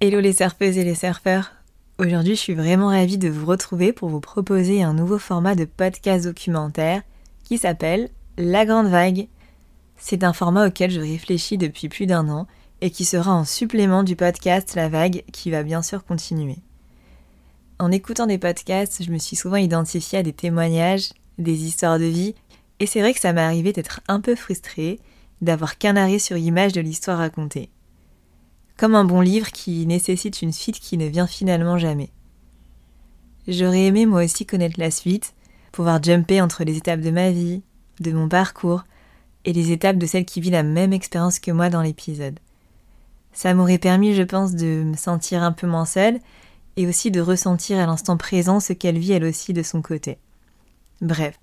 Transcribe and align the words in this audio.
Hello 0.00 0.20
les 0.20 0.32
surfeuses 0.32 0.78
et 0.78 0.84
les 0.84 0.94
surfeurs. 0.94 1.50
Aujourd'hui, 1.98 2.36
je 2.36 2.40
suis 2.40 2.54
vraiment 2.54 2.86
ravie 2.86 3.18
de 3.18 3.28
vous 3.28 3.44
retrouver 3.44 3.92
pour 3.92 4.08
vous 4.08 4.20
proposer 4.20 4.84
un 4.84 4.94
nouveau 4.94 5.18
format 5.18 5.56
de 5.56 5.64
podcast 5.64 6.24
documentaire 6.24 7.02
qui 7.42 7.58
s'appelle 7.58 8.08
La 8.36 8.64
Grande 8.64 8.86
Vague. 8.86 9.26
C'est 9.96 10.22
un 10.22 10.32
format 10.32 10.68
auquel 10.68 10.92
je 10.92 11.00
réfléchis 11.00 11.58
depuis 11.58 11.88
plus 11.88 12.06
d'un 12.06 12.28
an 12.28 12.46
et 12.80 12.90
qui 12.90 13.04
sera 13.04 13.34
en 13.34 13.44
supplément 13.44 14.04
du 14.04 14.14
podcast 14.14 14.76
La 14.76 14.88
Vague 14.88 15.24
qui 15.32 15.50
va 15.50 15.64
bien 15.64 15.82
sûr 15.82 16.04
continuer. 16.04 16.58
En 17.80 17.90
écoutant 17.90 18.28
des 18.28 18.38
podcasts, 18.38 19.02
je 19.02 19.10
me 19.10 19.18
suis 19.18 19.34
souvent 19.34 19.56
identifiée 19.56 20.20
à 20.20 20.22
des 20.22 20.32
témoignages, 20.32 21.10
des 21.38 21.64
histoires 21.64 21.98
de 21.98 22.04
vie, 22.04 22.36
et 22.78 22.86
c'est 22.86 23.00
vrai 23.00 23.14
que 23.14 23.20
ça 23.20 23.32
m'est 23.32 23.40
arrivé 23.40 23.72
d'être 23.72 24.00
un 24.06 24.20
peu 24.20 24.36
frustrée, 24.36 25.00
d'avoir 25.42 25.76
qu'un 25.76 25.96
arrêt 25.96 26.20
sur 26.20 26.36
image 26.36 26.72
de 26.72 26.80
l'histoire 26.80 27.18
racontée 27.18 27.68
comme 28.78 28.94
un 28.94 29.04
bon 29.04 29.20
livre 29.20 29.50
qui 29.50 29.84
nécessite 29.86 30.40
une 30.40 30.52
suite 30.52 30.78
qui 30.78 30.96
ne 30.96 31.06
vient 31.06 31.26
finalement 31.26 31.76
jamais. 31.76 32.10
J'aurais 33.48 33.86
aimé 33.86 34.06
moi 34.06 34.24
aussi 34.24 34.46
connaître 34.46 34.78
la 34.78 34.90
suite, 34.90 35.34
pouvoir 35.72 36.02
jumper 36.02 36.40
entre 36.40 36.64
les 36.64 36.76
étapes 36.76 37.00
de 37.00 37.10
ma 37.10 37.30
vie, 37.30 37.62
de 38.00 38.12
mon 38.12 38.28
parcours, 38.28 38.84
et 39.44 39.52
les 39.52 39.72
étapes 39.72 39.98
de 39.98 40.06
celle 40.06 40.24
qui 40.24 40.40
vit 40.40 40.50
la 40.50 40.62
même 40.62 40.92
expérience 40.92 41.40
que 41.40 41.50
moi 41.50 41.70
dans 41.70 41.82
l'épisode. 41.82 42.38
Ça 43.32 43.52
m'aurait 43.52 43.78
permis, 43.78 44.14
je 44.14 44.22
pense, 44.22 44.54
de 44.54 44.84
me 44.84 44.96
sentir 44.96 45.42
un 45.42 45.52
peu 45.52 45.66
moins 45.66 45.86
seule, 45.86 46.20
et 46.76 46.86
aussi 46.86 47.10
de 47.10 47.20
ressentir 47.20 47.78
à 47.78 47.86
l'instant 47.86 48.16
présent 48.16 48.60
ce 48.60 48.72
qu'elle 48.72 48.98
vit 48.98 49.12
elle 49.12 49.24
aussi 49.24 49.52
de 49.52 49.64
son 49.64 49.82
côté. 49.82 50.18
Bref, 51.00 51.40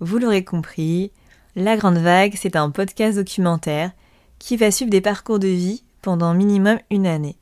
vous 0.00 0.18
l'aurez 0.18 0.44
compris, 0.44 1.12
La 1.56 1.76
Grande 1.76 1.98
Vague, 1.98 2.34
c'est 2.40 2.56
un 2.56 2.70
podcast 2.70 3.18
documentaire 3.18 3.92
qui 4.38 4.56
va 4.56 4.70
suivre 4.70 4.90
des 4.90 5.02
parcours 5.02 5.38
de 5.38 5.48
vie 5.48 5.83
pendant 6.04 6.34
minimum 6.34 6.78
une 6.90 7.06
année. 7.06 7.38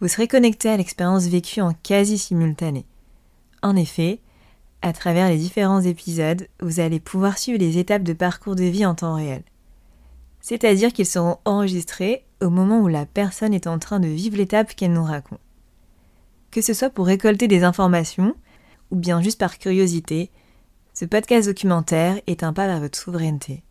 Vous 0.00 0.08
serez 0.08 0.26
connecté 0.26 0.68
à 0.68 0.76
l'expérience 0.76 1.28
vécue 1.28 1.60
en 1.60 1.72
quasi 1.72 2.18
simultané. 2.18 2.84
En 3.62 3.76
effet, 3.76 4.18
à 4.82 4.92
travers 4.92 5.28
les 5.28 5.38
différents 5.38 5.80
épisodes, 5.80 6.48
vous 6.60 6.80
allez 6.80 6.98
pouvoir 6.98 7.38
suivre 7.38 7.60
les 7.60 7.78
étapes 7.78 8.02
de 8.02 8.12
parcours 8.12 8.56
de 8.56 8.64
vie 8.64 8.84
en 8.84 8.96
temps 8.96 9.14
réel. 9.14 9.44
C'est-à-dire 10.40 10.92
qu'ils 10.92 11.06
seront 11.06 11.38
enregistrés 11.44 12.24
au 12.42 12.50
moment 12.50 12.80
où 12.80 12.88
la 12.88 13.06
personne 13.06 13.54
est 13.54 13.68
en 13.68 13.78
train 13.78 14.00
de 14.00 14.08
vivre 14.08 14.36
l'étape 14.36 14.74
qu'elle 14.74 14.92
nous 14.92 15.04
raconte. 15.04 15.40
Que 16.50 16.60
ce 16.60 16.74
soit 16.74 16.90
pour 16.90 17.06
récolter 17.06 17.46
des 17.46 17.62
informations 17.62 18.34
ou 18.90 18.96
bien 18.96 19.22
juste 19.22 19.38
par 19.38 19.56
curiosité, 19.56 20.32
ce 20.94 21.04
podcast 21.04 21.46
documentaire 21.46 22.20
est 22.26 22.42
un 22.42 22.52
pas 22.52 22.66
vers 22.66 22.80
votre 22.80 22.98
souveraineté. 22.98 23.62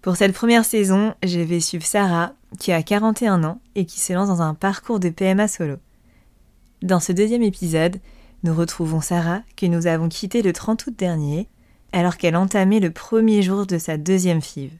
Pour 0.00 0.16
cette 0.16 0.32
première 0.32 0.64
saison, 0.64 1.14
je 1.24 1.40
vais 1.40 1.58
suivre 1.58 1.84
Sarah, 1.84 2.32
qui 2.60 2.70
a 2.70 2.82
41 2.82 3.42
ans 3.42 3.60
et 3.74 3.84
qui 3.84 3.98
se 3.98 4.12
lance 4.12 4.28
dans 4.28 4.42
un 4.42 4.54
parcours 4.54 5.00
de 5.00 5.08
PMA 5.08 5.48
solo. 5.48 5.76
Dans 6.82 7.00
ce 7.00 7.10
deuxième 7.10 7.42
épisode, 7.42 7.98
nous 8.44 8.54
retrouvons 8.54 9.00
Sarah, 9.00 9.42
que 9.56 9.66
nous 9.66 9.88
avons 9.88 10.08
quittée 10.08 10.42
le 10.42 10.52
30 10.52 10.86
août 10.86 10.94
dernier, 10.96 11.48
alors 11.92 12.16
qu'elle 12.16 12.36
entamait 12.36 12.78
le 12.78 12.92
premier 12.92 13.42
jour 13.42 13.66
de 13.66 13.78
sa 13.78 13.96
deuxième 13.96 14.40
FIV. 14.40 14.70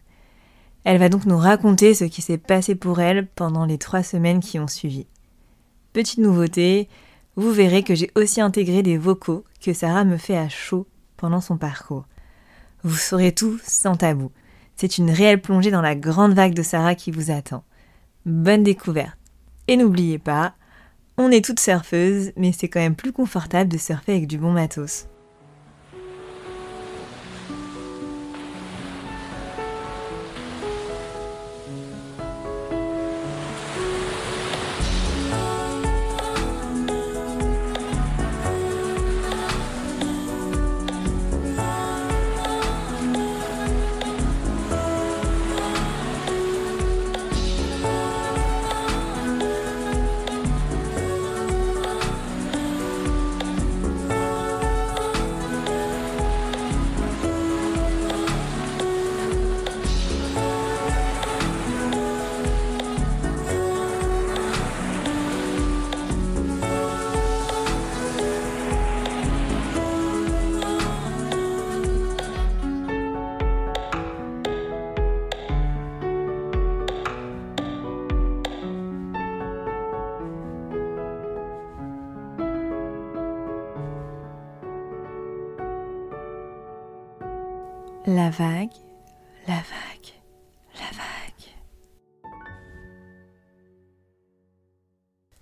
Elle 0.85 0.99
va 0.99 1.09
donc 1.09 1.27
nous 1.27 1.37
raconter 1.37 1.95
ce 1.95 2.05
qui 2.05 2.23
s'est 2.23 2.39
passé 2.39 2.77
pour 2.77 3.01
elle 3.01 3.27
pendant 3.27 3.67
les 3.67 3.79
trois 3.79 4.05
semaines 4.05 4.41
qui 4.41 4.61
ont 4.61 4.69
suivi. 4.69 5.07
Petite 5.93 6.21
nouveauté, 6.21 6.89
vous 7.35 7.51
verrez 7.51 7.83
que 7.83 7.97
j'ai 7.97 8.13
aussi 8.15 8.41
intégré 8.41 8.85
des 8.85 8.97
vocaux 8.97 9.45
que 9.61 9.73
Sarah 9.73 10.05
me 10.05 10.17
fait 10.17 10.37
à 10.37 10.49
chaud 10.49 10.87
pendant 11.17 11.41
son 11.41 11.57
parcours. 11.57 12.07
Vous 12.85 12.97
saurez 12.97 13.33
tout 13.33 13.59
sans 13.65 13.97
tabou. 13.97 14.31
C'est 14.81 14.99
une 14.99 15.11
réelle 15.11 15.43
plongée 15.43 15.73
dans 15.73 15.83
la 15.83 15.97
grande 15.97 16.35
vague 16.35 16.55
de 16.55 16.63
Sarah 16.63 16.95
qui 16.95 17.11
vous 17.11 17.33
attend. 17.33 17.65
Bonne 18.27 18.63
découverte. 18.63 19.19
Et 19.67 19.77
n'oubliez 19.77 20.21
pas, 20.21 20.55
on 21.17 21.33
est 21.33 21.45
toutes 21.45 21.59
surfeuses, 21.59 22.31
mais 22.37 22.53
c'est 22.53 22.69
quand 22.69 22.79
même 22.79 22.95
plus 22.95 23.13
confortable 23.13 23.69
de 23.69 23.77
surfer 23.77 24.13
avec 24.13 24.29
du 24.29 24.39
bon 24.39 24.53
matos. 24.53 25.09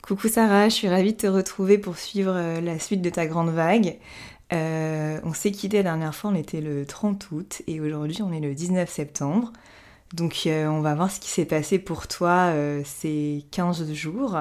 Coucou 0.07 0.29
Sarah, 0.29 0.69
je 0.69 0.75
suis 0.75 0.89
ravie 0.89 1.15
de 1.15 1.17
te 1.17 1.27
retrouver 1.27 1.79
pour 1.79 1.99
suivre 1.99 2.33
euh, 2.33 2.61
la 2.61 2.79
suite 2.79 3.03
de 3.03 3.11
ta 3.11 3.27
grande 3.27 3.51
vague. 3.51 3.99
Euh, 4.53 5.19
on 5.25 5.33
s'est 5.33 5.51
quitté 5.51 5.79
la 5.79 5.83
dernière 5.83 6.15
fois, 6.15 6.31
on 6.31 6.37
était 6.37 6.61
le 6.61 6.87
30 6.87 7.29
août 7.33 7.63
et 7.67 7.81
aujourd'hui 7.81 8.23
on 8.23 8.31
est 8.31 8.39
le 8.39 8.55
19 8.55 8.89
septembre. 8.89 9.53
Donc 10.15 10.45
euh, 10.47 10.69
on 10.69 10.81
va 10.81 10.95
voir 10.95 11.11
ce 11.11 11.19
qui 11.19 11.29
s'est 11.29 11.45
passé 11.45 11.81
pour 11.81 12.07
toi 12.07 12.53
ces 12.85 13.47
15 13.51 13.93
jours. 13.95 14.39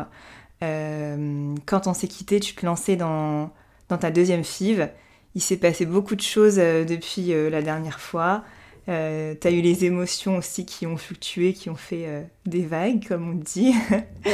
quand 0.62 1.88
on 1.88 1.94
s'est 1.96 2.08
quitté, 2.08 2.40
tu 2.40 2.53
te 2.53 2.64
lançais 2.64 2.96
dans, 2.96 3.50
dans 3.90 3.97
ta 3.97 4.12
deuxième 4.12 4.44
FIV 4.44 4.90
il 5.34 5.42
s'est 5.42 5.58
passé 5.58 5.88
beaucoup 5.88 6.16
de 6.16 6.22
choses 6.22 6.58
depuis 6.58 7.34
la 7.50 7.64
dernière 7.64 8.00
fois. 8.00 8.44
Euh, 8.88 9.35
tu 9.40 9.47
as 9.47 9.51
eu 9.51 9.62
les 9.62 9.85
émotions 9.85 10.38
aussi 10.38 10.66
qui 10.66 10.85
ont 10.85 10.97
fluctué, 10.97 11.53
qui 11.53 11.69
ont 11.69 11.75
fait 11.75 12.29
des 12.46 12.66
vagues, 12.66 13.07
comme 13.07 13.29
on 13.29 13.35
dit. 13.35 13.73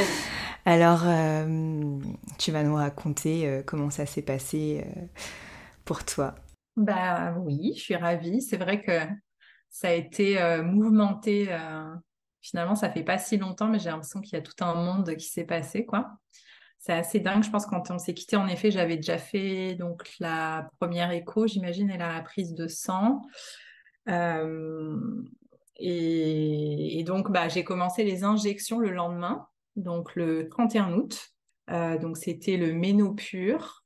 Alors, 0.64 1.00
tu 2.38 2.52
vas 2.52 2.62
nous 2.62 2.74
raconter 2.74 3.62
comment 3.66 3.90
ça 3.90 4.06
s'est 4.06 4.22
passé 4.22 4.84
pour 5.84 6.04
toi. 6.04 6.34
Bah 6.76 7.34
oui, 7.40 7.72
je 7.76 7.80
suis 7.80 7.96
ravie. 7.96 8.42
C'est 8.42 8.58
vrai 8.58 8.80
que 8.80 8.92
ça 9.70 9.88
a 9.88 9.92
été 9.92 10.38
mouvementé. 10.62 11.48
finalement, 12.42 12.74
ça 12.74 12.90
fait 12.90 13.02
pas 13.02 13.18
si 13.18 13.38
longtemps, 13.38 13.68
mais 13.68 13.78
j'ai 13.78 13.90
l'impression 13.90 14.20
qu'il 14.20 14.34
y 14.34 14.40
a 14.40 14.42
tout 14.42 14.64
un 14.64 14.74
monde 14.74 15.16
qui 15.16 15.26
s'est 15.26 15.44
passé, 15.44 15.84
quoi 15.86 16.18
c'est 16.82 16.92
assez 16.92 17.20
dingue. 17.20 17.44
Je 17.44 17.50
pense 17.50 17.64
quand 17.64 17.92
on 17.92 17.98
s'est 17.98 18.12
quitté, 18.12 18.34
en 18.34 18.48
effet, 18.48 18.72
j'avais 18.72 18.96
déjà 18.96 19.16
fait 19.16 19.76
donc 19.76 20.10
la 20.18 20.68
première 20.80 21.12
écho, 21.12 21.46
j'imagine, 21.46 21.90
et 21.90 21.96
la 21.96 22.20
prise 22.22 22.54
de 22.54 22.66
sang. 22.66 23.22
Et, 25.76 27.02
donc, 27.06 27.30
bah, 27.30 27.48
j'ai 27.48 27.64
commencé 27.64 28.04
les 28.04 28.24
injections 28.24 28.78
le 28.78 28.90
lendemain, 28.90 29.46
donc 29.76 30.14
le 30.14 30.48
31 30.48 30.92
août. 30.94 31.28
Euh, 31.70 31.98
donc, 31.98 32.16
c'était 32.16 32.56
le 32.56 32.72
Ménopure, 32.72 33.84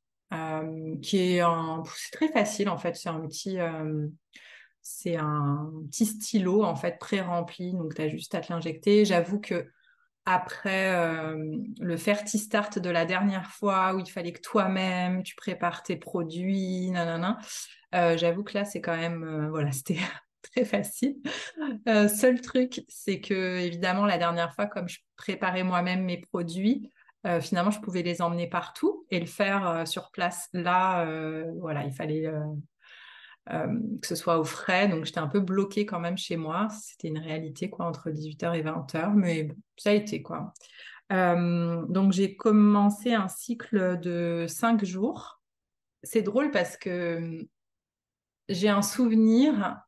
qui 1.02 1.18
est 1.18 1.40
un... 1.40 1.82
C'est 1.94 2.12
très 2.12 2.28
facile, 2.28 2.68
en 2.68 2.78
fait. 2.78 2.96
C'est 2.96 3.08
un 3.08 3.20
petit... 3.20 3.58
c'est 4.82 5.16
un 5.16 5.70
petit 5.90 6.06
stylo, 6.06 6.64
en 6.64 6.76
fait, 6.76 6.98
pré-rempli. 6.98 7.72
Donc, 7.72 7.94
tu 7.94 8.02
as 8.02 8.08
juste 8.08 8.34
à 8.34 8.40
te 8.40 8.52
l'injecter. 8.52 9.04
J'avoue 9.04 9.40
que 9.40 9.66
après 10.26 10.92
euh, 10.92 11.56
le 11.80 11.96
Ferti-Start 11.96 12.80
de 12.80 12.90
la 12.90 13.04
dernière 13.04 13.50
fois 13.52 13.94
où 13.94 14.00
il 14.00 14.10
fallait 14.10 14.32
que 14.32 14.40
toi-même 14.40 15.22
tu 15.22 15.36
prépares 15.36 15.84
tes 15.84 15.96
produits, 15.96 16.90
nanana, 16.90 17.38
euh, 17.94 18.18
j'avoue 18.18 18.42
que 18.42 18.54
là 18.54 18.64
c'est 18.64 18.80
quand 18.80 18.96
même, 18.96 19.22
euh, 19.22 19.48
voilà, 19.48 19.70
c'était 19.72 20.00
très 20.42 20.64
facile. 20.64 21.16
seul 21.86 22.40
truc, 22.40 22.84
c'est 22.88 23.20
que 23.20 23.58
évidemment 23.58 24.04
la 24.04 24.18
dernière 24.18 24.52
fois, 24.54 24.66
comme 24.66 24.88
je 24.88 24.98
préparais 25.16 25.62
moi-même 25.62 26.04
mes 26.04 26.18
produits, 26.18 26.90
finalement 27.40 27.72
je 27.72 27.80
pouvais 27.80 28.02
les 28.02 28.22
emmener 28.22 28.48
partout 28.48 29.04
et 29.10 29.18
le 29.18 29.26
faire 29.26 29.82
sur 29.84 30.12
place. 30.12 30.48
Là, 30.52 31.04
voilà, 31.58 31.84
il 31.84 31.92
fallait 31.92 32.30
euh, 33.50 33.66
que 34.00 34.06
ce 34.06 34.14
soit 34.14 34.38
au 34.38 34.44
frais. 34.44 34.88
Donc, 34.88 35.04
j'étais 35.04 35.20
un 35.20 35.28
peu 35.28 35.40
bloquée 35.40 35.86
quand 35.86 36.00
même 36.00 36.18
chez 36.18 36.36
moi. 36.36 36.68
C'était 36.70 37.08
une 37.08 37.18
réalité, 37.18 37.70
quoi, 37.70 37.86
entre 37.86 38.10
18h 38.10 38.54
et 38.54 38.62
20h. 38.62 39.14
Mais 39.14 39.48
ça 39.76 39.90
a 39.90 39.92
été, 39.92 40.22
quoi. 40.22 40.52
donc 41.10 42.12
j'ai 42.12 42.36
commencé 42.36 43.14
un 43.14 43.28
cycle 43.28 43.98
de 44.00 44.46
cinq 44.48 44.84
jours. 44.84 45.40
C'est 46.02 46.22
drôle 46.22 46.50
parce 46.50 46.76
que 46.76 47.46
j'ai 48.48 48.68
un 48.68 48.82
souvenir 48.82 49.80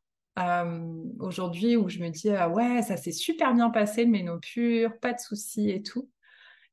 aujourd'hui 1.19 1.75
où 1.75 1.89
je 1.89 1.99
me 1.99 2.07
dis 2.09 2.29
ah 2.29 2.47
ouais 2.47 2.81
ça 2.81 2.95
s'est 2.95 3.11
super 3.11 3.53
bien 3.53 3.69
passé 3.69 4.05
le 4.05 4.11
ménopure, 4.11 4.97
pas 5.01 5.11
de 5.11 5.19
soucis 5.19 5.69
et 5.69 5.83
tout. 5.83 6.09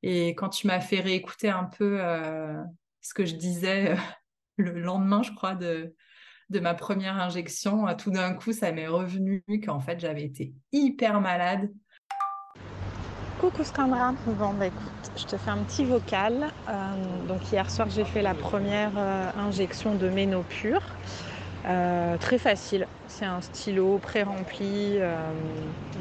Et 0.02 0.36
quand 0.36 0.50
tu 0.50 0.68
m'as 0.68 0.80
fait 0.80 1.00
réécouter 1.00 1.48
un 1.48 1.64
peu 1.64 1.98
ce 3.06 3.14
que 3.14 3.24
je 3.24 3.36
disais 3.36 3.96
le 4.56 4.80
lendemain, 4.80 5.22
je 5.22 5.32
crois, 5.32 5.54
de, 5.54 5.94
de 6.50 6.60
ma 6.60 6.74
première 6.74 7.20
injection, 7.20 7.86
tout 7.96 8.10
d'un 8.10 8.34
coup, 8.34 8.52
ça 8.52 8.72
m'est 8.72 8.86
revenu 8.86 9.42
qu'en 9.64 9.80
fait, 9.80 9.98
j'avais 9.98 10.24
été 10.24 10.54
hyper 10.72 11.20
malade. 11.20 11.70
Coucou 13.40 13.64
Scandra, 13.64 14.14
bon 14.26 14.54
bah 14.54 14.68
écoute, 14.68 15.10
je 15.14 15.24
te 15.24 15.36
fais 15.36 15.50
un 15.50 15.58
petit 15.58 15.84
vocal. 15.84 16.48
Euh, 16.70 16.72
donc 17.28 17.52
hier 17.52 17.70
soir 17.70 17.86
j'ai 17.90 18.04
fait 18.04 18.22
la 18.22 18.32
première 18.32 18.92
euh, 18.96 19.30
injection 19.38 19.94
de 19.94 20.08
Ménopure. 20.08 20.80
Euh, 21.66 22.16
très 22.16 22.38
facile, 22.38 22.86
c'est 23.08 23.26
un 23.26 23.42
stylo 23.42 23.98
pré-rempli, 23.98 24.98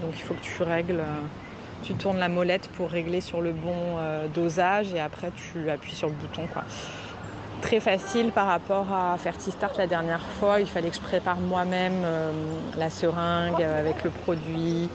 donc 0.02 0.14
il 0.14 0.22
faut 0.22 0.34
que 0.34 0.44
tu 0.44 0.64
règles, 0.64 1.04
tu 1.84 1.94
tournes 1.96 2.20
la 2.20 2.30
molette 2.30 2.70
pour 2.70 2.90
régler 2.90 3.20
sur 3.20 3.42
le 3.42 3.52
bon 3.52 3.98
dosage 4.34 4.94
et 4.94 5.02
après 5.02 5.32
tu 5.36 5.70
appuies 5.70 5.96
sur 5.96 6.08
le 6.08 6.14
bouton 6.14 6.48
quoi 6.54 6.64
très 7.66 7.80
facile 7.80 8.32
par 8.32 8.46
rapport 8.46 8.94
à 8.94 9.18
Fertistart 9.18 9.74
la 9.80 9.88
dernière 9.88 10.24
fois. 10.40 10.60
Il 10.62 10.68
fallait 10.68 10.90
que 10.90 10.98
je 10.98 11.02
prépare 11.02 11.40
moi-même 11.40 12.04
euh, 12.06 12.32
la 12.78 12.92
seringue 12.92 13.60
avec 13.60 14.04
le 14.04 14.12
produit, 14.12 14.88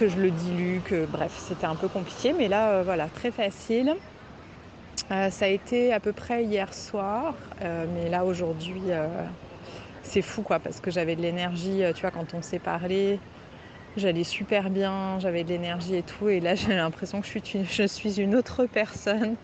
que 0.00 0.08
je 0.08 0.18
le 0.18 0.32
dilue, 0.32 0.80
que 0.80 1.06
bref, 1.06 1.32
c'était 1.38 1.66
un 1.66 1.76
peu 1.76 1.86
compliqué. 1.86 2.34
Mais 2.36 2.48
là, 2.48 2.70
euh, 2.70 2.82
voilà, 2.82 3.06
très 3.06 3.30
facile. 3.30 3.94
Euh, 5.12 5.30
ça 5.30 5.44
a 5.44 5.48
été 5.48 5.92
à 5.92 6.00
peu 6.00 6.12
près 6.12 6.42
hier 6.42 6.74
soir, 6.74 7.34
mais 7.60 8.08
là 8.10 8.24
aujourd'hui, 8.24 8.82
c'est 10.02 10.22
fou 10.22 10.42
quoi, 10.42 10.58
parce 10.58 10.80
que 10.80 10.90
j'avais 10.90 11.14
de 11.14 11.22
l'énergie, 11.22 11.82
tu 11.94 12.00
vois, 12.00 12.10
quand 12.10 12.34
on 12.34 12.42
s'est 12.42 12.58
parlé, 12.58 13.20
J'allais 13.94 14.24
super 14.24 14.70
bien, 14.70 15.18
j'avais 15.18 15.44
de 15.44 15.50
l'énergie 15.50 15.96
et 15.96 16.02
tout. 16.02 16.28
Et 16.28 16.40
là, 16.40 16.54
j'ai 16.56 16.74
l'impression 16.74 17.20
que 17.20 17.26
je 17.26 17.86
suis, 17.86 18.20
une, 18.20 18.34
autre 18.34 18.64
personne. 18.66 19.36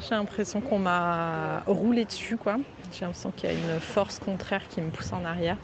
J'ai 0.00 0.14
l'impression 0.14 0.60
qu'on 0.60 0.78
m'a 0.78 1.60
roulé 1.66 2.04
dessus, 2.04 2.36
quoi. 2.36 2.56
J'ai 2.92 3.04
l'impression 3.04 3.32
qu'il 3.32 3.50
y 3.50 3.52
a 3.52 3.56
une 3.56 3.80
force 3.80 4.18
contraire 4.18 4.62
qui 4.68 4.80
me 4.80 4.90
pousse 4.90 5.12
en 5.12 5.24
arrière. 5.24 5.56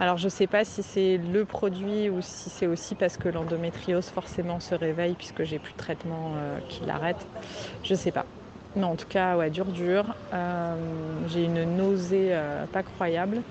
Alors, 0.00 0.16
je 0.16 0.26
ne 0.26 0.30
sais 0.30 0.46
pas 0.46 0.64
si 0.64 0.82
c'est 0.82 1.18
le 1.18 1.44
produit 1.44 2.08
ou 2.08 2.20
si 2.22 2.50
c'est 2.50 2.66
aussi 2.66 2.94
parce 2.94 3.16
que 3.16 3.28
l'endométriose 3.28 4.06
forcément 4.06 4.60
se 4.60 4.74
réveille 4.74 5.14
puisque 5.14 5.42
j'ai 5.42 5.58
plus 5.58 5.72
de 5.72 5.78
traitement 5.78 6.34
euh, 6.36 6.58
qui 6.68 6.84
l'arrête. 6.86 7.26
Je 7.82 7.94
sais 7.94 8.12
pas. 8.12 8.24
Mais 8.76 8.84
en 8.84 8.96
tout 8.96 9.08
cas, 9.08 9.36
ouais, 9.36 9.50
dur, 9.50 9.66
dur. 9.66 10.14
Euh, 10.32 10.74
j'ai 11.28 11.44
une 11.44 11.64
nausée 11.76 12.28
euh, 12.30 12.64
pas 12.66 12.82
croyable. 12.82 13.42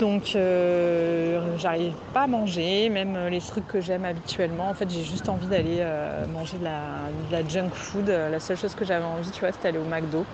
Donc 0.00 0.34
euh, 0.34 1.56
j'arrive 1.56 1.94
pas 2.12 2.22
à 2.22 2.26
manger, 2.26 2.88
même 2.88 3.28
les 3.28 3.40
trucs 3.40 3.66
que 3.66 3.80
j'aime 3.80 4.04
habituellement. 4.04 4.68
En 4.68 4.74
fait, 4.74 4.90
j'ai 4.90 5.04
juste 5.04 5.28
envie 5.28 5.46
d'aller 5.46 5.78
euh, 5.80 6.26
manger 6.26 6.58
de 6.58 6.64
la, 6.64 7.48
junk 7.48 7.70
food. 7.72 8.08
La 8.08 8.40
seule 8.40 8.56
chose 8.56 8.74
que 8.74 8.84
j'avais 8.84 9.04
envie, 9.04 9.30
tu 9.30 9.40
vois, 9.40 9.52
c'était 9.52 9.68
aller 9.68 9.78
au 9.78 9.84
McDo. 9.84 10.24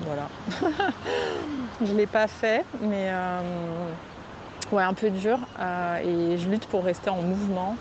Voilà. 0.00 0.28
je 1.84 1.92
l'ai 1.94 2.06
pas 2.06 2.26
fait, 2.26 2.64
mais 2.80 3.08
euh, 3.10 3.40
ouais, 4.72 4.82
un 4.82 4.94
peu 4.94 5.10
dur. 5.10 5.38
et 6.04 6.36
je 6.36 6.48
lutte 6.50 6.66
pour 6.66 6.84
rester 6.84 7.08
en 7.08 7.22
mouvement 7.22 7.76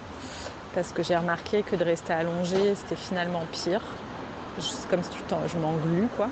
parce 0.74 0.92
que 0.92 1.04
j'ai 1.04 1.16
remarqué 1.16 1.64
que 1.64 1.76
de 1.76 1.84
rester 1.84 2.14
allongé, 2.14 2.76
c'était 2.76 2.96
finalement 2.98 3.44
pire. 3.52 3.82
Comme 4.90 5.04
si 5.04 5.12
je 5.48 5.58
m'englue 5.58 6.08
quoi. 6.16 6.30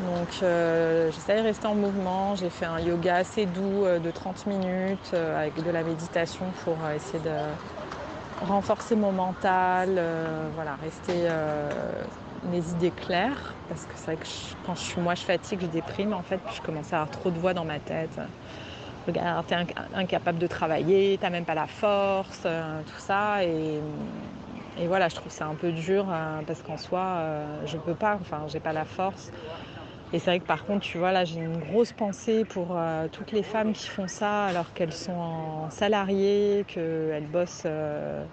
Donc 0.00 0.28
euh, 0.42 1.10
de 1.10 1.42
rester 1.42 1.66
en 1.66 1.74
mouvement. 1.74 2.34
J'ai 2.34 2.50
fait 2.50 2.64
un 2.64 2.80
yoga 2.80 3.16
assez 3.16 3.46
doux 3.46 3.84
euh, 3.84 3.98
de 3.98 4.10
30 4.10 4.46
minutes 4.46 5.10
euh, 5.14 5.40
avec 5.40 5.62
de 5.62 5.70
la 5.70 5.82
méditation 5.82 6.46
pour 6.64 6.76
essayer 6.94 7.22
de 7.22 7.30
renforcer 8.46 8.96
mon 8.96 9.12
mental, 9.12 10.02
voilà, 10.56 10.76
rester 10.82 11.28
mes 12.50 12.58
idées 12.58 12.90
claires. 12.90 13.54
Parce 13.68 13.82
que 13.82 13.92
c'est 13.94 14.06
vrai 14.06 14.16
que 14.16 14.26
quand 14.66 14.74
je 14.74 14.80
suis 14.80 15.00
moi 15.00 15.14
je 15.14 15.22
fatigue, 15.22 15.60
je 15.62 15.66
déprime 15.66 16.12
en 16.12 16.22
fait, 16.22 16.38
puis 16.38 16.56
je 16.56 16.62
commence 16.62 16.92
à 16.92 16.96
avoir 16.96 17.10
trop 17.10 17.30
de 17.30 17.38
voix 17.38 17.54
dans 17.54 17.64
ma 17.64 17.78
tête. 17.78 18.10
Regarde, 19.06 19.46
t'es 19.46 19.56
incapable 19.94 20.38
de 20.38 20.46
travailler, 20.48 21.18
t'as 21.20 21.30
même 21.30 21.44
pas 21.44 21.54
la 21.54 21.68
force, 21.68 22.40
tout 22.40 23.00
ça. 23.00 23.38
Et 24.76 24.86
voilà, 24.86 25.08
je 25.08 25.14
trouve 25.16 25.32
ça 25.32 25.46
un 25.46 25.56
peu 25.56 25.72
dur 25.72 26.06
parce 26.46 26.62
qu'en 26.62 26.76
soi, 26.76 27.60
je 27.64 27.78
peux 27.78 27.94
pas, 27.94 28.16
enfin, 28.20 28.46
j'ai 28.48 28.60
pas 28.60 28.72
la 28.72 28.84
force. 28.84 29.30
Et 30.12 30.18
c'est 30.18 30.30
vrai 30.30 30.40
que 30.40 30.46
par 30.46 30.64
contre, 30.64 30.86
tu 30.86 30.98
vois, 30.98 31.12
là, 31.12 31.24
j'ai 31.24 31.40
une 31.40 31.58
grosse 31.58 31.92
pensée 31.92 32.44
pour 32.44 32.76
euh, 32.76 33.08
toutes 33.08 33.32
les 33.32 33.42
femmes 33.42 33.72
qui 33.72 33.88
font 33.88 34.06
ça 34.08 34.46
alors 34.46 34.72
qu'elles 34.74 34.92
sont 34.92 35.12
en 35.12 35.70
salarié, 35.70 36.64
qu'elles 36.68 37.26
bossent 37.26 37.62
euh, 37.66 38.26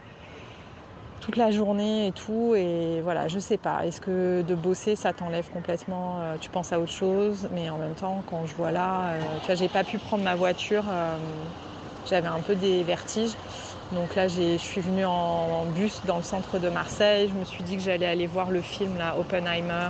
toute 1.19 1.35
la 1.35 1.51
journée 1.51 2.07
et 2.07 2.13
tout. 2.13 2.55
Et 2.55 3.01
voilà, 3.01 3.27
je 3.27 3.39
sais 3.39 3.57
pas. 3.57 3.85
Est-ce 3.85 3.99
que 4.01 4.41
de 4.41 4.55
bosser, 4.55 4.95
ça 4.95 5.13
t'enlève 5.13 5.49
complètement 5.49 6.21
euh, 6.21 6.37
Tu 6.37 6.49
penses 6.49 6.71
à 6.71 6.79
autre 6.79 6.91
chose? 6.91 7.47
Mais 7.51 7.69
en 7.69 7.77
même 7.77 7.95
temps, 7.95 8.23
quand 8.23 8.45
je 8.45 8.55
vois 8.55 8.71
là, 8.71 9.39
tu 9.39 9.47
vois, 9.47 9.55
j'ai 9.55 9.69
pas 9.69 9.83
pu 9.83 9.99
prendre 9.99 10.23
ma 10.23 10.35
voiture. 10.35 10.85
J'avais 12.03 12.27
un 12.27 12.41
peu 12.41 12.55
des 12.55 12.83
vertiges. 12.83 13.35
Donc 13.91 14.13
là, 14.15 14.27
je 14.27 14.57
suis 14.57 14.81
venue 14.81 15.05
en, 15.05 15.65
bus 15.65 16.01
dans 16.05 16.17
le 16.17 16.23
centre 16.23 16.59
de 16.59 16.69
Marseille. 16.69 17.29
Je 17.29 17.33
me 17.33 17.43
suis 17.43 17.63
dit 17.63 17.75
que 17.75 17.81
j'allais 17.81 18.05
aller 18.05 18.27
voir 18.27 18.51
le 18.51 18.61
film 18.61 18.97
là, 18.97 19.15
Oppenheimer 19.17 19.89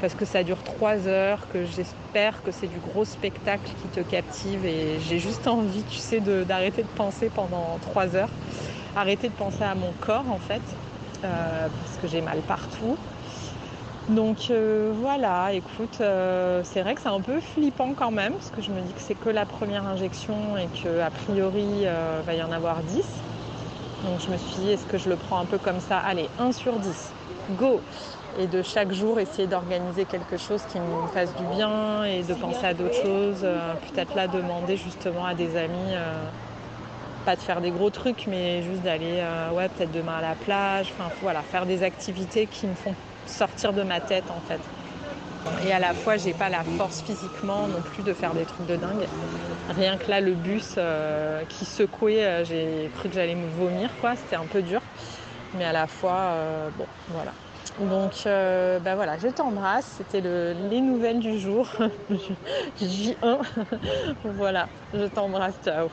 parce 0.00 0.14
que 0.14 0.24
ça 0.24 0.44
dure 0.44 0.62
trois 0.62 1.06
heures, 1.06 1.40
que 1.52 1.64
j'espère 1.64 2.42
que 2.44 2.52
c'est 2.52 2.68
du 2.68 2.78
gros 2.78 3.04
spectacle 3.04 3.70
qui 3.82 3.88
te 3.88 4.00
captive 4.00 4.64
et 4.64 5.00
j'ai 5.00 5.18
juste 5.18 5.48
envie, 5.48 5.82
tu 5.82 5.96
sais, 5.96 6.20
d'arrêter 6.20 6.82
de, 6.82 6.88
penser 6.88 7.30
pendant 7.34 7.78
trois 7.82 8.14
heures, 8.14 8.30
arrêter 8.94 9.28
de 9.28 9.34
penser 9.34 9.64
à 9.64 9.74
mon 9.74 9.92
corps 10.00 10.30
en 10.30 10.38
fait, 10.38 10.62
euh, 11.24 11.68
parce 11.68 11.96
que 12.00 12.06
j'ai 12.06 12.20
mal 12.20 12.38
partout. 12.42 12.96
Donc 14.08 14.50
euh, 14.50 14.90
voilà, 14.94 15.52
écoute, 15.52 15.98
euh, 16.00 16.62
c'est 16.64 16.80
vrai 16.82 16.94
que 16.94 17.00
c'est 17.02 17.08
un 17.08 17.20
peu 17.20 17.40
flippant 17.40 17.92
quand 17.94 18.10
même, 18.10 18.32
parce 18.32 18.50
que 18.50 18.62
je 18.62 18.72
me 18.72 18.80
dis 18.80 18.92
que 18.94 19.00
c'est 19.00 19.14
que 19.14 19.28
la 19.28 19.44
première 19.44 19.86
injection 19.86 20.56
et 20.56 20.66
qu'a 20.68 21.10
priori 21.10 21.82
il 21.82 21.90
va 22.26 22.34
y 22.34 22.42
en 22.42 22.50
avoir 22.50 22.82
10. 22.82 23.04
Donc 24.04 24.20
je 24.24 24.30
me 24.30 24.38
suis 24.38 24.62
dit, 24.62 24.70
est-ce 24.70 24.86
que 24.86 24.96
je 24.96 25.10
le 25.10 25.16
prends 25.16 25.38
un 25.38 25.44
peu 25.44 25.58
comme 25.58 25.80
ça? 25.80 25.98
Allez, 25.98 26.28
1 26.38 26.52
sur 26.52 26.78
10, 26.78 27.12
go 27.58 27.80
et 28.38 28.46
de 28.46 28.62
chaque 28.62 28.92
jour 28.92 29.18
essayer 29.18 29.46
d'organiser 29.46 30.04
quelque 30.04 30.36
chose 30.36 30.62
qui 30.70 30.78
me 30.78 31.06
fasse 31.08 31.34
du 31.36 31.44
bien 31.56 32.04
et 32.04 32.22
de 32.22 32.34
penser 32.34 32.64
à 32.64 32.74
d'autres 32.74 32.94
choses. 32.94 33.40
Euh, 33.42 33.74
peut-être 33.92 34.14
là 34.14 34.28
demander 34.28 34.76
justement 34.76 35.26
à 35.26 35.34
des 35.34 35.56
amis, 35.56 35.92
euh, 35.92 36.14
pas 37.24 37.36
de 37.36 37.40
faire 37.40 37.60
des 37.60 37.70
gros 37.70 37.90
trucs, 37.90 38.26
mais 38.26 38.62
juste 38.62 38.82
d'aller 38.82 39.20
euh, 39.20 39.50
ouais, 39.50 39.68
peut-être 39.68 39.92
demain 39.92 40.18
à 40.18 40.22
la 40.22 40.34
plage, 40.34 40.94
enfin 40.96 41.10
voilà, 41.20 41.42
faire 41.42 41.66
des 41.66 41.82
activités 41.82 42.46
qui 42.46 42.66
me 42.66 42.74
font 42.74 42.94
sortir 43.28 43.72
de 43.72 43.82
ma 43.82 44.00
tête 44.00 44.24
en 44.30 44.40
fait. 44.48 44.60
Et 45.66 45.72
à 45.72 45.78
la 45.78 45.94
fois, 45.94 46.16
j'ai 46.16 46.34
pas 46.34 46.48
la 46.48 46.62
force 46.62 47.00
physiquement 47.02 47.68
non 47.68 47.80
plus 47.80 48.02
de 48.02 48.12
faire 48.12 48.34
des 48.34 48.44
trucs 48.44 48.66
de 48.66 48.76
dingue. 48.76 49.06
Rien 49.70 49.96
que 49.96 50.10
là, 50.10 50.20
le 50.20 50.34
bus 50.34 50.78
qui 51.48 51.64
secouait, 51.64 52.44
j'ai 52.44 52.90
cru 52.96 53.08
que 53.08 53.14
j'allais 53.14 53.36
me 53.36 53.48
vomir, 53.48 53.88
quoi. 54.00 54.14
C'était 54.16 54.36
un 54.36 54.44
peu 54.44 54.60
dur. 54.60 54.82
Mais 55.56 55.64
à 55.64 55.72
la 55.72 55.86
fois, 55.86 56.34
bon, 56.76 56.86
voilà. 57.10 57.32
Donc 57.80 58.26
euh, 58.26 58.80
bah 58.80 58.96
voilà, 58.96 59.18
je 59.18 59.28
t'embrasse. 59.28 59.98
C'était 59.98 60.20
les 60.20 60.80
nouvelles 60.80 61.20
du 61.20 61.38
jour. 61.38 61.68
J1. 62.80 63.38
voilà, 64.24 64.68
je 64.92 65.04
t'embrasse. 65.04 65.54
Ciao. 65.64 65.88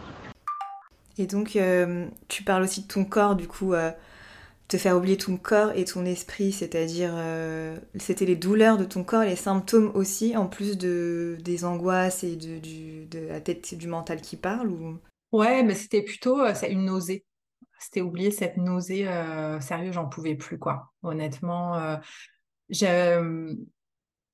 Et 1.18 1.28
donc, 1.28 1.56
euh, 1.56 2.08
tu 2.28 2.44
parles 2.44 2.64
aussi 2.64 2.82
de 2.82 2.88
ton 2.88 3.06
corps, 3.06 3.36
du 3.36 3.48
coup, 3.48 3.74
euh, 3.74 3.92
te 4.68 4.78
faire 4.78 4.98
oublier 4.98 5.18
ton 5.18 5.38
corps 5.38 5.72
et 5.76 5.86
ton 5.86 6.06
esprit, 6.06 6.52
c'est-à-dire, 6.52 7.14
c'était 8.00 8.26
les 8.26 8.36
douleurs 8.36 8.78
de 8.78 8.86
ton 8.86 9.04
corps, 9.04 9.24
les 9.24 9.36
symptômes 9.36 9.92
aussi, 9.94 10.36
en 10.36 10.48
plus 10.48 10.78
de, 10.78 11.38
des 11.42 11.66
angoisses 11.66 12.24
et 12.24 12.36
de, 12.36 12.60
de 13.08 13.28
la 13.28 13.42
tête 13.42 13.76
du 13.76 13.88
mental 13.88 14.22
qui 14.22 14.38
parle 14.38 14.70
ou... 14.70 15.00
Ouais, 15.32 15.64
mais 15.64 15.76
c'était 15.76 16.02
plutôt 16.02 16.40
une 16.68 16.86
nausée 16.86 17.26
c'était 17.80 18.02
oublier 18.02 18.32
cette 18.32 18.58
nausée. 18.58 19.08
Euh, 19.08 19.60
sérieux, 19.60 19.92
j'en 19.92 20.08
pouvais 20.08 20.36
plus, 20.36 20.58
quoi. 20.58 20.92
Honnêtement, 21.04 21.78
euh, 21.78 21.98
euh, 22.84 23.54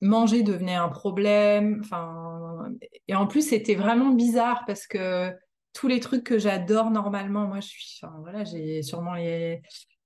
manger 0.00 0.42
devenait 0.42 0.74
un 0.74 0.88
problème. 0.88 1.82
Et 3.08 3.14
en 3.14 3.26
plus, 3.26 3.48
c'était 3.48 3.74
vraiment 3.74 4.10
bizarre 4.10 4.64
parce 4.66 4.86
que 4.86 5.32
tous 5.72 5.88
les 5.88 6.00
trucs 6.00 6.24
que 6.24 6.38
j'adore 6.38 6.90
normalement, 6.90 7.46
moi, 7.46 7.60
je 7.60 7.68
suis, 7.68 8.00
voilà, 8.20 8.44
j'ai 8.44 8.82
sûrement 8.82 9.16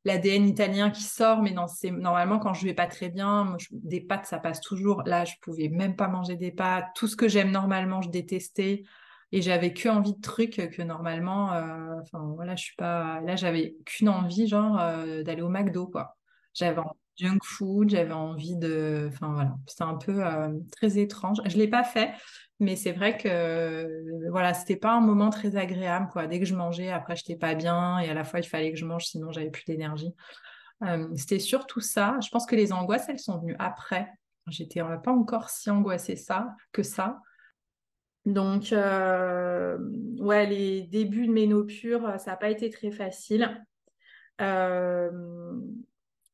l'ADN 0.07 0.49
italien 0.49 0.91
qui 0.91 1.03
sort, 1.03 1.43
mais 1.43 1.53
normalement 1.53 2.39
quand 2.39 2.55
je 2.55 2.65
vais 2.65 2.75
pas 2.75 2.87
très 2.87 3.09
bien, 3.09 3.57
des 3.73 4.01
pâtes 4.01 4.27
ça 4.27 4.39
passe 4.39 4.61
toujours. 4.61 5.03
Là, 5.05 5.25
je 5.25 5.35
pouvais 5.43 5.69
même 5.69 5.97
pas 5.97 6.09
manger 6.09 6.37
des 6.37 6.53
pâtes. 6.53 6.87
Tout 6.95 7.09
ce 7.09 7.17
que 7.17 7.29
j'aime 7.29 7.51
normalement, 7.51 8.01
je 8.03 8.11
détestais 8.11 8.85
et 9.33 9.43
j'avais 9.43 9.73
que 9.73 9.89
envie 9.89 10.15
de 10.15 10.21
trucs 10.21 10.71
que 10.71 10.83
normalement 10.83 11.53
euh, 11.53 12.01
enfin 12.01 12.21
voilà 12.37 12.55
je 12.55 12.63
suis 12.65 12.77
pas 12.77 13.21
là 13.23 13.35
j'avais 13.35 13.75
qu'une 13.85 14.09
envie 14.09 14.47
genre 14.47 14.79
euh, 14.79 15.25
d'aller 15.25 15.43
au 15.43 15.49
McDo 15.49 15.91
J'avais 16.55 16.79
envie 16.79 17.06
junk 17.17 17.39
food, 17.43 17.91
j'avais 17.91 18.13
envie 18.13 18.57
de... 18.57 19.09
Enfin 19.09 19.33
voilà, 19.33 19.57
c'était 19.67 19.85
un 19.85 19.97
peu 19.97 20.23
très 20.73 20.99
étrange. 20.99 21.39
Je 21.45 21.57
ne 21.57 21.63
l'ai 21.63 21.69
pas 21.69 21.85
fait, 21.85 22.13
mais 22.61 22.77
c'est 22.77 22.93
vrai 22.93 23.17
que 23.17 24.31
voilà, 24.31 24.55
c'était 24.55 24.77
pas 24.77 24.93
un 24.93 25.01
moment 25.01 25.31
très 25.31 25.57
agréable. 25.57 26.09
Quoi. 26.13 26.27
Dès 26.27 26.39
que 26.39 26.47
je 26.47 26.55
mangeais, 26.55 26.91
après, 26.91 27.17
je 27.17 27.23
n'étais 27.23 27.39
pas 27.39 27.55
bien 27.55 27.99
et 27.99 28.09
à 28.09 28.15
la 28.15 28.25
fois, 28.25 28.41
il 28.41 28.47
fallait 28.47 28.73
que 28.73 28.79
je 28.79 28.85
mange, 28.85 29.07
sinon, 29.07 29.33
j'avais 29.33 29.51
plus 29.51 29.65
d'énergie. 29.65 30.15
c'était 31.15 31.39
surtout 31.39 31.81
ça. 31.81 32.17
Je 32.23 32.29
pense 32.29 32.47
que 32.47 32.57
les 32.57 32.73
angoisses, 32.73 33.09
elles 33.09 33.19
sont 33.19 33.39
venues 33.39 33.57
après. 33.59 34.09
J'étais 34.49 34.81
pas 34.81 35.13
encore 35.13 35.51
si 35.51 35.71
angoissée 35.71 36.17
ça, 36.17 36.55
que 36.73 36.83
ça. 36.83 37.21
Donc, 38.27 38.73
euh, 38.73 39.79
ouais, 40.19 40.47
les 40.47 40.83
débuts 40.83 41.29
de 41.29 41.33
ménopure, 41.33 42.19
ça 42.19 42.33
n'a 42.33 42.37
pas 42.37 42.51
été 42.51 42.71
très 42.71 42.91
facile. 42.91 43.65
Euh, 44.41 45.11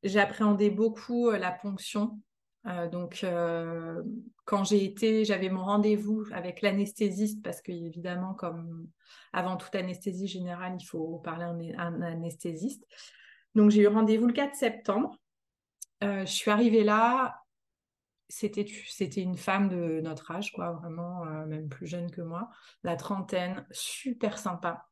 J'appréhendais 0.03 0.71
beaucoup 0.71 1.29
euh, 1.29 1.39
la 1.39 1.53
ponction. 1.53 2.21
Euh, 2.67 2.89
donc, 2.89 3.27
quand 4.45 4.65
j'ai 4.65 4.85
été, 4.85 5.25
j'avais 5.25 5.49
mon 5.49 5.65
rendez-vous 5.65 6.25
avec 6.33 6.63
l'anesthésiste 6.63 7.43
parce 7.43 7.61
qu'évidemment, 7.61 8.35
comme 8.35 8.87
avant 9.33 9.57
toute 9.57 9.75
anesthésie 9.75 10.29
générale, 10.29 10.77
il 10.79 10.85
faut 10.85 11.19
parler 11.19 11.75
à 11.77 11.83
un 11.83 12.03
anesthésiste. 12.03 12.85
Donc, 13.57 13.71
j'ai 13.71 13.83
eu 13.83 13.89
rendez-vous 13.89 14.29
le 14.29 14.33
4 14.33 14.55
septembre. 14.55 15.19
je 16.01 16.25
suis 16.25 16.53
arrivée 16.53 16.85
là, 16.85 17.43
c'était 18.33 18.67
c'était 18.89 19.21
une 19.21 19.37
femme 19.37 19.69
de 19.69 20.01
notre 20.01 20.31
âge, 20.31 20.53
quoi, 20.53 20.73
vraiment, 20.73 21.27
euh, 21.27 21.45
même 21.45 21.69
plus 21.69 21.87
jeune 21.87 22.11
que 22.11 22.23
moi, 22.23 22.49
la 22.83 22.97
trentaine, 22.97 23.67
super 23.71 24.39
sympa. 24.39 24.89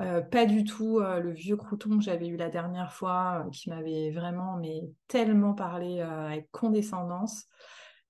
Euh, 0.00 0.20
pas 0.22 0.46
du 0.46 0.64
tout 0.64 0.98
euh, 1.00 1.20
le 1.20 1.32
vieux 1.32 1.56
crouton 1.56 1.98
que 1.98 2.04
j'avais 2.04 2.28
eu 2.28 2.36
la 2.36 2.48
dernière 2.48 2.92
fois, 2.92 3.46
qui 3.52 3.68
m'avait 3.68 4.10
vraiment, 4.10 4.56
mais 4.56 4.82
tellement 5.08 5.54
parlé 5.54 6.00
avec 6.00 6.50
condescendance. 6.50 7.46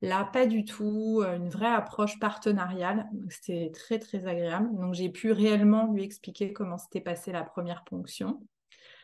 Là, 0.03 0.25
pas 0.33 0.47
du 0.47 0.65
tout, 0.65 1.23
une 1.23 1.51
vraie 1.51 1.67
approche 1.67 2.19
partenariale. 2.19 3.07
C'était 3.29 3.71
très, 3.75 3.99
très 3.99 4.27
agréable. 4.27 4.75
Donc, 4.79 4.95
j'ai 4.95 5.11
pu 5.11 5.31
réellement 5.31 5.93
lui 5.93 6.05
expliquer 6.05 6.55
comment 6.55 6.79
s'était 6.79 7.03
passée 7.03 7.33
la 7.33 7.45
première 7.45 7.85
ponction. 7.85 8.41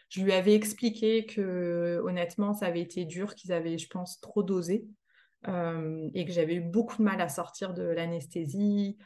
Je 0.08 0.22
lui 0.22 0.32
avais 0.32 0.54
expliqué 0.54 1.26
que, 1.26 2.00
honnêtement, 2.04 2.54
ça 2.54 2.66
avait 2.66 2.80
été 2.80 3.04
dur, 3.04 3.34
qu'ils 3.34 3.52
avaient, 3.52 3.76
je 3.76 3.88
pense, 3.88 4.20
trop 4.20 4.42
dosé. 4.42 4.86
Euh, 5.48 6.08
et 6.14 6.24
que 6.24 6.32
j'avais 6.32 6.54
eu 6.54 6.60
beaucoup 6.60 6.96
de 6.98 7.02
mal 7.02 7.20
à 7.20 7.28
sortir 7.28 7.72
de 7.72 7.82
l'anesthésie, 7.82 8.96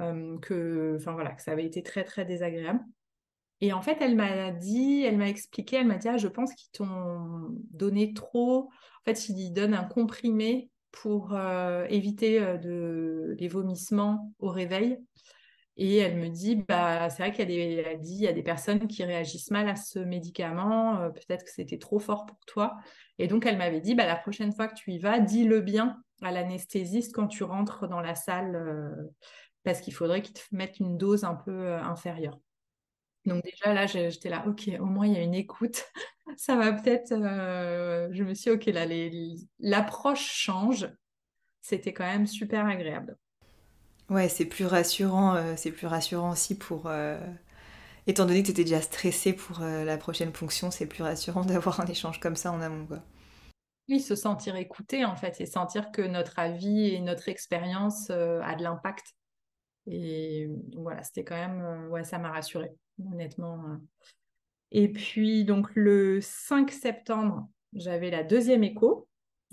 euh, 0.00 0.38
que, 0.38 0.96
enfin 0.96 1.12
voilà, 1.12 1.32
que 1.32 1.42
ça 1.42 1.52
avait 1.52 1.64
été 1.64 1.82
très 1.82 2.04
très 2.04 2.24
désagréable. 2.24 2.80
Et 3.60 3.72
en 3.72 3.82
fait, 3.82 3.98
elle 4.00 4.14
m'a 4.14 4.50
dit, 4.50 5.02
elle 5.04 5.16
m'a 5.16 5.28
expliqué, 5.28 5.76
elle 5.76 5.86
m'a 5.86 5.96
dit, 5.96 6.08
ah, 6.08 6.16
je 6.16 6.28
pense 6.28 6.54
qu'ils 6.54 6.70
t'ont 6.70 7.56
donné 7.70 8.12
trop. 8.14 8.70
En 9.00 9.04
fait, 9.04 9.28
ils 9.28 9.52
donnent 9.52 9.74
un 9.74 9.84
comprimé 9.84 10.70
pour 10.92 11.34
euh, 11.34 11.84
éviter 11.88 12.40
de, 12.58 13.34
les 13.38 13.48
vomissements 13.48 14.32
au 14.38 14.48
réveil. 14.48 14.98
Et 15.80 15.98
elle 15.98 16.16
me 16.16 16.28
dit, 16.28 16.56
bah, 16.56 17.08
c'est 17.08 17.22
vrai 17.22 17.32
qu'il 17.32 17.48
y 17.52 18.26
a 18.26 18.32
des, 18.32 18.42
personnes 18.42 18.88
qui 18.88 19.04
réagissent 19.04 19.52
mal 19.52 19.68
à 19.68 19.76
ce 19.76 20.00
médicament, 20.00 21.00
euh, 21.00 21.10
peut-être 21.10 21.44
que 21.44 21.52
c'était 21.52 21.78
trop 21.78 22.00
fort 22.00 22.26
pour 22.26 22.40
toi. 22.46 22.76
Et 23.20 23.28
donc, 23.28 23.46
elle 23.46 23.56
m'avait 23.56 23.80
dit, 23.80 23.94
bah, 23.94 24.04
la 24.04 24.16
prochaine 24.16 24.52
fois 24.52 24.66
que 24.66 24.74
tu 24.74 24.90
y 24.90 24.98
vas, 24.98 25.20
dis-le 25.20 25.60
bien 25.60 26.02
à 26.20 26.32
l'anesthésiste 26.32 27.14
quand 27.14 27.28
tu 27.28 27.44
rentres 27.44 27.86
dans 27.86 28.00
la 28.00 28.16
salle, 28.16 28.56
euh, 28.56 28.90
parce 29.62 29.80
qu'il 29.80 29.94
faudrait 29.94 30.20
qu'il 30.20 30.34
te 30.34 30.40
mette 30.50 30.80
une 30.80 30.98
dose 30.98 31.22
un 31.22 31.36
peu 31.36 31.52
euh, 31.52 31.80
inférieure. 31.80 32.40
Donc 33.28 33.44
déjà, 33.44 33.74
là, 33.74 33.86
j'étais 33.86 34.28
là, 34.28 34.44
ok, 34.46 34.70
au 34.80 34.86
moins, 34.86 35.06
il 35.06 35.14
y 35.14 35.16
a 35.16 35.22
une 35.22 35.34
écoute. 35.34 35.84
Ça 36.36 36.56
va 36.56 36.72
peut-être... 36.72 37.10
je 37.10 38.22
me 38.22 38.34
suis 38.34 38.50
dit, 38.50 38.56
ok, 38.56 38.66
là, 38.66 38.86
l'approche 39.58 40.30
change. 40.30 40.88
C'était 41.62 41.92
quand 41.92 42.04
même 42.04 42.26
super 42.26 42.66
agréable. 42.66 43.16
Ouais, 44.10 44.28
c'est 44.30 44.46
plus 44.46 44.64
rassurant, 44.64 45.34
euh, 45.34 45.54
c'est 45.56 45.70
plus 45.70 45.86
rassurant 45.86 46.30
aussi 46.30 46.56
pour... 46.56 46.86
Euh, 46.86 47.20
étant 48.06 48.24
donné 48.24 48.40
que 48.40 48.46
tu 48.46 48.52
étais 48.52 48.64
déjà 48.64 48.80
stressé 48.80 49.34
pour 49.34 49.60
euh, 49.60 49.84
la 49.84 49.98
prochaine 49.98 50.32
fonction, 50.32 50.70
c'est 50.70 50.86
plus 50.86 51.02
rassurant 51.02 51.44
d'avoir 51.44 51.80
un 51.80 51.86
échange 51.86 52.18
comme 52.20 52.36
ça 52.36 52.50
en 52.50 52.60
amont, 52.62 52.86
quoi. 52.86 53.02
Oui, 53.90 54.00
se 54.00 54.14
sentir 54.14 54.56
écouté, 54.56 55.04
en 55.04 55.16
fait, 55.16 55.40
et 55.40 55.46
sentir 55.46 55.90
que 55.92 56.02
notre 56.02 56.38
avis 56.38 56.88
et 56.88 57.00
notre 57.00 57.28
expérience 57.28 58.10
a 58.10 58.54
de 58.54 58.62
l'impact. 58.62 59.14
Et 59.86 60.48
voilà, 60.74 61.02
c'était 61.02 61.24
quand 61.24 61.36
même... 61.36 61.88
ouais, 61.90 62.04
ça 62.04 62.18
m'a 62.18 62.30
rassurée, 62.30 62.72
honnêtement. 63.06 63.78
Et 64.70 64.92
puis, 64.92 65.44
donc, 65.44 65.68
le 65.74 66.20
5 66.20 66.70
septembre, 66.70 67.48
j'avais 67.72 68.10
la 68.10 68.22
deuxième 68.22 68.64
écho, 68.64 69.08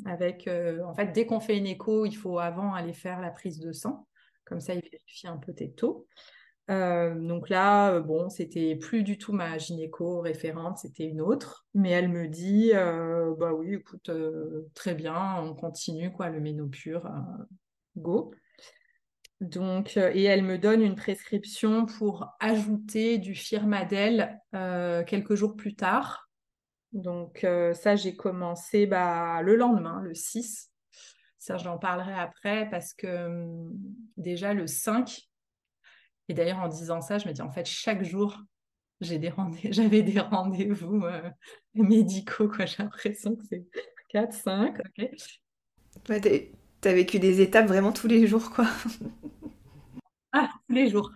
avec... 0.05 0.49
en 0.49 0.93
fait, 0.93 1.13
dès 1.13 1.25
qu'on 1.25 1.39
fait 1.39 1.57
une 1.57 1.67
écho, 1.67 2.05
il 2.05 2.15
faut 2.15 2.39
avant 2.39 2.73
aller 2.73 2.93
faire 2.93 3.21
la 3.21 3.31
prise 3.31 3.59
de 3.59 3.71
sang. 3.71 4.07
Comme 4.45 4.59
ça, 4.59 4.73
il 4.73 4.81
vérifie 4.81 5.27
un 5.27 5.37
peu 5.37 5.53
tes 5.53 5.71
taux. 5.71 6.07
Euh, 6.71 7.13
donc 7.15 7.49
là, 7.49 7.93
euh, 7.93 8.01
bon, 8.01 8.29
c'était 8.29 8.75
plus 8.75 9.03
du 9.03 9.17
tout 9.17 9.33
ma 9.33 9.57
gynéco 9.57 10.21
référente, 10.21 10.79
c'était 10.79 11.05
une 11.05 11.21
autre. 11.21 11.67
Mais 11.73 11.91
elle 11.91 12.09
me 12.09 12.27
dit, 12.27 12.71
euh, 12.73 13.35
bah 13.37 13.53
oui, 13.53 13.75
écoute, 13.75 14.09
très 14.73 14.95
bien, 14.95 15.37
on 15.41 15.53
continue, 15.53 16.11
quoi, 16.11 16.29
le 16.29 16.39
ménopure, 16.39 17.09
go. 17.95 18.33
Donc, 19.41 19.97
et 19.97 20.23
elle 20.23 20.43
me 20.43 20.57
donne 20.57 20.81
une 20.81 20.95
prescription 20.95 21.85
pour 21.85 22.35
ajouter 22.39 23.17
du 23.17 23.35
firmadel 23.35 24.39
quelques 24.51 25.35
jours 25.35 25.55
plus 25.55 25.75
tard. 25.75 26.29
Donc 26.93 27.45
ça, 27.73 27.95
j'ai 27.95 28.15
commencé 28.15 28.85
bah, 28.85 29.41
le 29.41 29.55
lendemain, 29.55 30.01
le 30.01 30.13
6. 30.13 30.71
Ça, 31.45 31.57
j'en 31.57 31.77
parlerai 31.77 32.13
après 32.13 32.67
parce 32.71 32.93
que 32.93 33.27
hum, 33.27 33.71
déjà 34.17 34.55
le 34.55 34.65
5, 34.65 35.29
et 36.27 36.33
d'ailleurs 36.33 36.57
en 36.57 36.67
disant 36.67 37.01
ça, 37.01 37.19
je 37.19 37.27
me 37.27 37.33
dis 37.33 37.41
en 37.43 37.51
fait 37.51 37.67
chaque 37.67 38.03
jour, 38.03 38.41
j'avais 39.01 40.01
des 40.01 40.19
rendez-vous 40.19 41.05
euh, 41.05 41.29
médicaux. 41.75 42.51
J'ai 42.65 42.81
l'impression 42.83 43.35
que 43.35 43.43
c'est 43.47 43.63
4, 44.09 44.33
5, 44.33 44.79
ok. 44.79 45.09
Vécu 46.93 47.19
des 47.19 47.41
étapes 47.41 47.67
vraiment 47.67 47.91
tous 47.91 48.07
les 48.07 48.27
jours, 48.27 48.51
quoi. 48.51 48.67
ah, 50.33 50.49
tous 50.67 50.75
les 50.75 50.89
jours. 50.89 51.11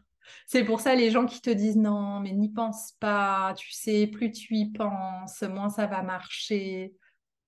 C'est 0.45 0.63
pour 0.63 0.79
ça 0.79 0.95
les 0.95 1.11
gens 1.11 1.25
qui 1.25 1.41
te 1.41 1.49
disent 1.49 1.77
non, 1.77 2.19
mais 2.19 2.31
n'y 2.31 2.49
pense 2.49 2.93
pas, 2.99 3.53
tu 3.57 3.71
sais, 3.71 4.07
plus 4.07 4.31
tu 4.31 4.55
y 4.55 4.71
penses, 4.71 5.41
moins 5.43 5.69
ça 5.69 5.88
va 5.88 6.01
marcher 6.01 6.93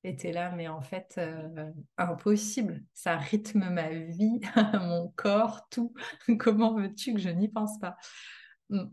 était 0.03 0.31
là, 0.31 0.51
mais 0.51 0.67
en 0.67 0.81
fait, 0.81 1.15
euh, 1.17 1.71
impossible. 1.97 2.83
Ça 2.93 3.17
rythme 3.17 3.69
ma 3.69 3.89
vie, 3.89 4.41
mon 4.73 5.09
corps, 5.15 5.67
tout. 5.69 5.93
Comment 6.39 6.73
veux-tu 6.73 7.13
que 7.13 7.19
je 7.19 7.29
n'y 7.29 7.47
pense 7.47 7.79
pas? 7.79 7.95
Mm. 8.69 8.85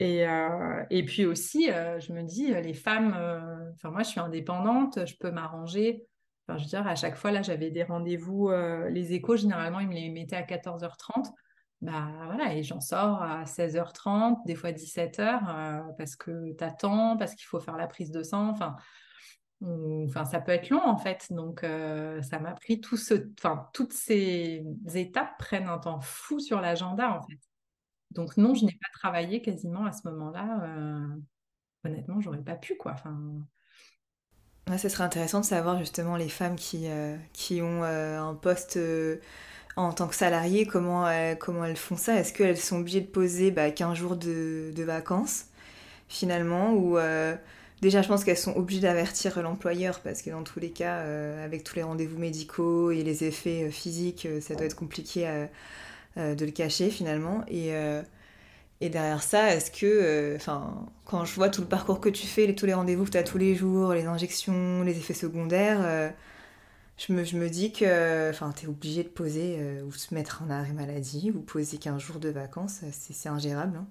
et, 0.00 0.26
euh, 0.26 0.84
et, 0.90 1.04
puis 1.04 1.24
aussi, 1.24 1.70
euh, 1.70 2.00
je 2.00 2.12
me 2.12 2.22
dis, 2.22 2.52
les 2.52 2.74
femmes, 2.74 3.14
enfin 3.74 3.90
moi 3.90 4.02
je 4.02 4.10
suis 4.10 4.20
indépendante, 4.20 5.06
je 5.06 5.14
peux 5.18 5.30
m'arranger. 5.30 6.04
Je 6.56 6.62
veux 6.64 6.68
dire, 6.68 6.86
à 6.86 6.94
chaque 6.94 7.16
fois, 7.16 7.30
là, 7.30 7.42
j'avais 7.42 7.70
des 7.70 7.82
rendez-vous, 7.82 8.50
les 8.90 9.12
échos, 9.12 9.36
généralement, 9.36 9.80
ils 9.80 9.88
me 9.88 9.94
les 9.94 10.08
mettaient 10.10 10.36
à 10.36 10.42
14h30. 10.42 11.30
Bah 11.82 12.08
voilà, 12.26 12.54
et 12.54 12.62
j'en 12.62 12.80
sors 12.80 13.22
à 13.22 13.44
16h30, 13.46 14.44
des 14.44 14.54
fois 14.54 14.70
17h, 14.70 15.96
parce 15.96 16.14
que 16.14 16.52
t'attends, 16.52 17.16
parce 17.16 17.34
qu'il 17.34 17.46
faut 17.46 17.60
faire 17.60 17.76
la 17.76 17.86
prise 17.86 18.10
de 18.10 18.22
sang. 18.22 18.50
Enfin, 18.50 18.76
ça 20.24 20.40
peut 20.40 20.52
être 20.52 20.70
long 20.70 20.82
en 20.82 20.96
fait. 20.96 21.26
Donc, 21.30 21.64
euh, 21.64 22.22
ça 22.22 22.38
m'a 22.38 22.52
pris 22.52 22.80
tout 22.80 22.96
ce, 22.96 23.14
enfin, 23.38 23.68
toutes 23.72 23.92
ces 23.92 24.64
étapes 24.94 25.38
prennent 25.38 25.68
un 25.68 25.78
temps 25.78 26.00
fou 26.00 26.40
sur 26.40 26.60
l'agenda 26.60 27.10
en 27.12 27.22
fait. 27.22 27.38
Donc 28.10 28.36
non, 28.36 28.54
je 28.54 28.64
n'ai 28.64 28.72
pas 28.72 28.88
travaillé 28.94 29.42
quasiment 29.42 29.84
à 29.84 29.92
ce 29.92 30.08
moment-là. 30.08 30.64
Euh, 30.64 31.16
honnêtement, 31.84 32.20
j'aurais 32.20 32.42
pas 32.42 32.56
pu 32.56 32.76
quoi. 32.76 32.96
Ouais, 34.70 34.78
ce 34.78 34.88
serait 34.88 35.04
intéressant 35.04 35.40
de 35.40 35.44
savoir 35.44 35.78
justement 35.78 36.16
les 36.16 36.28
femmes 36.28 36.56
qui, 36.56 36.84
euh, 36.86 37.16
qui 37.32 37.60
ont 37.60 37.82
un 37.82 38.34
poste 38.34 38.78
en 39.76 39.92
tant 39.92 40.06
que 40.06 40.14
salarié, 40.14 40.64
comment, 40.66 41.06
comment 41.38 41.64
elles 41.64 41.76
font 41.76 41.96
ça. 41.96 42.14
Est-ce 42.14 42.32
qu'elles 42.32 42.56
sont 42.56 42.78
obligées 42.78 43.00
de 43.00 43.06
poser 43.06 43.50
bah, 43.50 43.70
15 43.70 43.96
jours 43.96 44.16
de, 44.16 44.72
de 44.74 44.82
vacances 44.82 45.46
finalement 46.08 46.72
ou 46.72 46.98
Déjà, 47.80 48.02
je 48.02 48.08
pense 48.08 48.24
qu'elles 48.24 48.36
sont 48.36 48.54
obligées 48.56 48.80
d'avertir 48.80 49.40
l'employeur 49.40 50.00
parce 50.00 50.20
que 50.20 50.30
dans 50.30 50.42
tous 50.42 50.60
les 50.60 50.70
cas, 50.70 50.98
euh, 50.98 51.44
avec 51.44 51.64
tous 51.64 51.76
les 51.76 51.82
rendez-vous 51.82 52.18
médicaux 52.18 52.90
et 52.90 53.02
les 53.02 53.24
effets 53.24 53.64
euh, 53.64 53.70
physiques, 53.70 54.26
euh, 54.26 54.40
ça 54.40 54.54
doit 54.54 54.66
être 54.66 54.76
compliqué 54.76 55.26
de 56.16 56.44
le 56.44 56.50
cacher 56.50 56.90
finalement. 56.90 57.44
Et 58.80 58.88
derrière 58.90 59.22
ça, 59.22 59.54
est-ce 59.54 59.70
que, 59.70 60.34
enfin, 60.36 60.86
quand 61.04 61.24
je 61.24 61.34
vois 61.34 61.50
tout 61.50 61.60
le 61.60 61.68
parcours 61.68 62.00
que 62.00 62.08
tu 62.08 62.26
fais, 62.26 62.54
tous 62.54 62.66
les 62.66 62.74
rendez-vous 62.74 63.04
que 63.04 63.10
tu 63.10 63.18
as 63.18 63.22
tous 63.22 63.38
les 63.38 63.54
jours, 63.54 63.92
les 63.92 64.06
injections, 64.06 64.82
les 64.82 64.96
effets 64.98 65.14
secondaires, 65.14 66.12
je 66.98 67.12
me, 67.12 67.24
je 67.24 67.36
me 67.36 67.48
dis 67.50 67.72
que 67.72 68.30
enfin, 68.30 68.52
tu 68.52 68.66
es 68.66 68.68
obligé 68.68 69.02
de 69.04 69.08
poser 69.08 69.82
ou 69.82 69.92
se 69.92 70.14
mettre 70.14 70.42
en 70.42 70.50
arrêt 70.50 70.72
maladie 70.72 71.30
ou 71.32 71.40
poser 71.42 71.78
15 71.78 72.00
jours 72.00 72.20
de 72.20 72.28
vacances, 72.30 72.82
c'est 72.92 73.28
ingérable. 73.28 73.78
Hein. 73.78 73.88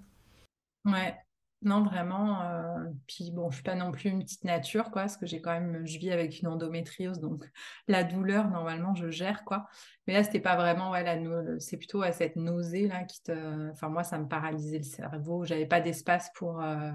Ouais, 0.85 1.15
Non, 1.61 1.83
vraiment. 1.83 2.41
Euh, 2.41 2.85
puis 3.05 3.31
bon, 3.31 3.49
je 3.49 3.55
suis 3.55 3.63
pas 3.63 3.75
non 3.75 3.91
plus 3.91 4.09
une 4.09 4.23
petite 4.23 4.45
nature, 4.45 4.85
quoi, 4.91 5.01
parce 5.03 5.17
que 5.17 5.25
j'ai 5.25 5.41
quand 5.41 5.51
même, 5.51 5.85
je 5.85 5.97
vis 5.99 6.11
avec 6.11 6.39
une 6.39 6.47
endométriose, 6.47 7.19
donc 7.19 7.51
la 7.89 8.05
douleur, 8.05 8.49
normalement, 8.49 8.95
je 8.95 9.09
gère, 9.09 9.43
quoi. 9.43 9.67
Mais 10.07 10.13
là, 10.13 10.23
c'était 10.23 10.39
pas 10.39 10.55
vraiment, 10.55 10.91
ouais, 10.91 11.59
c'est 11.59 11.75
plutôt 11.77 12.01
à 12.01 12.13
cette 12.13 12.37
nausée 12.37 12.87
là 12.87 13.03
qui 13.03 13.21
te, 13.23 13.69
enfin 13.71 13.89
moi, 13.89 14.03
ça 14.03 14.17
me 14.19 14.27
paralysait 14.27 14.77
le 14.77 14.83
cerveau. 14.83 15.43
J'avais 15.43 15.65
pas 15.65 15.81
d'espace 15.81 16.31
pour. 16.35 16.61
Euh, 16.61 16.91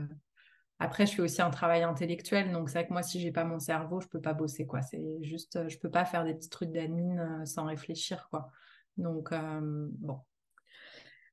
après, 0.78 1.06
je 1.06 1.14
fais 1.14 1.22
aussi 1.22 1.42
un 1.42 1.50
travail 1.50 1.82
intellectuel, 1.82 2.50
donc 2.50 2.68
c'est 2.70 2.78
vrai 2.78 2.86
que 2.88 2.92
moi, 2.92 3.02
si 3.02 3.20
j'ai 3.20 3.32
pas 3.32 3.44
mon 3.44 3.58
cerveau, 3.58 4.00
je 4.00 4.08
peux 4.08 4.20
pas 4.20 4.32
bosser, 4.34 4.66
quoi. 4.66 4.80
C'est 4.82 5.22
juste, 5.22 5.68
je 5.68 5.78
peux 5.78 5.90
pas 5.90 6.04
faire 6.06 6.24
des 6.24 6.34
petits 6.34 6.48
trucs 6.50 6.72
d'admin 6.72 7.42
euh, 7.42 7.44
sans 7.44 7.66
réfléchir, 7.66 8.28
quoi. 8.30 8.50
Donc 8.96 9.30
bon. 9.32 10.20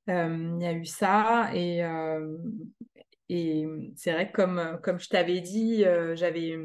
Il 0.07 0.57
y 0.61 0.65
a 0.65 0.73
eu 0.73 0.85
ça 0.85 1.51
et, 1.53 1.83
et 3.33 3.65
c'est 3.95 4.11
vrai 4.11 4.29
que 4.29 4.35
comme, 4.35 4.77
comme 4.83 4.99
je 4.99 5.07
t'avais 5.07 5.39
dit, 5.39 5.85
euh, 5.85 6.17
j'avais, 6.17 6.59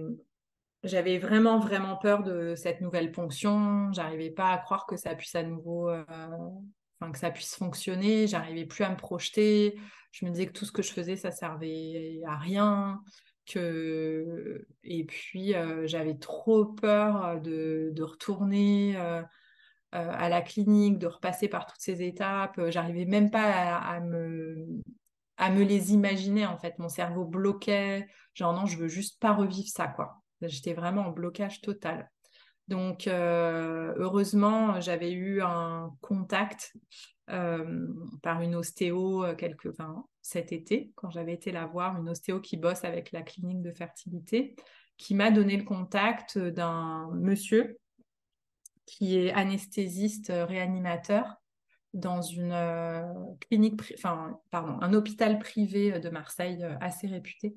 j'avais 0.83 1.17
vraiment, 1.17 1.61
vraiment 1.61 1.97
peur 1.97 2.25
de 2.25 2.57
cette 2.57 2.81
nouvelle 2.81 3.13
ponction. 3.13 3.93
J'arrivais 3.93 4.33
pas 4.33 4.51
à 4.51 4.59
croire 4.59 4.85
que 4.85 4.97
ça 4.97 5.15
puisse 5.15 5.37
à 5.37 5.45
nouveau, 5.45 5.89
euh, 5.89 6.03
enfin, 6.99 7.13
que 7.13 7.19
ça 7.21 7.31
puisse 7.31 7.55
fonctionner. 7.55 8.27
J'arrivais 8.27 8.65
plus 8.65 8.83
à 8.83 8.91
me 8.91 8.97
projeter. 8.97 9.79
Je 10.11 10.27
me 10.27 10.33
disais 10.33 10.47
que 10.47 10.53
tout 10.53 10.65
ce 10.65 10.73
que 10.73 10.83
je 10.83 10.91
faisais, 10.91 11.15
ça 11.15 11.31
servait 11.31 12.21
à 12.27 12.37
rien. 12.37 13.01
Que... 13.47 14.67
Et 14.83 15.05
puis, 15.05 15.55
euh, 15.55 15.87
j'avais 15.87 16.17
trop 16.17 16.65
peur 16.65 17.41
de, 17.43 17.91
de 17.93 18.03
retourner 18.03 18.97
à 19.93 20.29
la 20.29 20.43
clinique, 20.43 20.99
de 20.99 21.07
repasser 21.07 21.47
par 21.47 21.65
toutes 21.67 21.81
ces 21.81 22.03
étapes. 22.03 22.61
J'arrivais 22.71 23.05
même 23.05 23.31
pas 23.31 23.77
à 23.77 24.01
me 24.01 24.76
à 25.47 25.51
me 25.51 25.63
les 25.63 25.93
imaginer 25.93 26.45
en 26.47 26.59
fait. 26.59 26.79
Mon 26.79 26.89
cerveau 26.89 27.25
bloquait, 27.25 28.09
genre 28.35 28.53
non, 28.53 28.67
je 28.67 28.77
veux 28.77 28.89
juste 28.89 29.21
pas 29.21 29.33
revivre 29.33 29.69
ça 29.69 29.87
quoi. 29.87 30.23
J'étais 30.43 30.75
vraiment 30.75 31.07
en 31.07 31.11
blocage 31.11 31.61
total. 31.61 32.11
Donc 32.69 33.07
euh, 33.07 33.95
heureusement, 33.97 34.81
j'avais 34.81 35.13
eu 35.13 35.41
un 35.41 35.93
contact 36.01 36.77
euh, 37.31 37.87
par 38.23 38.43
une 38.43 38.57
ostéo 38.57 39.25
euh, 39.25 39.35
quelque, 39.35 39.69
enfin, 39.69 40.05
cet 40.21 40.53
été 40.53 40.93
quand 40.97 41.11
j'avais 41.11 41.33
été 41.33 41.53
la 41.53 41.67
voir, 41.67 41.97
une 41.97 42.09
ostéo 42.09 42.41
qui 42.41 42.57
bosse 42.57 42.85
avec 42.85 43.13
la 43.13 43.23
clinique 43.23 43.63
de 43.63 43.73
fertilité, 43.73 44.57
qui 44.97 45.15
m'a 45.15 45.31
donné 45.31 45.57
le 45.57 45.65
contact 45.65 46.39
d'un 46.39 47.09
monsieur 47.13 47.79
qui 48.85 49.19
est 49.19 49.33
anesthésiste 49.33 50.33
réanimateur 50.35 51.37
dans 51.97 52.21
une 52.21 52.53
euh, 52.53 53.03
clinique, 53.49 53.81
enfin, 53.95 54.39
pardon, 54.51 54.79
un 54.81 54.93
hôpital 54.93 55.39
privé 55.39 55.95
euh, 55.95 55.99
de 55.99 56.11
Marseille 56.11 56.63
euh, 56.63 56.77
assez 56.81 57.07
réputé. 57.07 57.55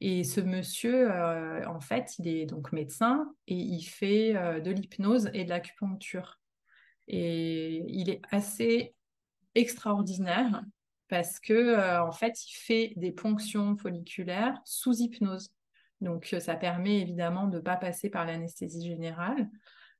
Et 0.00 0.24
ce 0.24 0.42
monsieur, 0.42 1.10
en 1.10 1.80
fait, 1.80 2.18
il 2.18 2.28
est 2.28 2.44
donc 2.44 2.70
médecin 2.70 3.32
et 3.46 3.54
il 3.54 3.82
fait 3.82 4.34
de 4.60 4.70
l'hypnose 4.70 5.30
et 5.32 5.44
de 5.44 5.48
l'acupuncture. 5.48 6.38
Et 7.08 7.82
il 7.88 8.10
est 8.10 8.20
assez 8.30 8.94
extraordinaire 9.54 10.62
parce 11.08 11.40
que, 11.40 11.98
en 11.98 12.12
fait, 12.12 12.44
il 12.44 12.56
fait 12.56 12.92
des 12.96 13.10
ponctions 13.10 13.74
folliculaires 13.78 14.60
sous 14.66 14.98
hypnose. 14.98 15.48
Donc, 16.02 16.36
ça 16.40 16.56
permet 16.56 17.00
évidemment 17.00 17.46
de 17.46 17.56
ne 17.56 17.62
pas 17.62 17.76
passer 17.76 18.10
par 18.10 18.26
l'anesthésie 18.26 18.86
générale. 18.86 19.48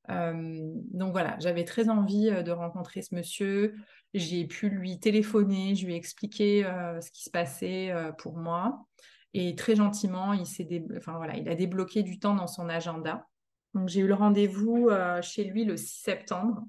Donc 0.09 1.13
voilà, 1.13 1.37
j'avais 1.41 1.65
très 1.65 1.89
envie 1.89 2.31
de 2.31 2.51
rencontrer 2.51 3.03
ce 3.03 3.15
monsieur. 3.15 3.75
J'ai 4.15 4.47
pu 4.47 4.69
lui 4.69 5.01
téléphoner, 5.01 5.75
je 5.75 5.87
lui 5.87 5.95
ai 5.95 5.97
expliqué 5.97 6.63
ce 7.01 7.11
qui 7.11 7.25
se 7.25 7.31
passait 7.31 7.93
pour 8.19 8.37
moi. 8.37 8.87
Et 9.35 9.55
très 9.55 9.77
gentiment, 9.77 10.33
il, 10.33 10.47
s'est 10.47 10.69
enfin, 10.97 11.17
voilà, 11.17 11.37
il 11.37 11.49
a 11.49 11.55
débloqué 11.55 12.03
du 12.03 12.19
temps 12.19 12.35
dans 12.35 12.47
son 12.47 12.69
agenda. 12.69 13.27
Donc 13.75 13.89
j'ai 13.89 14.01
eu 14.01 14.07
le 14.07 14.15
rendez-vous 14.15 14.89
chez 15.23 15.45
lui 15.45 15.65
le 15.65 15.77
6 15.77 16.03
septembre. 16.03 16.63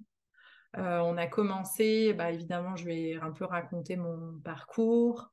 on 0.74 1.18
a 1.18 1.28
commencé, 1.28 2.14
bah, 2.14 2.32
évidemment, 2.32 2.76
je 2.76 2.86
vais 2.86 3.16
un 3.22 3.32
peu 3.32 3.46
raconter 3.46 3.96
mon 3.96 4.40
parcours. 4.44 5.32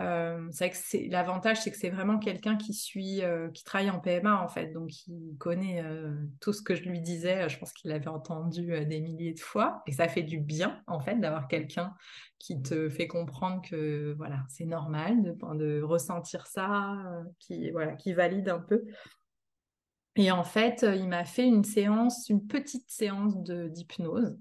Euh, 0.00 0.48
c'est 0.50 0.70
que 0.70 0.76
c'est 0.76 1.06
l'avantage, 1.06 1.60
c'est 1.60 1.70
que 1.70 1.76
c'est 1.76 1.90
vraiment 1.90 2.18
quelqu'un 2.18 2.56
qui 2.56 2.74
suit, 2.74 3.22
euh, 3.22 3.48
qui 3.50 3.62
travaille 3.62 3.90
en 3.90 4.00
PMA 4.00 4.42
en 4.42 4.48
fait, 4.48 4.72
donc 4.72 5.06
il 5.06 5.36
connaît 5.38 5.84
euh, 5.84 6.12
tout 6.40 6.52
ce 6.52 6.62
que 6.62 6.74
je 6.74 6.82
lui 6.82 7.00
disais. 7.00 7.48
Je 7.48 7.56
pense 7.58 7.72
qu'il 7.72 7.90
l'avait 7.90 8.08
entendu 8.08 8.66
des 8.86 9.00
milliers 9.00 9.34
de 9.34 9.40
fois, 9.40 9.82
et 9.86 9.92
ça 9.92 10.08
fait 10.08 10.24
du 10.24 10.40
bien 10.40 10.82
en 10.88 10.98
fait 10.98 11.20
d'avoir 11.20 11.46
quelqu'un 11.46 11.94
qui 12.40 12.60
te 12.60 12.88
fait 12.88 13.06
comprendre 13.06 13.62
que 13.62 14.14
voilà, 14.16 14.42
c'est 14.48 14.66
normal 14.66 15.22
de, 15.22 15.82
ressentir 15.82 16.46
ça, 16.48 16.96
qui 17.38 17.70
voilà, 17.70 17.92
qui 17.94 18.14
valide 18.14 18.48
un 18.48 18.58
peu. 18.58 18.84
Et 20.16 20.30
en 20.30 20.44
fait, 20.44 20.84
il 20.96 21.08
m'a 21.08 21.24
fait 21.24 21.46
une 21.46 21.64
séance, 21.64 22.28
une 22.28 22.46
petite 22.46 22.90
séance 22.90 23.36
de 23.42 23.68
d'hypnose 23.68 24.36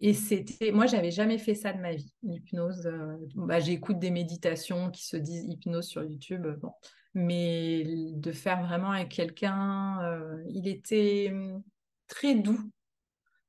et 0.00 0.12
c'était, 0.12 0.72
moi, 0.72 0.86
j'avais 0.86 1.10
jamais 1.10 1.38
fait 1.38 1.54
ça 1.54 1.72
de 1.72 1.80
ma 1.80 1.94
vie, 1.94 2.12
l'hypnose. 2.22 2.86
Euh, 2.86 3.16
bah, 3.34 3.60
j'écoute 3.60 3.98
des 3.98 4.10
méditations 4.10 4.90
qui 4.90 5.06
se 5.06 5.16
disent 5.16 5.44
hypnose 5.44 5.86
sur 5.86 6.04
YouTube, 6.04 6.44
euh, 6.44 6.56
bon. 6.56 6.72
Mais 7.14 8.12
de 8.12 8.32
faire 8.32 8.62
vraiment 8.66 8.90
avec 8.90 9.08
quelqu'un, 9.08 10.02
euh, 10.02 10.44
il 10.50 10.68
était 10.68 11.30
hum, 11.32 11.62
très 12.08 12.34
doux. 12.34 12.70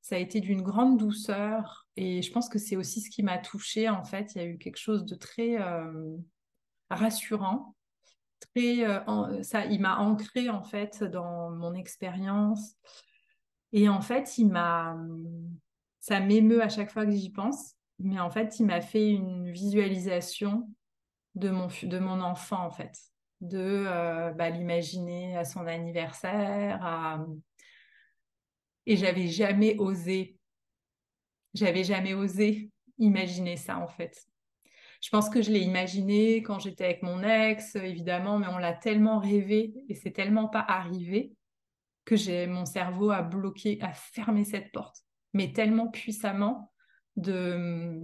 Ça 0.01 0.15
a 0.15 0.19
été 0.19 0.39
d'une 0.39 0.61
grande 0.61 0.97
douceur. 0.97 1.85
Et 1.97 2.21
je 2.21 2.31
pense 2.31 2.47
que 2.47 2.59
c'est 2.59 2.77
aussi 2.77 3.01
ce 3.01 3.09
qui 3.09 3.23
m'a 3.23 3.37
touchée, 3.39 3.89
en 3.89 4.05
fait. 4.05 4.33
Il 4.35 4.41
y 4.41 4.45
a 4.45 4.47
eu 4.47 4.57
quelque 4.57 4.77
chose 4.77 5.03
de 5.03 5.15
très 5.15 5.57
rassurant. 6.89 7.75
Très, 8.55 8.85
ça, 9.43 9.65
il 9.65 9.81
m'a 9.81 9.97
ancré, 9.97 10.49
en 10.49 10.63
fait, 10.63 11.03
dans 11.03 11.49
mon 11.49 11.73
expérience. 11.73 12.77
Et 13.73 13.89
en 13.89 13.99
fait, 13.99 14.37
il 14.37 14.47
m'a 14.47 14.93
hum, 14.93 15.57
ça 15.99 16.19
m'émeut 16.19 16.61
à 16.61 16.69
chaque 16.69 16.91
fois 16.91 17.05
que 17.05 17.11
j'y 17.11 17.31
pense. 17.31 17.73
Mais 17.99 18.19
en 18.19 18.29
fait, 18.29 18.59
il 18.59 18.65
m'a 18.65 18.81
fait 18.81 19.09
une 19.09 19.51
visualisation 19.51 20.69
de 21.35 21.49
mon, 21.49 22.21
enfant, 22.21 22.65
en 22.65 22.71
fait. 22.71 22.97
De 23.41 23.85
euh, 23.87 24.31
bah, 24.31 24.49
l'imaginer 24.49 25.37
à 25.37 25.45
son 25.45 25.65
anniversaire. 25.67 27.25
Et 28.85 28.95
j'avais 28.95 29.27
jamais 29.27 29.75
osé. 29.77 30.37
J'avais 31.53 31.83
jamais 31.83 32.13
osé 32.13 32.71
imaginer 32.99 33.57
ça, 33.57 33.77
en 33.77 33.87
fait. 33.87 34.27
Je 35.01 35.09
pense 35.09 35.29
que 35.29 35.41
je 35.41 35.51
l'ai 35.51 35.59
imaginé 35.59 36.41
quand 36.41 36.59
j'étais 36.59 36.85
avec 36.85 37.03
mon 37.03 37.21
ex, 37.23 37.75
évidemment, 37.75 38.39
mais 38.39 38.47
on 38.47 38.57
l'a 38.57 38.73
tellement 38.73 39.19
rêvé 39.19 39.73
et 39.89 39.95
c'est 39.95 40.11
tellement 40.11 40.47
pas 40.47 40.65
arrivé 40.67 41.33
que 42.05 42.15
j'ai 42.15 42.47
mon 42.47 42.65
cerveau 42.65 43.11
a 43.11 43.21
bloqué, 43.21 43.77
a 43.81 43.93
fermé 43.93 44.43
cette 44.43 44.71
porte 44.71 45.06
tellement 45.45 45.87
puissamment 45.87 46.71
de, 47.15 47.99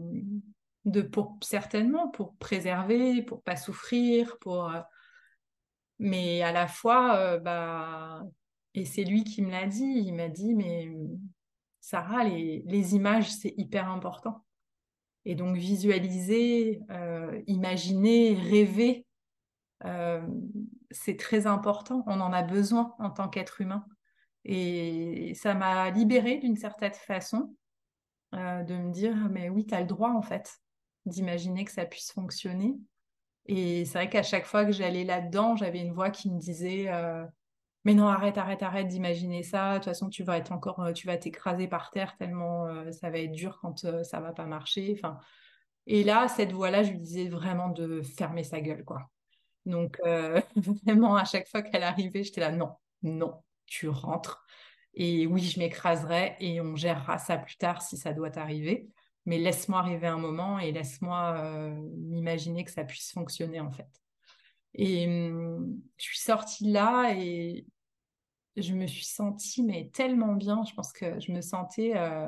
de 0.86 1.02
pour 1.02 1.38
certainement 1.42 2.10
pour 2.10 2.36
préserver, 2.36 3.22
pour 3.22 3.42
pas 3.44 3.56
souffrir, 3.56 4.38
pour 4.40 4.70
euh, 4.70 4.82
mais 6.00 6.42
à 6.42 6.52
la 6.52 6.68
fois 6.68 7.16
euh, 7.18 7.40
bah 7.40 8.24
et 8.74 8.86
c'est 8.86 9.04
lui 9.04 9.24
qui 9.24 9.44
me 9.44 9.52
l'a 9.52 9.68
dit, 9.68 9.84
il 9.84 10.14
m'a 10.14 10.30
dit 10.30 10.56
mais 10.56 10.92
Sarah 11.82 12.24
les, 12.24 12.64
les 12.66 12.96
images 12.96 13.32
c'est 13.32 13.54
hyper 13.58 13.90
important. 13.90 14.44
Et 15.26 15.36
donc 15.36 15.56
visualiser, 15.56 16.82
euh, 16.90 17.42
imaginer, 17.48 18.36
rêver, 18.36 19.06
c'est 20.92 21.18
très 21.18 21.46
important. 21.46 22.04
On 22.08 22.22
en 22.22 22.32
a 22.32 22.42
besoin 22.42 22.94
en 23.00 23.10
tant 23.10 23.28
qu'être 23.28 23.60
humain. 23.60 23.86
Et 24.46 25.34
ça 25.36 25.54
m'a 25.54 25.90
libérée 25.90 26.38
d'une 26.38 26.58
certaine 26.58 26.94
façon 26.94 27.56
euh, 28.34 28.64
de 28.64 28.76
me 28.76 28.92
dire, 28.92 29.16
mais 29.30 29.50
oui, 29.50 29.66
tu 29.66 29.74
as 29.74 29.82
le 29.82 29.88
droit 29.88 30.12
en 30.12 30.22
fait 30.22 30.60
d'imaginer 31.06 31.66
que 31.66 31.72
ça 31.72 31.86
puisse 31.86 32.12
fonctionner. 32.12 32.76
Et 33.46 33.86
c'est 33.86 33.98
vrai 33.98 34.10
qu'à 34.10 34.24
chaque 34.24 34.46
fois 34.46 34.66
que 34.66 34.72
j'allais 34.72 35.04
là-dedans, 35.04 35.56
j'avais 35.56 35.80
une 35.80 35.94
voix 35.94 36.10
qui 36.10 36.32
me 36.32 36.40
disait, 36.40 36.86
euh, 36.90 37.26
mais 37.86 37.94
non, 37.94 38.08
arrête, 38.08 38.38
arrête, 38.38 38.64
arrête 38.64 38.88
d'imaginer 38.88 39.44
ça. 39.44 39.74
De 39.74 39.76
toute 39.76 39.86
façon, 39.86 40.10
tu 40.10 40.24
vas 40.24 40.38
être 40.38 40.52
encore, 40.52 40.80
euh, 40.82 40.94
tu 40.94 41.08
vas 41.08 41.18
t'écraser 41.18 41.68
par 41.68 41.92
terre 41.92 42.16
tellement 42.18 42.68
ça 42.92 43.10
va 43.10 43.20
être 43.20 43.32
dur 43.32 43.60
quand 43.62 43.86
ça 44.04 44.20
va 44.20 44.34
pas 44.34 44.46
marcher. 44.46 45.00
Et 45.86 46.04
là, 46.04 46.28
cette 46.30 46.54
voix-là, 46.54 46.84
je 46.84 46.92
lui 46.92 47.00
disais 47.00 47.28
vraiment 47.28 47.70
de 47.70 48.02
fermer 48.02 48.44
sa 48.44 48.62
gueule, 48.62 48.86
quoi. 48.86 49.10
Donc, 49.66 50.00
vraiment, 50.56 51.16
à 51.16 51.26
chaque 51.26 51.48
fois 51.50 51.62
qu'elle 51.62 51.84
arrivait, 51.84 52.24
j'étais 52.24 52.42
là, 52.42 52.52
non, 52.52 52.72
non, 53.02 53.43
tu 53.66 53.90
rentres. 53.90 54.46
Et 54.96 55.26
oui, 55.26 55.42
je 55.42 55.60
m'écraserai 55.60 56.36
et 56.40 56.62
on 56.62 56.76
gérera 56.76 57.18
ça 57.18 57.38
plus 57.38 57.58
tard 57.58 57.82
si 57.82 57.98
ça 57.98 58.14
doit 58.14 58.38
arriver. 58.38 58.88
Mais 59.26 59.38
laisse-moi 59.38 59.80
arriver 59.80 60.08
un 60.08 60.18
moment 60.18 60.60
et 60.60 60.72
laisse-moi 60.72 61.36
euh, 61.38 61.70
m'imaginer 61.98 62.64
que 62.64 62.72
ça 62.72 62.84
puisse 62.84 63.12
fonctionner 63.12 63.60
en 63.60 63.72
fait. 63.72 63.88
Et 64.76 65.08
hum, 65.08 65.80
je 65.98 66.04
suis 66.04 66.20
sortie 66.20 66.72
là 66.72 67.14
et 67.16 67.66
je 68.58 68.74
me 68.74 68.86
suis 68.86 69.06
sentie 69.06 69.64
mais 69.64 69.90
tellement 69.94 70.34
bien. 70.34 70.64
Je 70.66 70.74
pense 70.74 70.92
que 70.92 71.20
je 71.20 71.32
me 71.32 71.42
sentais 71.42 71.94
euh, 71.96 72.28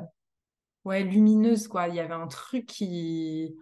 ouais 0.84 1.04
lumineuse 1.04 1.68
quoi. 1.68 1.88
Il 1.88 1.94
y 1.94 2.00
avait 2.00 2.14
un 2.14 2.28
truc 2.28 2.66
qui 2.66 3.54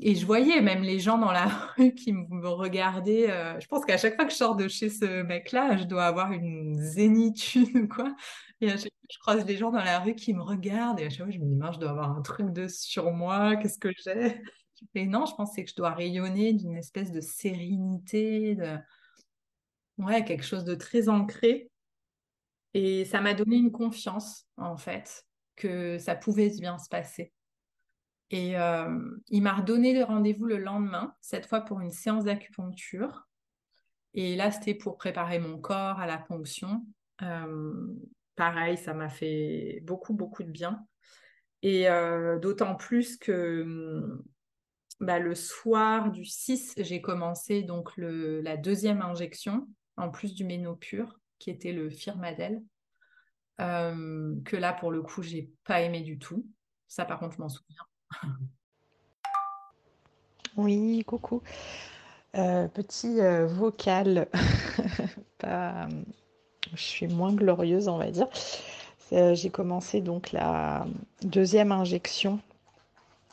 et 0.00 0.14
je 0.14 0.24
voyais 0.24 0.60
même 0.60 0.82
les 0.82 1.00
gens 1.00 1.18
dans 1.18 1.32
la 1.32 1.46
rue 1.76 1.94
qui 1.94 2.12
me 2.12 2.48
regardaient. 2.48 3.30
Euh, 3.30 3.58
je 3.60 3.66
pense 3.66 3.84
qu'à 3.84 3.98
chaque 3.98 4.14
fois 4.14 4.24
que 4.24 4.30
je 4.30 4.36
sors 4.36 4.56
de 4.56 4.68
chez 4.68 4.90
ce 4.90 5.22
mec-là, 5.22 5.76
je 5.76 5.84
dois 5.84 6.04
avoir 6.04 6.32
une 6.32 6.74
zénitude 6.80 7.76
ou 7.76 7.88
quoi. 7.88 8.14
Et 8.60 8.70
à 8.70 8.76
je 8.76 9.18
croise 9.20 9.44
des 9.44 9.56
gens 9.56 9.70
dans 9.70 9.82
la 9.82 9.98
rue 10.00 10.14
qui 10.14 10.34
me 10.34 10.42
regardent. 10.42 11.00
Et 11.00 11.06
à 11.06 11.10
chaque 11.10 11.26
fois, 11.26 11.30
je 11.30 11.38
me 11.38 11.46
dis, 11.46 11.58
je 11.74 11.78
dois 11.78 11.90
avoir 11.90 12.16
un 12.16 12.22
truc 12.22 12.52
de 12.52 12.68
sur 12.68 13.10
moi. 13.12 13.56
Qu'est-ce 13.56 13.78
que 13.78 13.90
j'ai? 13.96 14.40
Et 14.94 15.06
non, 15.06 15.26
je 15.26 15.34
pensais 15.34 15.64
que 15.64 15.70
je 15.70 15.76
dois 15.76 15.90
rayonner 15.90 16.52
d'une 16.52 16.76
espèce 16.76 17.10
de 17.10 17.20
sérénité, 17.20 18.54
de... 18.54 18.76
Ouais, 19.96 20.24
quelque 20.24 20.44
chose 20.44 20.64
de 20.64 20.74
très 20.74 21.08
ancré. 21.08 21.70
Et 22.74 23.04
ça 23.04 23.20
m'a 23.20 23.34
donné 23.34 23.56
une 23.56 23.72
confiance, 23.72 24.46
en 24.56 24.76
fait, 24.76 25.24
que 25.56 25.98
ça 25.98 26.14
pouvait 26.14 26.50
bien 26.50 26.78
se 26.78 26.88
passer. 26.88 27.32
Et 28.30 28.58
euh, 28.58 29.16
il 29.28 29.42
m'a 29.42 29.54
redonné 29.54 29.94
le 29.94 30.04
rendez-vous 30.04 30.44
le 30.44 30.58
lendemain, 30.58 31.14
cette 31.20 31.46
fois 31.46 31.62
pour 31.62 31.80
une 31.80 31.90
séance 31.90 32.24
d'acupuncture. 32.24 33.26
Et 34.14 34.36
là, 34.36 34.50
c'était 34.50 34.74
pour 34.74 34.98
préparer 34.98 35.38
mon 35.38 35.58
corps 35.58 35.98
à 35.98 36.06
la 36.06 36.18
ponction. 36.18 36.84
Euh, 37.22 37.94
pareil, 38.36 38.76
ça 38.76 38.92
m'a 38.92 39.08
fait 39.08 39.80
beaucoup, 39.84 40.12
beaucoup 40.12 40.42
de 40.42 40.50
bien. 40.50 40.86
Et 41.62 41.88
euh, 41.88 42.38
d'autant 42.38 42.74
plus 42.74 43.16
que 43.16 44.20
bah, 45.00 45.18
le 45.18 45.34
soir 45.34 46.10
du 46.10 46.24
6, 46.24 46.74
j'ai 46.76 47.00
commencé 47.00 47.62
donc 47.62 47.92
la 47.96 48.56
deuxième 48.56 49.00
injection, 49.00 49.66
en 49.96 50.10
plus 50.10 50.34
du 50.34 50.44
ménopure, 50.44 51.18
qui 51.38 51.50
était 51.50 51.72
le 51.72 51.88
Firmadel, 51.88 52.62
que 53.58 54.56
là, 54.56 54.72
pour 54.72 54.92
le 54.92 55.02
coup, 55.02 55.22
j'ai 55.22 55.50
pas 55.64 55.80
aimé 55.80 56.02
du 56.02 56.18
tout. 56.18 56.46
Ça, 56.86 57.04
par 57.04 57.18
contre, 57.18 57.36
je 57.36 57.40
m'en 57.40 57.48
souviens. 57.48 57.87
Oui, 60.58 61.04
coucou. 61.06 61.40
Euh, 62.36 62.66
petit 62.68 63.20
euh, 63.20 63.46
vocal, 63.46 64.26
Pas, 65.38 65.88
je 66.74 66.82
suis 66.82 67.06
moins 67.06 67.32
glorieuse, 67.32 67.86
on 67.86 67.96
va 67.96 68.10
dire. 68.10 68.26
Euh, 69.12 69.36
j'ai 69.36 69.50
commencé 69.50 70.00
donc 70.00 70.32
la 70.32 70.84
deuxième 71.22 71.70
injection, 71.70 72.40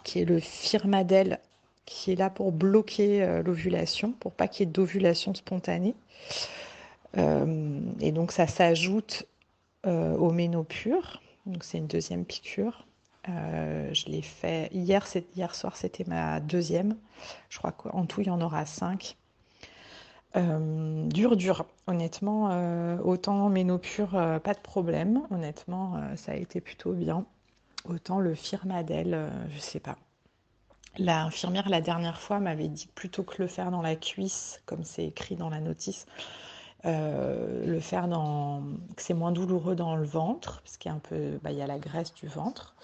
qui 0.03 0.19
est 0.19 0.25
le 0.25 0.39
Firmadel, 0.39 1.39
qui 1.85 2.11
est 2.11 2.15
là 2.15 2.29
pour 2.29 2.51
bloquer 2.51 3.41
l'ovulation, 3.43 4.11
pour 4.11 4.31
pas 4.31 4.47
qu'il 4.47 4.67
y 4.67 4.69
ait 4.69 4.71
d'ovulation 4.71 5.33
spontanée. 5.33 5.95
et 7.15 8.11
donc 8.11 8.31
ça 8.31 8.47
s'ajoute 8.47 9.25
au 9.83 10.31
ménopure. 10.31 11.21
Donc 11.45 11.63
c'est 11.63 11.77
une 11.79 11.87
deuxième 11.87 12.25
piqûre. 12.25 12.85
Euh, 13.27 13.89
je 13.93 14.05
l'ai 14.07 14.21
fait 14.21 14.69
hier, 14.71 15.05
hier 15.35 15.55
soir, 15.55 15.75
c'était 15.75 16.03
ma 16.05 16.39
deuxième. 16.39 16.95
Je 17.49 17.57
crois 17.57 17.71
qu'en 17.71 18.05
tout, 18.05 18.21
il 18.21 18.27
y 18.27 18.29
en 18.29 18.41
aura 18.41 18.65
cinq. 18.65 19.17
Euh, 20.35 21.07
dur, 21.07 21.37
dur. 21.37 21.65
Honnêtement, 21.87 22.49
euh, 22.51 22.97
autant 22.99 23.49
ménopure, 23.49 24.11
pas 24.43 24.53
de 24.53 24.59
problème. 24.59 25.21
Honnêtement, 25.31 25.99
ça 26.15 26.33
a 26.33 26.35
été 26.35 26.61
plutôt 26.61 26.93
bien. 26.93 27.25
Autant 27.85 28.19
le 28.19 28.33
firmadel, 28.35 29.31
je 29.53 29.59
sais 29.59 29.79
pas. 29.79 29.95
L'infirmière, 30.97 31.69
la 31.69 31.81
dernière 31.81 32.19
fois, 32.19 32.39
m'avait 32.39 32.67
dit 32.67 32.87
plutôt 32.95 33.23
que 33.23 33.41
le 33.41 33.47
faire 33.47 33.69
dans 33.69 33.81
la 33.81 33.95
cuisse, 33.95 34.61
comme 34.65 34.83
c'est 34.83 35.05
écrit 35.05 35.35
dans 35.35 35.49
la 35.49 35.59
notice, 35.59 36.05
le 36.83 37.79
faire 37.79 38.07
dans. 38.07 38.63
que 38.95 39.01
c'est 39.01 39.13
moins 39.13 39.31
douloureux 39.31 39.75
dans 39.75 39.95
le 39.95 40.05
ventre, 40.05 40.61
parce 40.63 40.77
qu'il 40.77 40.89
y 40.89 40.93
a 40.93 40.95
un 40.95 40.99
peu. 40.99 41.39
Bah, 41.43 41.51
il 41.51 41.57
y 41.57 41.61
a 41.61 41.67
la 41.67 41.79
graisse 41.79 42.13
du 42.13 42.27
ventre. 42.27 42.75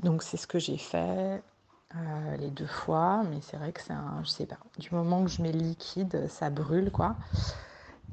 Donc 0.00 0.22
c'est 0.22 0.36
ce 0.36 0.46
que 0.46 0.58
j'ai 0.58 0.76
fait 0.78 1.42
euh, 1.94 2.36
les 2.38 2.50
deux 2.50 2.66
fois, 2.66 3.22
mais 3.30 3.38
c'est 3.40 3.56
vrai 3.56 3.72
que 3.72 3.80
c'est 3.80 3.92
un, 3.92 4.20
je 4.24 4.28
sais 4.28 4.46
pas, 4.46 4.58
du 4.78 4.88
moment 4.92 5.24
que 5.24 5.30
je 5.30 5.42
mets 5.42 5.52
liquide, 5.52 6.26
ça 6.28 6.50
brûle 6.50 6.90
quoi. 6.90 7.16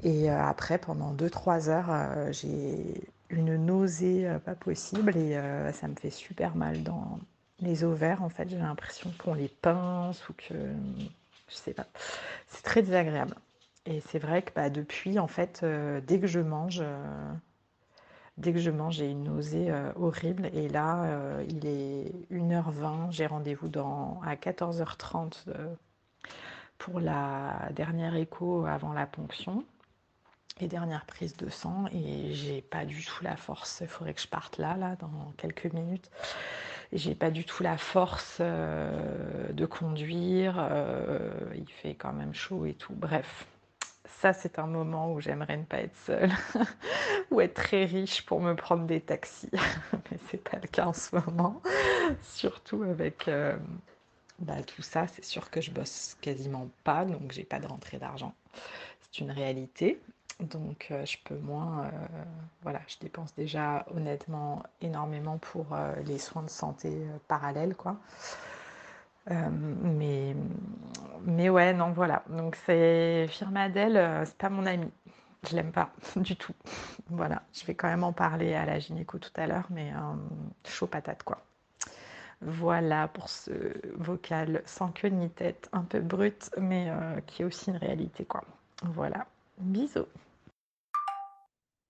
Et 0.02 0.30
euh, 0.30 0.40
après, 0.42 0.78
pendant 0.78 1.12
2-3 1.12 1.68
heures, 1.68 1.90
euh, 1.90 2.32
j'ai 2.32 3.08
une 3.30 3.56
nausée 3.56 4.28
pas 4.44 4.54
possible 4.54 5.16
et 5.16 5.40
ça 5.72 5.88
me 5.88 5.94
fait 5.94 6.10
super 6.10 6.54
mal 6.54 6.82
dans 6.82 7.18
les 7.60 7.82
ovaires. 7.82 8.22
En 8.22 8.28
fait, 8.28 8.48
j'ai 8.50 8.58
l'impression 8.58 9.10
qu'on 9.18 9.32
les 9.32 9.48
pince 9.48 10.28
ou 10.28 10.34
que, 10.34 10.52
je 11.48 11.54
sais 11.54 11.72
pas, 11.72 11.86
c'est 12.48 12.62
très 12.62 12.82
désagréable. 12.82 13.34
Et 13.86 14.02
c'est 14.10 14.18
vrai 14.18 14.42
que 14.42 14.50
bah, 14.54 14.68
depuis, 14.68 15.18
en 15.18 15.28
fait, 15.28 15.64
dès 16.06 16.20
que 16.20 16.26
je 16.26 16.40
mange, 16.40 16.82
Dès 18.38 18.52
que 18.52 18.58
je 18.58 18.70
mange, 18.70 18.94
j'ai 18.96 19.10
une 19.10 19.24
nausée 19.24 19.70
euh, 19.70 19.92
horrible. 19.96 20.50
Et 20.54 20.68
là, 20.68 21.04
euh, 21.04 21.44
il 21.48 21.66
est 21.66 22.12
1h20. 22.32 23.10
J'ai 23.12 23.26
rendez-vous 23.26 23.70
à 24.24 24.34
14h30 24.36 25.44
euh, 25.48 25.74
pour 26.78 26.98
la 26.98 27.68
dernière 27.72 28.16
écho 28.16 28.64
avant 28.64 28.94
la 28.94 29.06
ponction 29.06 29.64
et 30.60 30.66
dernière 30.66 31.04
prise 31.04 31.36
de 31.36 31.50
sang. 31.50 31.84
Et 31.92 32.32
j'ai 32.32 32.62
pas 32.62 32.86
du 32.86 33.04
tout 33.04 33.22
la 33.22 33.36
force. 33.36 33.80
Il 33.82 33.88
faudrait 33.88 34.14
que 34.14 34.20
je 34.20 34.28
parte 34.28 34.56
là, 34.56 34.76
là, 34.76 34.96
dans 34.96 35.32
quelques 35.36 35.72
minutes. 35.72 36.10
J'ai 36.92 37.14
pas 37.14 37.30
du 37.30 37.44
tout 37.44 37.62
la 37.62 37.76
force 37.78 38.40
de 38.40 39.66
conduire. 39.66 40.68
il 41.54 41.68
fait 41.70 41.94
quand 41.94 42.12
même 42.12 42.34
chaud 42.34 42.66
et 42.66 42.74
tout. 42.74 42.92
Bref, 42.92 43.46
ça, 44.22 44.32
c'est 44.32 44.60
un 44.60 44.68
moment 44.68 45.12
où 45.12 45.20
j'aimerais 45.20 45.56
ne 45.56 45.64
pas 45.64 45.78
être 45.78 45.96
seule 45.96 46.30
ou 47.32 47.40
être 47.40 47.54
très 47.54 47.86
riche 47.86 48.24
pour 48.24 48.40
me 48.40 48.54
prendre 48.54 48.86
des 48.86 49.00
taxis. 49.00 49.50
Mais 49.92 50.18
c'est 50.30 50.48
pas 50.48 50.58
le 50.62 50.68
cas 50.68 50.86
en 50.86 50.92
ce 50.92 51.16
moment. 51.16 51.60
Surtout 52.22 52.84
avec 52.84 53.26
euh, 53.26 53.56
bah, 54.38 54.62
tout 54.62 54.82
ça, 54.82 55.08
c'est 55.08 55.24
sûr 55.24 55.50
que 55.50 55.60
je 55.60 55.72
bosse 55.72 56.16
quasiment 56.20 56.68
pas, 56.84 57.04
donc 57.04 57.32
j'ai 57.32 57.42
pas 57.42 57.58
de 57.58 57.66
rentrée 57.66 57.98
d'argent. 57.98 58.32
C'est 59.00 59.24
une 59.24 59.32
réalité. 59.32 60.00
Donc 60.38 60.86
euh, 60.92 61.04
je 61.04 61.18
peux 61.24 61.38
moins, 61.38 61.86
euh, 61.86 61.90
voilà, 62.62 62.80
je 62.86 62.98
dépense 63.00 63.34
déjà 63.34 63.84
honnêtement 63.92 64.62
énormément 64.80 65.38
pour 65.38 65.76
les 66.06 66.18
soins 66.18 66.44
de 66.44 66.50
santé 66.50 66.92
parallèles, 67.26 67.74
quoi. 67.74 67.96
Euh, 69.30 69.50
mais, 69.50 70.34
mais 71.24 71.48
ouais, 71.48 71.72
non, 71.72 71.92
voilà. 71.92 72.24
Donc 72.28 72.56
c'est 72.66 73.26
Firmadel, 73.28 73.96
euh, 73.96 74.24
c'est 74.24 74.36
pas 74.36 74.50
mon 74.50 74.66
ami. 74.66 74.90
Je 75.48 75.56
l'aime 75.56 75.72
pas 75.72 75.90
du 76.16 76.36
tout. 76.36 76.54
Voilà, 77.08 77.42
je 77.52 77.64
vais 77.64 77.74
quand 77.74 77.88
même 77.88 78.04
en 78.04 78.12
parler 78.12 78.54
à 78.54 78.64
la 78.64 78.78
gynéco 78.78 79.18
tout 79.18 79.30
à 79.34 79.46
l'heure, 79.46 79.66
mais 79.70 79.92
euh, 79.92 80.14
chaud 80.66 80.86
patate 80.86 81.22
quoi. 81.22 81.42
Voilà 82.40 83.06
pour 83.08 83.28
ce 83.28 83.52
vocal 83.96 84.62
sans 84.66 84.88
queue 84.90 85.08
ni 85.08 85.30
tête, 85.30 85.68
un 85.72 85.82
peu 85.82 86.00
brut, 86.00 86.50
mais 86.58 86.90
qui 87.26 87.42
est 87.42 87.44
aussi 87.44 87.70
une 87.70 87.76
réalité 87.76 88.24
quoi. 88.24 88.42
Voilà, 88.82 89.26
bisous. 89.58 90.06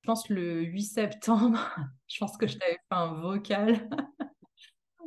Je 0.03 0.07
pense 0.07 0.29
le 0.29 0.63
8 0.63 0.83
septembre, 0.83 1.59
je 2.09 2.19
pense 2.19 2.37
que 2.37 2.47
je 2.47 2.59
t'avais 2.59 2.73
fait 2.73 2.81
un 2.91 3.15
vocal 3.15 3.89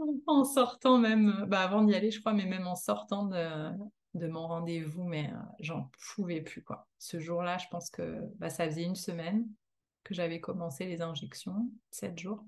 en 0.28 0.44
sortant 0.44 0.98
même, 0.98 1.46
bah 1.48 1.62
avant 1.62 1.84
d'y 1.84 1.96
aller, 1.96 2.12
je 2.12 2.20
crois, 2.20 2.34
mais 2.34 2.46
même 2.46 2.68
en 2.68 2.76
sortant 2.76 3.26
de, 3.26 4.28
mon 4.28 4.48
rendez-vous, 4.48 5.04
mais 5.04 5.30
euh, 5.32 5.38
j'en 5.60 5.90
pouvais 6.16 6.42
plus, 6.42 6.64
quoi. 6.64 6.88
Ce 7.00 7.20
jour-là, 7.20 7.58
je 7.58 7.68
pense 7.70 7.90
que 7.90 8.22
bah, 8.38 8.50
ça 8.50 8.66
faisait 8.66 8.84
une 8.84 8.96
semaine 8.96 9.48
que 10.04 10.14
j'avais 10.14 10.40
commencé 10.40 10.86
les 10.86 11.02
injections, 11.02 11.70
sept 11.92 12.18
jours. 12.20 12.44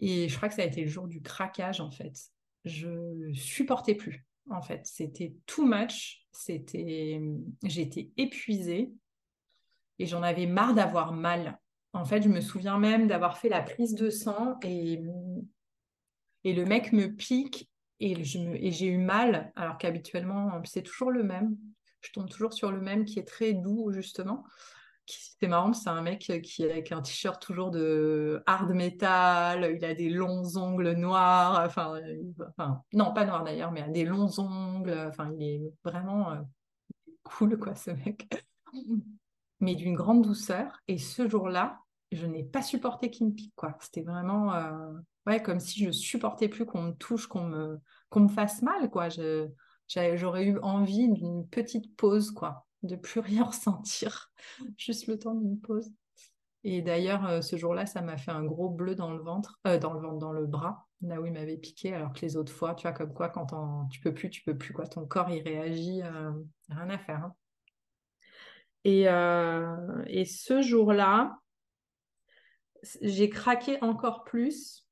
Et 0.00 0.28
je 0.28 0.36
crois 0.36 0.48
que 0.48 0.54
ça 0.54 0.62
a 0.62 0.66
été 0.66 0.82
le 0.82 0.88
jour 0.88 1.06
du 1.06 1.22
craquage, 1.22 1.80
en 1.80 1.90
fait. 1.90 2.14
Je 2.64 3.32
supportais 3.32 3.94
plus, 3.94 4.26
en 4.50 4.62
fait. 4.62 4.84
C'était 4.84 5.34
too 5.46 5.64
much. 5.64 6.26
C'était, 6.32 7.20
j'étais 7.64 8.10
épuisée 8.16 8.92
et 9.98 10.06
j'en 10.06 10.22
avais 10.22 10.46
marre 10.46 10.74
d'avoir 10.74 11.12
mal. 11.12 11.58
En 11.92 12.04
fait, 12.04 12.22
je 12.22 12.28
me 12.28 12.40
souviens 12.40 12.78
même 12.78 13.06
d'avoir 13.06 13.38
fait 13.38 13.48
la 13.48 13.62
prise 13.62 13.94
de 13.94 14.10
sang 14.10 14.58
et 14.62 15.02
et 16.44 16.52
le 16.52 16.64
mec 16.64 16.92
me 16.92 17.06
pique 17.06 17.70
et, 18.00 18.24
j'ai 18.24 18.86
eu 18.86 18.96
mal, 18.96 19.52
alors 19.56 19.76
qu'habituellement, 19.76 20.60
c'est 20.64 20.82
toujours 20.82 21.10
le 21.10 21.22
même. 21.22 21.56
Je 22.00 22.12
tombe 22.12 22.30
toujours 22.30 22.54
sur 22.54 22.72
le 22.72 22.80
même 22.80 23.04
qui 23.04 23.18
est 23.18 23.28
très 23.28 23.52
doux, 23.52 23.92
justement. 23.92 24.44
C'est 25.06 25.48
marrant, 25.48 25.72
c'est 25.72 25.90
un 25.90 26.00
mec 26.00 26.20
qui 26.42 26.62
est 26.62 26.70
avec 26.70 26.92
un 26.92 27.02
t-shirt 27.02 27.42
toujours 27.42 27.70
de 27.70 28.42
hard 28.46 28.70
metal, 28.70 29.74
il 29.76 29.84
a 29.84 29.94
des 29.94 30.08
longs 30.08 30.56
ongles 30.56 30.92
noirs, 30.92 31.64
enfin, 31.66 32.00
non, 32.92 33.12
pas 33.12 33.24
noirs 33.24 33.44
d'ailleurs, 33.44 33.72
mais 33.72 33.82
a 33.82 33.88
des 33.88 34.04
longs 34.04 34.38
ongles, 34.38 34.96
enfin, 35.08 35.30
il 35.36 35.42
est 35.42 35.72
vraiment 35.84 36.32
euh, 36.32 36.36
cool, 37.24 37.58
quoi, 37.58 37.74
ce 37.74 37.90
mec. 37.90 38.28
mais 39.60 39.74
d'une 39.74 39.94
grande 39.94 40.22
douceur. 40.22 40.80
Et 40.88 40.98
ce 40.98 41.28
jour-là, 41.28 41.80
je 42.12 42.26
n'ai 42.26 42.42
pas 42.42 42.62
supporté 42.62 43.10
qu'il 43.10 43.26
me 43.28 43.32
pique, 43.32 43.54
quoi. 43.54 43.76
C'était 43.80 44.02
vraiment, 44.02 44.54
euh, 44.54 44.92
ouais, 45.26 45.42
comme 45.42 45.60
si 45.60 45.84
je 45.84 45.90
supportais 45.90 46.48
plus 46.48 46.66
qu'on 46.66 46.82
me 46.82 46.92
touche, 46.92 47.26
qu'on 47.26 47.44
me, 47.44 47.80
qu'on 48.08 48.20
me 48.20 48.28
fasse 48.28 48.62
mal, 48.62 48.90
quoi. 48.90 49.08
j'aurais 49.88 50.44
eu 50.44 50.58
envie 50.60 51.08
d'une 51.08 51.48
petite 51.48 51.94
pause, 51.96 52.30
quoi, 52.32 52.66
de 52.82 52.96
plus 52.96 53.20
rien 53.20 53.44
ressentir, 53.44 54.32
juste 54.76 55.06
le 55.06 55.18
temps 55.18 55.34
d'une 55.34 55.60
pause. 55.60 55.90
Et 56.62 56.82
d'ailleurs, 56.82 57.42
ce 57.42 57.56
jour-là, 57.56 57.86
ça 57.86 58.02
m'a 58.02 58.18
fait 58.18 58.32
un 58.32 58.44
gros 58.44 58.68
bleu 58.68 58.94
dans 58.94 59.12
le 59.12 59.22
ventre, 59.22 59.58
dans 59.64 59.94
le 59.94 60.00
ventre, 60.00 60.18
dans 60.18 60.32
le 60.32 60.46
bras, 60.46 60.86
là 61.00 61.18
où 61.18 61.24
il 61.24 61.32
m'avait 61.32 61.56
piqué, 61.56 61.94
alors 61.94 62.12
que 62.12 62.20
les 62.20 62.36
autres 62.36 62.52
fois, 62.52 62.74
tu 62.74 62.82
vois, 62.82 62.92
comme 62.92 63.14
quoi, 63.14 63.30
quand 63.30 63.86
tu 63.88 64.00
peux 64.00 64.12
plus, 64.12 64.28
tu 64.28 64.42
peux 64.42 64.58
plus, 64.58 64.74
quoi. 64.74 64.86
Ton 64.86 65.06
corps, 65.06 65.30
il 65.30 65.40
réagit, 65.42 66.02
rien 66.02 66.90
à 66.90 66.98
faire. 66.98 67.24
Hein. 67.24 67.34
Et, 68.84 69.04
et 70.06 70.24
ce 70.26 70.60
jour-là, 70.60 71.40
j'ai 73.00 73.28
craqué 73.28 73.82
encore 73.82 74.24
plus 74.24 74.86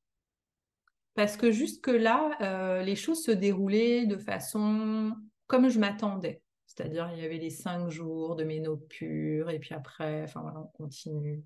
parce 1.15 1.37
que 1.37 1.51
jusque-là, 1.51 2.83
les 2.83 2.95
choses 2.95 3.25
se 3.25 3.33
déroulaient 3.33 4.07
de 4.07 4.17
façon 4.17 5.17
comme 5.49 5.69
je 5.69 5.81
m'attendais. 5.81 6.43
C'est-à-dire, 6.67 7.11
il 7.13 7.21
y 7.21 7.25
avait 7.25 7.39
les 7.39 7.51
cinq 7.51 7.89
jours 7.89 8.37
de 8.37 8.45
ménopure, 8.45 9.51
et 9.51 9.59
puis 9.59 9.75
après, 9.75 10.23
enfin 10.23 10.43
voilà, 10.43 10.61
on 10.61 10.67
continue. 10.67 11.43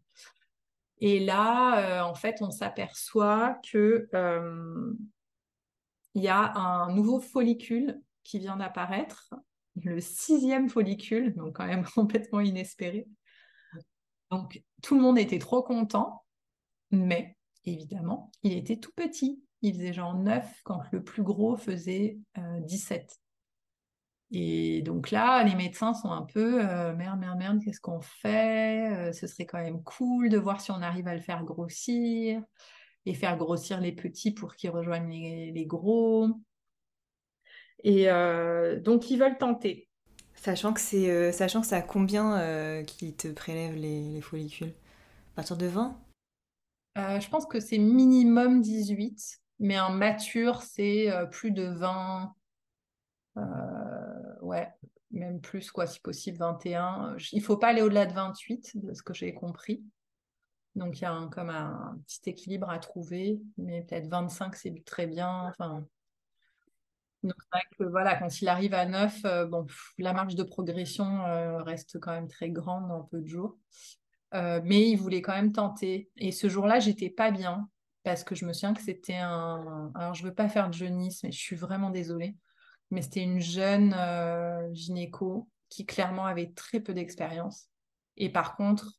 Et 0.99 1.21
là, 1.21 1.79
euh, 1.79 2.03
en 2.03 2.15
fait, 2.15 2.43
on 2.43 2.51
s'aperçoit 2.51 3.59
que 3.69 4.09
euh, 4.15 4.93
y 6.15 6.29
a 6.29 6.53
un 6.55 6.95
nouveau 6.95 7.19
follicule 7.19 8.01
qui 8.25 8.39
vient 8.41 8.57
d'apparaître, 8.57 9.33
le 9.83 10.01
sixième 10.01 10.69
follicule, 10.69 11.35
donc 11.35 11.57
quand 11.57 11.67
même 11.67 11.85
complètement 11.95 12.41
inespéré. 12.41 13.07
Donc 14.31 14.63
tout 14.83 14.97
le 14.97 15.01
monde 15.01 15.19
était 15.19 15.39
trop 15.39 15.63
content, 15.63 16.22
mais 16.93 17.37
évidemment, 17.65 18.31
il 18.43 18.53
était 18.53 18.77
tout 18.77 18.93
petit. 18.95 19.43
Il 19.63 19.75
faisait 19.75 19.93
genre 19.93 20.15
9 20.15 20.61
quand 20.65 20.83
le 20.93 21.03
plus 21.03 21.23
gros 21.23 21.57
faisait 21.57 22.19
17. 22.37 23.03
Euh, 23.03 23.23
et 24.33 24.81
donc 24.81 25.11
là, 25.11 25.45
les 25.45 25.55
médecins 25.55 25.93
sont 25.93 26.11
un 26.11 26.23
peu 26.23 26.67
euh, 26.67 26.95
merde, 26.95 27.21
merde, 27.21 27.39
merde, 27.39 27.59
qu'est-ce 27.63 27.81
qu'on 27.81 28.01
fait? 28.01 28.91
Euh, 28.91 29.13
Ce 29.13 29.27
serait 29.27 29.45
quand 29.45 29.61
même 29.61 29.83
cool 29.83 30.31
de 30.31 30.39
voir 30.39 30.63
si 30.63 30.71
on 30.71 30.81
arrive 30.81 31.07
à 31.07 31.15
le 31.15 31.21
faire 31.21 31.45
grossir 31.45 32.43
et 33.05 33.15
faire 33.15 33.37
grossir 33.37 33.81
les 33.81 33.93
petits 33.93 34.31
pour 34.31 34.57
qu'ils 34.57 34.71
rejoignent 34.71 35.53
les, 35.53 35.67
gros. 35.67 36.29
Et 37.85 38.11
euh, 38.11 38.81
donc, 38.81 39.11
ils 39.11 39.19
veulent 39.19 39.37
tenter. 39.37 39.89
Sachant 40.35 40.73
que 40.73 40.81
c'est, 40.81 41.31
sachant 41.33 41.63
ça 41.63 41.83
combien 41.83 42.83
qui 42.85 43.15
te 43.15 43.29
prélèvent 43.29 43.77
les, 43.77 44.09
les, 44.09 44.21
follicules? 44.23 44.73
À 45.33 45.37
partir 45.37 45.57
de 45.57 45.67
20 45.67 46.01
Je 46.97 47.29
pense 47.29 47.47
que 47.47 47.61
c'est 47.61 47.79
minimum 47.79 48.61
18, 48.61 49.41
mais 49.61 49.81
en 49.81 49.91
mature, 49.91 50.63
c'est 50.63 51.09
plus 51.31 51.51
de 51.51 51.65
20 51.65 52.35
ouais, 54.43 54.69
même 55.11 55.41
plus, 55.41 55.71
quoi, 55.71 55.87
si 55.87 56.01
possible, 56.01 56.39
21. 56.39 57.17
Il 57.33 57.39
ne 57.39 57.45
faut 57.45 57.57
pas 57.57 57.69
aller 57.69 57.83
au-delà 57.83 58.07
de 58.07 58.13
28, 58.13 58.77
de 58.77 58.95
ce 58.95 59.03
que 59.03 59.15
j'ai 59.15 59.33
compris. 59.35 59.83
Donc, 60.75 60.99
il 60.99 61.03
y 61.03 61.05
a 61.05 61.13
un, 61.13 61.29
comme 61.29 61.51
un, 61.51 61.99
petit 62.07 62.31
équilibre 62.31 62.71
à 62.71 62.79
trouver, 62.79 63.41
mais 63.59 63.83
peut-être 63.83 64.09
25, 64.09 64.57
c'est 64.57 64.85
très 64.85 65.07
bien. 65.07 65.49
Enfin, 65.49 65.87
donc, 67.23 67.35
c'est 67.41 67.49
vrai 67.53 67.63
que 67.79 67.85
voilà, 67.85 68.17
quand 68.17 68.41
il 68.41 68.49
arrive 68.49 68.75
à 68.75 68.87
9, 68.87 69.25
euh, 69.25 69.47
bon, 69.47 69.67
la 69.99 70.13
marge 70.13 70.35
de 70.35 70.43
progression 70.43 71.25
euh, 71.27 71.63
reste 71.63 72.01
quand 72.01 72.13
même 72.13 72.29
très 72.29 72.51
grande 72.51 72.89
dans 72.89 73.03
peu 73.03 73.21
de 73.21 73.29
jours. 73.29 73.59
Euh, 74.35 74.61
mais 74.65 74.89
il 74.89 74.97
voulait 74.97 75.23
quand 75.23 75.35
même 75.35 75.53
tenter. 75.53 76.11
Et 76.17 76.33
ce 76.33 76.49
jour-là, 76.49 76.81
j'étais 76.81 77.11
pas 77.11 77.31
bien 77.31 77.69
parce 78.03 78.25
que 78.25 78.35
je 78.35 78.45
me 78.45 78.53
souviens 78.53 78.75
que 78.75 78.83
c'était 78.83 79.19
un. 79.19 79.93
Alors, 79.95 80.15
je 80.15 80.25
veux 80.25 80.35
pas 80.35 80.49
faire 80.49 80.69
de 80.69 80.75
jeunisme, 80.75 81.27
mais 81.27 81.33
je 81.33 81.39
suis 81.39 81.57
vraiment 81.57 81.91
désolée 81.91 82.37
mais 82.93 83.01
c'était 83.01 83.23
une 83.23 83.41
jeune 83.41 83.95
euh, 83.99 84.69
gynéco 84.75 85.49
qui 85.71 85.87
clairement 85.87 86.27
avait 86.27 86.53
très 86.53 86.79
peu 86.79 86.93
d'expérience. 86.93 87.69
Et 88.19 88.31
par 88.31 88.55
contre, 88.55 88.93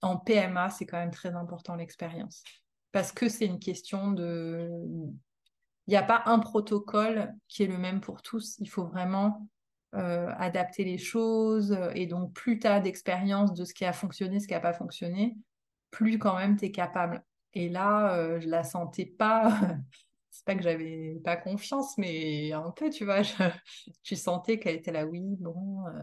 en 0.00 0.16
PMA, 0.16 0.70
c'est 0.70 0.86
quand 0.86 0.96
même 0.96 1.10
très 1.10 1.34
important 1.34 1.76
l'expérience. 1.76 2.42
Parce 2.92 3.12
que 3.12 3.28
c'est 3.28 3.44
une 3.44 3.60
question 3.60 4.10
de... 4.10 4.70
Il 5.86 5.90
n'y 5.90 5.96
a 5.96 6.02
pas 6.02 6.22
un 6.24 6.38
protocole 6.38 7.34
qui 7.46 7.62
est 7.62 7.66
le 7.66 7.76
même 7.76 8.00
pour 8.00 8.22
tous. 8.22 8.56
Il 8.58 8.70
faut 8.70 8.86
vraiment 8.86 9.46
adapter 9.92 10.84
les 10.84 10.98
choses. 10.98 11.76
Et 11.94 12.06
donc, 12.06 12.32
plus 12.32 12.58
tu 12.58 12.66
as 12.66 12.80
d'expérience 12.80 13.54
de 13.54 13.64
ce 13.64 13.74
qui 13.74 13.84
a 13.84 13.92
fonctionné, 13.92 14.40
ce 14.40 14.46
qui 14.46 14.54
n'a 14.54 14.60
pas 14.60 14.72
fonctionné, 14.72 15.36
plus 15.90 16.18
quand 16.18 16.36
même 16.36 16.56
tu 16.56 16.66
es 16.66 16.70
capable. 16.70 17.24
Et 17.54 17.68
là, 17.68 18.14
euh, 18.14 18.40
je 18.40 18.48
la 18.48 18.62
sentais 18.62 19.06
pas 19.06 19.50
c'est 20.30 20.44
pas 20.44 20.54
que 20.54 20.62
j'avais 20.62 21.20
pas 21.22 21.36
confiance, 21.36 21.98
mais 21.98 22.52
un 22.52 22.70
peu, 22.70 22.88
tu 22.90 23.04
vois, 23.04 23.22
tu 24.02 24.16
sentais 24.16 24.58
qu'elle 24.58 24.76
était 24.76 24.92
là, 24.92 25.06
oui, 25.06 25.36
bon, 25.38 25.86
euh, 25.86 26.02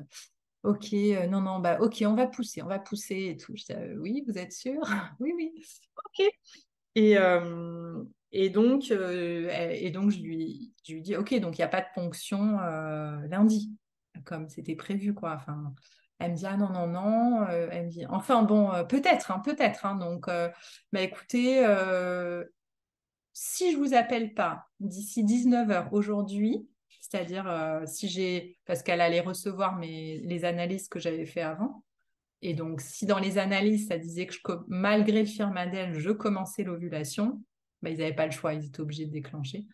ok, 0.63 0.93
euh, 0.93 1.27
non, 1.27 1.41
non, 1.41 1.59
bah, 1.59 1.79
ok, 1.81 2.03
on 2.05 2.13
va 2.13 2.27
pousser, 2.27 2.61
on 2.61 2.67
va 2.67 2.79
pousser 2.79 3.29
et 3.31 3.37
tout. 3.37 3.53
Je 3.55 3.61
disais, 3.61 3.77
euh, 3.77 3.95
oui, 3.97 4.23
vous 4.27 4.37
êtes 4.37 4.53
sûr? 4.53 4.81
Oui, 5.19 5.33
oui, 5.35 5.53
ok. 6.05 6.29
Et, 6.95 7.17
et 8.31 8.49
donc, 8.49 8.91
et 8.91 9.91
donc 9.91 10.11
je, 10.11 10.19
lui, 10.19 10.73
je 10.85 10.93
lui 10.93 11.01
dis, 11.01 11.15
ok, 11.15 11.39
donc 11.39 11.57
il 11.57 11.61
n'y 11.61 11.65
a 11.65 11.69
pas 11.69 11.81
de 11.81 11.87
ponction 11.95 12.57
lundi, 13.29 13.71
comme 14.25 14.49
c'était 14.49 14.75
prévu, 14.75 15.13
quoi. 15.13 15.35
Enfin, 15.35 15.73
elle 16.19 16.31
me 16.31 16.35
dit, 16.35 16.45
ah 16.45 16.57
non, 16.57 16.69
non, 16.69 16.87
non. 16.87 17.47
elle 17.47 17.85
me 17.85 17.89
dit, 17.89 18.05
enfin, 18.07 18.43
bon, 18.43 18.69
peut-être, 18.89 19.31
hein, 19.31 19.39
peut-être. 19.39 19.85
Hein, 19.85 19.95
donc, 19.95 20.27
bah, 20.27 21.01
écoutez, 21.01 21.63
si 23.39 23.71
je 23.71 23.77
vous 23.77 23.93
appelle 23.93 24.33
pas 24.33 24.65
d'ici 24.79 25.23
19h 25.23 25.89
aujourd'hui, 25.91 26.67
c'est-à-dire 26.99 27.47
euh, 27.47 27.85
si 27.85 28.09
j'ai, 28.09 28.57
parce 28.65 28.81
qu'elle 28.81 28.99
allait 28.99 29.21
recevoir 29.21 29.77
mes, 29.77 30.17
les 30.17 30.43
analyses 30.43 30.87
que 30.87 30.99
j'avais 30.99 31.27
fait 31.27 31.41
avant, 31.41 31.83
et 32.41 32.55
donc 32.55 32.81
si 32.81 33.05
dans 33.05 33.19
les 33.19 33.37
analyses 33.37 33.87
ça 33.87 33.99
disait 33.99 34.25
que 34.25 34.53
malgré 34.67 35.19
le 35.19 35.27
firmadel, 35.27 35.99
je 35.99 36.09
commençais 36.09 36.63
l'ovulation, 36.63 37.41
bah, 37.81 37.89
ils 37.89 37.97
n'avaient 37.97 38.13
pas 38.15 38.25
le 38.25 38.31
choix, 38.31 38.53
ils 38.53 38.65
étaient 38.65 38.81
obligés 38.81 39.05
de 39.05 39.11
déclencher. 39.11 39.65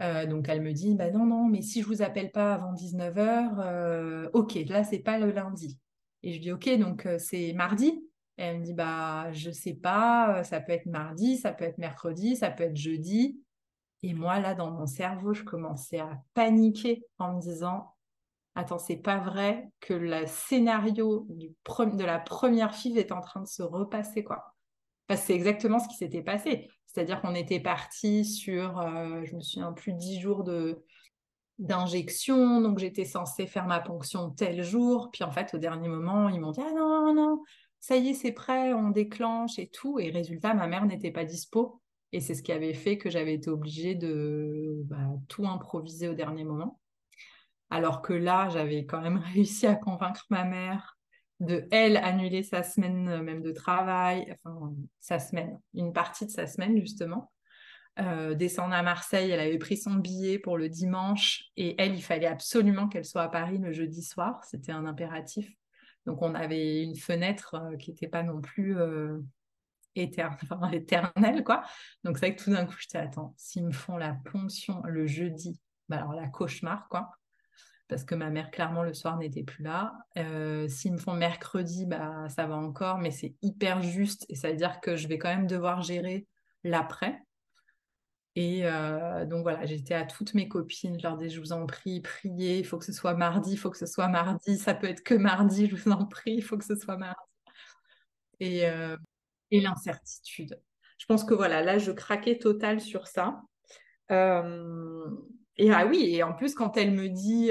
Euh, 0.00 0.26
donc 0.26 0.48
elle 0.48 0.60
me 0.60 0.72
dit, 0.72 0.94
bah 0.94 1.10
non, 1.10 1.24
non, 1.24 1.46
mais 1.48 1.62
si 1.62 1.82
je 1.82 1.86
vous 1.86 2.02
appelle 2.02 2.30
pas 2.30 2.54
avant 2.54 2.74
19h, 2.74 3.60
euh, 3.60 4.30
ok, 4.34 4.54
là 4.68 4.84
c'est 4.84 4.98
pas 4.98 5.18
le 5.18 5.30
lundi. 5.30 5.78
Et 6.22 6.32
je 6.32 6.40
dis, 6.40 6.52
ok, 6.52 6.78
donc 6.78 7.08
c'est 7.18 7.52
mardi? 7.52 8.02
Elle 8.36 8.60
me 8.60 8.64
dit, 8.64 8.74
bah, 8.74 9.32
je 9.32 9.50
sais 9.50 9.74
pas, 9.74 10.38
euh, 10.38 10.42
ça 10.42 10.60
peut 10.60 10.72
être 10.72 10.86
mardi, 10.86 11.38
ça 11.38 11.52
peut 11.52 11.64
être 11.64 11.78
mercredi, 11.78 12.36
ça 12.36 12.50
peut 12.50 12.64
être 12.64 12.76
jeudi. 12.76 13.40
Et 14.02 14.12
moi, 14.12 14.40
là, 14.40 14.54
dans 14.54 14.70
mon 14.70 14.86
cerveau, 14.86 15.32
je 15.32 15.42
commençais 15.42 16.00
à 16.00 16.18
paniquer 16.34 17.02
en 17.18 17.34
me 17.34 17.40
disant, 17.40 17.94
attends, 18.54 18.78
c'est 18.78 18.98
pas 18.98 19.18
vrai 19.18 19.70
que 19.80 19.94
le 19.94 20.26
scénario 20.26 21.26
du 21.30 21.48
de 21.48 22.04
la 22.04 22.18
première 22.18 22.74
fille 22.74 22.98
est 22.98 23.12
en 23.12 23.22
train 23.22 23.40
de 23.40 23.48
se 23.48 23.62
repasser, 23.62 24.22
quoi. 24.22 24.54
Parce 25.06 25.20
que 25.20 25.28
c'est 25.28 25.34
exactement 25.34 25.78
ce 25.78 25.88
qui 25.88 25.96
s'était 25.96 26.22
passé. 26.22 26.68
C'est-à-dire 26.96 27.20
qu'on 27.20 27.34
était 27.34 27.60
parti 27.60 28.24
sur, 28.24 28.80
euh, 28.80 29.22
je 29.24 29.36
me 29.36 29.42
souviens 29.42 29.72
plus, 29.72 29.92
dix 29.92 30.18
jours 30.18 30.44
de 30.44 30.82
d'injection, 31.58 32.62
donc 32.62 32.78
j'étais 32.78 33.04
censée 33.04 33.46
faire 33.46 33.66
ma 33.66 33.80
ponction 33.80 34.30
tel 34.30 34.62
jour, 34.62 35.10
puis 35.10 35.22
en 35.22 35.30
fait 35.30 35.52
au 35.54 35.58
dernier 35.58 35.88
moment 35.88 36.28
ils 36.28 36.40
m'ont 36.40 36.52
dit 36.52 36.60
ah 36.62 36.72
non 36.74 37.14
non 37.14 37.42
ça 37.80 37.96
y 37.96 38.08
est, 38.08 38.14
c'est 38.14 38.32
prêt, 38.32 38.72
on 38.72 38.88
déclenche 38.88 39.58
et 39.58 39.68
tout. 39.68 39.98
Et 40.00 40.10
résultat, 40.10 40.54
ma 40.54 40.66
mère 40.66 40.86
n'était 40.86 41.10
pas 41.10 41.24
dispo. 41.24 41.82
Et 42.12 42.20
c'est 42.20 42.34
ce 42.34 42.42
qui 42.42 42.50
avait 42.50 42.74
fait 42.74 42.98
que 42.98 43.10
j'avais 43.10 43.34
été 43.34 43.50
obligée 43.50 43.94
de 43.94 44.82
bah, 44.86 44.96
tout 45.28 45.46
improviser 45.46 46.08
au 46.08 46.14
dernier 46.14 46.44
moment. 46.44 46.80
Alors 47.70 48.02
que 48.02 48.12
là, 48.12 48.48
j'avais 48.48 48.86
quand 48.86 49.02
même 49.02 49.18
réussi 49.34 49.66
à 49.66 49.76
convaincre 49.76 50.26
ma 50.30 50.44
mère 50.44 50.95
de, 51.40 51.66
elle, 51.70 51.96
annuler 51.98 52.42
sa 52.42 52.62
semaine 52.62 53.08
euh, 53.08 53.22
même 53.22 53.42
de 53.42 53.52
travail, 53.52 54.32
enfin, 54.32 54.72
sa 55.00 55.18
semaine, 55.18 55.60
une 55.74 55.92
partie 55.92 56.26
de 56.26 56.30
sa 56.30 56.46
semaine, 56.46 56.78
justement. 56.78 57.32
Euh, 57.98 58.34
descendre 58.34 58.74
à 58.74 58.82
Marseille, 58.82 59.30
elle 59.30 59.40
avait 59.40 59.58
pris 59.58 59.76
son 59.76 59.94
billet 59.94 60.38
pour 60.38 60.58
le 60.58 60.68
dimanche 60.68 61.44
et 61.56 61.80
elle, 61.80 61.94
il 61.94 62.02
fallait 62.02 62.26
absolument 62.26 62.88
qu'elle 62.88 63.06
soit 63.06 63.22
à 63.22 63.28
Paris 63.28 63.56
le 63.58 63.72
jeudi 63.72 64.02
soir, 64.02 64.44
c'était 64.44 64.72
un 64.72 64.84
impératif. 64.84 65.50
Donc 66.04 66.20
on 66.20 66.34
avait 66.34 66.82
une 66.82 66.96
fenêtre 66.96 67.54
euh, 67.54 67.76
qui 67.76 67.90
n'était 67.90 68.08
pas 68.08 68.22
non 68.22 68.42
plus 68.42 68.76
éternelle, 69.94 71.42
quoi. 71.42 71.62
Donc 72.04 72.18
c'est 72.18 72.26
vrai 72.26 72.36
que 72.36 72.42
tout 72.42 72.50
d'un 72.50 72.66
coup, 72.66 72.74
j'étais 72.78 72.98
attends, 72.98 73.34
s'ils 73.38 73.64
me 73.64 73.72
font 73.72 73.96
la 73.96 74.14
ponction 74.30 74.82
le 74.84 75.06
jeudi, 75.06 75.58
bah 75.88 75.96
alors 75.96 76.12
la 76.12 76.28
cauchemar, 76.28 76.88
quoi. 76.90 77.10
Parce 77.88 78.04
que 78.04 78.14
ma 78.14 78.30
mère, 78.30 78.50
clairement, 78.50 78.82
le 78.82 78.92
soir 78.94 79.16
n'était 79.18 79.44
plus 79.44 79.62
là. 79.62 79.94
Euh, 80.18 80.66
s'ils 80.68 80.92
me 80.92 80.98
font 80.98 81.14
mercredi, 81.14 81.86
bah 81.86 82.28
ça 82.28 82.46
va 82.46 82.56
encore, 82.56 82.98
mais 82.98 83.12
c'est 83.12 83.34
hyper 83.42 83.82
juste. 83.82 84.26
Et 84.28 84.34
ça 84.34 84.50
veut 84.50 84.56
dire 84.56 84.80
que 84.80 84.96
je 84.96 85.06
vais 85.06 85.18
quand 85.18 85.28
même 85.28 85.46
devoir 85.46 85.82
gérer 85.82 86.26
l'après. 86.64 87.20
Et 88.34 88.66
euh, 88.66 89.24
donc 89.24 89.42
voilà, 89.42 89.64
j'étais 89.64 89.94
à 89.94 90.04
toutes 90.04 90.34
mes 90.34 90.46
copines, 90.46 90.98
je 90.98 91.02
leur 91.02 91.16
disais, 91.16 91.30
je 91.30 91.40
vous 91.40 91.52
en 91.52 91.64
prie, 91.64 92.02
priez, 92.02 92.58
il 92.58 92.66
faut 92.66 92.76
que 92.76 92.84
ce 92.84 92.92
soit 92.92 93.14
mardi, 93.14 93.52
il 93.52 93.56
faut 93.56 93.70
que 93.70 93.78
ce 93.78 93.86
soit 93.86 94.08
mardi, 94.08 94.58
ça 94.58 94.74
peut 94.74 94.88
être 94.88 95.02
que 95.02 95.14
mardi, 95.14 95.68
je 95.68 95.74
vous 95.74 95.90
en 95.90 96.04
prie, 96.04 96.34
il 96.34 96.42
faut 96.42 96.58
que 96.58 96.64
ce 96.64 96.76
soit 96.76 96.98
mardi. 96.98 97.16
Et, 98.40 98.66
euh, 98.68 98.96
et 99.50 99.60
l'incertitude. 99.60 100.60
Je 100.98 101.06
pense 101.06 101.24
que 101.24 101.32
voilà, 101.32 101.62
là, 101.62 101.78
je 101.78 101.92
craquais 101.92 102.38
total 102.38 102.80
sur 102.80 103.06
ça. 103.06 103.40
Euh, 104.10 105.08
et 105.58 105.70
ah 105.72 105.86
oui, 105.86 106.14
et 106.14 106.22
en 106.22 106.32
plus, 106.32 106.54
quand 106.54 106.76
elle 106.76 106.92
me 106.92 107.08
dit, 107.08 107.50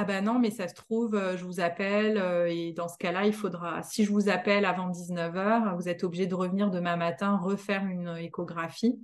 ah 0.00 0.04
ben 0.04 0.24
non, 0.24 0.38
mais 0.38 0.52
ça 0.52 0.68
se 0.68 0.74
trouve, 0.74 1.16
euh, 1.16 1.36
je 1.36 1.44
vous 1.44 1.58
appelle 1.58 2.18
et 2.48 2.72
dans 2.72 2.86
ce 2.86 2.96
cas-là, 2.98 3.26
il 3.26 3.32
faudra, 3.32 3.82
si 3.82 4.04
je 4.04 4.12
vous 4.12 4.28
appelle 4.28 4.64
avant 4.64 4.90
19h, 4.90 5.74
vous 5.74 5.88
êtes 5.88 6.04
obligé 6.04 6.28
de 6.28 6.36
revenir 6.36 6.70
demain 6.70 6.96
matin 6.96 7.36
refaire 7.36 7.84
une 7.84 8.16
échographie. 8.16 9.00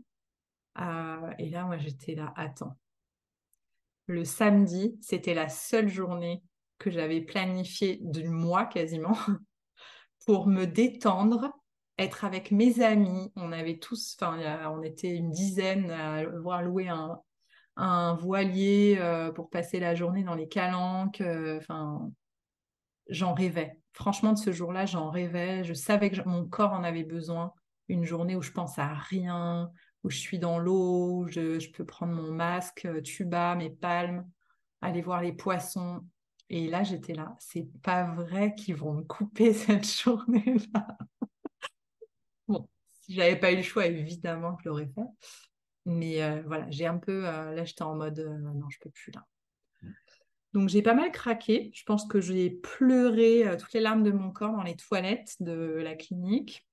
et 0.79 1.51
là, 1.51 1.65
moi, 1.65 1.79
j'étais 1.79 2.15
là, 2.15 2.33
attends. 2.37 2.77
Le 4.07 4.25
samedi, 4.25 4.97
c'était 5.01 5.35
la 5.35 5.49
seule 5.49 5.89
journée 5.89 6.45
que 6.79 6.91
j'avais 6.91 7.23
planifiée 7.23 7.99
du 8.03 8.29
mois 8.29 8.67
quasiment 8.67 9.17
pour 10.27 10.47
me 10.47 10.65
détendre, 10.65 11.51
être 11.99 12.25
avec 12.25 12.53
mes 12.53 12.83
amis. 12.83 13.33
On 13.35 13.51
avait 13.51 13.79
tous, 13.79 14.17
enfin, 14.21 14.39
on 14.71 14.83
était 14.83 15.11
une 15.11 15.31
dizaine 15.31 15.91
à 15.91 16.15
avoir 16.19 16.63
loué 16.63 16.89
un, 16.89 17.21
un 17.77 18.15
voilier 18.15 18.97
euh, 19.01 19.33
pour 19.33 19.51
passer 19.51 19.81
la 19.81 19.95
journée 19.95 20.23
dans 20.25 20.35
les 20.35 20.49
calanques. 20.49 21.21
Euh, 21.21 21.59
enfin, 21.59 22.11
j'en 23.09 23.35
rêvais. 23.35 23.79
Franchement, 23.93 24.33
de 24.33 24.39
ce 24.39 24.53
jour-là, 24.53 24.87
j'en 24.87 25.11
rêvais. 25.11 25.65
Je 25.65 25.75
savais 25.75 26.11
que 26.11 26.29
mon 26.29 26.47
corps 26.47 26.73
en 26.73 26.85
avait 26.85 27.05
besoin. 27.05 27.53
Une 27.89 28.05
journée 28.05 28.37
où 28.37 28.43
je 28.43 28.53
pense 28.53 28.79
à 28.79 28.95
rien, 28.95 29.71
où 30.05 30.11
je 30.11 30.19
suis 30.19 30.39
dans 30.39 30.59
l'eau, 30.59 31.21
où 31.21 31.29
je, 31.29 31.71
peux 31.71 31.85
prendre 31.85 32.15
mon 32.15 32.33
masque, 32.33 32.87
euh, 32.87 33.03
tuba, 33.03 33.55
mes 33.57 33.71
palmes, 33.71 34.29
aller 34.81 35.03
voir 35.03 35.21
les 35.21 35.33
poissons. 35.33 36.01
Et 36.51 36.69
là, 36.69 36.83
j'étais 36.83 37.15
là. 37.15 37.35
C'est 37.39 37.69
pas 37.83 38.05
vrai 38.05 38.55
qu'ils 38.55 38.77
vont 38.77 38.95
me 38.95 39.03
couper 39.03 39.53
cette 39.53 39.87
journée-là. 39.87 40.87
bon, 42.49 42.69
si 42.93 43.15
j'avais 43.15 43.37
pas 43.37 43.53
eu 43.53 43.57
le 43.57 43.63
choix, 43.63 43.87
évidemment 43.87 44.57
je 44.63 44.69
l'aurais 44.69 44.87
fait. 44.87 45.29
Mais 45.87 46.23
euh, 46.23 46.43
voilà, 46.47 46.67
j'ai 46.71 46.87
un 46.87 46.99
peu. 46.99 47.27
Euh, 47.29 47.55
là, 47.55 47.65
j'étais 47.65 47.83
en 47.83 47.95
mode 47.95 48.19
euh, 48.19 48.39
non, 48.39 48.69
je 48.71 48.79
peux 48.79 48.91
plus 48.91 49.13
là. 49.13 49.27
Donc, 50.53 50.69
j'ai 50.69 50.83
pas 50.83 50.95
mal 50.95 51.11
craqué. 51.11 51.71
Je 51.75 51.83
pense 51.85 52.07
que 52.07 52.21
j'ai 52.21 52.51
pleuré 52.51 53.45
toutes 53.59 53.73
les 53.73 53.81
larmes 53.81 54.05
de 54.05 54.13
mon 54.13 54.31
corps 54.31 54.53
dans 54.53 54.63
les 54.63 54.77
toilettes 54.77 55.37
de 55.41 55.81
la 55.83 55.97
clinique. 55.97 56.67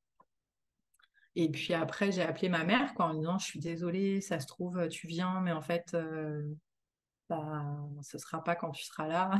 Et 1.35 1.49
puis 1.49 1.73
après, 1.73 2.11
j'ai 2.11 2.21
appelé 2.21 2.49
ma 2.49 2.63
mère 2.63 2.93
quoi, 2.93 3.05
en 3.05 3.15
disant 3.15 3.39
Je 3.39 3.45
suis 3.45 3.59
désolée, 3.59 4.21
ça 4.21 4.39
se 4.39 4.45
trouve, 4.45 4.87
tu 4.89 5.07
viens, 5.07 5.41
mais 5.41 5.51
en 5.51 5.61
fait, 5.61 5.97
bah, 7.27 7.65
ce 8.03 8.19
sera 8.19 8.43
pas 8.43 8.55
quand 8.55 8.69
tu 8.71 8.83
seras 8.83 9.07
là. 9.07 9.31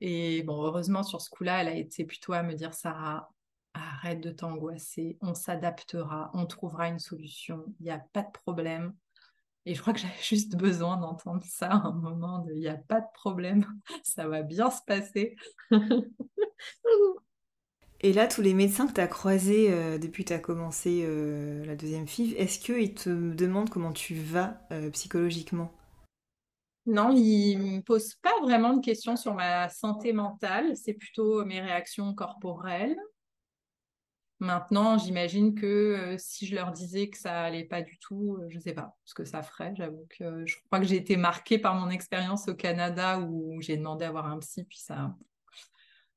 Et 0.00 0.42
bon, 0.42 0.62
heureusement, 0.62 1.02
sur 1.02 1.20
ce 1.20 1.30
coup-là, 1.30 1.62
elle 1.62 1.68
a 1.68 1.74
été 1.74 2.04
plutôt 2.04 2.32
à 2.34 2.42
me 2.42 2.54
dire 2.54 2.74
Sarah, 2.74 3.32
arrête 3.74 4.20
de 4.20 4.30
t'angoisser, 4.30 5.18
on 5.20 5.34
s'adaptera, 5.34 6.30
on 6.34 6.46
trouvera 6.46 6.88
une 6.88 6.98
solution, 6.98 7.64
il 7.80 7.84
n'y 7.84 7.90
a 7.90 7.98
pas 8.12 8.22
de 8.22 8.32
problème. 8.32 8.94
Et 9.64 9.74
je 9.74 9.80
crois 9.80 9.92
que 9.92 10.00
j'avais 10.00 10.12
juste 10.22 10.56
besoin 10.56 10.96
d'entendre 10.96 11.44
ça 11.46 11.68
à 11.68 11.86
un 11.86 11.92
moment 11.92 12.40
de 12.40 12.52
il 12.52 12.60
n'y 12.60 12.68
a 12.68 12.76
pas 12.76 13.00
de 13.00 13.12
problème, 13.14 13.66
ça 14.02 14.28
va 14.28 14.42
bien 14.42 14.70
se 14.70 14.82
passer. 14.86 15.36
Et 18.04 18.12
là, 18.12 18.26
tous 18.26 18.42
les 18.42 18.52
médecins 18.52 18.88
que 18.88 18.94
tu 18.94 19.00
as 19.00 19.06
croisés 19.06 19.68
euh, 19.70 19.96
depuis 19.96 20.24
que 20.24 20.28
tu 20.28 20.34
as 20.34 20.40
commencé 20.40 21.04
euh, 21.04 21.64
la 21.64 21.76
deuxième 21.76 22.08
FIV, 22.08 22.34
est-ce 22.36 22.58
qu'ils 22.58 22.94
te 22.94 23.32
demandent 23.32 23.70
comment 23.70 23.92
tu 23.92 24.16
vas 24.16 24.60
euh, 24.72 24.90
psychologiquement? 24.90 25.72
Non, 26.84 27.12
ils 27.14 27.56
ne 27.58 27.76
me 27.76 27.80
posent 27.80 28.16
pas 28.16 28.34
vraiment 28.42 28.74
de 28.74 28.84
questions 28.84 29.14
sur 29.14 29.34
ma 29.34 29.68
santé 29.68 30.12
mentale, 30.12 30.76
c'est 30.76 30.94
plutôt 30.94 31.44
mes 31.44 31.60
réactions 31.60 32.12
corporelles. 32.12 32.98
Maintenant, 34.42 34.98
j'imagine 34.98 35.54
que 35.54 35.66
euh, 35.66 36.16
si 36.18 36.48
je 36.48 36.56
leur 36.56 36.72
disais 36.72 37.08
que 37.08 37.16
ça 37.16 37.42
allait 37.42 37.62
pas 37.62 37.80
du 37.80 37.96
tout, 38.00 38.38
je 38.40 38.44
euh, 38.46 38.48
je 38.50 38.58
sais 38.58 38.72
pas 38.72 38.96
ce 39.04 39.14
que 39.14 39.24
ça 39.24 39.40
ferait. 39.40 39.72
J'avoue 39.76 40.04
que 40.10 40.44
je 40.46 40.56
crois 40.64 40.80
que 40.80 40.84
j'ai 40.84 40.96
été 40.96 41.16
marquée 41.16 41.58
par 41.58 41.76
mon 41.76 41.90
expérience 41.90 42.48
au 42.48 42.54
Canada 42.56 43.20
où 43.20 43.60
j'ai 43.60 43.76
demandé 43.76 44.04
à 44.04 44.08
avoir 44.08 44.26
un 44.26 44.40
psy, 44.40 44.64
puis 44.64 44.80
ça 44.80 45.14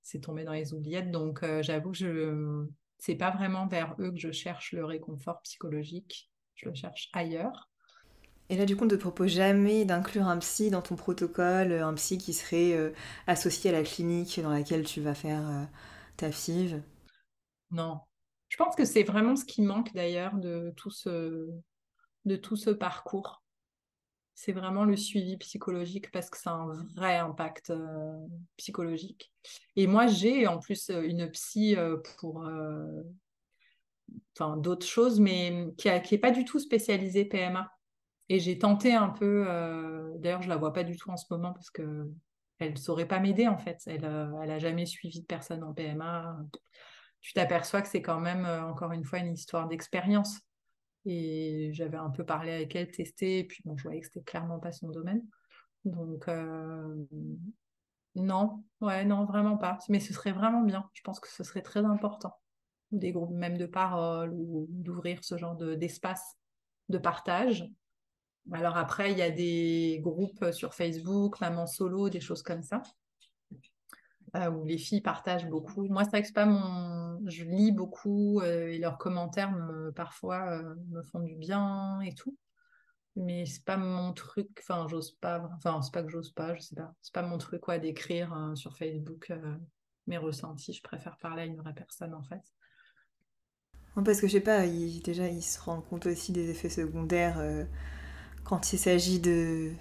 s'est 0.02 0.22
tombé 0.22 0.44
dans 0.44 0.54
les 0.54 0.74
oubliettes. 0.74 1.12
Donc, 1.12 1.44
euh, 1.44 1.62
j'avoue 1.62 1.92
que 1.92 1.98
je 2.00 2.66
c'est 2.98 3.14
pas 3.14 3.30
vraiment 3.30 3.68
vers 3.68 3.96
eux 4.00 4.10
que 4.10 4.18
je 4.18 4.32
cherche 4.32 4.72
le 4.72 4.86
réconfort 4.86 5.44
psychologique. 5.44 6.32
Je 6.56 6.70
le 6.70 6.74
cherche 6.74 7.12
ailleurs. 7.14 7.70
Et 8.50 8.58
là, 8.58 8.66
du 8.66 8.76
coup, 8.76 8.86
on 8.86 8.88
ne 8.88 8.96
te 8.96 9.00
propose 9.00 9.34
jamais 9.34 9.86
d'inclure 9.86 10.26
un 10.26 10.40
psy 10.40 10.72
dans 10.72 10.82
ton 10.82 10.96
protocole, 10.96 11.74
un 11.74 11.94
psy 11.94 12.18
qui 12.18 12.34
serait 12.34 12.92
associé 13.28 13.70
à 13.70 13.74
la 13.74 13.84
clinique 13.84 14.40
dans 14.42 14.50
laquelle 14.50 14.84
tu 14.84 15.00
vas 15.00 15.14
faire 15.14 15.68
ta 16.18 16.32
FIV? 16.32 16.82
Non, 17.70 18.00
je 18.56 18.64
pense 18.64 18.78
que 18.78 18.86
c'est 18.86 19.04
vraiment 19.04 19.36
ce 19.36 19.44
qui 19.44 19.62
manque 19.62 19.94
d'ailleurs 19.94 20.38
de 20.38 20.74
tout 20.78 20.90
ce, 20.90 21.50
de 22.24 22.36
tout 22.38 22.56
ce 22.56 22.70
parcours. 22.70 23.44
C'est 24.34 24.54
vraiment 24.54 24.86
le 24.86 24.96
suivi 24.96 25.36
psychologique 25.36 26.10
parce 26.10 26.30
que 26.30 26.38
ça 26.38 26.52
a 26.52 26.54
un 26.54 26.72
vrai 26.96 27.18
impact 27.18 27.72
euh, 27.72 28.16
psychologique. 28.56 29.34
Et 29.76 29.88
moi, 29.88 30.08
j'ai 30.08 30.48
en 30.48 30.58
plus 30.58 30.90
euh, 30.90 31.02
une 31.02 31.30
psy 31.32 31.76
euh, 31.76 31.98
pour 32.18 32.48
d'autres 34.56 34.88
choses, 34.88 35.20
mais 35.20 35.74
qui 35.78 35.90
n'est 35.90 36.18
pas 36.18 36.32
du 36.32 36.46
tout 36.46 36.60
spécialisée 36.60 37.26
PMA. 37.26 37.70
Et 38.30 38.40
j'ai 38.40 38.58
tenté 38.58 38.94
un 38.94 39.10
peu, 39.10 39.44
d'ailleurs, 40.20 40.44
je 40.44 40.48
la 40.48 40.56
vois 40.56 40.72
pas 40.72 40.86
du 40.86 40.96
tout 40.96 41.10
en 41.10 41.18
ce 41.18 41.26
moment 41.30 41.52
parce 41.52 41.72
que 41.72 42.10
elle 42.60 42.78
saurait 42.78 43.06
pas 43.06 43.20
m'aider 43.20 43.50
en 43.50 43.58
fait. 43.58 43.82
Elle, 43.86 44.06
elle 44.42 44.52
a 44.52 44.60
jamais 44.60 44.86
suivi 44.86 45.20
de 45.20 45.26
personne 45.26 45.62
en 45.62 45.74
PMA 45.74 46.38
tu 47.26 47.34
t'aperçois 47.34 47.82
que 47.82 47.88
c'est 47.88 48.04
quand 48.04 48.20
même, 48.20 48.46
euh, 48.46 48.64
encore 48.68 48.92
une 48.92 49.04
fois, 49.04 49.18
une 49.18 49.34
histoire 49.34 49.68
d'expérience. 49.68 50.42
Et 51.08 51.72
j'avais 51.74 51.98
un 51.98 52.12
peu 52.12 52.24
parlé 52.24 52.52
avec 52.52 52.76
elle, 52.76 52.92
testé, 52.92 53.40
et 53.40 53.44
puis 53.44 53.64
bon, 53.66 53.76
je 53.76 53.84
voyais 53.84 54.00
que 54.00 54.06
c'était 54.06 54.22
clairement 54.22 54.60
pas 54.60 54.72
son 54.72 54.90
domaine. 54.90 55.24
Donc, 55.86 56.28
euh, 56.28 57.04
non, 58.14 58.64
ouais, 58.80 59.06
non, 59.06 59.26
vraiment 59.26 59.58
pas. 59.58 59.80
Mais 59.90 60.00
ce 60.00 60.14
serait 60.14 60.34
vraiment 60.34 60.62
bien. 60.62 60.88
Je 60.94 61.02
pense 61.02 61.20
que 61.20 61.28
ce 61.28 61.44
serait 61.44 61.64
très 61.64 61.84
important. 61.84 62.40
Des 62.92 63.12
groupes 63.12 63.34
même 63.34 63.58
de 63.58 63.66
parole 63.66 64.32
ou 64.32 64.68
d'ouvrir 64.70 65.24
ce 65.24 65.36
genre 65.36 65.56
d'espace 65.56 66.38
de, 66.90 67.00
partage. 67.00 67.68
Alors 68.52 68.78
après, 68.78 69.12
il 69.12 69.18
y 69.18 69.24
a 69.24 69.32
des 69.32 70.00
groupes 70.04 70.52
sur 70.52 70.76
Facebook, 70.76 71.42
Maman 71.42 71.66
Solo, 71.66 72.08
des 72.10 72.22
choses 72.22 72.44
comme 72.44 72.62
ça. 72.62 72.84
Euh, 74.36 74.50
où 74.50 74.66
les 74.66 74.78
filles 74.78 75.02
partagent 75.02 75.48
beaucoup. 75.48 75.88
Moi, 75.88 76.04
c'est 76.04 76.10
vrai 76.10 76.24
que 76.24 76.32
pas 76.34 76.46
mon. 76.46 77.22
Je 77.28 77.44
lis 77.46 77.72
beaucoup 77.72 78.42
euh, 78.42 78.68
et 78.68 78.80
leurs 78.80 78.98
commentaires 78.98 79.52
me, 79.52 79.92
parfois 79.92 80.50
euh, 80.50 80.76
me 80.90 81.04
font 81.04 81.20
du 81.20 81.36
bien 81.36 82.02
et 82.02 82.14
tout. 82.14 82.36
Mais 83.16 83.46
c'est 83.46 83.64
pas 83.64 83.78
mon 83.78 84.12
truc. 84.14 84.50
Enfin, 84.60 84.88
j'ose 84.90 85.12
pas. 85.22 85.50
Enfin, 85.56 85.82
c'est 85.82 85.94
pas 85.94 86.04
que 86.04 86.10
j'ose 86.10 86.32
pas, 86.32 86.54
je 86.56 86.62
sais 86.62 86.76
pas. 86.76 86.94
C'est 87.02 87.14
pas 87.14 87.22
mon 87.22 87.38
truc 87.38 87.62
quoi 87.62 87.78
d'écrire 87.78 88.52
sur 88.56 88.76
Facebook 88.76 89.32
mes 90.08 90.18
ressentis. 90.18 90.74
Je 90.74 90.84
préfère 90.84 91.18
parler 91.18 91.44
à 91.44 91.46
une 91.46 91.56
vraie 91.56 91.74
personne 91.74 92.14
en 92.14 92.24
fait. 92.24 92.42
parce 94.04 94.20
que 94.20 94.28
je 94.28 94.34
sais 94.34 94.42
pas, 94.42 94.68
déjà 94.68 95.30
ils 95.30 95.42
se 95.42 95.62
rendent 95.62 95.86
compte 95.86 96.08
aussi 96.08 96.34
des 96.34 96.50
effets 96.50 96.70
secondaires 96.70 97.42
quand 98.44 98.74
il 98.74 98.80
s'agit 98.80 99.22
de 99.22 99.72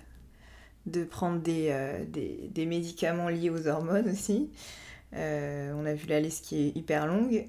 de 0.86 1.04
prendre 1.04 1.40
euh, 1.48 2.04
des, 2.06 2.66
médicaments 2.66 3.28
liés 3.28 3.50
aux 3.50 3.66
hormones 3.66 4.10
aussi. 4.10 4.50
Euh, 5.14 5.72
on 5.76 5.86
a 5.86 5.94
vu 5.94 6.06
la 6.08 6.20
liste 6.20 6.44
qui 6.44 6.66
est 6.66 6.76
hyper 6.76 7.06
longue. 7.06 7.46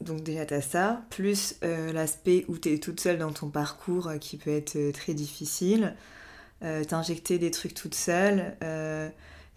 Donc 0.00 0.22
déjà 0.22 0.44
tu 0.44 0.54
as 0.54 0.60
ça, 0.60 1.02
plus 1.08 1.56
euh, 1.64 1.92
l'aspect 1.92 2.44
où 2.48 2.58
tu 2.58 2.72
es 2.72 2.78
toute 2.78 3.00
seule 3.00 3.18
dans 3.18 3.32
ton 3.32 3.48
parcours 3.48 4.12
qui 4.20 4.36
peut 4.36 4.50
être 4.50 4.92
très 4.92 5.14
difficile. 5.14 5.94
T'injecter 6.88 7.38
des 7.38 7.50
trucs 7.50 7.74
toute 7.74 7.94
seule, 7.94 8.56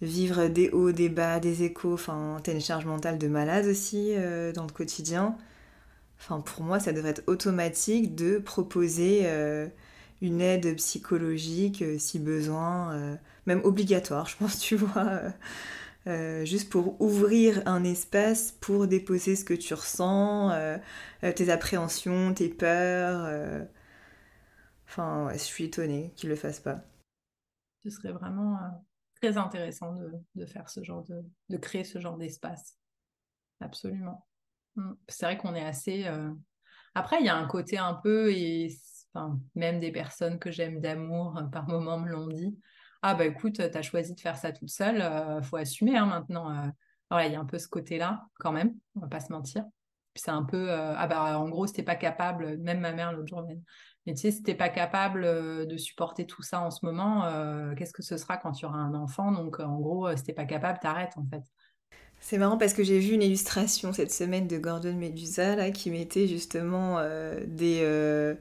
vivre 0.02 0.48
des 0.48 0.68
hauts, 0.68 0.92
des 0.92 1.08
bas, 1.08 1.40
des 1.40 1.62
échos, 1.62 1.94
enfin 1.94 2.38
t'as 2.44 2.52
une 2.52 2.60
charge 2.60 2.84
mentale 2.84 3.16
de 3.16 3.26
malade 3.26 3.64
aussi 3.64 4.12
dans 4.54 4.66
le 4.66 4.70
quotidien. 4.72 5.34
Enfin 6.18 6.40
pour 6.40 6.62
moi 6.62 6.78
ça 6.78 6.92
devrait 6.92 7.10
être 7.10 7.22
automatique 7.26 8.14
de 8.14 8.38
proposer 8.38 9.26
une 10.20 10.40
aide 10.40 10.76
psychologique 10.76 11.82
euh, 11.82 11.98
si 11.98 12.18
besoin, 12.18 12.94
euh, 12.94 13.16
même 13.46 13.60
obligatoire, 13.64 14.26
je 14.26 14.36
pense, 14.36 14.58
tu 14.60 14.76
vois. 14.76 15.32
Euh, 16.06 16.44
juste 16.46 16.70
pour 16.70 17.00
ouvrir 17.00 17.62
un 17.66 17.84
espace 17.84 18.52
pour 18.52 18.86
déposer 18.86 19.36
ce 19.36 19.44
que 19.44 19.54
tu 19.54 19.74
ressens, 19.74 20.50
tes 21.20 21.50
appréhensions, 21.50 22.32
tes 22.32 22.48
peurs. 22.48 23.66
Enfin, 24.86 25.28
je 25.32 25.38
suis 25.38 25.64
étonnée 25.64 26.12
qu'ils 26.16 26.30
le 26.30 26.36
fassent 26.36 26.60
pas. 26.60 26.82
Ce 27.84 27.90
serait 27.90 28.12
vraiment 28.12 28.58
très 29.20 29.36
intéressant 29.36 29.94
de, 30.34 30.46
faire 30.46 30.70
ce 30.70 30.82
genre 30.82 31.04
de, 31.04 31.22
de 31.50 31.56
créer 31.58 31.84
ce 31.84 31.98
genre 31.98 32.16
d'espace. 32.16 32.78
Absolument. 33.60 34.26
Mm. 34.76 34.92
C'est 35.06 35.26
vrai 35.26 35.36
qu'on 35.36 35.54
est 35.54 35.66
assez. 35.66 36.06
Après, 36.94 37.18
il 37.20 37.26
y 37.26 37.28
a 37.28 37.36
un 37.36 37.46
côté 37.46 37.76
un 37.76 37.94
peu, 37.94 38.32
et 38.32 38.70
même 39.54 39.80
des 39.80 39.92
personnes 39.92 40.38
que 40.38 40.50
j'aime 40.50 40.80
d'amour 40.80 41.36
euh, 41.38 41.42
par 41.44 41.68
moments 41.68 41.98
me 41.98 42.08
l'ont 42.08 42.28
dit. 42.28 42.58
Ah 43.02 43.14
bah 43.14 43.24
écoute, 43.24 43.54
tu 43.54 43.78
as 43.78 43.82
choisi 43.82 44.14
de 44.14 44.20
faire 44.20 44.36
ça 44.36 44.52
toute 44.52 44.68
seule, 44.68 45.00
euh, 45.00 45.42
faut 45.42 45.56
assumer 45.56 45.96
hein, 45.96 46.06
maintenant. 46.06 46.50
Euh. 46.50 46.68
Voilà, 47.10 47.26
il 47.26 47.32
y 47.32 47.36
a 47.36 47.40
un 47.40 47.46
peu 47.46 47.58
ce 47.58 47.66
côté-là 47.66 48.26
quand 48.38 48.52
même, 48.52 48.74
on 48.94 49.00
va 49.00 49.08
pas 49.08 49.20
se 49.20 49.32
mentir. 49.32 49.64
c'est 50.14 50.30
un 50.30 50.44
peu, 50.44 50.70
ah 50.70 51.08
bah, 51.08 51.40
en 51.40 51.48
gros, 51.48 51.66
c'était 51.66 51.82
pas 51.82 51.96
capable, 51.96 52.56
même 52.58 52.78
ma 52.78 52.92
mère 52.92 53.12
l'autre 53.12 53.26
jour, 53.26 53.44
mais 53.48 53.58
tu 54.14 54.16
sais, 54.16 54.30
si 54.30 54.44
t'es 54.44 54.54
pas 54.54 54.68
capable 54.68 55.22
de 55.66 55.76
supporter 55.76 56.24
tout 56.24 56.42
ça 56.42 56.60
en 56.60 56.70
ce 56.70 56.86
moment, 56.86 57.24
qu'est-ce 57.74 57.92
que 57.92 58.04
ce 58.04 58.16
sera 58.16 58.36
quand 58.36 58.52
tu 58.52 58.64
auras 58.64 58.78
un 58.78 58.94
enfant? 58.94 59.32
Donc, 59.32 59.58
en 59.58 59.80
gros, 59.80 60.14
si 60.16 60.22
t'es 60.22 60.32
pas 60.32 60.44
capable, 60.44 60.78
t'arrêtes 60.78 61.16
en 61.16 61.26
fait. 61.26 61.42
C'est 62.20 62.38
marrant 62.38 62.58
parce 62.58 62.74
que 62.74 62.84
j'ai 62.84 63.00
vu 63.00 63.14
une 63.14 63.22
illustration 63.22 63.92
cette 63.92 64.12
semaine 64.12 64.46
de 64.46 64.58
Gordon 64.58 64.94
Medusa 64.94 65.56
là, 65.56 65.72
qui 65.72 65.90
mettait 65.90 66.28
justement 66.28 67.02
des, 67.48 68.36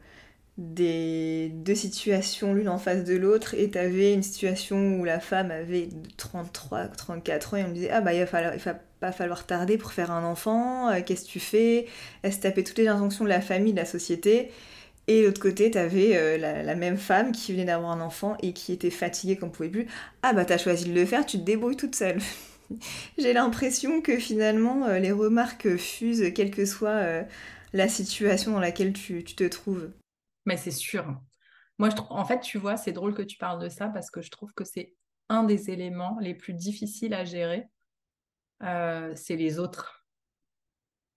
des 0.60 1.51
deux 1.53 1.74
situations 1.74 2.53
l'une 2.53 2.68
en 2.68 2.78
face 2.78 3.05
de 3.05 3.16
l'autre 3.16 3.53
et 3.53 3.72
t'avais 3.72 4.14
une 4.14 4.24
situation 4.24 4.99
où 4.99 5.05
la 5.05 5.22
femme 5.22 5.51
avait 5.51 5.88
33, 6.18 6.88
34 6.89 7.53
ans 7.53 7.57
et 7.57 7.64
on 7.64 7.70
me 7.70 7.74
disait 7.74 7.89
ah 7.91 8.01
bah 8.01 8.14
il 8.14 8.20
va, 8.20 8.26
falloir, 8.26 8.53
il 8.53 8.60
va 8.60 8.76
pas 8.99 9.14
falloir 9.14 9.45
tarder 9.45 9.78
pour 9.78 9.93
faire 9.93 10.12
un 10.12 10.26
enfant, 10.26 10.89
euh, 10.89 10.99
qu'est-ce 11.05 11.24
que 11.24 11.30
tu 11.30 11.39
fais? 11.39 11.88
Elle 12.24 12.34
se 12.34 12.39
tapait 12.39 12.64
toutes 12.64 12.78
les 12.78 12.89
injonctions 12.89 13.24
de 13.24 13.30
la 13.30 13.39
famille, 13.39 13.72
de 13.72 13.80
la 13.80 13.86
société. 13.86 14.51
Et 15.07 15.22
de 15.22 15.28
l'autre 15.28 15.41
côté, 15.41 15.72
t'avais 15.72 16.18
euh, 16.18 16.38
la, 16.38 16.76
même 16.76 16.97
femme 16.97 17.32
qui 17.32 17.53
venait 17.53 17.66
d'avoir 17.66 17.91
un 17.91 18.01
enfant 18.01 18.36
et 18.43 18.51
qui 18.51 18.74
était 18.74 18.89
fatiguée 18.89 19.38
qu'on 19.38 19.49
pouvait 19.49 19.70
plus. 19.70 19.88
Ah 20.24 20.34
bah 20.34 20.43
t'as 20.43 20.57
choisi 20.57 20.89
de 20.89 20.93
le 20.93 21.05
faire, 21.05 21.26
tu 21.26 21.39
te 21.39 21.43
débrouilles 21.43 21.78
toute 21.78 21.95
seule. 21.95 22.20
J'ai 23.18 23.32
l'impression 23.32 24.01
que 24.01 24.18
finalement 24.18 24.86
euh, 24.88 24.99
les 24.99 25.14
remarques 25.14 25.78
fusent 25.78 26.34
quelle 26.36 26.51
que 26.51 26.66
soit 26.66 27.01
la 27.74 27.88
situation 27.88 28.51
dans 28.51 28.60
laquelle 28.60 28.91
tu 28.91 29.24
te 29.24 29.45
trouves. 29.45 29.89
Mais 30.50 30.58
c'est 30.58 30.72
sûr. 30.72 31.06
Moi, 31.78 31.91
je 31.91 31.95
trouve, 31.95 32.18
en 32.18 32.26
fait, 32.26 32.39
tu 32.39 32.58
vois, 32.58 32.76
c'est 32.76 32.91
drôle 32.91 33.14
que 33.14 33.22
tu 33.22 33.38
parles 33.38 33.62
de 33.62 33.70
ça 33.70 33.88
parce 33.88 34.10
que 34.10 34.20
je 34.20 34.32
trouve 34.32 34.52
que 34.56 34.64
c'est 34.64 34.95
un 35.30 35.43
des 35.43 35.70
éléments 35.70 36.18
les 36.20 36.34
plus 36.34 36.56
difficiles 36.56 37.14
à 37.14 37.24
gérer. 37.24 37.70
Euh, 38.64 39.14
c'est 39.16 39.36
les 39.36 39.60
autres. 39.60 40.08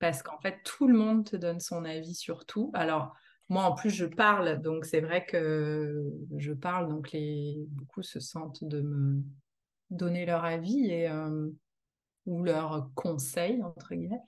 Parce 0.00 0.22
qu'en 0.22 0.38
fait, 0.38 0.60
tout 0.66 0.86
le 0.86 0.92
monde 0.92 1.24
te 1.24 1.36
donne 1.36 1.60
son 1.60 1.86
avis 1.86 2.14
sur 2.14 2.44
tout. 2.44 2.70
Alors, 2.74 3.16
moi, 3.48 3.64
en 3.64 3.74
plus, 3.74 3.88
je 3.88 4.04
parle, 4.04 4.60
donc 4.60 4.84
c'est 4.84 5.00
vrai 5.00 5.24
que 5.24 6.04
je 6.36 6.52
parle, 6.52 6.90
donc 6.90 7.10
les... 7.12 7.56
beaucoup 7.68 8.02
se 8.02 8.20
sentent 8.20 8.64
de 8.64 8.82
me 8.82 9.22
donner 9.88 10.26
leur 10.26 10.44
avis 10.44 10.90
et, 10.90 11.08
euh, 11.08 11.48
ou 12.26 12.44
leurs 12.44 12.90
conseils, 12.94 13.62
entre 13.62 13.94
guillemets. 13.94 14.20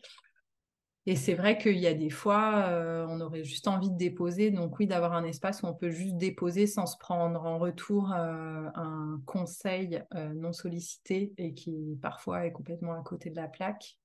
Et 1.07 1.16
c'est 1.16 1.34
vrai 1.34 1.59
qu'il 1.59 1.76
y 1.76 1.86
a 1.86 1.92
des 1.92 2.09
fois, 2.09 2.64
euh, 2.68 3.07
on 3.11 3.20
aurait 3.20 3.44
juste 3.44 3.68
envie 3.68 3.90
de 3.90 3.96
déposer. 3.96 4.50
Donc 4.50 4.78
oui, 4.78 4.86
d'avoir 4.86 5.12
un 5.12 5.24
espace 5.24 5.62
où 5.62 5.66
on 5.66 5.74
peut 5.74 5.90
juste 5.90 6.16
déposer 6.16 6.66
sans 6.66 6.86
se 6.86 6.96
prendre 6.96 7.44
en 7.44 7.59
retour 7.59 8.12
euh, 8.12 8.70
un 8.74 9.20
conseil 9.26 10.02
euh, 10.14 10.32
non 10.32 10.52
sollicité 10.52 11.34
et 11.36 11.52
qui 11.52 11.98
parfois 12.00 12.46
est 12.46 12.52
complètement 12.52 12.94
à 12.94 13.02
côté 13.02 13.28
de 13.28 13.36
la 13.36 13.48
plaque, 13.48 13.98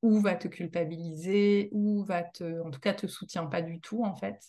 ou 0.00 0.18
va 0.20 0.34
te 0.34 0.48
culpabiliser, 0.48 1.68
ou 1.72 2.04
va 2.04 2.22
te, 2.22 2.62
en 2.62 2.70
tout 2.70 2.80
cas, 2.80 2.94
te 2.94 3.06
soutient 3.06 3.46
pas 3.46 3.60
du 3.60 3.80
tout 3.80 4.02
en 4.04 4.14
fait. 4.14 4.40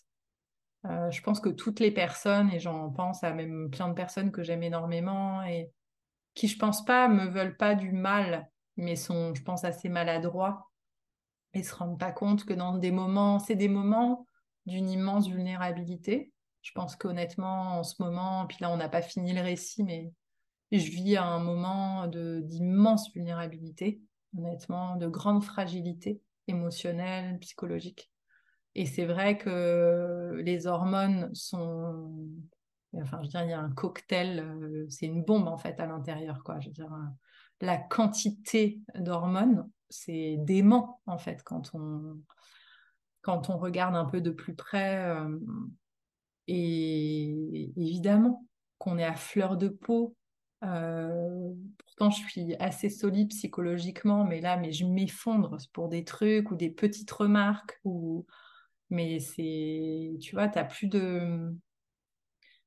je 0.85 1.21
pense 1.21 1.41
que 1.41 1.49
toutes 1.49 1.81
les 1.81 1.91
personnes, 1.91 2.51
et 2.51 2.59
j'en 2.59 2.89
pense 2.89 3.23
à 3.23 3.33
même 3.33 3.69
plein 3.69 3.89
de 3.89 3.95
personnes 3.95 4.31
que 4.31 4.43
j'aime 4.43 4.63
énormément 4.63 5.43
et 5.43 5.71
qui, 6.35 6.47
je 6.47 6.57
pense 6.57 6.85
pas, 6.85 7.09
me 7.09 7.25
veulent 7.25 7.57
pas 7.57 7.75
du 7.75 7.91
mal, 7.91 8.49
mais 8.77 8.95
sont, 8.95 9.33
je 9.33 9.41
pense, 9.43 9.65
assez 9.65 9.89
maladroits 9.89 10.68
et 11.53 11.63
se 11.63 11.73
rendent 11.73 11.99
pas 11.99 12.11
compte 12.11 12.45
que 12.45 12.53
dans 12.53 12.77
des 12.77 12.91
moments, 12.91 13.39
c'est 13.39 13.55
des 13.55 13.67
moments 13.67 14.25
d'une 14.65 14.89
immense 14.89 15.27
vulnérabilité. 15.27 16.31
Je 16.61 16.71
pense 16.73 16.95
qu'honnêtement, 16.95 17.79
en 17.79 17.83
ce 17.83 18.01
moment, 18.01 18.45
puis 18.47 18.57
là, 18.61 18.69
on 18.71 18.77
n'a 18.77 18.89
pas 18.89 19.01
fini 19.01 19.33
le 19.33 19.41
récit, 19.41 19.83
mais 19.83 20.11
je 20.71 20.89
vis 20.91 21.17
un 21.17 21.39
moment 21.39 22.07
d'immense 22.07 23.11
vulnérabilité, 23.13 24.01
honnêtement, 24.37 24.95
de 24.97 25.07
grande 25.07 25.43
fragilité 25.43 26.21
émotionnelle, 26.47 27.39
psychologique. 27.39 28.11
Et 28.75 28.85
c'est 28.85 29.05
vrai 29.05 29.37
que 29.37 30.39
les 30.43 30.67
hormones 30.67 31.33
sont, 31.33 32.13
enfin, 32.93 33.17
je 33.21 33.23
veux 33.23 33.29
dire, 33.29 33.43
il 33.43 33.49
y 33.49 33.53
a 33.53 33.59
un 33.59 33.71
cocktail, 33.71 34.39
euh, 34.39 34.85
c'est 34.89 35.07
une 35.07 35.23
bombe 35.23 35.47
en 35.47 35.57
fait 35.57 35.79
à 35.79 35.87
l'intérieur, 35.87 36.43
quoi. 36.43 36.59
Je 36.59 36.67
veux 36.67 36.73
dire, 36.73 36.95
la 37.61 37.77
quantité 37.77 38.79
d'hormones 38.95 39.69
c'est 39.89 40.37
dément 40.39 41.01
en 41.05 41.17
fait 41.17 41.43
quand 41.43 41.71
on 41.73 42.19
quand 43.21 43.49
regarde 43.57 43.95
un 43.95 44.05
peu 44.05 44.21
de 44.21 44.31
plus 44.31 44.55
près 44.55 44.97
euh, 44.97 45.37
et 46.47 47.71
évidemment 47.75 48.45
qu'on 48.77 48.97
est 48.97 49.05
à 49.05 49.15
fleur 49.15 49.57
de 49.57 49.67
peau 49.67 50.15
euh, 50.63 51.53
pourtant 51.77 52.09
je 52.09 52.21
suis 52.27 52.55
assez 52.55 52.89
solide 52.89 53.29
psychologiquement 53.29 54.23
mais 54.23 54.41
là 54.41 54.57
mais 54.57 54.71
je 54.71 54.85
m'effondre 54.85 55.57
pour 55.73 55.89
des 55.89 56.03
trucs 56.03 56.51
ou 56.51 56.55
des 56.55 56.69
petites 56.69 57.11
remarques 57.11 57.79
ou 57.83 58.25
mais 58.89 59.19
c'est 59.19 60.17
tu 60.21 60.35
vois 60.35 60.47
t'as 60.47 60.63
plus 60.63 60.87
de 60.87 61.53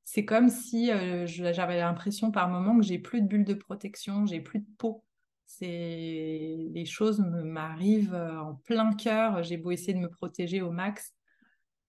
c'est 0.04 0.24
comme 0.24 0.48
si 0.48 0.90
euh, 0.90 1.26
j'avais 1.26 1.78
l'impression 1.78 2.30
par 2.30 2.48
moment 2.48 2.76
que 2.76 2.84
j'ai 2.84 2.98
plus 2.98 3.22
de 3.22 3.26
bulles 3.26 3.44
de 3.44 3.54
protection 3.54 4.26
j'ai 4.26 4.40
plus 4.40 4.60
de 4.60 4.68
peau 4.78 5.04
c'est 5.46 6.68
les 6.70 6.84
choses 6.84 7.20
m'arrivent 7.20 8.14
euh, 8.14 8.40
en 8.40 8.54
plein 8.54 8.94
cœur. 8.94 9.42
J'ai 9.42 9.56
beau 9.56 9.70
essayer 9.70 9.94
de 9.94 9.98
me 9.98 10.08
protéger 10.08 10.62
au 10.62 10.70
max. 10.70 11.12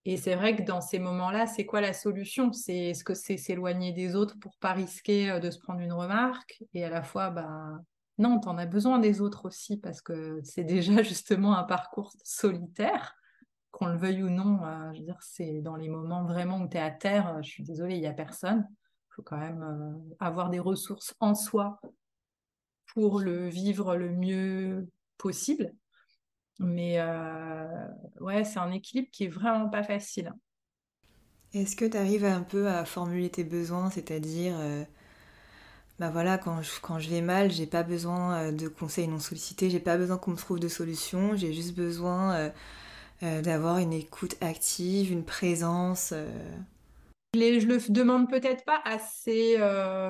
Et 0.05 0.17
c'est 0.17 0.35
vrai 0.35 0.55
que 0.55 0.63
dans 0.63 0.81
ces 0.81 0.99
moments-là, 0.99 1.47
c'est 1.47 1.65
quoi 1.65 1.79
la 1.79 1.93
solution? 1.93 2.51
C'est 2.51 2.89
est-ce 2.89 3.03
que 3.03 3.13
c'est 3.13 3.37
s'éloigner 3.37 3.93
des 3.93 4.15
autres 4.15 4.37
pour 4.39 4.57
pas 4.57 4.73
risquer 4.73 5.31
euh, 5.31 5.39
de 5.39 5.49
se 5.49 5.59
prendre 5.59 5.79
une 5.79 5.93
remarque? 5.93 6.63
Et 6.73 6.83
à 6.83 6.89
la 6.89 7.03
fois, 7.03 7.29
bah 7.29 7.79
non, 8.17 8.39
tu 8.39 8.47
en 8.49 8.57
as 8.57 8.65
besoin 8.65 8.99
des 8.99 9.21
autres 9.21 9.45
aussi 9.45 9.77
parce 9.77 10.01
que 10.01 10.41
c'est 10.43 10.65
déjà 10.65 11.01
justement 11.03 11.55
un 11.55 11.63
parcours 11.63 12.13
solitaire, 12.23 13.15
qu'on 13.71 13.87
le 13.87 13.97
veuille 13.97 14.23
ou 14.23 14.29
non. 14.29 14.63
Euh, 14.65 14.91
je 14.93 14.99
veux 14.99 15.05
dire, 15.05 15.21
c'est 15.21 15.61
dans 15.61 15.77
les 15.77 15.87
moments 15.87 16.25
vraiment 16.25 16.59
où 16.61 16.67
tu 16.67 16.77
es 16.77 16.81
à 16.81 16.91
terre. 16.91 17.41
je 17.41 17.49
suis 17.49 17.63
désolée, 17.63 17.95
il 17.95 18.01
y 18.01 18.07
a 18.07 18.13
personne. 18.13 18.67
Il 18.69 19.15
faut 19.15 19.23
quand 19.23 19.37
même 19.37 20.03
avoir 20.19 20.49
des 20.49 20.59
ressources 20.59 21.15
en 21.19 21.35
soi 21.35 21.79
pour 22.93 23.19
le 23.19 23.47
vivre 23.47 23.95
le 23.95 24.09
mieux 24.09 24.87
possible. 25.17 25.73
Mais 26.59 26.99
euh, 26.99 27.87
ouais, 28.21 28.43
c'est 28.43 28.59
un 28.59 28.71
équilibre 28.71 29.09
qui 29.11 29.25
est 29.25 29.29
vraiment 29.29 29.69
pas 29.69 29.83
facile. 29.83 30.33
Est-ce 31.53 31.75
que 31.75 31.85
tu 31.85 31.97
arrives 31.97 32.25
un 32.25 32.41
peu 32.41 32.67
à 32.67 32.85
formuler 32.85 33.29
tes 33.29 33.43
besoins, 33.43 33.89
c'est-à-dire, 33.89 34.55
euh, 34.57 34.83
bah 35.99 36.09
voilà, 36.09 36.37
quand 36.37 36.61
je, 36.61 36.71
quand 36.81 36.99
je 36.99 37.09
vais 37.09 37.21
mal, 37.21 37.51
j'ai 37.51 37.67
pas 37.67 37.83
besoin 37.83 38.35
euh, 38.35 38.51
de 38.51 38.67
conseils 38.67 39.07
non 39.07 39.19
sollicités, 39.19 39.69
j'ai 39.69 39.79
pas 39.79 39.97
besoin 39.97 40.17
qu'on 40.17 40.31
me 40.31 40.37
trouve 40.37 40.59
de 40.59 40.67
solutions, 40.67 41.35
j'ai 41.35 41.53
juste 41.53 41.75
besoin 41.75 42.51
d'avoir 43.21 43.77
une 43.77 43.93
écoute 43.93 44.35
active, 44.41 45.09
une 45.09 45.23
présence. 45.23 46.13
Je 47.33 47.65
le 47.65 47.91
demande 47.91 48.29
peut-être 48.29 48.65
pas 48.65 48.81
assez 48.83 49.55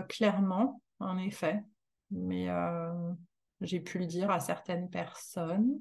clairement, 0.10 0.82
en 1.00 1.20
effet 1.20 1.64
mais 2.14 2.50
euh, 2.50 2.92
j'ai 3.62 3.80
pu 3.80 4.00
le 4.00 4.06
dire 4.06 4.30
à 4.30 4.40
certaines 4.40 4.90
personnes. 4.90 5.80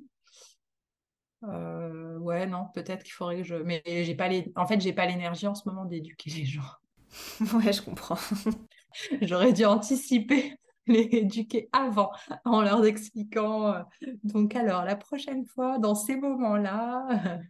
Euh, 1.45 2.19
ouais, 2.19 2.47
non, 2.47 2.67
peut-être 2.75 3.03
qu'il 3.03 3.13
faudrait 3.13 3.39
que 3.39 3.45
je. 3.45 3.57
Mais 3.57 3.83
j'ai 3.85 4.15
pas 4.15 4.29
les. 4.29 4.53
En 4.57 4.67
fait, 4.67 4.81
j'ai 4.81 4.93
pas 4.93 5.07
l'énergie 5.07 5.47
en 5.47 5.55
ce 5.55 5.69
moment 5.69 5.85
d'éduquer 5.85 6.31
les 6.31 6.45
gens. 6.45 6.63
ouais, 7.55 7.73
je 7.73 7.83
comprends. 7.83 8.19
J'aurais 9.23 9.53
dû 9.53 9.65
anticiper 9.65 10.57
les 10.87 11.09
éduquer 11.13 11.69
avant 11.73 12.11
en 12.45 12.63
leur 12.63 12.85
expliquant. 12.85 13.75
Euh, 13.75 13.83
donc 14.23 14.55
alors, 14.55 14.85
la 14.85 14.97
prochaine 14.97 15.45
fois, 15.47 15.79
dans 15.79 15.95
ces 15.95 16.17
moments-là, 16.17 17.41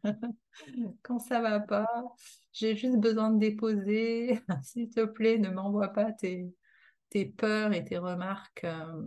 quand 1.03 1.19
ça 1.19 1.41
va 1.41 1.61
pas, 1.61 1.89
j'ai 2.53 2.77
juste 2.77 2.99
besoin 2.99 3.31
de 3.31 3.39
déposer. 3.39 4.41
S'il 4.63 4.89
te 4.89 5.05
plaît, 5.05 5.39
ne 5.39 5.51
m'envoie 5.51 5.89
pas 5.89 6.13
tes, 6.13 6.55
tes 7.13 7.27
peurs 7.27 7.75
et 7.75 7.85
tes 7.85 7.99
remarques 7.99 8.65
euh, 8.65 9.03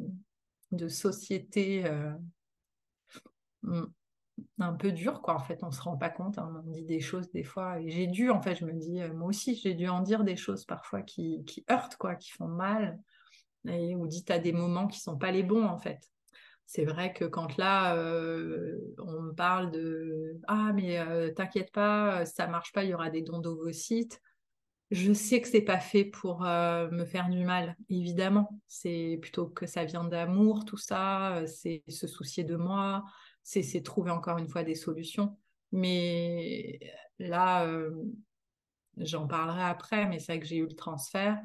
de 0.72 0.88
société 0.88 1.86
euh, 1.86 2.12
mm, 3.64 3.86
un 4.60 4.74
peu 4.74 4.92
dures, 4.92 5.24
quoi. 5.24 5.34
En 5.34 5.40
fait, 5.40 5.64
on 5.64 5.72
se 5.72 5.82
rend 5.82 5.98
pas 5.98 6.12
compte. 6.12 6.38
Hein. 6.38 6.64
on 6.68 6.70
dit 6.70 6.84
des 6.84 7.00
choses 7.00 7.32
des 7.32 7.44
fois. 7.44 7.80
Et 7.80 7.90
j'ai 7.90 8.06
dû, 8.06 8.30
en 8.30 8.44
fait, 8.44 8.56
je 8.56 8.66
me 8.66 8.74
dis, 8.74 9.02
euh, 9.02 9.12
moi 9.12 9.30
aussi, 9.30 9.56
j'ai 9.56 9.74
dû 9.74 9.88
en 9.88 10.02
dire 10.02 10.24
des 10.24 10.36
choses 10.36 10.66
parfois 10.66 11.02
qui, 11.02 11.44
qui 11.46 11.66
heurtent, 11.72 11.96
quoi, 11.96 12.14
qui 12.14 12.30
font 12.32 12.48
mal. 12.48 13.00
Et, 13.68 13.96
ou 13.96 14.06
dites 14.06 14.30
à 14.30 14.38
des 14.38 14.54
moments 14.54 14.86
qui 14.86 15.00
sont 15.00 15.18
pas 15.18 15.32
les 15.32 15.42
bons, 15.42 15.66
en 15.66 15.80
fait. 15.80 16.00
C'est 16.68 16.86
vrai 16.86 17.12
que 17.12 17.26
quand 17.26 17.58
là, 17.58 17.96
on 17.96 19.22
me 19.22 19.34
parle 19.34 19.70
de 19.70 20.40
Ah, 20.48 20.72
mais 20.74 21.00
t'inquiète 21.36 21.72
pas, 21.72 22.26
ça 22.26 22.48
marche 22.48 22.72
pas, 22.72 22.84
il 22.84 22.90
y 22.90 22.94
aura 22.96 23.12
des 23.12 23.22
dons 23.22 23.38
d'ovocytes 23.38 24.20
je 24.92 25.14
sais 25.14 25.42
que 25.42 25.48
c'est 25.48 25.62
pas 25.62 25.80
fait 25.80 26.06
pour 26.06 26.46
euh, 26.46 26.90
me 26.92 27.06
faire 27.06 27.30
du 27.30 27.44
mal, 27.44 27.76
évidemment. 27.90 28.60
C'est 28.68 29.18
plutôt 29.22 29.48
que 29.48 29.66
ça 29.66 29.86
vient 29.86 30.04
d'amour, 30.04 30.66
tout 30.66 30.78
ça, 30.78 31.38
euh, 31.38 31.48
c'est 31.48 31.84
se 31.88 32.08
soucier 32.08 32.44
de 32.44 32.56
moi, 32.56 33.04
c'est 33.44 33.82
trouver 33.84 34.12
encore 34.12 34.38
une 34.38 34.48
fois 34.48 34.64
des 34.64 34.76
solutions. 34.76 35.38
Mais 35.72 36.80
là, 37.20 37.66
euh, 37.66 37.92
j'en 38.98 39.28
parlerai 39.28 39.64
après, 39.64 40.08
mais 40.08 40.20
c'est 40.20 40.34
vrai 40.34 40.40
que 40.40 40.46
j'ai 40.48 40.58
eu 40.58 40.68
le 40.68 40.76
transfert 40.76 41.42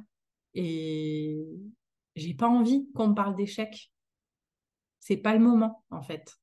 et 0.55 1.39
j'ai 2.17 2.35
pas 2.35 2.49
envie 2.49 2.89
qu'on 2.95 3.09
me 3.09 3.15
parle 3.15 3.37
d'échec. 3.37 3.91
C'est 5.01 5.17
pas 5.17 5.35
le 5.35 5.41
moment, 5.41 5.85
en 5.91 6.03
fait. 6.03 6.40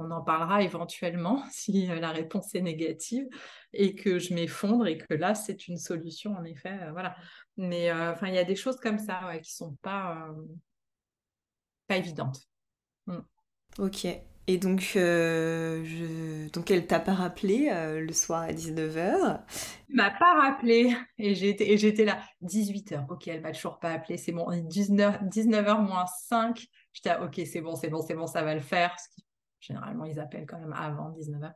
On 0.00 0.10
en 0.10 0.22
parlera 0.22 0.62
éventuellement 0.62 1.42
si 1.50 1.86
la 1.86 2.10
réponse 2.10 2.54
est 2.54 2.60
négative 2.60 3.26
et 3.72 3.94
que 3.94 4.18
je 4.18 4.34
m'effondre 4.34 4.86
et 4.86 4.98
que 4.98 5.14
là, 5.14 5.34
c'est 5.34 5.68
une 5.68 5.78
solution, 5.78 6.34
en 6.36 6.44
effet. 6.44 6.78
voilà. 6.92 7.16
Mais 7.56 7.92
enfin, 7.92 8.28
il 8.28 8.34
y 8.34 8.38
a 8.38 8.44
des 8.44 8.56
choses 8.56 8.76
comme 8.76 8.98
ça 8.98 9.38
qui 9.42 9.54
sont 9.54 9.76
pas, 9.82 10.28
pas 11.86 11.96
évidentes. 11.96 12.48
Mm. 13.06 13.18
Ok. 13.78 14.06
Et 14.46 14.58
donc, 14.58 14.94
euh, 14.96 16.48
donc 16.52 16.72
elle 16.72 16.84
t'a 16.88 16.98
pas 16.98 17.14
rappelé 17.14 17.68
euh, 17.70 18.00
le 18.00 18.12
soir 18.12 18.42
à 18.42 18.52
19h 18.52 19.42
Elle 19.88 19.94
m'a 19.94 20.10
pas 20.10 20.40
rappelé 20.40 20.92
et 21.18 21.36
j'étais, 21.36 21.76
j'étais 21.76 22.04
là, 22.04 22.20
18h. 22.42 23.06
Ok, 23.10 23.28
elle 23.28 23.42
m'a 23.42 23.52
toujours 23.52 23.78
pas 23.78 23.92
appelé, 23.92 24.16
c'est 24.16 24.32
bon, 24.32 24.48
19, 24.50 25.22
19h 25.22 25.86
moins 25.86 26.06
5. 26.28 26.66
J'étais 26.92 27.14
ok, 27.16 27.40
c'est 27.46 27.60
bon, 27.60 27.76
c'est 27.76 27.90
bon, 27.90 28.02
c'est 28.02 28.14
bon, 28.14 28.26
ça 28.26 28.42
va 28.42 28.54
le 28.54 28.60
faire. 28.60 28.96
Généralement, 29.60 30.04
ils 30.04 30.18
appellent 30.18 30.46
quand 30.46 30.58
même 30.58 30.72
avant 30.72 31.10
19h. 31.10 31.52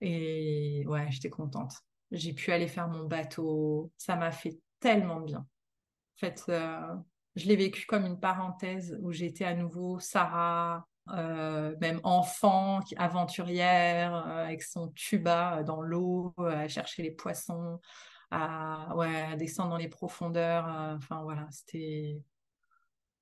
Et 0.00 0.84
ouais, 0.86 1.06
j'étais 1.10 1.30
contente. 1.30 1.74
J'ai 2.10 2.32
pu 2.32 2.52
aller 2.52 2.68
faire 2.68 2.88
mon 2.88 3.04
bateau. 3.04 3.90
Ça 3.96 4.16
m'a 4.16 4.30
fait 4.30 4.58
tellement 4.80 5.20
bien. 5.20 5.38
En 5.38 6.18
fait, 6.18 6.44
euh, 6.48 6.94
je 7.34 7.46
l'ai 7.46 7.56
vécu 7.56 7.86
comme 7.86 8.06
une 8.06 8.20
parenthèse 8.20 8.96
où 9.00 9.12
j'étais 9.12 9.44
à 9.44 9.54
nouveau 9.54 9.98
Sarah, 10.00 10.86
euh, 11.10 11.74
même 11.80 12.00
enfant, 12.02 12.80
aventurière, 12.96 14.14
euh, 14.14 14.44
avec 14.44 14.62
son 14.62 14.88
tuba 14.88 15.62
dans 15.62 15.80
l'eau, 15.80 16.34
à 16.38 16.68
chercher 16.68 17.02
les 17.02 17.10
poissons, 17.10 17.80
à, 18.30 18.94
ouais, 18.96 19.36
descendre 19.36 19.70
dans 19.70 19.76
les 19.76 19.88
profondeurs. 19.88 20.66
Enfin 20.96 21.22
voilà, 21.22 21.46
c'était 21.50 22.22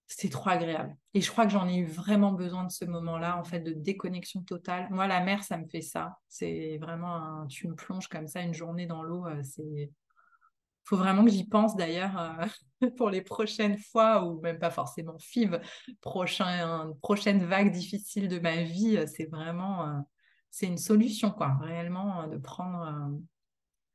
c'était 0.06 0.28
trop 0.28 0.50
agréable. 0.50 0.96
Et 1.14 1.20
je 1.20 1.30
crois 1.30 1.46
que 1.46 1.52
j'en 1.52 1.68
ai 1.68 1.76
eu 1.76 1.86
vraiment 1.86 2.32
besoin 2.32 2.64
de 2.64 2.70
ce 2.70 2.84
moment-là, 2.84 3.38
en 3.38 3.44
fait, 3.44 3.60
de 3.60 3.72
déconnexion 3.72 4.42
totale. 4.42 4.88
Moi, 4.90 5.06
la 5.06 5.20
mer, 5.20 5.42
ça 5.42 5.56
me 5.56 5.66
fait 5.66 5.80
ça. 5.80 6.18
C'est 6.28 6.78
vraiment. 6.80 7.46
Tu 7.46 7.68
me 7.68 7.74
plonges 7.74 8.08
comme 8.08 8.26
ça 8.26 8.42
une 8.42 8.54
journée 8.54 8.86
dans 8.86 9.02
l'eau, 9.02 9.26
c'est 9.42 9.90
faut 10.84 10.96
vraiment 10.96 11.24
que 11.24 11.30
j'y 11.30 11.44
pense 11.44 11.76
d'ailleurs 11.76 12.18
euh, 12.18 12.88
pour 12.96 13.10
les 13.10 13.22
prochaines 13.22 13.78
fois, 13.78 14.24
ou 14.24 14.40
même 14.40 14.58
pas 14.58 14.70
forcément 14.70 15.18
FIV, 15.18 15.60
prochain, 16.00 16.92
prochaine 17.02 17.44
vague 17.44 17.72
difficile 17.72 18.28
de 18.28 18.38
ma 18.38 18.62
vie. 18.62 18.96
Euh, 18.98 19.06
c'est 19.06 19.26
vraiment, 19.26 19.88
euh, 19.88 20.00
c'est 20.50 20.66
une 20.66 20.78
solution, 20.78 21.30
quoi, 21.30 21.56
réellement, 21.60 22.28
de 22.28 22.36
prendre 22.36 23.10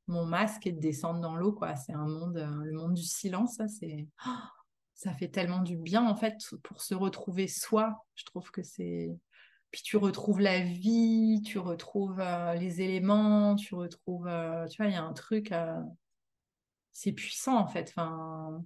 mon 0.07 0.25
masque 0.25 0.65
et 0.65 0.71
de 0.71 0.79
descendre 0.79 1.21
dans 1.21 1.35
l'eau, 1.35 1.53
quoi. 1.53 1.75
C'est 1.75 1.93
un 1.93 2.07
monde, 2.07 2.35
le 2.37 2.71
monde 2.73 2.95
du 2.95 3.03
silence, 3.03 3.55
ça, 3.57 3.67
c'est, 3.67 4.07
ça 4.99 5.13
fait 5.13 5.29
tellement 5.29 5.61
du 5.61 5.77
bien, 5.77 6.05
en 6.05 6.15
fait, 6.15 6.35
pour 6.63 6.81
se 6.81 6.93
retrouver 6.93 7.47
soi. 7.47 8.05
Je 8.15 8.25
trouve 8.25 8.51
que 8.51 8.63
c'est, 8.63 9.09
puis 9.71 9.81
tu 9.81 9.97
retrouves 9.97 10.41
la 10.41 10.59
vie, 10.59 11.41
tu 11.45 11.57
retrouves 11.59 12.21
les 12.57 12.81
éléments, 12.81 13.55
tu 13.55 13.75
retrouves, 13.75 14.29
tu 14.69 14.77
vois, 14.77 14.89
il 14.89 14.93
y 14.93 14.97
a 14.97 15.03
un 15.03 15.13
truc 15.13 15.53
c'est 16.91 17.13
puissant 17.13 17.57
en 17.57 17.67
fait. 17.67 17.93
Enfin, 17.95 18.61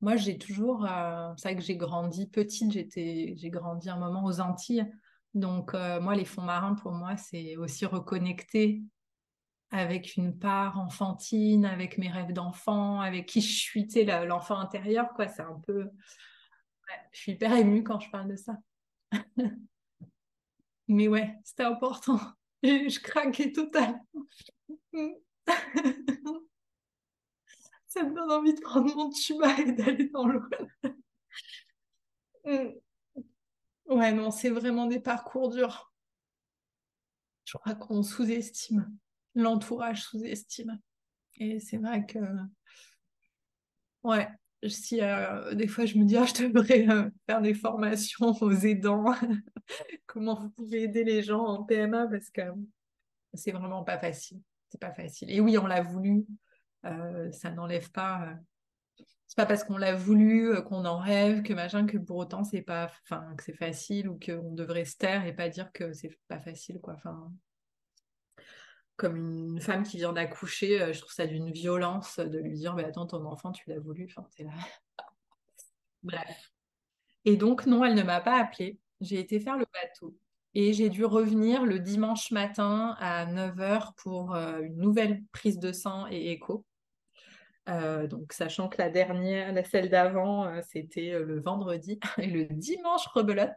moi, 0.00 0.16
j'ai 0.16 0.38
toujours, 0.38 0.86
euh, 0.86 1.32
c'est 1.36 1.48
vrai 1.48 1.56
que 1.56 1.62
j'ai 1.62 1.76
grandi 1.76 2.26
petite, 2.26 2.72
j'étais, 2.72 3.34
j'ai 3.36 3.50
grandi 3.50 3.88
un 3.88 3.96
moment 3.96 4.24
aux 4.24 4.40
Antilles. 4.40 4.86
Donc, 5.34 5.74
euh, 5.74 6.00
moi, 6.00 6.14
les 6.14 6.24
fonds 6.24 6.42
marins, 6.42 6.74
pour 6.74 6.92
moi, 6.92 7.16
c'est 7.16 7.56
aussi 7.56 7.84
reconnecter 7.86 8.82
avec 9.70 10.16
une 10.16 10.38
part 10.38 10.78
enfantine, 10.78 11.64
avec 11.64 11.98
mes 11.98 12.08
rêves 12.08 12.32
d'enfant, 12.32 13.00
avec 13.00 13.26
qui 13.26 13.40
je 13.40 13.52
suis, 13.52 13.86
l'enfant 14.26 14.58
intérieur, 14.58 15.12
quoi. 15.14 15.28
C'est 15.28 15.42
un 15.42 15.60
peu. 15.66 15.90
je 17.12 17.18
suis 17.18 17.32
hyper 17.32 17.52
émue 17.54 17.82
quand 17.82 18.00
je 18.00 18.10
parle 18.10 18.28
de 18.28 18.36
ça. 18.36 18.56
Mais 20.88 21.08
ouais, 21.08 21.36
c'était 21.44 21.64
important. 21.64 22.20
je 22.62 23.00
craquais 23.00 23.52
totalement. 23.52 24.06
ça 27.86 28.02
me 28.04 28.14
donne 28.14 28.30
envie 28.30 28.54
de 28.54 28.60
prendre 28.60 28.94
mon 28.94 29.10
tuba 29.10 29.58
et 29.58 29.72
d'aller 29.72 30.08
dans 30.10 30.26
l'eau. 30.26 30.44
Ouais, 33.86 34.12
non, 34.12 34.30
c'est 34.30 34.50
vraiment 34.50 34.86
des 34.86 35.00
parcours 35.00 35.50
durs. 35.50 35.92
Je 37.44 37.56
crois 37.56 37.74
qu'on 37.74 38.02
sous-estime. 38.02 38.96
L'entourage 39.36 40.02
sous-estime. 40.02 40.80
Et 41.38 41.60
c'est 41.60 41.76
vrai 41.76 42.04
que, 42.06 42.18
ouais, 44.02 44.26
si 44.66 45.02
euh, 45.02 45.54
des 45.54 45.68
fois 45.68 45.84
je 45.84 45.98
me 45.98 46.04
dis, 46.04 46.16
ah, 46.16 46.24
je 46.24 46.46
devrais 46.48 46.88
euh, 46.88 47.10
faire 47.26 47.42
des 47.42 47.54
formations 47.54 48.32
aux 48.40 48.52
aidants, 48.52 49.14
comment 50.06 50.34
vous 50.34 50.50
pouvez 50.50 50.84
aider 50.84 51.04
les 51.04 51.22
gens 51.22 51.44
en 51.44 51.64
PMA, 51.64 52.06
parce 52.08 52.30
que 52.30 52.42
c'est 53.34 53.52
vraiment 53.52 53.84
pas 53.84 53.98
facile. 53.98 54.40
C'est 54.70 54.80
pas 54.80 54.92
facile. 54.92 55.30
Et 55.30 55.40
oui, 55.40 55.58
on 55.58 55.66
l'a 55.66 55.82
voulu. 55.82 56.24
Euh, 56.84 57.30
ça 57.30 57.50
n'enlève 57.50 57.90
pas. 57.90 58.34
C'est 59.26 59.36
pas 59.36 59.46
parce 59.46 59.64
qu'on 59.64 59.76
l'a 59.76 59.94
voulu, 59.94 60.54
qu'on 60.64 60.84
en 60.86 60.98
rêve, 60.98 61.42
que 61.42 61.52
machin, 61.52 61.86
que 61.86 61.98
pour 61.98 62.16
autant 62.16 62.44
c'est 62.44 62.62
pas, 62.62 62.90
enfin, 63.04 63.34
que 63.36 63.44
c'est 63.44 63.56
facile 63.56 64.08
ou 64.08 64.18
qu'on 64.18 64.52
devrait 64.52 64.84
se 64.84 64.96
taire 64.96 65.26
et 65.26 65.34
pas 65.34 65.48
dire 65.48 65.70
que 65.72 65.92
c'est 65.92 66.16
pas 66.28 66.40
facile, 66.40 66.80
quoi. 66.80 66.94
Enfin, 66.94 67.30
comme 68.96 69.16
une 69.16 69.60
femme 69.60 69.82
qui 69.82 69.98
vient 69.98 70.12
d'accoucher, 70.12 70.92
je 70.92 70.98
trouve 71.00 71.12
ça 71.12 71.26
d'une 71.26 71.50
violence 71.50 72.18
de 72.18 72.38
lui 72.38 72.54
dire, 72.54 72.74
bah, 72.74 72.84
attends, 72.86 73.06
ton 73.06 73.24
enfant, 73.26 73.52
tu 73.52 73.68
l'as 73.68 73.78
voulu, 73.78 74.08
enfin, 74.10 74.26
là. 74.38 74.50
Bref. 76.02 76.52
Et 77.24 77.36
donc, 77.36 77.66
non, 77.66 77.84
elle 77.84 77.94
ne 77.94 78.02
m'a 78.02 78.20
pas 78.20 78.40
appelée. 78.40 78.78
J'ai 79.00 79.18
été 79.18 79.40
faire 79.40 79.58
le 79.58 79.66
bateau. 79.72 80.16
Et 80.54 80.72
j'ai 80.72 80.88
dû 80.88 81.04
revenir 81.04 81.64
le 81.64 81.78
dimanche 81.78 82.30
matin 82.30 82.96
à 82.98 83.26
9h 83.26 83.94
pour 83.96 84.34
une 84.34 84.76
nouvelle 84.76 85.22
prise 85.32 85.58
de 85.58 85.72
sang 85.72 86.06
et 86.10 86.30
écho. 86.30 86.64
Euh, 87.68 88.06
donc, 88.06 88.32
sachant 88.32 88.68
que 88.68 88.78
la 88.78 88.90
dernière, 88.90 89.52
la 89.52 89.64
celle 89.64 89.90
d'avant, 89.90 90.46
euh, 90.46 90.60
c'était 90.70 91.12
euh, 91.12 91.24
le 91.24 91.40
vendredi 91.40 91.98
et 92.18 92.26
le 92.26 92.44
dimanche 92.44 93.06
rebelote, 93.08 93.50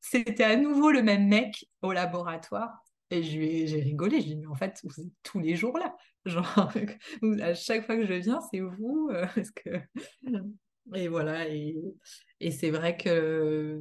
c'était 0.00 0.44
à 0.44 0.56
nouveau 0.56 0.90
le 0.90 1.02
même 1.02 1.28
mec 1.28 1.66
au 1.80 1.92
laboratoire. 1.92 2.83
Et 3.14 3.66
j'ai 3.66 3.80
rigolé, 3.80 4.20
je 4.20 4.26
lui 4.26 4.32
ai 4.32 4.34
dit, 4.34 4.40
mais 4.40 4.46
en 4.46 4.54
fait, 4.54 4.80
vous 4.84 5.00
êtes 5.00 5.12
tous 5.22 5.40
les 5.40 5.56
jours 5.56 5.78
là. 5.78 5.96
Genre, 6.26 6.72
à 7.42 7.54
chaque 7.54 7.84
fois 7.84 7.96
que 7.96 8.06
je 8.06 8.14
viens, 8.14 8.40
c'est 8.50 8.60
vous. 8.60 9.10
Parce 9.34 9.50
que 9.50 9.70
et 10.92 11.08
voilà, 11.08 11.48
et, 11.48 11.76
c'est 12.50 12.70
vrai 12.70 12.96
que 12.96 13.80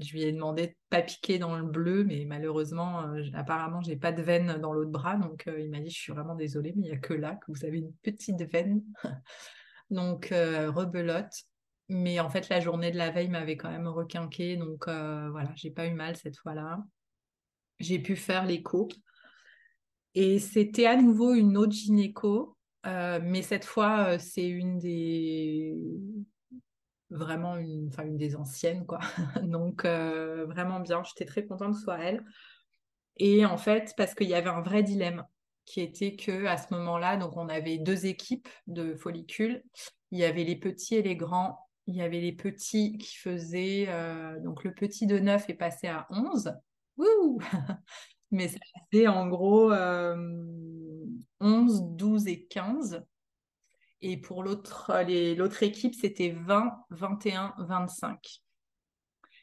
je 0.00 0.12
lui 0.12 0.22
ai 0.22 0.32
demandé 0.32 0.68
de 0.68 0.74
pas 0.88 1.02
piquer 1.02 1.38
dans 1.38 1.56
le 1.56 1.64
bleu, 1.64 2.04
mais 2.04 2.24
malheureusement, 2.24 3.02
euh, 3.02 3.22
apparemment, 3.34 3.82
j'ai 3.82 3.96
pas 3.96 4.12
de 4.12 4.22
veine 4.22 4.58
dans 4.58 4.72
l'autre 4.72 4.90
bras, 4.90 5.16
donc 5.16 5.46
euh, 5.46 5.60
il 5.60 5.70
m'a 5.70 5.80
dit, 5.80 5.90
je 5.90 5.98
suis 6.00 6.12
vraiment 6.12 6.34
désolée, 6.34 6.72
mais 6.76 6.86
il 6.86 6.90
n'y 6.90 6.96
a 6.96 6.98
que 6.98 7.12
là 7.12 7.34
que 7.34 7.52
vous 7.52 7.64
avez 7.64 7.78
une 7.78 7.92
petite 8.02 8.40
veine. 8.50 8.82
donc, 9.90 10.32
euh, 10.32 10.70
rebelote. 10.70 11.32
Mais 11.90 12.20
en 12.20 12.30
fait, 12.30 12.48
la 12.48 12.60
journée 12.60 12.90
de 12.90 12.96
la 12.96 13.10
veille 13.10 13.28
m'avait 13.28 13.56
quand 13.56 13.70
même 13.70 13.88
requinqué, 13.88 14.56
donc 14.56 14.84
voilà, 14.86 15.50
j'ai 15.56 15.72
pas 15.72 15.86
eu 15.86 15.92
mal 15.92 16.16
cette 16.16 16.36
fois-là. 16.38 16.78
J'ai 17.80 17.98
pu 17.98 18.14
faire 18.14 18.46
l'écho. 18.46 18.88
Et 20.14 20.38
c'était 20.38 20.86
à 20.86 20.96
nouveau 20.96 21.34
une 21.34 21.56
autre 21.56 21.72
gynéco, 21.72 22.56
mais 22.84 23.42
cette 23.42 23.64
fois, 23.64 24.18
c'est 24.18 24.48
une 24.48 24.78
des 24.78 25.76
vraiment 27.10 27.56
une, 27.56 27.88
enfin, 27.88 28.06
des 28.06 28.36
anciennes, 28.36 28.86
quoi. 28.86 29.00
Donc, 29.42 29.84
euh, 29.84 30.46
vraiment 30.46 30.80
bien. 30.80 31.02
J'étais 31.02 31.24
très 31.24 31.44
contente 31.44 31.72
que 31.72 31.78
ce 31.78 31.84
soit 31.84 31.98
elle. 31.98 32.24
Et 33.16 33.44
en 33.44 33.58
fait, 33.58 33.92
parce 33.96 34.14
qu'il 34.14 34.28
y 34.28 34.34
avait 34.34 34.48
un 34.48 34.62
vrai 34.62 34.82
dilemme 34.82 35.24
qui 35.66 35.80
était 35.80 36.16
que 36.16 36.46
à 36.46 36.56
ce 36.56 36.72
moment-là, 36.74 37.16
donc 37.16 37.36
on 37.36 37.48
avait 37.48 37.78
deux 37.78 38.06
équipes 38.06 38.48
de 38.66 38.94
follicules. 38.94 39.62
Il 40.10 40.18
y 40.18 40.24
avait 40.24 40.44
les 40.44 40.56
petits 40.56 40.96
et 40.96 41.02
les 41.02 41.16
grands. 41.16 41.68
Il 41.86 41.96
y 41.96 42.02
avait 42.02 42.20
les 42.20 42.32
petits 42.32 42.96
qui 42.98 43.16
faisaient, 43.16 43.86
euh, 43.88 44.40
donc 44.40 44.64
le 44.64 44.72
petit 44.72 45.06
de 45.06 45.18
9 45.18 45.48
est 45.50 45.54
passé 45.54 45.88
à 45.88 46.06
11. 46.10 46.54
Mais 48.30 48.48
ça 48.48 48.58
faisait 48.92 49.08
en 49.08 49.28
gros 49.28 49.72
11, 49.72 49.72
euh, 49.72 50.18
12 51.40 52.28
et 52.28 52.46
15. 52.46 53.04
Et 54.02 54.16
pour 54.16 54.42
l'autre, 54.42 54.92
l'autre 55.36 55.62
équipe, 55.62 55.94
c'était 55.94 56.30
20, 56.30 56.84
21, 56.90 57.54
25. 57.58 58.40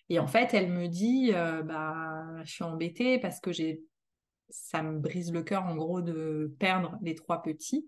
Et 0.09 0.19
en 0.19 0.27
fait, 0.27 0.53
elle 0.53 0.71
me 0.71 0.87
dit, 0.87 1.31
euh, 1.33 1.61
bah, 1.63 2.43
je 2.43 2.51
suis 2.51 2.63
embêtée 2.63 3.19
parce 3.19 3.39
que 3.39 3.51
j'ai, 3.51 3.83
ça 4.49 4.81
me 4.81 4.99
brise 4.99 5.31
le 5.31 5.43
cœur 5.43 5.65
en 5.65 5.75
gros 5.75 6.01
de 6.01 6.55
perdre 6.59 6.97
les 7.01 7.13
trois 7.13 7.41
petits. 7.41 7.85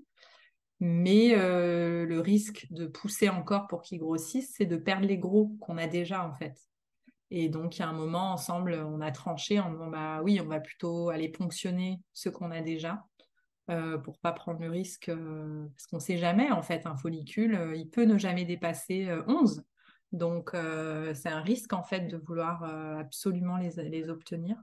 Mais 0.81 1.33
euh, 1.35 2.05
le 2.05 2.19
risque 2.21 2.67
de 2.71 2.87
pousser 2.87 3.29
encore 3.29 3.67
pour 3.67 3.81
qu'ils 3.81 3.99
grossissent, 3.99 4.53
c'est 4.55 4.65
de 4.65 4.77
perdre 4.77 5.05
les 5.07 5.17
gros 5.17 5.47
qu'on 5.59 5.77
a 5.77 5.87
déjà 5.87 6.25
en 6.25 6.33
fait. 6.33 6.68
Et 7.31 7.49
donc, 7.49 7.77
il 7.77 7.79
y 7.79 7.83
a 7.83 7.89
un 7.89 7.93
moment, 7.93 8.31
ensemble, 8.31 8.73
on 8.73 9.01
a 9.01 9.11
tranché 9.11 9.59
en 9.59 9.71
disant, 9.71 9.87
bah 9.87 10.21
oui, 10.23 10.39
on 10.41 10.47
va 10.47 10.59
plutôt 10.59 11.09
aller 11.09 11.29
ponctionner 11.29 12.01
ce 12.13 12.29
qu'on 12.29 12.51
a 12.51 12.61
déjà 12.61 13.05
euh, 13.69 13.99
pour 13.99 14.17
pas 14.17 14.31
prendre 14.31 14.59
le 14.61 14.69
risque, 14.69 15.09
euh, 15.09 15.67
parce 15.75 15.85
qu'on 15.87 15.97
ne 15.97 16.01
sait 16.01 16.17
jamais, 16.17 16.49
en 16.49 16.63
fait, 16.63 16.87
un 16.87 16.97
follicule, 16.97 17.55
euh, 17.55 17.75
il 17.75 17.87
peut 17.87 18.05
ne 18.05 18.17
jamais 18.17 18.45
dépasser 18.45 19.09
11. 19.27 19.63
Donc, 20.11 20.51
c'est 20.53 21.29
un 21.29 21.41
risque, 21.41 21.71
en 21.73 21.83
fait, 21.83 22.07
de 22.07 22.17
vouloir 22.17 22.63
absolument 22.97 23.57
les, 23.57 23.75
les, 23.89 24.09
obtenir. 24.09 24.57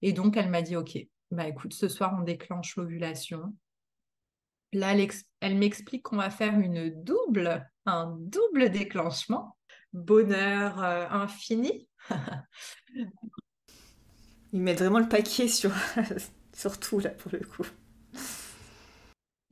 Et 0.00 0.14
donc, 0.14 0.38
elle 0.38 0.48
m'a 0.48 0.62
dit, 0.62 0.74
OK, 0.74 0.98
bah 1.30 1.46
écoute, 1.46 1.74
ce 1.74 1.86
soir, 1.86 2.16
on 2.18 2.22
déclenche 2.22 2.76
l'ovulation. 2.76 3.54
Là, 4.72 4.94
elle, 5.40 5.56
m'explique 5.56 6.04
qu'on 6.04 6.16
va 6.16 6.30
faire 6.30 6.58
une 6.58 7.02
double, 7.02 7.68
un 7.86 8.16
double 8.20 8.70
déclenchement. 8.70 9.56
Bonheur 9.92 10.82
euh, 10.82 11.08
infini. 11.10 11.88
Ils 14.52 14.60
mettent 14.60 14.80
vraiment 14.80 14.98
le 14.98 15.08
paquet 15.08 15.48
sur, 15.48 15.72
sur 16.52 16.78
tout, 16.80 16.98
là, 16.98 17.10
pour 17.10 17.30
le 17.32 17.40
coup. 17.40 17.66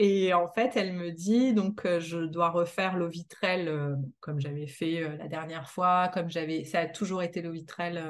Et 0.00 0.32
en 0.32 0.48
fait, 0.48 0.76
elle 0.76 0.92
me 0.92 1.10
dit 1.10 1.54
donc 1.54 1.84
euh, 1.84 1.98
je 1.98 2.18
dois 2.18 2.50
refaire 2.50 2.96
l'eau 2.96 3.08
vitrelle 3.08 3.68
euh, 3.68 3.96
comme 4.20 4.40
j'avais 4.40 4.68
fait 4.68 5.16
la 5.16 5.26
dernière 5.26 5.68
fois, 5.68 6.08
comme 6.14 6.30
j'avais, 6.30 6.64
ça 6.64 6.80
a 6.80 6.86
toujours 6.86 7.22
été 7.22 7.42
l'eau 7.42 7.50
vitrelle 7.50 8.00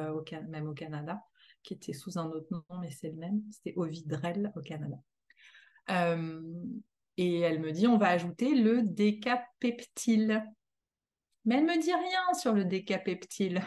même 0.48 0.68
au 0.68 0.74
Canada, 0.74 1.22
qui 1.62 1.74
était 1.74 1.94
sous 1.94 2.18
un 2.18 2.26
autre 2.26 2.48
nom, 2.50 2.62
mais 2.80 2.90
c'est 2.90 3.08
le 3.08 3.16
même. 3.16 3.40
C'était 3.50 3.72
Ovidrel 3.76 4.52
au 4.54 4.60
Canada. 4.60 4.96
Et 7.18 7.40
elle 7.40 7.58
me 7.58 7.72
dit, 7.72 7.88
on 7.88 7.98
va 7.98 8.10
ajouter 8.10 8.54
le 8.54 8.82
décapeptile. 8.82 10.44
Mais 11.44 11.56
elle 11.56 11.64
me 11.64 11.82
dit 11.82 11.92
rien 11.92 12.34
sur 12.34 12.52
le 12.52 12.64
décapeptile. 12.64 13.60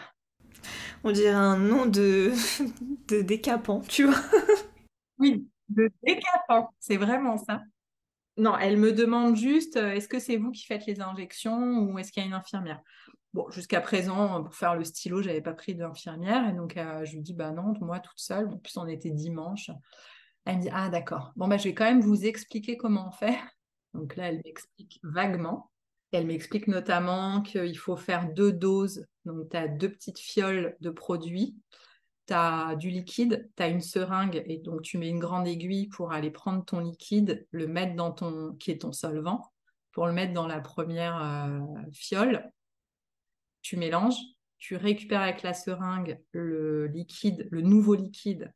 On 1.03 1.11
dirait 1.11 1.29
un 1.29 1.57
nom 1.57 1.85
de, 1.85 2.31
de 3.07 3.21
décapant, 3.21 3.81
tu 3.81 4.05
vois. 4.05 4.21
oui, 5.19 5.47
de 5.69 5.89
décapant, 6.03 6.73
c'est 6.79 6.97
vraiment 6.97 7.37
ça. 7.37 7.61
Non, 8.37 8.57
elle 8.57 8.77
me 8.77 8.93
demande 8.93 9.35
juste, 9.35 9.77
euh, 9.77 9.91
est-ce 9.91 10.07
que 10.07 10.19
c'est 10.19 10.37
vous 10.37 10.51
qui 10.51 10.65
faites 10.65 10.85
les 10.85 11.01
injections 11.01 11.79
ou 11.79 11.99
est-ce 11.99 12.11
qu'il 12.11 12.23
y 12.23 12.25
a 12.25 12.27
une 12.27 12.33
infirmière? 12.33 12.81
Bon, 13.33 13.49
jusqu'à 13.49 13.81
présent, 13.81 14.43
pour 14.43 14.55
faire 14.55 14.75
le 14.75 14.83
stylo, 14.83 15.21
j'avais 15.21 15.41
pas 15.41 15.53
pris 15.53 15.75
d'infirmière 15.75 16.49
et 16.49 16.53
donc 16.53 16.77
euh, 16.77 17.05
je 17.05 17.13
lui 17.13 17.21
dis, 17.21 17.33
bah 17.33 17.51
non, 17.51 17.73
moi 17.81 17.99
toute 17.99 18.19
seule. 18.19 18.47
En 18.47 18.57
plus, 18.57 18.75
on 18.77 18.87
était 18.87 19.11
dimanche. 19.11 19.71
Elle 20.45 20.57
me 20.57 20.61
dit 20.61 20.69
Ah, 20.73 20.89
d'accord. 20.89 21.31
Bon, 21.35 21.47
bah, 21.47 21.57
je 21.57 21.65
vais 21.65 21.73
quand 21.73 21.85
même 21.85 22.01
vous 22.01 22.25
expliquer 22.25 22.77
comment 22.77 23.07
on 23.07 23.11
fait. 23.11 23.37
Donc 23.93 24.15
là, 24.15 24.29
elle 24.29 24.41
m'explique 24.45 24.99
vaguement. 25.03 25.71
Elle 26.11 26.27
m'explique 26.27 26.67
notamment 26.67 27.41
qu'il 27.41 27.77
faut 27.77 27.95
faire 27.95 28.31
deux 28.33 28.51
doses. 28.51 29.05
Donc, 29.25 29.49
tu 29.49 29.57
as 29.57 29.67
deux 29.67 29.89
petites 29.89 30.19
fioles 30.19 30.75
de 30.81 30.89
produits. 30.89 31.55
Tu 32.27 32.33
as 32.33 32.75
du 32.75 32.89
liquide, 32.89 33.49
tu 33.55 33.63
as 33.63 33.67
une 33.67 33.81
seringue 33.81 34.43
et 34.45 34.57
donc 34.57 34.81
tu 34.83 34.97
mets 34.97 35.09
une 35.09 35.19
grande 35.19 35.47
aiguille 35.47 35.87
pour 35.87 36.11
aller 36.11 36.31
prendre 36.31 36.63
ton 36.63 36.79
liquide, 36.79 37.47
le 37.51 37.67
mettre 37.67 37.95
dans 37.95 38.11
ton, 38.11 38.53
qui 38.53 38.71
est 38.71 38.81
ton 38.81 38.91
solvant, 38.91 39.51
pour 39.91 40.05
le 40.05 40.13
mettre 40.13 40.33
dans 40.33 40.47
la 40.47 40.59
première 40.59 41.21
euh, 41.21 41.59
fiole. 41.93 42.51
Tu 43.61 43.77
mélanges, 43.77 44.19
tu 44.59 44.75
récupères 44.75 45.21
avec 45.21 45.41
la 45.41 45.53
seringue 45.53 46.19
le 46.31 46.87
liquide, 46.87 47.47
le 47.51 47.61
nouveau 47.61 47.95
liquide 47.95 48.53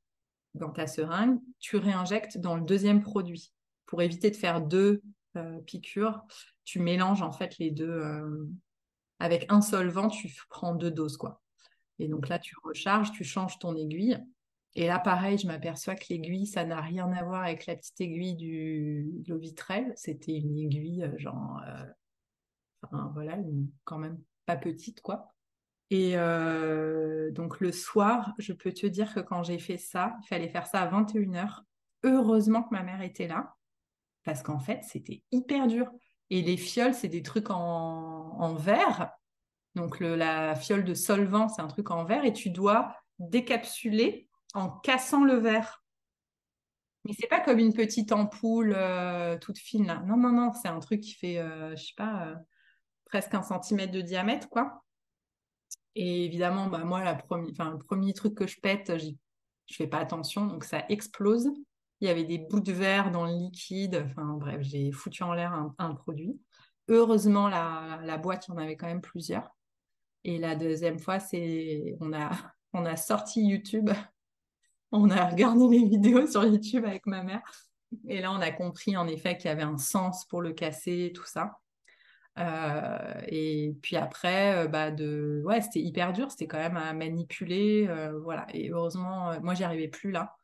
dans 0.54 0.72
ta 0.72 0.88
seringue, 0.88 1.40
tu 1.60 1.78
réinjectes 1.78 2.38
dans 2.38 2.56
le 2.56 2.64
deuxième 2.64 3.02
produit. 3.02 3.52
Pour 3.86 4.02
éviter 4.02 4.32
de 4.32 4.36
faire 4.36 4.62
deux 4.62 5.02
piqûres, 5.66 6.26
tu 6.64 6.80
mélanges 6.80 7.22
en 7.22 7.32
fait 7.32 7.58
les 7.58 7.72
deux. 7.72 7.90
Euh, 7.90 8.48
avec 9.20 9.46
un 9.50 9.62
solvant, 9.62 10.10
tu 10.10 10.30
prends 10.50 10.76
deux 10.76 10.92
doses. 10.92 11.18
quoi. 11.18 11.42
Et 12.00 12.08
donc 12.08 12.28
là, 12.28 12.38
tu 12.38 12.54
recharges, 12.64 13.12
tu 13.12 13.24
changes 13.24 13.60
ton 13.60 13.76
aiguille. 13.76 14.18
Et 14.76 14.88
là, 14.88 15.00
pareil, 15.00 15.38
je 15.38 15.48
m'aperçois 15.48 15.96
que 15.96 16.06
l'aiguille, 16.10 16.48
ça 16.48 16.66
n'a 16.66 16.82
rien 16.82 17.10
à 17.14 17.24
voir 17.24 17.44
avec 17.44 17.66
la 17.66 17.78
petite 17.78 18.00
aiguille 18.02 18.36
du 18.36 19.24
Lovitrel. 19.28 19.94
C'était 19.96 20.34
une 20.34 20.58
aiguille, 20.58 21.04
euh, 21.04 21.18
genre, 21.18 21.62
voilà, 23.14 23.38
quand 23.86 23.98
même 23.98 24.20
pas 24.46 24.58
petite, 24.58 25.02
quoi. 25.02 25.34
Et 25.92 26.14
euh, 26.16 27.32
donc 27.32 27.60
le 27.60 27.72
soir, 27.72 28.34
je 28.40 28.54
peux 28.54 28.72
te 28.72 28.88
dire 28.88 29.14
que 29.14 29.20
quand 29.20 29.44
j'ai 29.44 29.60
fait 29.60 29.78
ça, 29.78 30.18
il 30.24 30.28
fallait 30.28 30.50
faire 30.50 30.66
ça 30.66 30.82
à 30.82 30.88
21h. 30.88 31.62
Heureusement 32.04 32.64
que 32.64 32.74
ma 32.74 32.84
mère 32.84 33.02
était 33.02 33.28
là, 33.28 33.55
parce 34.26 34.42
qu'en 34.44 34.60
fait, 34.60 34.84
c'était 34.84 35.24
hyper 35.32 35.68
dur. 35.68 35.90
Et 36.30 36.42
les 36.42 36.58
fioles, 36.58 36.94
c'est 36.94 37.08
des 37.08 37.22
trucs 37.22 37.50
en, 37.50 38.56
verre. 38.56 39.12
Donc 39.76 40.00
la 40.00 40.56
fiole 40.56 40.84
de 40.84 40.94
solvant, 40.94 41.48
c'est 41.48 41.62
un 41.62 41.68
truc 41.68 41.92
en 41.92 42.04
verre 42.04 42.26
et 42.26 42.34
tu 42.34 42.50
dois 42.50 42.96
décapsuler 43.20 44.28
en 44.54 44.70
cassant 44.70 45.24
le 45.24 45.36
verre. 45.36 45.84
Mais 47.06 47.14
c'est 47.18 47.28
pas 47.28 47.40
comme 47.40 47.60
une 47.60 47.74
petite 47.74 48.12
ampoule 48.12 48.74
euh, 48.76 49.38
toute 49.38 49.60
fine. 49.60 50.02
Non, 50.08 50.18
non, 50.18 50.32
non, 50.32 50.54
c'est 50.54 50.70
un 50.70 50.80
truc 50.80 51.02
qui 51.02 51.14
fait, 51.14 51.38
euh, 51.38 51.76
je 51.76 51.86
sais 51.86 51.94
pas, 51.96 52.34
presque 53.06 53.36
un 53.36 53.44
centimètre 53.44 53.92
de 53.92 54.02
diamètre, 54.02 54.50
quoi. 54.50 54.84
Et 55.94 56.26
évidemment, 56.26 56.68
bah, 56.68 56.84
moi, 56.84 57.02
le 57.04 57.78
premier 57.78 58.14
truc 58.14 58.34
que 58.34 58.48
je 58.48 58.60
pète, 58.60 58.92
je 58.98 59.76
fais 59.76 59.88
pas 59.88 60.00
attention, 60.00 60.48
donc 60.48 60.64
ça 60.64 60.84
explose. 60.90 61.48
Il 62.02 62.08
y 62.08 62.12
avait 62.12 62.24
des 62.24 62.38
bouts 62.38 62.60
de 62.60 62.74
verre 62.74 63.12
dans 63.12 63.26
le 63.26 63.32
liquide. 63.32 64.06
Enfin, 64.10 64.34
bref, 64.34 64.62
j'ai 64.62 64.92
foutu 64.92 65.24
en 65.24 65.34
l'air 65.34 65.54
un, 65.78 65.94
produit. 65.96 66.40
Heureusement, 66.88 67.48
la, 67.48 68.18
boîte, 68.18 68.48
il 68.48 68.52
y 68.52 68.54
en 68.54 68.58
avait 68.58 68.76
quand 68.76 68.88
même 68.88 69.02
plusieurs. 69.02 69.56
Et 70.24 70.38
la 70.38 70.56
deuxième 70.56 71.00
fois, 71.00 71.20
c'est 71.20 71.96
on 72.00 72.14
a, 72.14 72.32
on 72.74 72.86
a 72.86 72.96
sorti 72.98 73.46
YouTube. 73.46 73.90
On 74.92 75.10
a 75.10 75.26
regardé 75.26 75.68
les 75.68 75.84
vidéos 75.84 76.26
sur 76.26 76.46
YouTube 76.46 76.86
avec 76.86 77.06
ma 77.06 77.22
mère. 77.22 77.42
Et 78.08 78.22
là, 78.22 78.32
on 78.32 78.40
a 78.40 78.52
compris 78.52 78.96
en 78.96 79.08
effet 79.08 79.36
qu'il 79.36 79.50
y 79.50 79.52
avait 79.52 79.64
un 79.64 79.78
sens 79.78 80.26
pour 80.26 80.42
le 80.42 80.54
casser, 80.54 81.12
tout 81.14 81.26
ça. 81.26 81.60
Euh, 82.38 83.22
et 83.28 83.76
puis 83.82 83.96
après, 83.96 84.66
euh, 84.66 84.68
bah 84.68 84.92
de... 84.92 85.42
ouais, 85.46 85.62
c'était 85.62 85.82
hyper 85.82 86.12
dur, 86.12 86.30
c'était 86.32 86.48
quand 86.48 86.58
même 86.58 86.78
à 86.78 86.94
manipuler. 86.94 87.88
Euh, 87.90 88.20
voilà. 88.20 88.46
Et 88.54 88.70
heureusement, 88.72 89.40
moi, 89.42 89.54
j'y 89.54 89.64
arrivais 89.64 89.88
plus 89.88 90.12
là. 90.12 90.36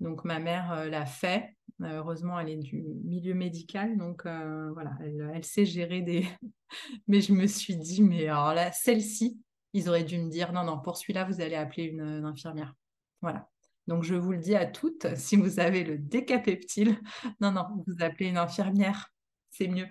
Donc 0.00 0.24
ma 0.24 0.38
mère 0.38 0.88
l'a 0.88 1.06
fait. 1.06 1.56
heureusement, 1.80 2.40
elle 2.40 2.48
est 2.48 2.56
du 2.56 2.82
milieu 3.04 3.34
médical, 3.34 3.96
donc 3.98 4.22
voilà, 4.24 4.92
elle, 5.00 5.44
sait 5.44 5.66
gérer 5.66 6.00
des. 6.00 6.26
mais 7.08 7.20
je 7.20 7.32
me 7.32 7.46
suis 7.46 7.76
dit, 7.76 8.02
mais 8.02 8.26
alors 8.26 8.54
là, 8.54 8.72
celle-ci, 8.72 9.40
ils 9.72 9.88
auraient 9.88 10.04
dû 10.04 10.18
me 10.18 10.30
dire, 10.30 10.52
non, 10.52 10.64
non, 10.64 10.80
pour 10.80 10.96
celui-là, 10.96 11.24
vous 11.24 11.40
allez 11.40 11.54
appeler 11.54 11.84
une, 11.84 12.00
une, 12.00 12.24
infirmière. 12.24 12.74
Voilà. 13.20 13.48
Donc 13.86 14.04
je 14.04 14.14
vous 14.14 14.32
le 14.32 14.38
dis 14.38 14.54
à 14.54 14.66
toutes, 14.66 15.06
si 15.16 15.36
vous 15.36 15.60
avez 15.60 15.84
le 15.84 15.98
décapeptile, 15.98 16.98
non, 17.40 17.52
non, 17.52 17.66
vous 17.86 18.02
appelez 18.02 18.28
une 18.28 18.38
infirmière, 18.38 19.12
c'est 19.50 19.68
mieux. 19.68 19.88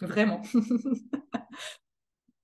Vraiment. 0.00 0.42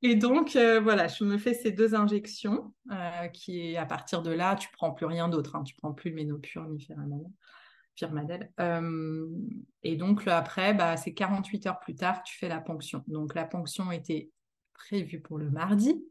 Et 0.04 0.16
donc, 0.16 0.56
euh, 0.56 0.80
voilà, 0.80 1.06
je 1.06 1.22
me 1.22 1.38
fais 1.38 1.54
ces 1.54 1.70
deux 1.70 1.94
injections, 1.94 2.74
euh, 2.90 3.28
qui 3.28 3.76
à 3.76 3.86
partir 3.86 4.20
de 4.22 4.32
là, 4.32 4.56
tu 4.56 4.68
prends 4.72 4.90
plus 4.92 5.06
rien 5.06 5.28
d'autre. 5.28 5.54
Hein, 5.54 5.62
tu 5.62 5.76
prends 5.76 5.92
plus 5.92 6.10
le 6.10 6.16
ménopure 6.16 6.66
ni 6.66 6.84
Firmadel. 7.94 8.52
Euh, 8.58 9.28
et 9.84 9.94
donc, 9.94 10.26
après, 10.26 10.74
bah, 10.74 10.96
c'est 10.96 11.14
48 11.14 11.66
heures 11.66 11.78
plus 11.78 11.94
tard 11.94 12.24
tu 12.24 12.36
fais 12.36 12.48
la 12.48 12.60
ponction. 12.60 13.04
Donc, 13.06 13.36
la 13.36 13.44
ponction 13.44 13.92
était 13.92 14.30
prévue 14.74 15.20
pour 15.20 15.38
le 15.38 15.50
mardi. 15.50 16.04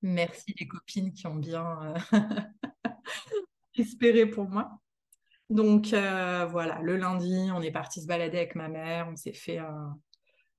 Merci 0.00 0.54
les 0.58 0.66
copines 0.66 1.12
qui 1.12 1.26
ont 1.26 1.36
bien 1.36 1.94
espéré 3.76 4.24
pour 4.24 4.48
moi. 4.48 4.80
Donc, 5.50 5.88
voilà, 5.88 6.80
le 6.80 6.96
lundi, 6.96 7.50
on 7.54 7.60
est 7.60 7.70
parti 7.70 8.00
se 8.00 8.06
balader 8.06 8.38
avec 8.38 8.54
ma 8.54 8.68
mère. 8.68 9.08
On 9.12 9.16
s'est 9.16 9.34
fait 9.34 9.58
un 9.58 9.98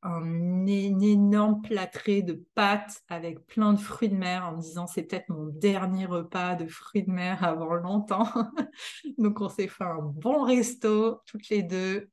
un, 0.04 0.66
énorme 0.66 1.62
plâtré 1.62 2.22
de 2.22 2.44
pâtes 2.56 3.02
avec 3.10 3.46
plein 3.46 3.74
de 3.74 3.80
fruits 3.80 4.10
de 4.10 4.16
mer 4.16 4.46
en 4.46 4.58
me 4.58 4.62
disant 4.62 4.88
c'est 4.88 5.04
peut-être 5.04 5.30
mon 5.30 5.46
dernier 5.46 6.06
repas 6.06 6.56
de 6.56 6.68
fruits 6.68 7.04
de 7.04 7.12
mer 7.12 7.44
avant 7.44 7.74
longtemps. 7.76 8.28
Donc 9.18 9.42
on 9.42 9.50
s'est 9.50 9.68
fait 9.68 9.84
un 9.84 10.02
bon 10.02 10.44
resto 10.44 11.22
toutes 11.26 11.50
les 11.50 11.64
deux. 11.64 12.10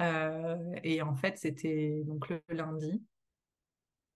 Euh, 0.00 0.56
et 0.82 1.02
en 1.02 1.14
fait 1.14 1.36
c'était 1.38 2.02
donc 2.06 2.30
le 2.30 2.40
lundi. 2.48 3.02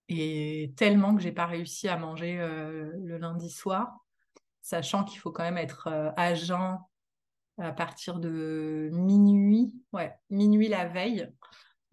Et 0.07 0.73
tellement 0.77 1.15
que 1.15 1.21
j'ai 1.21 1.31
pas 1.31 1.45
réussi 1.45 1.87
à 1.87 1.97
manger 1.97 2.39
euh, 2.39 2.91
le 3.03 3.17
lundi 3.17 3.49
soir, 3.49 4.05
sachant 4.61 5.03
qu'il 5.03 5.19
faut 5.19 5.31
quand 5.31 5.43
même 5.43 5.57
être 5.57 5.87
euh, 5.87 6.11
à 6.15 6.33
jeun 6.33 6.79
à 7.57 7.71
partir 7.71 8.19
de 8.19 8.89
minuit, 8.91 9.73
ouais, 9.93 10.13
minuit 10.29 10.67
la 10.67 10.87
veille. 10.87 11.31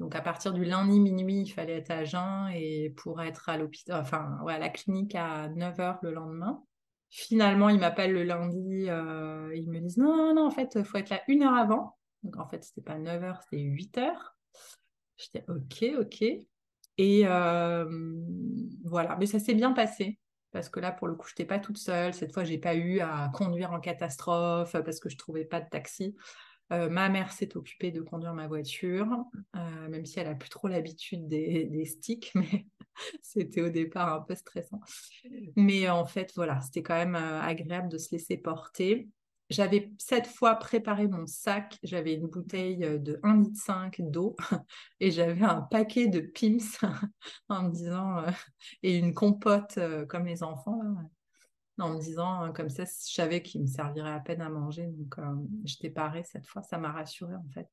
Donc 0.03 0.17
à 0.17 0.21
partir 0.21 0.53
du 0.53 0.65
lundi 0.65 0.99
minuit, 0.99 1.43
il 1.43 1.49
fallait 1.49 1.77
être 1.77 1.93
à 1.93 2.03
jeun 2.03 2.49
et 2.53 2.91
pour 2.97 3.23
être 3.23 3.49
à 3.49 3.57
l'hôpital, 3.57 4.01
enfin 4.01 4.37
à 4.49 4.59
la 4.59 4.69
clinique 4.69 5.15
à 5.15 5.49
9h 5.49 5.99
le 6.03 6.11
lendemain. 6.11 6.61
Finalement, 7.09 7.69
ils 7.69 7.79
m'appellent 7.79 8.13
le 8.13 8.25
lundi, 8.25 8.87
euh, 8.89 9.55
ils 9.55 9.71
me 9.71 9.79
disent 9.79 9.99
non, 9.99 10.17
non, 10.17 10.35
non, 10.35 10.47
en 10.47 10.51
fait, 10.51 10.73
il 10.75 10.85
faut 10.85 10.99
être 10.99 11.11
là 11.11 11.23
une 11.29 11.45
heure 11.45 11.55
avant. 11.55 11.97
Donc 12.25 12.37
en 12.37 12.49
fait, 12.49 12.65
c'était 12.65 12.81
pas 12.81 12.99
9h, 12.99 13.43
c'était 13.45 13.63
8h. 13.63 14.13
J'étais 15.19 15.45
ok, 15.49 15.85
ok. 16.01 16.25
Et 16.99 17.23
voilà, 18.85 19.17
mais 19.21 19.27
ça 19.27 19.39
s'est 19.39 19.55
bien 19.55 19.71
passé 19.71 20.19
parce 20.51 20.69
que 20.69 20.81
là, 20.81 20.91
pour 20.91 21.07
le 21.07 21.15
coup, 21.15 21.29
je 21.29 21.35
n'étais 21.35 21.45
pas 21.45 21.61
toute 21.61 21.79
seule. 21.79 22.13
Cette 22.13 22.33
fois, 22.33 22.43
j'ai 22.43 22.59
pas 22.59 22.75
eu 22.75 22.99
à 22.99 23.31
conduire 23.33 23.71
en 23.71 23.79
catastrophe 23.79 24.73
parce 24.73 24.99
que 24.99 25.09
je 25.09 25.17
trouvais 25.17 25.45
pas 25.45 25.61
de 25.61 25.69
taxi. 25.69 26.17
Euh, 26.73 26.89
ma 26.89 27.09
mère 27.11 27.33
s'est 27.33 27.57
occupée 27.57 27.91
de 27.91 28.01
conduire 28.01 28.33
ma 28.33 28.47
voiture, 28.47 29.07
euh, 29.57 29.89
même 29.89 30.07
si 30.07 30.19
elle 30.19 30.29
a 30.29 30.35
plus 30.35 30.49
trop 30.49 30.69
l'habitude 30.69 31.29
des, 31.29 31.85
sticks, 31.87 32.33
mais 32.35 32.67
c'était 33.23 33.61
au 33.61 33.69
départ 33.69 34.13
un 34.15 34.21
peu 34.21 34.35
stressant. 34.35 34.81
Mais 35.55 35.89
en 35.91 36.07
fait, 36.07 36.33
voilà, 36.35 36.61
c'était 36.63 36.83
quand 36.83 36.95
même 36.95 37.15
euh, 37.15 37.41
agréable 37.41 37.89
de 37.89 37.99
se 37.99 38.13
laisser 38.13 38.39
porter. 38.39 39.09
j'avais 39.51 39.93
cette 39.99 40.27
fois 40.27 40.55
préparé 40.55 41.09
mon 41.09 41.27
sac. 41.27 41.79
J'avais 41.83 42.15
une 42.15 42.29
bouteille 42.29 42.79
de 42.79 43.21
1,5 43.23 43.99
litre 43.99 44.11
d'eau 44.11 44.37
et 45.01 45.11
j'avais 45.11 45.45
un 45.45 45.61
paquet 45.61 46.07
de 46.07 46.21
Pims 46.21 46.79
en 47.51 47.65
me 47.65 47.71
disant, 47.71 48.25
et 48.83 48.97
une 48.97 49.13
compote 49.13 49.79
comme 50.09 50.25
les 50.25 50.43
enfants, 50.43 50.81
en 51.79 51.91
me 51.91 52.01
disant, 52.01 52.53
comme 52.53 52.69
ça, 52.69 52.85
je 52.85 53.13
savais 53.13 53.43
qu'il 53.43 53.63
me 53.63 53.67
servirait 53.67 54.13
à 54.13 54.21
peine 54.21 54.43
à 54.43 54.49
manger. 54.49 54.87
Donc, 54.87 55.17
j'étais 55.65 55.91
parée 55.91 56.25
cette 56.25 56.47
fois. 56.47 56.63
Ça 56.63 56.79
m'a 56.79 56.93
rassurée 56.93 57.35
en 57.35 57.49
fait. 57.53 57.69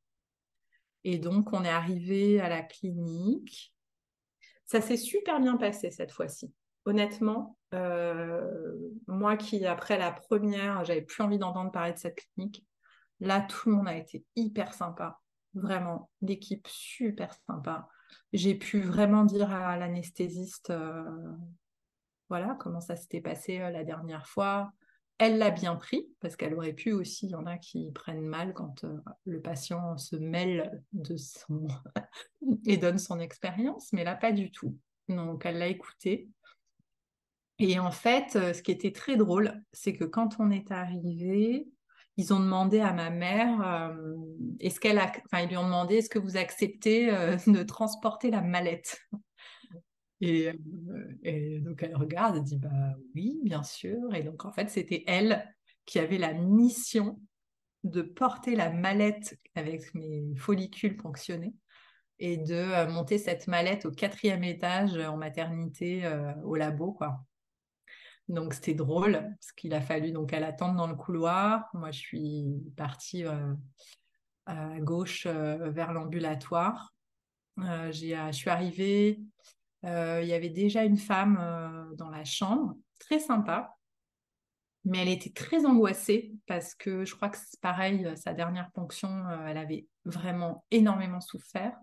Et 1.04 1.18
donc, 1.18 1.54
on 1.54 1.64
est 1.64 1.70
arrivé 1.70 2.40
à 2.42 2.50
la 2.50 2.62
clinique. 2.62 3.74
Ça 4.66 4.82
s'est 4.82 4.98
super 4.98 5.40
bien 5.40 5.58
passé 5.58 5.92
cette 5.92 6.12
fois-ci. 6.12 6.54
Honnêtement, 6.86 7.58
euh, 7.74 8.78
moi 9.08 9.38
qui, 9.38 9.66
après 9.66 9.98
la 9.98 10.12
première, 10.12 10.84
j'avais 10.86 11.02
plus 11.02 11.24
envie 11.24 11.38
d'entendre 11.38 11.72
parler 11.72 11.94
de 11.94 11.98
cette 11.98 12.16
clinique, 12.16 12.66
là, 13.20 13.42
tout 13.42 13.70
le 13.70 13.76
monde 13.76 13.88
a 13.88 13.98
été 13.98 14.26
hyper 14.36 14.74
sympa. 14.74 15.20
Vraiment, 15.54 16.10
l'équipe 16.22 16.68
super 16.68 17.34
sympa. 17.48 17.88
J'ai 18.34 18.56
pu 18.56 18.82
vraiment 18.82 19.24
dire 19.24 19.52
à 19.52 19.78
l'anesthésiste, 19.78 20.70
euh, 20.70 21.04
voilà, 22.30 22.56
comment 22.60 22.80
ça 22.80 22.96
s'était 22.96 23.22
passé 23.22 23.60
euh, 23.60 23.72
la 23.72 23.84
dernière 23.84 24.28
fois. 24.28 24.72
Elle 25.18 25.38
l'a 25.38 25.52
bien 25.52 25.76
pris, 25.76 26.08
parce 26.22 26.38
qu'elle 26.38 26.54
aurait 26.54 26.74
pu 26.74 26.94
aussi, 26.94 27.26
il 27.26 27.32
y 27.32 27.36
en 27.36 27.46
a 27.46 27.58
qui 27.58 27.92
prennent 27.92 28.26
mal 28.26 28.54
quand 28.54 28.86
euh, 28.86 28.98
le 29.26 29.42
patient 29.42 29.98
se 29.98 30.16
mêle 30.16 30.82
de 30.94 31.18
son 31.18 31.68
et 32.66 32.78
donne 32.78 33.00
son 33.00 33.20
expérience, 33.20 33.92
mais 33.92 34.04
là, 34.04 34.16
pas 34.16 34.32
du 34.32 34.52
tout. 34.52 34.78
Donc, 35.10 35.46
elle 35.46 35.58
l'a 35.58 35.68
écouté. 35.68 36.30
Et 37.58 37.80
en 37.80 37.92
fait, 37.92 38.38
euh, 38.38 38.54
ce 38.54 38.62
qui 38.62 38.72
était 38.72 38.94
très 38.94 39.18
drôle, 39.18 39.62
c'est 39.74 39.94
que 39.94 40.06
quand 40.06 40.40
on 40.40 40.52
est 40.52 40.72
arrivé, 40.72 41.68
ils 42.16 42.34
ont 42.34 42.40
demandé 42.40 42.80
à 42.80 42.94
ma 42.94 43.10
mère, 43.10 43.94
est-ce 44.60 44.82
qu'elle 44.82 45.00
enfin, 45.00 45.42
ils 45.42 45.48
lui 45.48 45.56
ont 45.56 45.64
demandé, 45.64 45.96
est-ce 45.96 46.10
que 46.10 46.20
vous 46.20 46.36
acceptez 46.36 47.08
de 47.48 47.64
transporter 47.64 48.30
la 48.30 48.42
mallette? 48.42 49.00
Et, 50.22 50.52
et, 51.24 51.60
donc 51.60 51.82
elle 51.84 51.96
regarde 51.96 52.38
et 52.38 52.42
dit 52.42 52.58
bah 52.58 52.96
oui, 53.16 53.40
bien 53.44 53.64
sûr. 53.64 54.14
Et 54.14 54.24
donc 54.24 54.46
en 54.46 54.52
fait, 54.52 54.70
c'était 54.70 55.04
elle 55.08 55.46
qui 55.86 56.00
avait 56.00 56.18
la 56.18 56.34
mission 56.34 57.20
de 57.84 58.02
porter 58.02 58.56
la 58.56 58.70
mallette 58.70 59.40
avec 59.56 59.94
mes 59.96 60.36
follicules 60.36 60.98
ponctionnés 60.98 61.54
et 62.20 62.38
de 62.38 62.92
monter 62.92 63.18
cette 63.18 63.48
mallette 63.48 63.86
au 63.86 63.92
quatrième 63.92 64.44
étage 64.44 64.98
en 64.98 65.16
maternité 65.16 66.04
au 66.44 66.56
labo 66.56 66.92
quoi. 66.92 67.24
Donc 68.28 68.54
c'était 68.54 68.74
drôle 68.74 69.14
parce 69.14 69.52
qu'il 69.54 69.74
a 69.74 69.82
fallu 69.82 70.12
donc 70.12 70.34
elle 70.34 70.44
attendre 70.44 70.76
dans 70.76 70.88
le 70.88 70.96
couloir. 70.96 71.70
Moi 71.74 71.92
je 71.92 72.00
suis 72.00 72.46
partie 72.76 73.24
à 74.46 74.80
gauche 74.82 75.26
vers 75.26 75.94
l'ambulatoire. 75.94 76.94
je 77.58 78.30
suis 78.34 78.50
arrivée 78.50 79.20
euh, 79.20 79.24
il 79.84 80.28
y 80.28 80.34
avait 80.34 80.50
déjà 80.50 80.84
une 80.84 80.98
femme 80.98 81.38
euh, 81.40 81.96
dans 81.96 82.10
la 82.10 82.26
chambre, 82.26 82.76
très 83.00 83.20
sympa, 83.20 83.76
mais 84.86 85.00
elle 85.00 85.10
était 85.10 85.32
très 85.32 85.66
angoissée 85.66 86.34
parce 86.48 86.76
que 86.76 87.06
je 87.06 87.16
crois 87.16 87.30
que 87.30 87.38
c'est 87.38 87.60
pareil, 87.62 88.06
euh, 88.06 88.16
sa 88.16 88.34
dernière 88.34 88.72
ponction, 88.72 89.24
elle 89.48 89.58
avait 89.58 89.88
vraiment 90.06 90.66
énormément 90.72 91.22
souffert. 91.22 91.78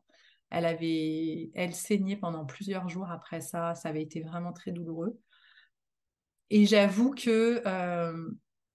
Elle 0.51 0.67
avait, 0.67 1.51
elle 1.55 1.75
saignait 1.75 2.17
pendant 2.17 2.45
plusieurs 2.45 2.89
jours 2.89 3.11
après 3.11 3.41
ça, 3.41 3.75
ça 3.75 3.89
avait 3.89 4.03
été 4.03 4.21
vraiment 4.21 4.53
très 4.53 4.71
douloureux. 4.71 5.19
Et 6.51 6.67
j'avoue 6.67 7.11
que 7.11 7.61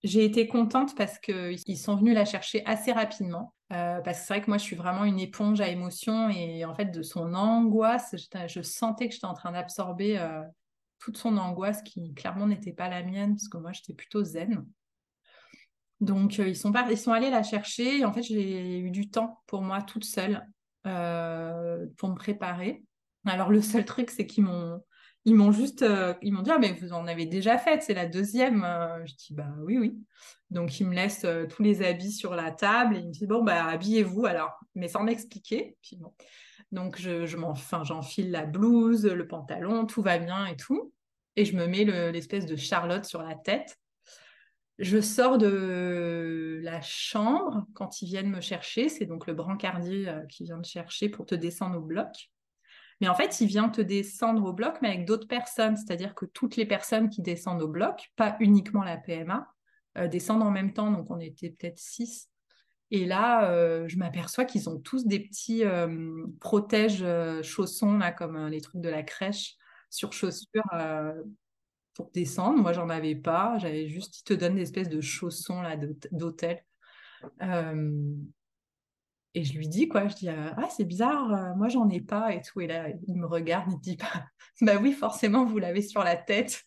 j'ai 0.04 0.26
été 0.26 0.48
contente 0.48 0.98
parce 0.98 1.18
qu'ils 1.20 1.78
sont 1.78 1.96
venus 1.96 2.14
la 2.14 2.26
chercher 2.26 2.66
assez 2.66 2.92
rapidement. 2.92 3.54
Euh, 3.72 4.02
parce 4.02 4.20
que 4.20 4.26
c'est 4.26 4.34
vrai 4.34 4.42
que 4.42 4.50
moi, 4.50 4.58
je 4.58 4.64
suis 4.64 4.76
vraiment 4.76 5.06
une 5.06 5.20
éponge 5.20 5.62
à 5.62 5.70
émotions 5.70 6.30
et 6.30 6.66
en 6.66 6.76
fait, 6.76 6.86
de 6.86 7.02
son 7.02 7.34
angoisse, 7.34 8.16
je 8.48 8.62
sentais 8.62 9.08
que 9.08 9.14
j'étais 9.14 9.26
en 9.26 9.34
train 9.34 9.54
d'absorber 9.54 10.18
euh, 10.18 10.44
toute 11.00 11.18
son 11.18 11.38
angoisse 11.38 11.82
qui 11.82 12.14
clairement 12.14 12.48
n'était 12.48 12.74
pas 12.74 12.90
la 12.90 13.02
mienne 13.02 13.36
parce 13.36 13.48
que 13.48 13.58
moi, 13.58 13.72
j'étais 13.72 13.94
plutôt 13.94 14.24
zen. 14.24 14.66
Donc, 16.02 16.40
euh, 16.40 16.50
ils, 16.50 16.58
sont 16.58 16.74
ils 16.90 16.98
sont 16.98 17.14
allés 17.14 17.30
la 17.30 17.44
chercher 17.44 18.00
et 18.00 18.06
en 18.06 18.12
fait, 18.12 18.24
j'ai 18.24 18.80
eu 18.80 18.92
du 18.92 19.10
temps 19.10 19.42
pour 19.48 19.62
moi 19.62 19.82
toute 19.82 20.04
seule 20.04 20.46
pour 20.84 22.10
me 22.10 22.16
préparer. 22.16 22.84
Alors, 23.26 23.52
le 23.52 23.62
seul 23.62 23.86
truc, 23.86 24.10
c'est 24.10 24.26
qu'ils 24.26 24.44
m'ont 24.44 24.84
ils 25.26 25.36
m'ont 25.36 25.52
juste, 25.52 25.84
euh, 25.84 26.14
ils 26.22 26.34
m'ont 26.34 26.42
dit, 26.42 26.52
ah, 26.52 26.58
mais 26.58 26.74
vous 26.74 26.94
en 26.94 27.06
avez 27.08 27.26
déjà 27.26 27.58
fait, 27.58 27.82
c'est 27.82 27.94
la 27.94 28.08
deuxième. 28.08 28.64
Euh. 28.64 29.06
je 29.06 29.14
dis, 29.16 29.34
bah 29.34 29.50
oui, 29.64 29.78
oui. 29.78 29.96
Donc, 30.50 30.80
ils 30.80 30.88
me 30.88 30.96
laissent 30.96 31.26
euh, 31.26 31.46
tous 31.46 31.62
les 31.62 31.84
habits 31.84 32.12
sur 32.12 32.36
la 32.36 32.52
table 32.52 32.98
et 32.98 33.00
ils 33.00 33.08
me 33.08 33.12
disent, 33.12 33.28
bon, 33.28 33.44
bah 33.44 33.66
habillez-vous 33.66 34.26
alors, 34.26 34.60
mais 34.74 34.88
sans 34.88 35.04
m'expliquer. 35.04 35.78
Donc, 36.72 37.00
je, 37.00 37.26
je 37.26 37.38
j'enfile 37.84 38.32
la 38.32 38.46
blouse, 38.46 39.06
le 39.06 39.28
pantalon, 39.28 39.86
tout 39.86 40.02
va 40.02 40.18
bien 40.18 40.46
et 40.48 40.56
tout. 40.56 40.92
Et 41.36 41.46
je 41.46 41.56
me 41.56 41.68
mets 41.68 41.86
l'espèce 42.12 42.46
de 42.46 42.56
Charlotte 42.56 43.06
sur 43.06 43.22
la 43.22 43.36
tête. 43.36 43.78
Je 44.80 45.00
sors 45.00 45.38
de 45.38 46.60
la 46.64 46.82
chambre 46.82 47.68
quand 47.74 48.02
ils 48.02 48.08
viennent 48.08 48.30
me 48.30 48.42
chercher. 48.42 48.90
C'est 48.90 49.06
donc 49.06 49.28
le 49.28 49.34
brancardier 49.34 50.12
qui 50.28 50.44
vient 50.44 50.60
te 50.60 50.68
chercher 50.68 51.08
pour 51.08 51.26
te 51.26 51.36
descendre 51.36 51.78
au 51.78 51.82
bloc. 51.82 52.31
Mais 53.02 53.08
en 53.08 53.16
fait, 53.16 53.42
il 53.42 53.48
vient 53.48 53.68
te 53.68 53.82
descendre 53.82 54.46
au 54.46 54.54
bloc, 54.54 54.78
mais 54.82 54.90
avec 54.90 55.06
d'autres 55.06 55.28
personnes. 55.28 55.76
C'est-à-dire 55.76 56.14
que 56.14 56.26
toutes 56.26 56.56
les 56.56 56.68
personnes 56.68 57.10
qui 57.10 57.24
descendent 57.24 57.64
au 57.64 57.68
bloc, 57.68 58.12
pas 58.16 58.38
uniquement 58.40 58.84
la 58.84 58.96
PMA, 58.96 59.52
euh, 59.98 60.08
descendent 60.08 60.44
en 60.44 60.52
même 60.52 60.72
temps. 60.72 60.92
Donc, 60.92 61.10
on 61.10 61.20
était 61.20 61.50
peut-être 61.50 61.80
six. 61.80 62.30
Et 62.92 63.06
là, 63.06 63.50
euh, 63.50 63.88
je 63.88 63.98
m'aperçois 63.98 64.46
qu'ils 64.46 64.70
ont 64.70 64.80
tous 64.80 65.08
des 65.08 65.20
petits 65.20 65.66
euh, 65.66 66.26
protèges 66.40 67.04
chaussons, 67.42 67.98
là, 67.98 68.12
comme 68.12 68.48
les 68.48 68.62
trucs 68.62 68.82
de 68.82 68.90
la 68.90 69.02
crèche, 69.02 69.56
sur 69.90 70.14
chaussures 70.14 70.64
pour 71.96 72.12
descendre. 72.12 72.62
Moi, 72.62 72.72
j'en 72.72 72.90
avais 72.90 73.16
pas. 73.16 73.58
J'avais 73.58 73.88
juste, 73.88 74.20
ils 74.20 74.24
te 74.24 74.34
donnent 74.36 74.56
des 74.56 74.62
espèces 74.62 74.90
de 74.90 75.02
chaussons 75.02 75.62
là 75.64 75.76
d'hôtel. 76.12 76.64
Et 79.34 79.44
je 79.46 79.54
lui 79.58 79.68
dis, 79.70 79.88
quoi, 79.88 80.08
je 80.10 80.16
dis, 80.16 80.30
euh, 80.30 80.52
ah, 80.58 80.68
c'est 80.76 80.84
bizarre, 80.84 81.34
euh, 81.34 81.56
moi, 81.56 81.70
j'en 81.70 81.90
ai 81.90 82.02
pas 82.02 82.34
et 82.34 82.42
tout. 82.42 82.60
Et 82.62 82.68
là, 82.68 82.90
il 83.08 83.16
me 83.16 83.26
regarde, 83.26 83.72
il 83.72 83.80
dit, 83.80 83.96
bah, 83.98 84.26
bah 84.62 84.78
oui, 84.82 84.92
forcément, 84.94 85.46
vous 85.46 85.58
l'avez 85.58 85.82
sur 85.82 86.04
la 86.04 86.18
tête. 86.18 86.64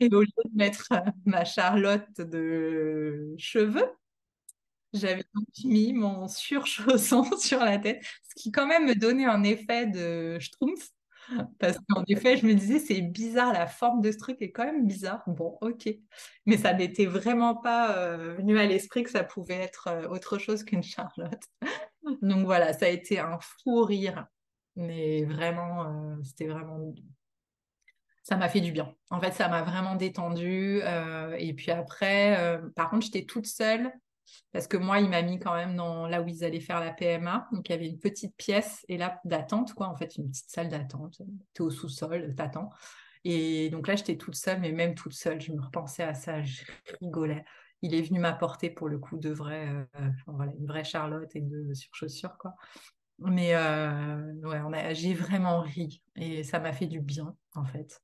Et 0.00 0.08
au 0.12 0.20
lieu 0.22 0.26
de 0.44 0.56
mettre 0.56 0.88
euh, 0.92 1.00
ma 1.24 1.44
Charlotte 1.44 2.08
de 2.20 3.34
cheveux, 3.38 3.86
j'avais 4.92 5.24
donc 5.34 5.46
mis 5.64 5.92
mon 5.92 6.26
surchausson 6.28 7.24
sur 7.38 7.60
la 7.60 7.78
tête, 7.78 8.02
ce 8.28 8.42
qui 8.42 8.50
quand 8.50 8.66
même 8.66 8.86
me 8.86 8.94
donnait 8.94 9.26
un 9.26 9.42
effet 9.44 9.86
de 9.86 10.38
schtroumpf. 10.40 10.90
Parce 11.60 11.76
qu'en 11.88 12.02
effet, 12.08 12.36
je 12.38 12.46
me 12.46 12.54
disais, 12.54 12.80
c'est 12.80 13.02
bizarre, 13.02 13.52
la 13.52 13.68
forme 13.68 14.00
de 14.00 14.10
ce 14.10 14.18
truc 14.18 14.42
est 14.42 14.50
quand 14.50 14.64
même 14.64 14.86
bizarre. 14.86 15.22
Bon, 15.28 15.58
ok. 15.60 15.88
Mais 16.46 16.56
ça 16.56 16.72
n'était 16.74 17.06
vraiment 17.06 17.54
pas 17.54 18.16
venu 18.16 18.58
à 18.58 18.66
l'esprit 18.66 19.04
que 19.04 19.10
ça 19.10 19.22
pouvait 19.22 19.54
être 19.54 20.08
autre 20.10 20.38
chose 20.38 20.64
qu'une 20.64 20.82
Charlotte. 20.82 21.42
Donc 22.22 22.44
voilà, 22.44 22.72
ça 22.72 22.86
a 22.86 22.88
été 22.88 23.18
un 23.18 23.38
fou 23.40 23.84
rire. 23.84 24.26
Mais 24.76 25.24
vraiment, 25.24 25.84
euh, 25.84 26.16
c'était 26.22 26.46
vraiment. 26.46 26.94
Ça 28.22 28.36
m'a 28.36 28.48
fait 28.48 28.60
du 28.60 28.72
bien. 28.72 28.94
En 29.10 29.20
fait, 29.20 29.32
ça 29.32 29.48
m'a 29.48 29.62
vraiment 29.62 29.96
détendu. 29.96 30.80
et 31.38 31.54
puis 31.54 31.70
après, 31.70 32.60
par 32.76 32.90
contre, 32.90 33.06
j'étais 33.06 33.24
toute 33.24 33.46
seule 33.46 33.92
parce 34.52 34.66
que 34.66 34.76
moi, 34.76 35.00
il 35.00 35.08
m'a 35.08 35.22
mis 35.22 35.38
quand 35.38 35.54
même 35.54 35.76
dans 35.76 36.06
là 36.06 36.22
où 36.22 36.28
ils 36.28 36.44
allaient 36.44 36.60
faire 36.60 36.80
la 36.80 36.92
PMA. 36.92 37.48
Donc, 37.52 37.68
il 37.68 37.72
y 37.72 37.74
avait 37.74 37.88
une 37.88 37.98
petite 37.98 38.36
pièce 38.36 38.84
et 38.88 38.96
là 38.96 39.20
d'attente, 39.24 39.74
quoi, 39.74 39.88
en 39.88 39.96
fait, 39.96 40.16
une 40.16 40.28
petite 40.30 40.50
salle 40.50 40.68
d'attente. 40.68 41.22
Tu 41.54 41.62
au 41.62 41.70
sous-sol, 41.70 42.34
t'attends. 42.36 42.70
Et 43.24 43.68
donc 43.70 43.86
là, 43.86 43.96
j'étais 43.96 44.16
toute 44.16 44.34
seule, 44.34 44.60
mais 44.60 44.72
même 44.72 44.94
toute 44.94 45.12
seule, 45.12 45.40
je 45.40 45.52
me 45.52 45.60
repensais 45.60 46.02
à 46.02 46.14
ça, 46.14 46.42
je 46.42 46.62
rigolais. 47.00 47.44
Il 47.82 47.94
est 47.94 48.02
venu 48.02 48.18
m'apporter 48.18 48.70
pour 48.70 48.88
le 48.88 48.98
coup 48.98 49.16
de 49.16 49.30
vrai, 49.30 49.68
euh, 49.68 50.10
voilà, 50.26 50.52
une 50.58 50.66
vraie 50.66 50.84
Charlotte 50.84 51.34
et 51.34 51.40
de 51.40 51.72
surchaussures, 51.74 52.36
quoi. 52.38 52.54
Mais 53.18 53.54
euh, 53.54 54.32
ouais, 54.42 54.94
j'ai 54.94 55.12
vraiment 55.14 55.60
ri 55.60 56.02
et 56.16 56.42
ça 56.42 56.58
m'a 56.58 56.72
fait 56.72 56.86
du 56.86 57.00
bien, 57.00 57.36
en 57.54 57.64
fait. 57.64 58.00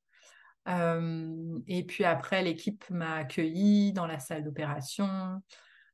Et 1.69 1.85
puis 1.87 2.05
après, 2.05 2.43
l'équipe 2.43 2.85
m'a 2.91 3.17
accueilli 3.17 3.93
dans 3.93 4.07
la 4.07 4.19
salle 4.19 4.45
d'opération. 4.45 5.41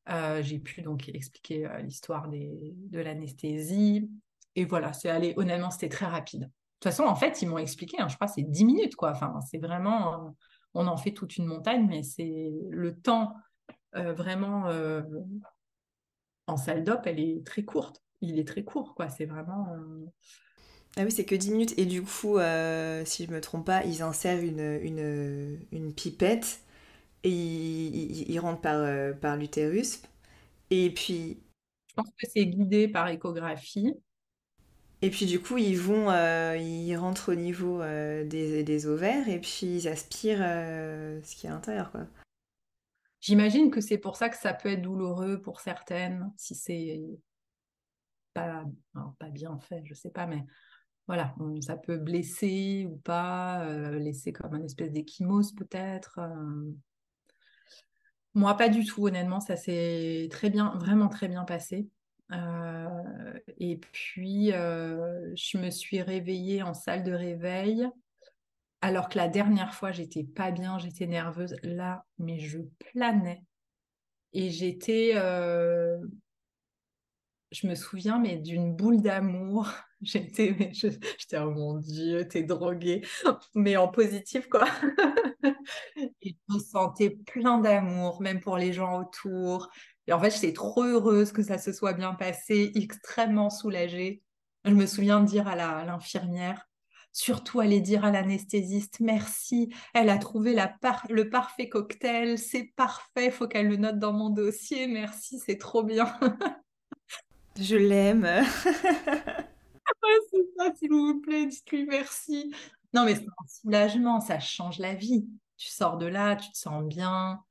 Euh, 0.08 0.42
j'ai 0.42 0.58
pu 0.58 0.82
donc 0.82 1.08
expliquer 1.08 1.66
euh, 1.66 1.78
l'histoire 1.78 2.28
de 2.28 2.98
l'anesthésie. 2.98 4.10
Et 4.56 4.64
voilà, 4.64 4.92
c'est 4.92 5.08
allé, 5.08 5.34
honnêtement, 5.36 5.70
c'était 5.70 5.88
très 5.88 6.06
rapide. 6.06 6.40
De 6.40 6.46
toute 6.80 6.92
façon, 6.92 7.04
en 7.04 7.14
fait, 7.14 7.42
ils 7.42 7.48
m'ont 7.48 7.58
expliqué, 7.58 8.00
hein, 8.00 8.08
je 8.08 8.16
crois, 8.16 8.26
c'est 8.26 8.42
10 8.42 8.64
minutes, 8.64 8.96
quoi. 8.96 9.12
Enfin, 9.12 9.38
c'est 9.48 9.58
vraiment, 9.58 10.34
on 10.74 10.86
en 10.86 10.96
fait 10.96 11.12
toute 11.12 11.36
une 11.36 11.46
montagne, 11.46 11.86
mais 11.88 12.02
c'est 12.02 12.50
le 12.70 12.98
temps 12.98 13.34
vraiment 13.94 14.68
en 16.46 16.56
salle 16.56 16.84
d'op, 16.84 17.02
elle 17.06 17.20
est 17.20 17.46
très 17.46 17.64
courte. 17.64 18.02
Il 18.20 18.38
est 18.38 18.46
très 18.46 18.62
court, 18.62 18.94
quoi. 18.94 19.08
C'est 19.08 19.26
vraiment. 19.26 19.76
Ah 20.96 21.04
oui, 21.04 21.10
c'est 21.10 21.24
que 21.24 21.34
10 21.34 21.50
minutes. 21.50 21.74
Et 21.78 21.86
du 21.86 22.02
coup, 22.02 22.38
si 23.04 23.26
je 23.26 23.30
me 23.30 23.40
trompe 23.40 23.66
pas, 23.66 23.84
ils 23.84 24.02
insèrent 24.02 24.42
une, 24.42 24.78
une, 24.82 25.58
une 25.72 25.94
pipette 25.94 26.60
et 27.24 27.30
il, 27.30 28.38
rentre 28.40 28.60
par, 28.60 29.16
par 29.20 29.36
l'utérus. 29.36 30.02
Et 30.70 30.90
puis. 30.90 31.38
Je 31.88 31.94
pense 31.94 32.08
que 32.08 32.26
c'est 32.32 32.46
guidé 32.46 32.88
par 32.88 33.08
échographie. 33.08 33.94
Et 35.02 35.10
puis 35.10 35.26
du 35.26 35.40
coup, 35.40 35.58
ils 35.58 35.78
vont, 35.78 36.10
ils 36.54 36.96
rentrent 36.96 37.32
au 37.32 37.34
niveau 37.34 37.80
des, 37.82 38.62
des, 38.62 38.86
ovaires 38.86 39.28
et 39.28 39.40
puis 39.40 39.66
ils 39.66 39.88
aspirent 39.88 40.38
ce 40.38 41.36
qui 41.36 41.46
est 41.46 41.50
à 41.50 41.52
l'intérieur, 41.52 41.90
quoi. 41.90 42.06
J'imagine 43.22 43.70
que 43.70 43.80
c'est 43.80 43.98
pour 43.98 44.16
ça 44.16 44.28
que 44.28 44.36
ça 44.36 44.52
peut 44.52 44.70
être 44.70 44.82
douloureux 44.82 45.40
pour 45.40 45.60
certaines, 45.60 46.32
si 46.36 46.56
c'est 46.56 47.00
pas, 48.34 48.64
pas 49.20 49.28
bien 49.28 49.58
fait, 49.60 49.82
je 49.84 49.94
sais 49.94 50.10
pas, 50.10 50.26
mais 50.26 50.44
voilà, 51.06 51.32
ça 51.60 51.76
peut 51.76 51.98
blesser 51.98 52.88
ou 52.90 52.96
pas, 52.96 53.64
euh, 53.64 53.96
laisser 53.98 54.32
comme 54.32 54.54
un 54.54 54.62
espèce 54.64 54.90
d'échymose 54.90 55.54
peut-être. 55.54 56.18
Euh. 56.18 56.72
Moi, 58.34 58.56
pas 58.56 58.68
du 58.68 58.84
tout, 58.84 59.06
honnêtement, 59.06 59.38
ça 59.38 59.54
s'est 59.54 60.28
très 60.32 60.50
bien, 60.50 60.74
vraiment 60.78 61.08
très 61.08 61.28
bien 61.28 61.44
passé. 61.44 61.88
Euh, 62.32 63.38
et 63.58 63.76
puis, 63.76 64.48
je 64.50 65.58
me 65.58 65.70
suis 65.70 66.02
réveillée 66.02 66.62
en 66.64 66.74
salle 66.74 67.04
de 67.04 67.12
réveil 67.12 67.88
alors 68.82 69.08
que 69.08 69.16
la 69.16 69.28
dernière 69.28 69.74
fois, 69.74 69.92
j'étais 69.92 70.24
pas 70.24 70.50
bien, 70.50 70.76
j'étais 70.78 71.06
nerveuse. 71.06 71.54
Là, 71.62 72.04
mais 72.18 72.40
je 72.40 72.58
planais. 72.92 73.44
Et 74.32 74.50
j'étais, 74.50 75.12
euh, 75.14 75.98
je 77.52 77.68
me 77.68 77.76
souviens, 77.76 78.18
mais 78.18 78.36
d'une 78.36 78.74
boule 78.74 79.00
d'amour. 79.00 79.68
J'étais, 80.02 80.72
j'étais, 80.72 81.38
oh 81.38 81.52
mon 81.52 81.78
Dieu, 81.78 82.26
t'es 82.26 82.42
droguée, 82.42 83.06
mais 83.54 83.76
en 83.76 83.86
positif, 83.86 84.48
quoi. 84.48 84.66
Et 86.22 86.36
je 86.48 86.54
me 86.54 86.58
sentais 86.58 87.10
plein 87.10 87.58
d'amour, 87.58 88.20
même 88.20 88.40
pour 88.40 88.56
les 88.56 88.72
gens 88.72 88.98
autour. 88.98 89.70
Et 90.08 90.12
en 90.12 90.18
fait, 90.18 90.30
j'étais 90.30 90.52
trop 90.52 90.82
heureuse 90.82 91.30
que 91.30 91.44
ça 91.44 91.56
se 91.56 91.72
soit 91.72 91.92
bien 91.92 92.14
passé, 92.14 92.72
extrêmement 92.74 93.48
soulagée. 93.48 94.22
Je 94.64 94.72
me 94.72 94.86
souviens 94.86 95.20
de 95.20 95.26
dire 95.26 95.46
à 95.46 95.84
l'infirmière, 95.84 96.68
surtout 97.12 97.60
aller 97.60 97.80
dire 97.80 98.04
à 98.04 98.10
l'anesthésiste 98.10 99.00
merci, 99.00 99.72
elle 99.94 100.08
a 100.08 100.18
trouvé 100.18 100.56
le 101.08 101.28
parfait 101.28 101.68
cocktail, 101.68 102.38
c'est 102.38 102.72
parfait, 102.74 103.30
faut 103.30 103.46
qu'elle 103.46 103.68
le 103.68 103.76
note 103.76 103.98
dans 103.98 104.12
mon 104.12 104.30
dossier, 104.30 104.86
merci, 104.86 105.38
c'est 105.38 105.58
trop 105.58 105.82
bien. 105.82 106.12
Je 107.60 107.76
l'aime. 107.76 108.26
c'est 108.64 110.46
ça, 110.56 110.72
s'il 110.74 110.90
vous 110.90 111.20
plaît, 111.20 111.46
dites-lui 111.46 111.84
merci. 111.84 112.52
Non, 112.94 113.04
mais 113.04 113.14
c'est 113.14 113.22
un 113.26 113.46
soulagement, 113.46 114.20
ça 114.20 114.40
change 114.40 114.78
la 114.78 114.94
vie. 114.94 115.26
Tu 115.58 115.68
sors 115.68 115.98
de 115.98 116.06
là, 116.06 116.36
tu 116.36 116.50
te 116.50 116.56
sens 116.56 116.82
bien. 116.84 117.42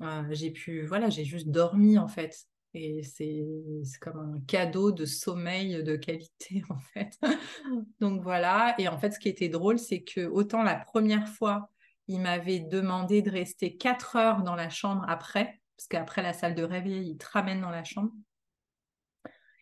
Euh, 0.00 0.22
j'ai 0.30 0.50
pu, 0.50 0.84
voilà, 0.86 1.10
j'ai 1.10 1.24
juste 1.24 1.48
dormi 1.48 1.98
en 1.98 2.08
fait. 2.08 2.46
Et 2.74 3.02
c'est 3.02 3.44
comme 4.00 4.18
un 4.18 4.40
cadeau 4.46 4.92
de 4.92 5.04
sommeil 5.04 5.82
de 5.82 5.96
qualité, 5.96 6.62
en 6.70 6.78
fait. 6.78 7.18
Donc 8.00 8.22
voilà. 8.22 8.74
Et 8.78 8.88
en 8.88 8.98
fait, 8.98 9.10
ce 9.10 9.18
qui 9.18 9.28
était 9.28 9.48
drôle, 9.50 9.78
c'est 9.78 10.02
que 10.02 10.26
autant 10.26 10.62
la 10.62 10.76
première 10.76 11.28
fois, 11.28 11.70
il 12.08 12.20
m'avait 12.20 12.60
demandé 12.60 13.22
de 13.22 13.30
rester 13.30 13.76
4 13.76 14.16
heures 14.16 14.42
dans 14.42 14.54
la 14.54 14.70
chambre 14.70 15.04
après, 15.08 15.60
parce 15.76 15.88
qu'après 15.88 16.22
la 16.22 16.32
salle 16.32 16.54
de 16.54 16.62
réveil, 16.62 17.10
il 17.10 17.18
te 17.18 17.26
ramène 17.30 17.60
dans 17.60 17.70
la 17.70 17.84
chambre. 17.84 18.12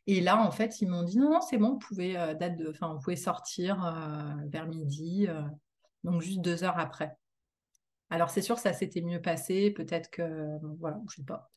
Et 0.06 0.20
là, 0.20 0.40
en 0.42 0.50
fait, 0.50 0.80
ils 0.80 0.88
m'ont 0.88 1.02
dit 1.02 1.18
non, 1.18 1.30
non, 1.30 1.40
c'est 1.40 1.58
bon, 1.58 1.72
vous 1.72 1.78
pouvez, 1.78 2.16
euh, 2.16 3.16
sortir 3.16 3.84
euh, 3.84 4.34
vers 4.48 4.66
midi, 4.66 5.26
euh, 5.28 5.42
donc 6.04 6.22
juste 6.22 6.40
deux 6.40 6.64
heures 6.64 6.78
après. 6.78 7.16
Alors, 8.08 8.30
c'est 8.30 8.42
sûr 8.42 8.58
ça 8.58 8.72
s'était 8.72 9.02
mieux 9.02 9.22
passé, 9.22 9.70
peut-être 9.70 10.10
que, 10.10 10.58
voilà, 10.78 11.00
je 11.10 11.16
sais 11.16 11.24
pas. 11.24 11.50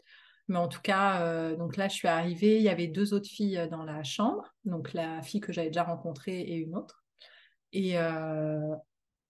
Mais 0.50 0.58
en 0.58 0.68
tout 0.68 0.82
cas, 0.82 1.22
euh, 1.22 1.56
donc 1.56 1.78
là, 1.78 1.88
je 1.88 1.96
suis 1.96 2.08
arrivée, 2.08 2.58
il 2.58 2.64
y 2.64 2.70
avait 2.70 2.88
deux 2.88 3.14
autres 3.14 3.30
filles 3.30 3.58
euh, 3.58 3.68
dans 3.68 3.84
la 3.84 4.04
chambre, 4.04 4.54
donc 4.66 4.94
la 4.94 5.22
fille 5.22 5.40
que 5.40 5.54
j'avais 5.54 5.68
déjà 5.68 5.84
rencontrée 5.84 6.42
et 6.42 6.56
une 6.56 6.76
autre. 6.76 7.04
Et 7.72 7.98
euh, 7.98 8.76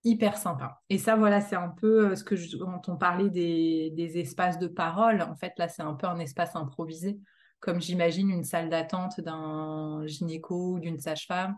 hyper 0.02 0.36
sympa. 0.36 0.82
Et 0.90 0.98
ça, 0.98 1.16
voilà, 1.16 1.40
c'est 1.40 1.56
un 1.56 1.68
peu 1.68 2.16
ce 2.16 2.24
que 2.24 2.36
je, 2.36 2.56
quand 2.56 2.88
on 2.88 2.96
parlait 2.96 3.30
des, 3.30 4.18
espaces 4.18 4.58
de 4.58 4.66
parole, 4.66 5.22
en 5.22 5.36
fait, 5.36 5.52
là, 5.56 5.68
c'est 5.68 5.82
un 5.82 5.94
peu 5.94 6.06
un 6.06 6.18
espace 6.18 6.56
improvisé, 6.56 7.18
comme 7.60 7.80
j'imagine 7.80 8.28
une 8.30 8.44
salle 8.44 8.68
d'attente 8.68 9.20
d'un 9.20 10.02
gynéco 10.06 10.74
ou 10.74 10.80
d'une 10.80 10.98
sage-femme. 10.98 11.56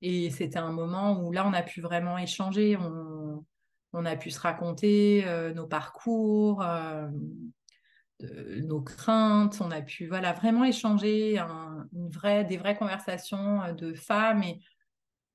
Et 0.00 0.30
c'était 0.30 0.58
un 0.58 0.72
moment 0.72 1.20
où 1.20 1.32
là, 1.32 1.46
on 1.46 1.52
a 1.52 1.62
pu 1.62 1.80
vraiment 1.80 2.18
échanger, 2.18 2.78
on 3.92 4.04
a 4.06 4.16
pu 4.16 4.30
se 4.30 4.40
raconter 4.40 5.24
nos 5.54 5.66
parcours 5.66 6.64
nos 8.20 8.80
craintes, 8.80 9.60
on 9.60 9.70
a 9.70 9.82
pu 9.82 10.06
voilà 10.06 10.32
vraiment 10.32 10.64
échanger 10.64 11.38
une 11.38 12.08
vraie, 12.10 12.44
des 12.44 12.56
vraies 12.56 12.76
conversations 12.76 13.62
euh, 13.62 13.72
de 13.72 13.94
femmes 13.94 14.44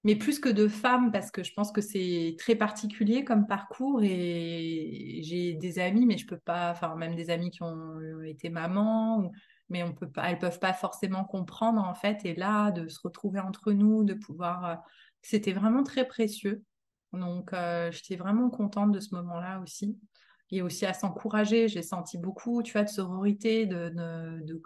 mais 0.03 0.15
plus 0.15 0.39
que 0.39 0.47
de 0.47 0.67
femmes 0.69 1.11
parce 1.11 1.32
que 1.32 1.43
je 1.43 1.51
pense 1.53 1.71
que 1.71 1.82
c'est 1.82 2.36
très 2.39 2.55
particulier 2.55 3.25
comme 3.25 3.45
parcours 3.45 4.01
et 4.03 5.19
j'ai 5.23 5.53
des 5.55 5.80
amis 5.80 6.05
mais 6.05 6.17
je 6.17 6.25
peux 6.25 6.38
pas 6.38 6.71
enfin 6.71 6.95
même 6.95 7.15
des 7.15 7.30
amis 7.30 7.51
qui 7.51 7.61
ont 7.63 8.21
été 8.23 8.49
mamans 8.49 9.32
mais 9.69 9.84
on 9.84 9.93
peut 9.93 10.09
pas 10.09 10.30
elles 10.30 10.39
peuvent 10.39 10.59
pas 10.59 10.71
forcément 10.71 11.25
comprendre 11.25 11.82
en 11.82 11.93
fait 11.93 12.23
et 12.25 12.36
là 12.36 12.71
de 12.71 12.88
se 12.88 12.99
retrouver 13.03 13.41
entre 13.41 13.73
nous 13.73 14.05
de 14.05 14.13
pouvoir 14.13 14.65
euh, 14.65 14.75
c'était 15.21 15.53
vraiment 15.53 15.84
très 15.84 16.07
précieux. 16.07 16.63
Donc 17.13 17.51
euh, 17.53 17.91
j'étais 17.91 18.15
vraiment 18.15 18.49
contente 18.49 18.91
de 18.91 18.99
ce 18.99 19.13
moment-là 19.15 19.59
aussi 19.59 19.97
et 20.52 20.62
aussi 20.62 20.86
à 20.86 20.93
s'encourager. 20.93 21.68
J'ai 21.68 21.82
senti 21.82 22.18
beaucoup, 22.18 22.64
tu 22.64 22.74
vois, 22.74 22.84
de 22.84 22.89
sororité, 22.89 23.66
de, 23.66 23.89
de, 23.89 24.62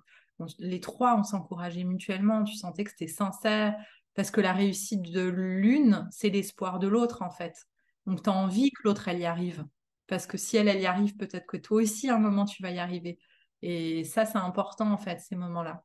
les 0.59 0.79
trois, 0.79 1.17
on 1.17 1.23
s'encourageait 1.23 1.83
mutuellement. 1.83 2.43
Tu 2.43 2.55
sentais 2.55 2.83
que 2.83 2.91
c'était 2.91 3.07
sincère 3.07 3.75
parce 4.13 4.31
que 4.31 4.41
la 4.41 4.53
réussite 4.53 5.03
de 5.11 5.21
l'une, 5.21 6.07
c'est 6.11 6.29
l'espoir 6.29 6.79
de 6.79 6.87
l'autre, 6.87 7.21
en 7.21 7.29
fait. 7.29 7.67
Donc, 8.05 8.23
tu 8.23 8.29
as 8.29 8.33
envie 8.33 8.71
que 8.71 8.81
l'autre, 8.83 9.07
elle 9.07 9.19
y 9.19 9.25
arrive. 9.25 9.65
Parce 10.07 10.27
que 10.27 10.37
si 10.37 10.57
elle, 10.57 10.67
elle 10.67 10.81
y 10.81 10.85
arrive, 10.85 11.15
peut-être 11.15 11.45
que 11.45 11.57
toi 11.57 11.81
aussi, 11.81 12.09
à 12.09 12.15
un 12.15 12.19
moment, 12.19 12.45
tu 12.45 12.61
vas 12.61 12.71
y 12.71 12.79
arriver. 12.79 13.19
Et 13.61 14.03
ça, 14.03 14.25
c'est 14.25 14.37
important, 14.37 14.91
en 14.91 14.97
fait, 14.97 15.19
ces 15.19 15.35
moments-là. 15.35 15.83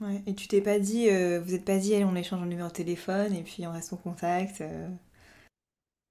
Ouais, 0.00 0.22
et 0.26 0.34
tu 0.34 0.46
t'es 0.46 0.60
pas 0.62 0.78
dit, 0.78 1.10
euh, 1.10 1.40
vous 1.40 1.50
n'êtes 1.50 1.64
pas 1.64 1.76
dit, 1.78 1.94
allez, 1.94 2.04
on 2.04 2.14
échange 2.14 2.40
un 2.40 2.46
numéro 2.46 2.68
de 2.68 2.72
téléphone 2.72 3.34
et 3.34 3.42
puis 3.42 3.66
on 3.66 3.72
reste 3.72 3.92
en 3.92 3.96
contact 3.96 4.60
euh? 4.60 4.88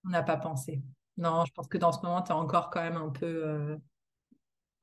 On 0.05 0.09
n'a 0.09 0.23
pas 0.23 0.37
pensé. 0.37 0.81
Non, 1.17 1.45
je 1.45 1.53
pense 1.53 1.67
que 1.67 1.77
dans 1.77 1.91
ce 1.91 1.99
moment, 2.03 2.21
tu 2.21 2.31
es 2.31 2.35
encore 2.35 2.69
quand 2.69 2.81
même 2.81 2.97
un 2.97 3.09
peu. 3.09 3.25
Euh, 3.25 3.77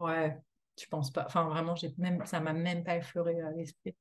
ouais, 0.01 0.39
tu 0.76 0.89
penses 0.89 1.11
pas. 1.12 1.24
Enfin, 1.26 1.45
vraiment, 1.49 1.74
j'ai 1.76 1.95
même... 1.99 2.24
ça 2.26 2.41
m'a 2.41 2.53
même 2.53 2.85
pas 2.85 2.97
effleuré 2.97 3.41
à 3.41 3.51
l'esprit. 3.53 3.95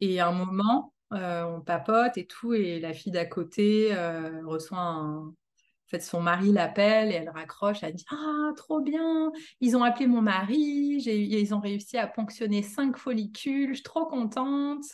Et 0.00 0.20
à 0.20 0.28
un 0.28 0.32
moment, 0.32 0.92
euh, 1.12 1.44
on 1.44 1.60
papote 1.60 2.16
et 2.16 2.26
tout, 2.26 2.54
et 2.54 2.80
la 2.80 2.92
fille 2.94 3.12
d'à 3.12 3.26
côté 3.26 3.94
euh, 3.94 4.44
reçoit 4.46 4.78
un. 4.78 5.28
En 5.28 5.90
fait, 5.90 6.00
son 6.02 6.20
mari 6.20 6.52
l'appelle 6.52 7.10
et 7.10 7.14
elle 7.14 7.30
raccroche. 7.30 7.82
Elle 7.82 7.94
dit 7.94 8.04
Ah, 8.10 8.52
trop 8.56 8.80
bien 8.80 9.32
Ils 9.60 9.76
ont 9.76 9.82
appelé 9.82 10.06
mon 10.06 10.22
mari, 10.22 10.56
ils 10.56 11.54
ont 11.54 11.60
réussi 11.60 11.98
à 11.98 12.06
ponctionner 12.06 12.62
cinq 12.62 12.96
follicules, 12.96 13.70
je 13.70 13.74
suis 13.74 13.82
trop 13.82 14.06
contente. 14.06 14.84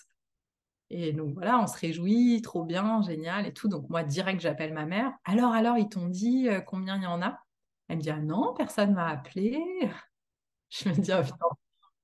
Et 0.91 1.13
donc 1.13 1.35
voilà, 1.35 1.61
on 1.61 1.67
se 1.67 1.79
réjouit, 1.79 2.41
trop 2.43 2.65
bien, 2.65 3.03
génial 3.03 3.47
et 3.47 3.53
tout. 3.53 3.69
Donc 3.69 3.89
moi, 3.89 4.05
direct, 4.05 4.41
j'appelle 4.41 4.73
ma 4.73 4.87
mère. 4.87 5.13
Alors, 5.25 5.53
alors, 5.53 5.79
ils 5.79 5.89
t'ont 5.89 6.09
dit 6.09 6.49
euh, 6.49 6.61
combien 6.61 6.97
il 6.97 7.03
y 7.03 7.07
en 7.07 7.23
a? 7.23 7.41
Elle 7.89 7.99
me 7.99 8.03
dit, 8.03 8.11
ah 8.11 8.21
non, 8.21 8.55
personne 8.55 8.95
m'a 8.95 9.09
appelé. 9.09 9.61
Je 10.71 10.89
me 10.89 10.95
dis, 10.95 11.11
oh 11.13 11.49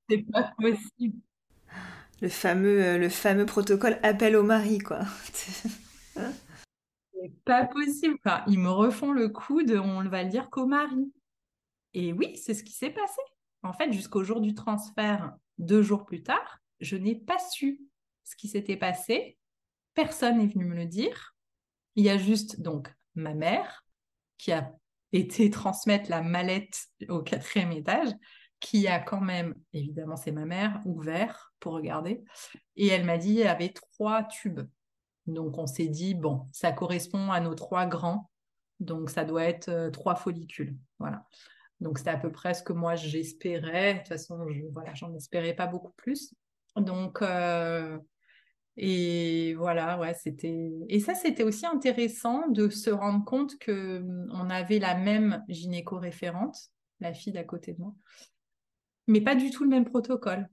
c'est 0.09 0.23
pas 0.31 0.53
possible. 0.59 1.17
Le 2.21 2.29
fameux, 2.29 2.83
euh, 2.83 2.97
le 2.97 3.09
fameux 3.09 3.45
protocole 3.45 3.99
appel 4.03 4.35
au 4.35 4.43
mari, 4.43 4.79
quoi. 4.79 5.01
c'est 5.33 5.69
pas 7.45 7.65
possible. 7.65 8.17
Enfin, 8.23 8.43
ils 8.47 8.59
me 8.59 8.69
refont 8.69 9.11
le 9.11 9.29
coup 9.29 9.63
de 9.63 9.77
on 9.77 10.07
va 10.07 10.23
le 10.23 10.29
dire 10.29 10.49
qu'au 10.49 10.65
mari. 10.65 11.11
Et 11.93 12.13
oui, 12.13 12.37
c'est 12.37 12.53
ce 12.53 12.63
qui 12.63 12.73
s'est 12.73 12.89
passé. 12.89 13.21
En 13.61 13.73
fait, 13.73 13.91
jusqu'au 13.91 14.23
jour 14.23 14.41
du 14.41 14.53
transfert, 14.53 15.33
deux 15.57 15.81
jours 15.81 16.05
plus 16.05 16.23
tard, 16.23 16.59
je 16.79 16.97
n'ai 16.97 17.15
pas 17.15 17.39
su 17.39 17.81
ce 18.23 18.35
qui 18.35 18.47
s'était 18.47 18.77
passé. 18.77 19.37
Personne 19.93 20.39
n'est 20.39 20.47
venu 20.47 20.65
me 20.65 20.75
le 20.75 20.85
dire. 20.85 21.35
Il 21.95 22.03
y 22.03 22.09
a 22.09 22.17
juste 22.17 22.61
donc 22.61 22.93
ma 23.15 23.33
mère 23.33 23.85
qui 24.37 24.51
a 24.51 24.71
été 25.11 25.49
transmettre 25.51 26.09
la 26.09 26.21
mallette 26.21 26.87
au 27.09 27.21
quatrième 27.21 27.71
étage, 27.71 28.09
qui 28.59 28.87
a 28.87 28.99
quand 28.99 29.21
même, 29.21 29.55
évidemment 29.73 30.15
c'est 30.15 30.31
ma 30.31 30.45
mère, 30.45 30.81
ouvert 30.85 31.53
pour 31.59 31.73
regarder. 31.73 32.23
Et 32.75 32.87
elle 32.87 33.05
m'a 33.05 33.17
dit 33.17 33.29
il 33.29 33.35
y 33.35 33.43
avait 33.43 33.73
trois 33.73 34.23
tubes. 34.23 34.61
Donc 35.27 35.57
on 35.57 35.67
s'est 35.67 35.87
dit, 35.87 36.15
bon, 36.15 36.47
ça 36.51 36.71
correspond 36.71 37.31
à 37.31 37.39
nos 37.39 37.55
trois 37.55 37.85
grands. 37.85 38.29
Donc 38.79 39.09
ça 39.09 39.23
doit 39.23 39.43
être 39.43 39.69
euh, 39.69 39.89
trois 39.89 40.15
follicules. 40.15 40.75
Voilà. 40.99 41.25
Donc 41.79 41.97
c'était 41.97 42.09
à 42.09 42.17
peu 42.17 42.31
près 42.31 42.53
ce 42.53 42.63
que 42.63 42.73
moi 42.73 42.95
j'espérais. 42.95 43.93
De 43.93 43.99
toute 43.99 44.07
façon, 44.09 44.49
je, 44.49 44.63
voilà, 44.71 44.93
j'en 44.93 45.13
espérais 45.13 45.53
pas 45.53 45.67
beaucoup 45.67 45.93
plus. 45.95 46.33
Donc, 46.75 47.21
euh, 47.21 47.99
Et 48.77 49.53
voilà, 49.55 49.99
ouais, 49.99 50.13
c'était. 50.15 50.71
Et 50.89 50.99
ça, 50.99 51.13
c'était 51.13 51.43
aussi 51.43 51.65
intéressant 51.65 52.47
de 52.47 52.69
se 52.69 52.89
rendre 52.89 53.23
compte 53.23 53.57
que 53.59 53.99
hum, 53.99 54.29
on 54.33 54.49
avait 54.49 54.79
la 54.79 54.95
même 54.95 55.43
gynéco-référente, 55.47 56.57
la 56.99 57.13
fille 57.13 57.33
d'à 57.33 57.43
côté 57.43 57.73
de 57.73 57.79
moi, 57.79 57.93
mais 59.07 59.21
pas 59.21 59.35
du 59.35 59.51
tout 59.51 59.63
le 59.63 59.69
même 59.69 59.85
protocole. 59.85 60.49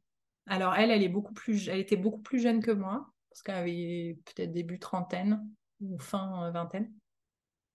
Alors 0.47 0.75
elle, 0.75 0.91
elle 0.91 1.03
est 1.03 1.09
beaucoup 1.09 1.33
plus, 1.33 1.68
elle 1.68 1.79
était 1.79 1.97
beaucoup 1.97 2.21
plus 2.21 2.41
jeune 2.41 2.62
que 2.62 2.73
moi, 2.73 3.11
parce 3.31 3.43
qu'elle 3.43 3.57
avait 3.57 4.18
peut-être 4.25 4.53
début 4.53 4.79
trentaine 4.79 5.47
ou 5.81 5.99
fin 5.99 6.47
euh, 6.47 6.51
vingtaine. 6.51 6.93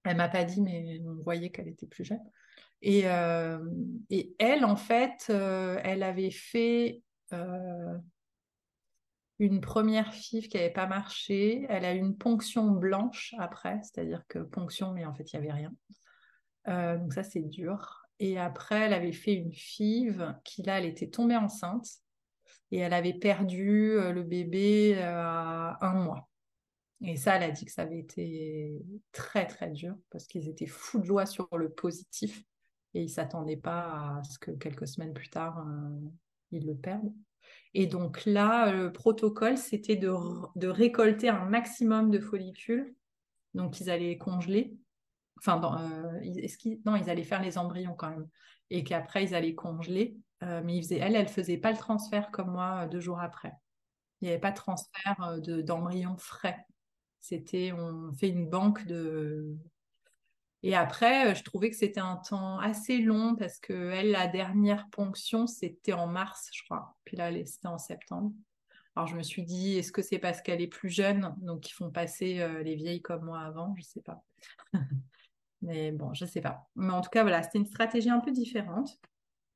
Elle 0.04 0.18
m'a 0.18 0.30
pas 0.30 0.44
dit, 0.44 0.62
mais 0.62 1.00
on 1.04 1.16
voyait 1.24 1.50
qu'elle 1.50 1.68
était 1.68 1.88
plus 1.88 2.04
jeune. 2.04 2.22
Et, 2.82 3.04
euh, 3.06 3.58
et 4.12 4.36
elle, 4.38 4.64
en 4.64 4.76
fait, 4.76 5.28
euh, 5.32 5.80
elle 5.84 6.04
avait 6.04 6.30
fait 6.30 7.02
une 9.40 9.62
première 9.62 10.14
FIV 10.14 10.48
qui 10.48 10.58
n'avait 10.58 10.72
pas 10.72 10.88
marché. 10.88 11.66
Elle 11.70 11.86
a 11.86 11.94
eu 11.94 12.00
une 12.00 12.18
ponction 12.18 12.72
blanche 12.72 13.36
après, 13.38 13.80
c'est-à-dire 13.84 14.24
que 14.28 14.40
ponction, 14.40 14.92
mais 14.94 15.06
en 15.06 15.14
fait, 15.14 15.32
il 15.32 15.40
n'y 15.40 15.46
avait 15.46 15.58
rien. 15.58 15.74
Euh, 16.68 16.98
donc 16.98 17.14
ça, 17.14 17.24
c'est 17.24 17.42
dur. 17.42 18.04
Et 18.20 18.40
après, 18.40 18.82
elle 18.82 18.94
avait 18.94 19.12
fait 19.12 19.34
une 19.34 19.52
FIV 19.52 20.36
qui, 20.44 20.64
là, 20.64 20.80
elle 20.80 20.86
était 20.86 21.10
tombée 21.10 21.36
enceinte 21.36 21.88
et 22.72 22.80
elle 22.80 22.94
avait 22.94 23.14
perdu 23.14 23.92
euh, 23.92 24.12
le 24.12 24.24
bébé 24.24 24.96
euh, 24.98 25.04
à 25.04 25.78
un 25.82 25.94
mois. 25.94 26.30
Et 27.02 27.18
ça, 27.18 27.36
elle 27.36 27.44
a 27.44 27.52
dit 27.52 27.66
que 27.66 27.72
ça 27.72 27.82
avait 27.82 28.00
été 28.00 28.72
très, 29.12 29.46
très 29.46 29.70
dur 29.70 29.96
parce 30.10 30.26
qu'ils 30.28 30.48
étaient 30.48 30.66
fous 30.66 31.00
de 31.00 31.04
joie 31.04 31.26
sur 31.26 31.50
le 31.58 31.70
positif 31.70 32.42
et 32.94 33.02
ils 33.02 33.08
ne 33.08 33.12
s'attendaient 33.12 33.58
pas 33.58 34.20
à 34.20 34.24
ce 34.24 34.40
que 34.40 34.52
quelques 34.52 34.88
semaines 34.88 35.14
plus 35.14 35.30
tard, 35.30 35.68
ils 36.52 36.66
le 36.66 36.74
perdent. 36.74 37.12
Et 37.74 37.88
donc 37.88 38.26
là, 38.26 38.72
le 38.72 38.92
protocole, 38.92 39.58
c'était 39.58 39.98
de, 39.98 40.68
récolter 40.68 41.30
un 41.30 41.46
maximum 41.46 42.10
de 42.10 42.20
follicules. 42.20 42.96
Donc 43.54 43.80
ils 43.82 43.90
allaient 43.90 44.18
congeler. 44.18 44.78
Enfin, 45.38 45.62
euh, 45.62 46.22
non, 46.86 46.96
ils 46.96 47.10
allaient 47.10 47.24
faire 47.24 47.42
les 47.42 47.58
embryons 47.58 47.94
quand 47.94 48.10
même. 48.10 48.28
Et 48.70 48.84
qu'après, 48.84 49.26
ils 49.26 49.36
allaient 49.36 49.56
congeler. 49.56 50.18
Euh, 50.44 50.62
mais 50.64 50.86
elle, 50.88 51.16
elle 51.16 51.24
ne 51.24 51.30
faisait 51.30 51.58
pas 51.58 51.72
le 51.72 51.78
transfert 51.78 52.32
comme 52.32 52.52
moi 52.52 52.84
euh, 52.84 52.88
deux 52.88 53.00
jours 53.00 53.20
après. 53.20 53.54
Il 54.22 54.26
n'y 54.26 54.32
avait 54.32 54.40
pas 54.40 54.52
de 54.52 54.58
transfert 54.58 55.38
d'embryons 55.64 56.18
frais. 56.18 56.66
C'était, 57.20 57.72
on 57.74 58.14
fait 58.14 58.30
une 58.30 58.50
banque 58.50 58.86
de, 58.86 59.58
et 60.66 60.74
après, 60.74 61.28
euh, 61.30 61.36
je 61.36 61.44
trouvais 61.44 61.70
que 61.70 61.76
c'était 61.76 62.00
un 62.00 62.16
temps 62.16 62.58
assez 62.58 62.98
long 62.98 63.36
parce 63.36 63.60
que 63.60 63.92
elle, 63.92 64.10
la 64.10 64.26
dernière 64.26 64.90
ponction, 64.90 65.46
c'était 65.46 65.94
en 65.94 66.08
mars, 66.08 66.50
je 66.52 66.64
crois. 66.64 66.96
Puis 67.06 67.16
là, 67.16 67.32
c'était 67.46 67.68
en 67.68 67.78
septembre. 67.78 68.32
Alors 68.96 69.06
je 69.06 69.16
me 69.16 69.22
suis 69.22 69.44
dit, 69.44 69.78
est-ce 69.78 69.92
que 69.92 70.02
c'est 70.02 70.18
parce 70.18 70.42
qu'elle 70.42 70.62
est 70.62 70.68
plus 70.68 70.90
jeune, 70.90 71.36
donc 71.38 71.70
ils 71.70 71.74
font 71.74 71.92
passer 71.92 72.40
euh, 72.40 72.64
les 72.64 72.74
vieilles 72.74 73.04
comme 73.04 73.26
moi 73.26 73.42
avant? 73.42 73.76
Je 73.78 73.84
sais 73.84 74.02
pas. 74.02 74.24
Mais 75.62 75.92
bon, 75.92 76.16
je 76.16 76.26
sais 76.26 76.42
pas. 76.42 76.68
Mais 76.76 76.94
en 76.94 77.02
tout 77.02 77.12
cas, 77.12 77.22
voilà, 77.22 77.44
c'était 77.44 77.60
une 77.60 77.68
stratégie 77.68 78.10
un 78.10 78.20
peu 78.20 78.32
différente. 78.32 78.90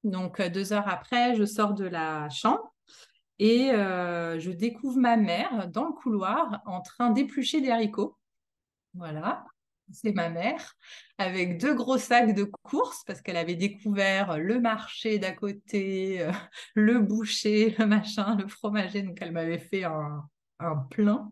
Donc 0.04 0.40
euh, 0.40 0.50
deux 0.50 0.74
heures 0.74 0.90
après, 0.90 1.34
je 1.34 1.44
sors 1.44 1.74
de 1.74 1.86
la 1.86 2.30
chambre 2.30 2.72
et 3.40 3.70
je 3.72 4.52
découvre 4.52 5.00
ma 5.00 5.18
mère 5.18 5.70
dans 5.70 5.86
le 5.86 5.94
couloir 5.94 6.62
en 6.68 6.82
train 6.82 7.10
d'éplucher 7.10 7.62
des 7.62 7.72
haricots. 7.72 8.16
Voilà 8.94 9.44
c'est 9.92 10.14
ma 10.14 10.30
mère, 10.30 10.76
avec 11.18 11.60
deux 11.60 11.74
gros 11.74 11.98
sacs 11.98 12.34
de 12.34 12.44
courses 12.44 13.04
parce 13.06 13.22
qu'elle 13.22 13.38
avait 13.38 13.56
découvert 13.56 14.38
le 14.38 14.60
marché 14.60 15.20
d'à 15.20 15.32
côté, 15.32 16.22
euh, 16.22 16.32
le 16.76 17.00
boucher, 17.00 17.76
le 17.78 17.86
machin, 17.86 18.38
le 18.38 18.48
fromager. 18.48 19.02
Donc 19.02 19.18
elle 19.22 19.32
m'avait 19.32 19.60
fait 19.60 19.84
un, 19.84 20.28
plein. 20.90 21.32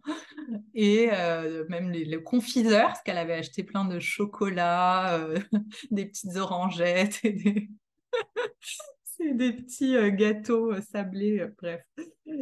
Et 0.74 1.10
euh, 1.12 1.66
même 1.68 1.90
les, 1.92 2.06
le 2.06 2.22
confiseur, 2.22 2.88
parce 2.88 3.02
qu'elle 3.02 3.18
avait 3.18 3.34
acheté 3.34 3.64
plein 3.64 3.84
de 3.86 4.00
chocolat, 4.00 5.16
euh, 5.20 5.38
des 5.92 6.06
petites 6.06 6.36
orangettes 6.38 7.20
et 7.24 7.34
des... 7.34 7.70
des 9.34 9.52
petits 9.52 9.96
gâteaux 10.12 10.80
sablés, 10.80 11.46
bref, 11.58 11.84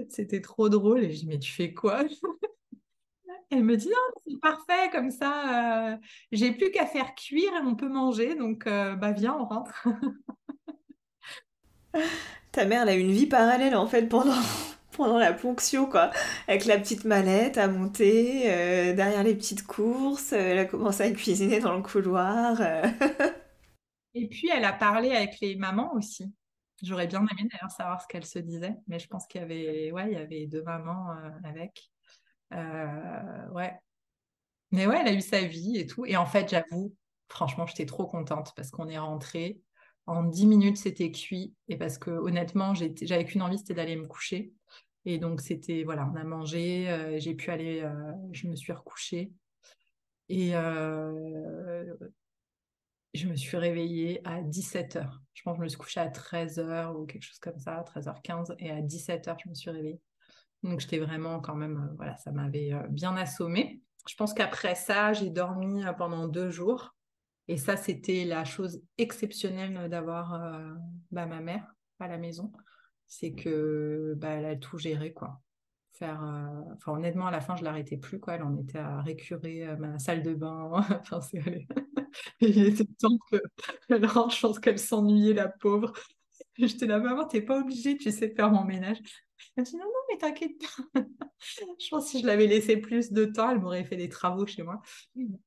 c'était 0.09 0.41
trop 0.41 0.70
drôle. 0.70 1.05
Et 1.05 1.11
je 1.11 1.20
dis, 1.22 1.28
mais 1.28 1.39
tu 1.39 1.51
fais 1.51 1.74
quoi? 1.74 2.03
Elle 3.51 3.63
me 3.63 3.77
dit 3.77 3.87
non, 3.87 4.21
c'est 4.27 4.39
parfait 4.39 4.89
comme 4.91 5.11
ça. 5.11 5.91
Euh, 5.93 5.97
j'ai 6.31 6.51
plus 6.51 6.71
qu'à 6.71 6.85
faire 6.85 7.15
cuire 7.15 7.53
et 7.53 7.65
on 7.65 7.75
peut 7.75 7.89
manger. 7.89 8.35
Donc 8.35 8.67
euh, 8.67 8.95
bah 8.95 9.11
viens, 9.11 9.35
on 9.39 9.45
rentre. 9.45 9.87
Ta 12.51 12.65
mère 12.65 12.83
elle 12.83 12.89
a 12.89 12.95
une 12.95 13.11
vie 13.11 13.27
parallèle 13.27 13.75
en 13.75 13.87
fait 13.87 14.07
pendant 14.07 14.33
pendant 14.97 15.17
la 15.17 15.33
ponction 15.33 15.85
quoi, 15.87 16.11
avec 16.47 16.65
la 16.65 16.77
petite 16.77 17.03
mallette 17.05 17.57
à 17.57 17.67
monter 17.67 18.43
euh, 18.51 18.93
derrière 18.93 19.23
les 19.23 19.35
petites 19.35 19.65
courses. 19.65 20.31
elle 20.33 20.57
a 20.59 20.65
commencé 20.65 21.03
à 21.03 21.11
cuisiner 21.11 21.59
dans 21.59 21.75
le 21.75 21.81
couloir. 21.83 22.61
et 24.13 24.27
puis 24.27 24.49
elle 24.53 24.65
a 24.65 24.73
parlé 24.73 25.11
avec 25.11 25.39
les 25.41 25.55
mamans 25.55 25.93
aussi. 25.93 26.33
J'aurais 26.81 27.07
bien 27.07 27.19
aimé 27.19 27.49
d'ailleurs 27.51 27.71
savoir 27.71 28.01
ce 28.01 28.07
qu'elles 28.07 28.25
se 28.25 28.39
disaient, 28.39 28.75
mais 28.87 28.99
je 28.99 29.07
pense 29.07 29.25
qu'il 29.27 29.41
y 29.41 29.43
avait 29.43 29.91
ouais 29.91 30.07
il 30.11 30.13
y 30.13 30.17
avait 30.17 30.45
deux 30.45 30.63
mamans 30.63 31.07
avec. 31.43 31.89
Euh, 32.53 33.47
ouais. 33.49 33.73
Mais 34.71 34.87
ouais, 34.87 34.97
elle 35.01 35.07
a 35.07 35.13
eu 35.13 35.21
sa 35.21 35.41
vie 35.41 35.77
et 35.77 35.85
tout. 35.87 36.05
Et 36.05 36.17
en 36.17 36.25
fait, 36.25 36.49
j'avoue, 36.49 36.95
franchement, 37.29 37.65
j'étais 37.65 37.85
trop 37.85 38.05
contente 38.05 38.53
parce 38.55 38.71
qu'on 38.71 38.87
est 38.89 38.97
rentré. 38.97 39.61
En 40.07 40.23
10 40.23 40.45
minutes, 40.47 40.77
c'était 40.77 41.11
cuit. 41.11 41.55
Et 41.67 41.77
parce 41.77 41.97
que 41.97 42.11
honnêtement, 42.11 42.73
j'avais 42.75 43.25
qu'une 43.25 43.41
envie, 43.41 43.57
c'était 43.57 43.73
d'aller 43.73 43.95
me 43.95 44.07
coucher. 44.07 44.53
Et 45.05 45.17
donc, 45.17 45.41
c'était, 45.41 45.83
voilà, 45.83 46.09
on 46.11 46.15
a 46.15 46.23
mangé, 46.23 46.89
euh, 46.89 47.19
j'ai 47.19 47.35
pu 47.35 47.51
aller, 47.51 47.81
euh, 47.81 48.11
je 48.31 48.47
me 48.47 48.55
suis 48.55 48.73
recouchée. 48.73 49.31
Et 50.29 50.53
je 53.15 53.27
me 53.27 53.35
suis 53.35 53.57
réveillée 53.57 54.21
à 54.25 54.41
17h. 54.41 55.21
Je 55.33 55.43
pense 55.43 55.53
que 55.53 55.59
je 55.59 55.63
me 55.63 55.69
suis 55.69 55.77
couchée 55.77 55.99
à 56.01 56.09
13h 56.09 56.95
ou 56.95 57.05
quelque 57.05 57.23
chose 57.23 57.39
comme 57.39 57.59
ça, 57.59 57.83
13h15. 57.83 58.55
Et 58.59 58.69
à 58.71 58.81
17h, 58.81 59.37
je 59.43 59.49
me 59.49 59.53
suis 59.55 59.71
réveillée. 59.71 59.99
Donc 60.66 60.80
j'étais 60.80 60.97
vraiment 60.97 61.39
quand 61.39 61.55
même, 61.55 61.78
euh, 61.78 61.95
voilà, 61.95 62.18
ça 62.18 62.32
m'avait 62.32 62.74
euh, 62.74 62.88
bien 62.89 63.16
assommé. 63.16 63.82
Je 64.07 64.16
pense 64.16 64.34
qu'après 64.34 64.76
ça, 64.76 65.13
j'ai 65.13 65.30
dormi 65.30 65.86
euh, 65.86 65.93
pendant 65.93 66.28
deux 66.28 66.49
jours. 66.49 66.95
Et 67.47 67.57
ça, 67.57 67.78
c'était 67.78 68.26
la 68.26 68.43
chose 68.43 68.82
exceptionnelle 68.97 69.88
d'avoir 69.88 70.41
bah, 71.11 71.28
ma 71.28 71.41
mère 71.41 71.76
à 71.99 72.07
la 72.07 72.18
maison. 72.18 72.51
C'est 73.05 73.34
que 73.34 74.16
bah, 74.18 74.32
a 74.32 74.55
tout 74.55 74.80
géré, 74.80 75.13
quoi. 75.13 75.39
Faire, 75.91 76.24
enfin, 76.74 76.93
honnêtement, 76.93 77.28
à 77.28 77.32
la 77.32 77.41
fin, 77.41 77.55
je 77.55 77.63
l'arrêtais 77.63 77.97
plus, 77.97 78.20
quoi. 78.20 78.34
Elle 78.34 78.41
en 78.41 78.57
était 78.57 78.80
à 78.80 78.99
récurer 78.99 79.78
ma 79.78 79.99
salle 79.99 80.24
de 80.24 80.34
bain. 80.34 80.72
enfin, 81.11 81.20
Il 82.39 82.66
était 82.66 82.86
temps 82.99 83.20
qu'elle 83.30 84.05
rentre. 84.07 84.36
Je 84.36 84.41
pense 84.41 84.59
qu'elle 84.59 84.80
s'ennuyait, 84.80 85.34
la 85.36 85.47
pauvre. 85.47 85.93
J'étais 86.57 86.86
là, 86.86 86.99
maman, 86.99 87.25
t'es 87.25 87.41
pas 87.41 87.59
obligée, 87.59 87.97
tu 87.97 88.11
sais 88.11 88.29
faire 88.29 88.51
mon 88.51 88.63
ménage. 88.63 88.99
Elle 89.55 89.63
me 89.63 89.65
dit 89.65 89.77
non, 89.77 89.86
non, 89.86 89.91
mais 90.09 90.17
t'inquiète 90.17 90.53
pas. 90.93 91.01
je 91.79 91.89
pense 91.89 92.05
que 92.05 92.11
si 92.11 92.21
je 92.21 92.27
l'avais 92.27 92.47
laissé 92.47 92.77
plus 92.77 93.11
de 93.11 93.25
temps, 93.25 93.51
elle 93.51 93.59
m'aurait 93.59 93.83
fait 93.83 93.97
des 93.97 94.09
travaux 94.09 94.45
chez 94.45 94.63
moi. 94.63 94.81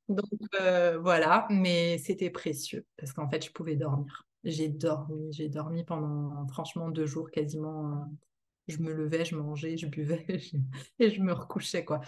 Donc 0.08 0.26
euh, 0.60 0.98
voilà, 0.98 1.46
mais 1.50 1.98
c'était 1.98 2.30
précieux 2.30 2.84
parce 2.96 3.12
qu'en 3.12 3.28
fait, 3.28 3.44
je 3.44 3.50
pouvais 3.50 3.76
dormir. 3.76 4.24
J'ai 4.44 4.68
dormi, 4.68 5.32
j'ai 5.32 5.48
dormi 5.48 5.84
pendant 5.84 6.46
franchement 6.48 6.90
deux 6.90 7.06
jours 7.06 7.30
quasiment. 7.30 7.92
Euh, 7.92 8.04
je 8.68 8.78
me 8.78 8.92
levais, 8.92 9.24
je 9.24 9.34
mangeais, 9.34 9.76
je 9.76 9.86
buvais 9.86 10.26
et 10.98 11.10
je 11.10 11.20
me 11.22 11.32
recouchais 11.32 11.84
quoi. 11.84 12.00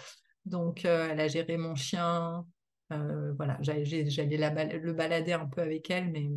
Donc 0.45 0.85
euh, 0.85 1.09
elle 1.11 1.19
a 1.19 1.27
géré 1.27 1.57
mon 1.57 1.75
chien. 1.75 2.45
voilà, 2.89 3.57
j'allais 3.61 4.03
le 4.03 4.93
balader 4.93 5.33
un 5.33 5.47
peu 5.47 5.61
avec 5.61 5.89
elle, 5.89 6.11
mais 6.11 6.29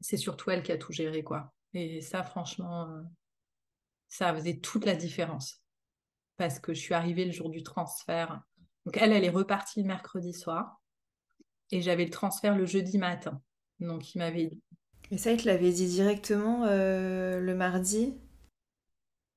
c'est 0.00 0.16
surtout 0.16 0.50
elle 0.50 0.62
qui 0.62 0.72
a 0.72 0.78
tout 0.78 0.92
géré 0.92 1.22
quoi. 1.22 1.52
Et 1.74 2.00
ça, 2.00 2.22
franchement, 2.24 2.88
ça 4.08 4.34
faisait 4.34 4.58
toute 4.58 4.84
la 4.84 4.96
différence. 4.96 5.62
Parce 6.36 6.58
que 6.58 6.72
je 6.72 6.80
suis 6.80 6.94
arrivée 6.94 7.24
le 7.24 7.32
jour 7.32 7.50
du 7.50 7.62
transfert. 7.62 8.40
Donc 8.86 8.96
elle, 8.96 9.12
elle 9.12 9.24
est 9.24 9.30
repartie 9.30 9.82
le 9.82 9.88
mercredi 9.88 10.32
soir. 10.32 10.80
Et 11.70 11.82
j'avais 11.82 12.04
le 12.04 12.10
transfert 12.10 12.56
le 12.56 12.64
jeudi 12.64 12.96
matin. 12.98 13.42
Donc 13.80 14.14
il 14.14 14.18
m'avait 14.18 14.46
dit. 14.46 14.62
Et 15.10 15.18
ça, 15.18 15.32
il 15.32 15.40
te 15.40 15.46
l'avait 15.46 15.72
dit 15.72 15.86
directement 15.86 16.64
euh, 16.64 17.40
le 17.40 17.54
mardi? 17.54 18.18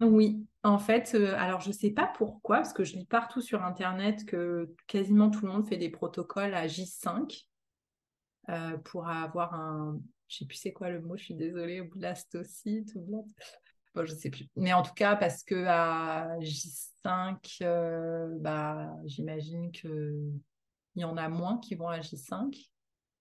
Oui. 0.02 0.46
En 0.64 0.80
fait, 0.80 1.16
euh, 1.16 1.34
alors 1.38 1.62
je 1.62 1.70
ne 1.70 1.74
sais 1.74 1.92
pas 1.92 2.08
pourquoi, 2.08 2.58
parce 2.58 2.74
que 2.74 2.84
je 2.84 2.96
lis 2.96 3.06
partout 3.06 3.42
sur 3.42 3.64
Internet 3.64 4.26
que 4.26 4.74
quasiment 4.88 5.30
tout 5.30 5.46
le 5.46 5.52
monde 5.52 5.68
fait 5.68 5.78
des 5.78 5.90
protocoles 5.90 6.54
à 6.54 6.68
J5 6.68 7.48
euh, 8.50 8.78
pour 8.80 9.08
avoir 9.08 9.54
un, 9.54 10.00
je 10.32 10.38
sais 10.38 10.46
plus 10.46 10.56
c'est 10.56 10.72
quoi 10.72 10.90
le 10.90 11.02
mot, 11.02 11.18
je 11.18 11.26
suis 11.26 11.36
désolée, 11.36 11.82
blastocyte 11.82 12.96
ou 12.96 13.02
blast 13.02 13.36
je 14.06 14.16
sais 14.16 14.30
plus. 14.30 14.48
Mais 14.56 14.72
en 14.72 14.82
tout 14.82 14.94
cas, 14.94 15.18
parce 15.18 15.44
que 15.44 15.66
à 15.68 16.38
J5, 16.40 17.58
euh, 17.62 18.30
bah, 18.40 18.90
j'imagine 19.06 19.72
qu'il 19.72 20.40
y 20.96 21.04
en 21.04 21.18
a 21.18 21.28
moins 21.28 21.60
qui 21.60 21.76
vont 21.76 21.90
à 21.90 22.00
J5, 22.00 22.72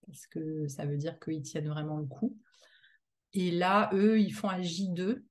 parce 0.06 0.26
que 0.28 0.68
ça 0.68 0.86
veut 0.86 0.96
dire 0.96 1.18
qu'ils 1.18 1.42
tiennent 1.42 1.68
vraiment 1.68 1.96
le 1.96 2.06
coup. 2.06 2.38
Et 3.32 3.50
là, 3.50 3.90
eux, 3.92 4.20
ils 4.20 4.32
font 4.32 4.48
à 4.48 4.60
J2. 4.60 5.24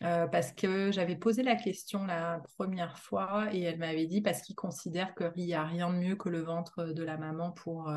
parce 0.00 0.52
que 0.52 0.90
j'avais 0.90 1.16
posé 1.16 1.42
la 1.42 1.56
question 1.56 2.06
la 2.06 2.40
première 2.56 2.98
fois 2.98 3.48
et 3.52 3.60
elle 3.60 3.78
m'avait 3.78 4.06
dit 4.06 4.22
parce 4.22 4.40
qu'il 4.40 4.54
considère 4.54 5.14
qu'il 5.14 5.44
n'y 5.44 5.54
a 5.54 5.64
rien 5.64 5.92
de 5.92 5.98
mieux 5.98 6.16
que 6.16 6.30
le 6.30 6.40
ventre 6.40 6.84
de 6.86 7.02
la 7.02 7.18
maman 7.18 7.52
pour, 7.52 7.92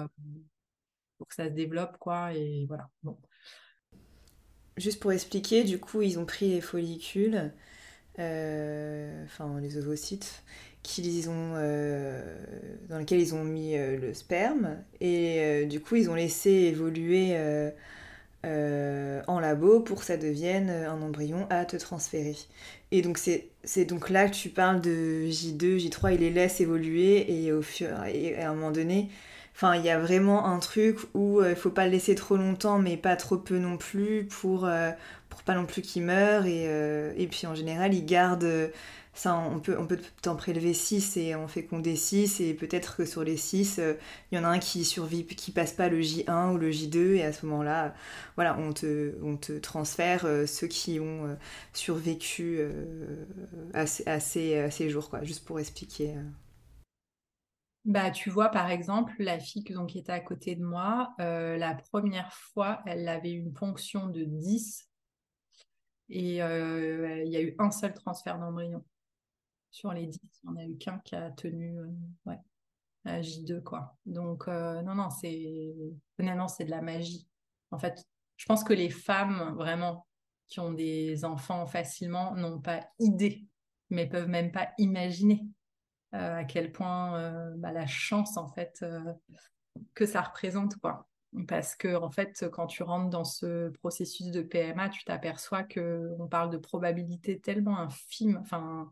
pour 1.18 1.28
que 1.28 1.36
ça 1.36 1.46
se 1.46 1.54
développe, 1.54 1.98
quoi. 1.98 2.34
Et 2.34 2.66
voilà. 2.68 2.90
Bon. 3.04 3.18
Juste 4.80 5.00
pour 5.00 5.12
expliquer, 5.12 5.64
du 5.64 5.78
coup, 5.78 6.02
ils 6.02 6.18
ont 6.18 6.26
pris 6.26 6.50
les 6.50 6.62
follicules, 6.62 7.52
enfin 8.18 9.60
les 9.62 9.78
ovocytes, 9.78 10.42
ont, 11.28 11.54
dans 12.90 12.98
lesquels 12.98 13.20
ils 13.20 13.36
ont 13.36 13.44
mis 13.44 13.76
le 13.76 14.14
sperme, 14.14 14.78
et 15.02 15.66
du 15.66 15.80
coup, 15.80 15.98
ils 15.98 16.10
ont 16.10 16.16
laissé 16.16 16.50
évoluer 16.50 17.36
euh, 18.46 19.22
en 19.28 19.42
labo 19.42 19.82
pour 19.82 20.00
que 20.00 20.06
ça 20.06 20.16
devienne 20.16 20.70
un 20.70 21.02
embryon 21.02 21.46
à 21.50 21.66
te 21.66 21.76
transférer. 21.76 22.38
Et 22.92 23.02
donc 23.02 23.18
c'est 23.18 23.86
donc 23.86 24.10
là 24.10 24.30
que 24.30 24.34
tu 24.34 24.48
parles 24.48 24.80
de 24.80 25.26
J2, 25.28 25.90
J3, 25.90 26.14
il 26.14 26.22
les 26.22 26.30
laisse 26.30 26.62
évoluer 26.62 27.44
et 27.44 27.52
au 27.52 27.62
fur 27.62 27.90
et 28.06 28.38
à 28.38 28.52
un 28.52 28.54
moment 28.54 28.72
donné, 28.72 29.10
enfin 29.62 29.76
il 29.76 29.84
y 29.84 29.90
a 29.90 30.00
vraiment 30.00 30.46
un 30.46 30.60
truc 30.60 30.98
où 31.14 31.42
euh, 31.42 31.52
il 31.52 31.56
faut 31.56 31.70
pas 31.70 31.86
le 31.86 31.92
laisser 31.92 32.16
trop 32.16 32.38
longtemps 32.38 32.80
mais 32.80 32.96
pas 32.98 33.16
trop 33.16 33.38
peu 33.38 33.58
non 33.58 33.78
plus 33.78 34.26
pour 34.26 34.66
euh, 34.66 34.92
pas 35.46 35.56
non 35.56 35.66
plus 35.66 35.82
qu'il 35.82 36.04
meure. 36.04 36.46
Et, 36.46 36.66
et 37.18 37.28
puis 37.28 37.48
en 37.48 37.56
général 37.56 37.94
il 37.94 38.06
garde 38.06 38.72
ça, 39.20 39.36
on 39.36 39.60
peut, 39.60 39.76
on 39.78 39.86
peut 39.86 40.00
prélever 40.38 40.74
6 40.74 41.18
et 41.18 41.36
on 41.36 41.50
fait 41.50 41.68
des 41.74 41.98
6 41.98 42.40
et 42.40 42.54
peut-être 42.54 42.96
que 42.96 43.06
sur 43.06 43.22
les 43.24 43.36
6, 43.36 43.80
euh, 43.80 43.96
il 44.32 44.38
y 44.38 44.40
en 44.40 44.46
a 44.46 44.48
un 44.48 44.60
qui 44.60 44.86
survit, 44.86 45.26
qui 45.26 45.52
passe 45.52 45.74
pas 45.74 45.90
le 45.90 46.00
J1 46.00 46.54
ou 46.54 46.58
le 46.58 46.72
J2 46.72 47.16
et 47.16 47.24
à 47.26 47.34
ce 47.34 47.46
moment-là, 47.46 47.94
voilà, 48.36 48.58
on 48.58 48.72
te, 48.72 49.14
on 49.22 49.38
transfère 49.62 50.24
euh, 50.24 50.46
ceux 50.46 50.68
qui 50.68 51.02
ont 51.02 51.26
euh, 51.26 51.36
survécu 51.74 52.62
à, 53.74 53.86
ces, 53.86 54.90
jours, 54.90 55.10
quoi, 55.10 55.22
juste 55.24 55.44
pour 55.44 55.60
expliquer. 55.60 56.14
Bah, 57.90 58.12
tu 58.12 58.30
vois, 58.30 58.50
par 58.50 58.70
exemple, 58.70 59.14
la 59.20 59.40
fille 59.40 59.64
qui 59.64 59.98
était 59.98 60.12
à 60.12 60.20
côté 60.22 60.56
de 60.56 60.64
moi, 60.64 61.14
la 61.18 61.76
première 61.92 62.32
fois, 62.34 62.82
elle 62.86 63.10
avait 63.10 63.32
une 63.32 63.52
ponction 63.52 64.08
de 64.08 64.24
10 64.24 64.88
et 66.10 66.36
il 66.36 66.36
y 66.36 66.42
a 66.42 67.42
eu 67.42 67.56
un 67.60 67.72
seul 67.72 67.94
transfert 67.94 68.40
d'embryon 68.40 68.84
sur 69.72 69.94
les 69.94 70.08
10, 70.08 70.20
il 70.44 70.50
n'y 70.50 70.56
en 70.56 70.58
a 70.58 70.66
eu 70.66 70.78
qu'un 70.78 71.00
qui 71.00 71.16
a 71.16 71.32
tenu 71.32 71.78
euh, 71.80 71.88
ouais, 72.26 72.40
à 73.06 73.22
J2, 73.22 73.62
quoi. 73.62 73.96
Donc, 74.06 74.48
euh, 74.48 74.82
non, 74.82 74.96
non, 74.96 75.10
c'est 75.10 75.74
honnêtement, 76.20 76.48
c'est 76.48 76.66
de 76.66 76.72
la 76.72 76.82
magie. 76.82 77.28
En 77.72 77.78
fait, 77.78 78.04
je 78.38 78.46
pense 78.46 78.64
que 78.64 78.74
les 78.74 78.90
femmes, 78.90 79.54
vraiment, 79.56 80.08
qui 80.48 80.60
ont 80.60 80.74
des 80.74 81.24
enfants 81.24 81.68
facilement, 81.68 82.34
n'ont 82.36 82.60
pas 82.60 82.88
idée, 83.00 83.46
mais 83.90 84.08
peuvent 84.08 84.28
même 84.28 84.52
pas 84.52 84.72
imaginer 84.78 85.44
euh, 85.44 85.59
à 86.12 86.44
quel 86.44 86.72
point 86.72 87.52
bah, 87.58 87.72
la 87.72 87.88
chance, 87.88 88.38
en 88.38 88.48
fait, 88.48 88.84
que 89.94 90.06
ça 90.06 90.22
représente, 90.22 90.76
quoi. 90.78 91.08
Parce 91.48 91.76
que, 91.76 91.96
en 91.96 92.10
fait, 92.10 92.46
quand 92.52 92.66
tu 92.66 92.82
rentres 92.82 93.10
dans 93.10 93.24
ce 93.24 93.70
processus 93.70 94.32
de 94.32 94.42
PMA, 94.42 94.90
tu 94.90 95.04
t'aperçois 95.04 95.64
qu'on 95.64 96.28
parle 96.30 96.50
de 96.50 96.58
probabilité 96.58 97.40
tellement 97.40 97.78
infime. 97.78 98.38
Enfin, 98.42 98.92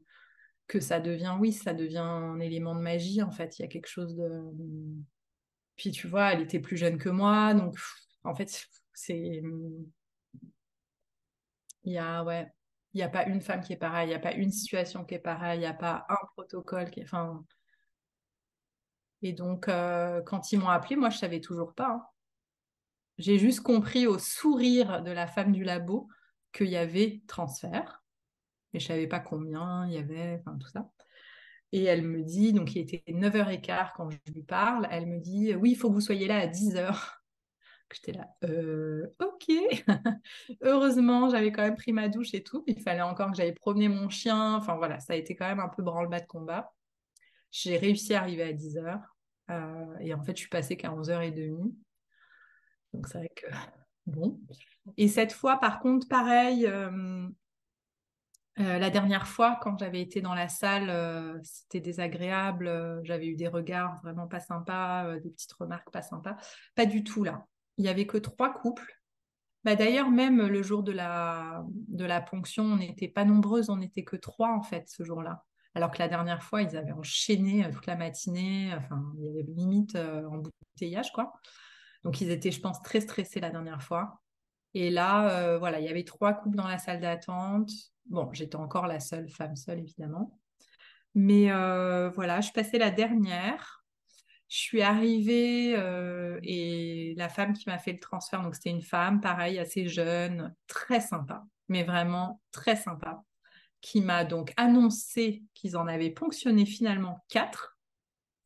que 0.67 0.79
ça 0.79 0.99
devient, 0.99 1.35
oui, 1.39 1.51
ça 1.53 1.73
devient 1.73 1.97
un 1.97 2.39
élément 2.39 2.75
de 2.75 2.81
magie, 2.81 3.23
en 3.23 3.31
fait. 3.31 3.57
Il 3.57 3.63
y 3.63 3.65
a 3.65 3.69
quelque 3.69 3.87
chose 3.87 4.15
de. 4.15 4.43
Puis 5.77 5.91
tu 5.91 6.07
vois, 6.07 6.33
elle 6.33 6.41
était 6.41 6.59
plus 6.59 6.77
jeune 6.77 6.97
que 6.97 7.09
moi, 7.09 7.53
donc 7.53 7.75
en 8.23 8.35
fait, 8.35 8.67
c'est. 8.93 9.41
Il 11.83 11.93
y 11.93 11.97
a, 11.97 12.23
ouais, 12.23 12.51
il 12.97 13.01
n'y 13.01 13.03
a 13.03 13.09
pas 13.09 13.25
une 13.25 13.41
femme 13.41 13.61
qui 13.61 13.73
est 13.73 13.77
pareille, 13.77 14.07
il 14.07 14.09
n'y 14.09 14.15
a 14.15 14.19
pas 14.19 14.33
une 14.33 14.51
situation 14.51 15.05
qui 15.05 15.15
est 15.15 15.19
pareille, 15.19 15.57
il 15.59 15.61
n'y 15.61 15.67
a 15.67 15.73
pas 15.73 16.05
un 16.09 16.25
protocole 16.33 16.89
qui 16.89 17.01
est. 17.01 17.07
Et 19.21 19.33
donc, 19.33 19.67
euh, 19.67 20.21
quand 20.21 20.51
ils 20.51 20.59
m'ont 20.59 20.69
appelé, 20.69 20.95
moi, 20.95 21.09
je 21.09 21.17
savais 21.17 21.41
toujours 21.41 21.73
pas. 21.73 21.89
Hein. 21.89 22.05
J'ai 23.17 23.39
juste 23.39 23.61
compris 23.61 24.07
au 24.07 24.19
sourire 24.19 25.01
de 25.01 25.11
la 25.11 25.27
femme 25.27 25.51
du 25.51 25.63
labo 25.63 26.07
qu'il 26.51 26.69
y 26.69 26.77
avait 26.77 27.21
transfert 27.27 28.03
mais 28.73 28.79
je 28.79 28.87
savais 28.87 29.07
pas 29.07 29.19
combien 29.19 29.87
il 29.87 29.93
y 29.93 29.97
avait, 29.97 30.39
enfin 30.39 30.57
tout 30.57 30.67
ça. 30.67 30.89
Et 31.71 31.83
elle 31.83 32.03
me 32.03 32.23
dit, 32.23 32.53
donc 32.53 32.75
il 32.75 32.81
était 32.81 33.03
9h15 33.07 33.91
quand 33.95 34.09
je 34.09 34.17
lui 34.31 34.43
parle, 34.43 34.87
elle 34.91 35.05
me 35.07 35.19
dit, 35.19 35.53
oui, 35.55 35.71
il 35.71 35.75
faut 35.75 35.89
que 35.89 35.93
vous 35.93 36.01
soyez 36.01 36.27
là 36.27 36.37
à 36.37 36.47
10h. 36.47 37.17
J'étais 37.93 38.11
là, 38.11 38.27
euh, 38.43 39.07
ok. 39.19 39.49
Heureusement, 40.61 41.29
j'avais 41.29 41.51
quand 41.51 41.61
même 41.61 41.75
pris 41.75 41.93
ma 41.93 42.09
douche 42.09 42.33
et 42.33 42.43
tout. 42.43 42.63
Il 42.67 42.81
fallait 42.81 43.01
encore 43.01 43.31
que 43.31 43.37
j'aille 43.37 43.53
promener 43.53 43.87
mon 43.87 44.09
chien. 44.09 44.55
Enfin 44.55 44.75
voilà, 44.75 44.99
ça 44.99 45.13
a 45.13 45.15
été 45.15 45.35
quand 45.35 45.47
même 45.47 45.59
un 45.59 45.69
peu 45.69 45.83
branle-bas 45.83 46.19
de 46.19 46.25
combat. 46.25 46.73
J'ai 47.51 47.77
réussi 47.77 48.13
à 48.13 48.21
arriver 48.21 48.43
à 48.43 48.53
10h. 48.53 49.01
Euh, 49.49 49.97
et 50.01 50.13
en 50.13 50.21
fait, 50.21 50.33
je 50.33 50.41
suis 50.41 50.49
passée 50.49 50.75
qu'à 50.75 50.91
11h30. 50.91 51.73
Donc 52.93 53.07
c'est 53.07 53.19
vrai 53.19 53.31
que, 53.35 53.45
bon. 54.05 54.39
Et 54.97 55.07
cette 55.07 55.31
fois, 55.31 55.57
par 55.57 55.79
contre, 55.79 56.07
pareil, 56.07 56.65
euh, 56.67 57.29
la 58.57 58.89
dernière 58.89 59.27
fois, 59.27 59.59
quand 59.61 59.77
j'avais 59.77 60.01
été 60.01 60.19
dans 60.19 60.33
la 60.33 60.49
salle, 60.49 60.89
euh, 60.89 61.39
c'était 61.43 61.79
désagréable. 61.79 63.01
J'avais 63.03 63.27
eu 63.27 63.35
des 63.35 63.47
regards 63.47 64.01
vraiment 64.01 64.27
pas 64.27 64.39
sympas, 64.39 65.19
des 65.19 65.29
petites 65.29 65.53
remarques 65.53 65.91
pas 65.91 66.01
sympas. 66.01 66.35
Pas 66.75 66.85
du 66.85 67.03
tout 67.03 67.23
là. 67.23 67.45
Il 67.77 67.85
y 67.85 67.89
avait 67.89 68.07
que 68.07 68.17
trois 68.17 68.53
couples. 68.53 68.99
Bah, 69.63 69.75
D'ailleurs, 69.75 70.09
même 70.09 70.47
le 70.47 70.63
jour 70.63 70.83
de 70.83 70.91
la, 70.91 71.63
de 71.69 72.05
la 72.05 72.21
ponction, 72.21 72.63
on 72.63 72.77
n'était 72.77 73.07
pas 73.07 73.25
nombreuses, 73.25 73.69
on 73.69 73.77
n'était 73.77 74.03
que 74.03 74.15
trois 74.15 74.49
en 74.49 74.61
fait 74.61 74.87
ce 74.87 75.03
jour-là. 75.03 75.43
Alors 75.75 75.91
que 75.91 75.99
la 75.99 76.07
dernière 76.07 76.41
fois, 76.41 76.61
ils 76.61 76.75
avaient 76.75 76.91
enchaîné 76.91 77.69
toute 77.71 77.85
la 77.85 77.95
matinée. 77.95 78.73
Enfin, 78.75 79.03
il 79.17 79.25
y 79.25 79.29
avait 79.29 79.43
limite 79.43 79.95
embouteillage 79.95 81.11
quoi. 81.11 81.33
Donc 82.03 82.21
ils 82.21 82.31
étaient, 82.31 82.51
je 82.51 82.61
pense, 82.61 82.81
très 82.81 83.01
stressés 83.01 83.39
la 83.39 83.51
dernière 83.51 83.83
fois. 83.83 84.21
Et 84.73 84.89
là, 84.89 85.57
voilà, 85.59 85.79
il 85.79 85.85
y 85.85 85.89
avait 85.89 86.03
trois 86.03 86.33
couples 86.33 86.55
dans 86.55 86.67
la 86.67 86.79
salle 86.79 86.99
d'attente. 86.99 87.69
Bon, 88.07 88.29
j'étais 88.31 88.55
encore 88.55 88.87
la 88.87 88.99
seule 88.99 89.29
femme 89.29 89.55
seule, 89.55 89.79
évidemment. 89.79 90.39
Mais 91.17 91.51
euh, 91.51 92.09
voilà, 92.11 92.41
je 92.41 92.51
passais 92.51 92.77
la 92.77 92.91
dernière. 92.91 93.76
Je 94.47 94.57
suis 94.57 94.81
arrivée 94.81 95.75
euh, 95.75 96.39
et 96.41 97.13
la 97.17 97.27
femme 97.27 97.53
qui 97.53 97.67
m'a 97.67 97.79
fait 97.79 97.93
le 97.93 97.99
transfert, 97.99 98.41
donc 98.41 98.55
c'était 98.55 98.69
une 98.69 98.81
femme, 98.81 99.19
pareil, 99.19 99.59
assez 99.59 99.87
jeune, 99.87 100.55
très 100.67 101.01
sympa, 101.01 101.43
mais 101.67 101.83
vraiment 101.83 102.41
très 102.51 102.77
sympa, 102.77 103.23
qui 103.81 103.99
m'a 103.99 104.23
donc 104.23 104.53
annoncé 104.55 105.43
qu'ils 105.53 105.75
en 105.75 105.87
avaient 105.87 106.11
ponctionné 106.11 106.65
finalement 106.65 107.25
quatre. 107.27 107.77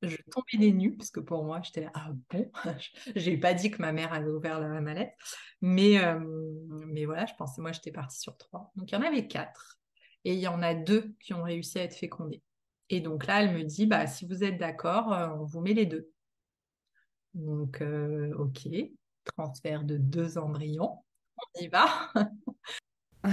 Je 0.01 0.17
tombais 0.31 0.57
des 0.57 0.73
nues, 0.73 0.97
parce 0.97 1.11
que 1.11 1.19
pour 1.19 1.43
moi, 1.43 1.61
j'étais 1.63 1.81
là, 1.81 1.91
ah 1.93 2.09
bon, 2.31 2.51
j'ai 3.15 3.37
pas 3.37 3.53
dit 3.53 3.69
que 3.69 3.79
ma 3.79 3.91
mère 3.91 4.11
avait 4.11 4.31
ouvert 4.31 4.59
la 4.59 4.81
mallette. 4.81 5.13
Mais, 5.61 6.03
euh, 6.03 6.19
mais 6.87 7.05
voilà, 7.05 7.27
je 7.27 7.35
pensais, 7.35 7.61
moi, 7.61 7.71
j'étais 7.71 7.91
partie 7.91 8.19
sur 8.19 8.35
trois. 8.37 8.71
Donc, 8.75 8.91
il 8.91 8.95
y 8.95 8.97
en 8.97 9.03
avait 9.03 9.27
quatre. 9.27 9.77
Et 10.23 10.33
il 10.33 10.39
y 10.39 10.47
en 10.47 10.63
a 10.63 10.73
deux 10.73 11.15
qui 11.19 11.35
ont 11.35 11.43
réussi 11.43 11.77
à 11.77 11.83
être 11.83 11.95
fécondés. 11.95 12.41
Et 12.93 12.99
donc 12.99 13.25
là, 13.25 13.41
elle 13.41 13.55
me 13.55 13.63
dit, 13.63 13.85
bah, 13.85 14.05
si 14.05 14.25
vous 14.25 14.43
êtes 14.43 14.57
d'accord, 14.57 15.13
euh, 15.13 15.29
on 15.29 15.45
vous 15.45 15.61
met 15.61 15.73
les 15.73 15.85
deux. 15.85 16.11
Donc, 17.33 17.79
euh, 17.81 18.33
OK, 18.35 18.67
transfert 19.23 19.85
de 19.85 19.95
deux 19.95 20.37
embryons, 20.37 21.01
on 21.37 21.61
y 21.61 21.69
va. 21.69 21.87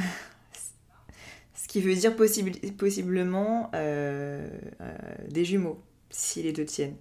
Ce 1.55 1.67
qui 1.67 1.81
veut 1.81 1.97
dire 1.97 2.15
possiblement 2.15 3.69
des 3.73 5.45
jumeaux, 5.45 5.85
si 6.09 6.41
les 6.41 6.53
deux 6.53 6.65
tiennent. 6.65 6.99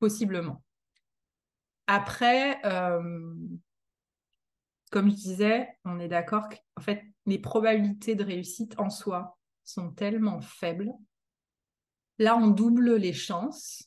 Possiblement. 0.00 0.64
Après, 1.86 2.62
comme 4.90 5.10
je 5.10 5.14
disais, 5.14 5.68
on 5.84 6.00
est 6.00 6.08
d'accord 6.08 6.48
qu'en 6.48 6.80
fait, 6.80 7.04
les 7.26 7.38
probabilités 7.38 8.14
de 8.14 8.24
réussite 8.24 8.78
en 8.78 8.88
soi 8.88 9.38
sont 9.64 9.90
tellement 9.90 10.40
faibles. 10.40 10.94
Là, 12.18 12.36
on 12.36 12.48
double 12.48 12.96
les 12.96 13.12
chances. 13.12 13.84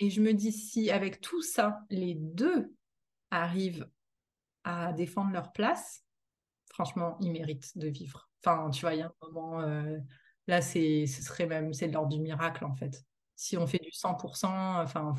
Et 0.00 0.10
je 0.10 0.20
me 0.20 0.32
dis, 0.32 0.52
si 0.52 0.90
avec 0.90 1.20
tout 1.20 1.42
ça, 1.42 1.80
les 1.90 2.14
deux 2.14 2.72
arrivent 3.30 3.88
à 4.64 4.92
défendre 4.92 5.32
leur 5.32 5.52
place, 5.52 6.02
franchement, 6.70 7.16
ils 7.20 7.30
méritent 7.30 7.76
de 7.78 7.88
vivre. 7.88 8.28
Enfin, 8.44 8.70
tu 8.70 8.80
vois, 8.80 8.94
il 8.94 8.98
y 8.98 9.02
a 9.02 9.06
un 9.06 9.26
moment, 9.26 9.60
euh, 9.60 9.98
là, 10.48 10.60
c'est, 10.60 11.06
ce 11.06 11.22
serait 11.22 11.46
même, 11.46 11.72
c'est 11.72 11.88
l'ordre 11.88 12.08
du 12.08 12.20
miracle, 12.20 12.64
en 12.64 12.74
fait. 12.74 13.04
Si 13.36 13.56
on 13.56 13.66
fait 13.66 13.78
du 13.78 13.90
100%, 13.90 14.82
enfin, 14.82 15.14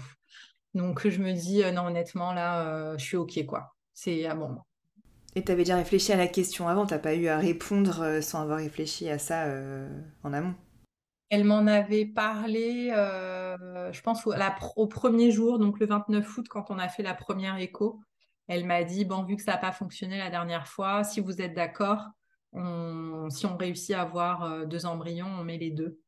donc 0.73 1.07
je 1.07 1.21
me 1.21 1.31
dis, 1.33 1.63
euh, 1.63 1.71
non, 1.71 1.87
honnêtement, 1.87 2.33
là, 2.33 2.67
euh, 2.67 2.97
je 2.97 3.05
suis 3.05 3.17
OK, 3.17 3.45
quoi. 3.45 3.75
C'est 3.93 4.25
un 4.27 4.35
bon. 4.35 4.57
Et 5.35 5.43
tu 5.43 5.51
avais 5.51 5.63
déjà 5.63 5.77
réfléchi 5.77 6.11
à 6.11 6.17
la 6.17 6.27
question 6.27 6.67
avant, 6.67 6.85
t'as 6.85 6.99
pas 6.99 7.13
eu 7.13 7.27
à 7.27 7.37
répondre 7.37 8.21
sans 8.21 8.41
avoir 8.41 8.57
réfléchi 8.57 9.09
à 9.09 9.19
ça 9.19 9.47
en 10.23 10.31
amont 10.31 10.55
Elle 11.35 11.43
m'en 11.43 11.67
avait 11.67 12.05
parlé, 12.05 12.91
euh, 12.95 13.91
je 13.91 14.01
pense, 14.01 14.25
au, 14.25 14.87
premier 14.87 15.31
jour, 15.31 15.59
donc 15.59 15.81
le 15.81 15.85
29 15.85 16.37
août, 16.37 16.47
quand 16.47 16.71
on 16.71 16.79
a 16.79 16.87
fait 16.87 17.03
la 17.03 17.13
première 17.13 17.57
écho. 17.57 17.99
Elle 18.47 18.63
m'a 18.63 18.85
dit, 18.85 19.03
bon, 19.03 19.21
vu 19.25 19.35
que 19.35 19.41
ça 19.41 19.51
n'a 19.51 19.57
pas 19.57 19.73
fonctionné 19.73 20.17
la 20.17 20.29
dernière 20.29 20.65
fois, 20.65 21.03
si 21.03 21.19
vous 21.19 21.41
êtes 21.41 21.53
d'accord, 21.53 22.07
si 22.53 23.45
on 23.45 23.57
réussit 23.57 23.93
à 23.95 24.03
avoir 24.03 24.65
deux 24.65 24.85
embryons, 24.85 25.27
on 25.27 25.43
met 25.43 25.57
les 25.57 25.71
deux. 25.71 25.99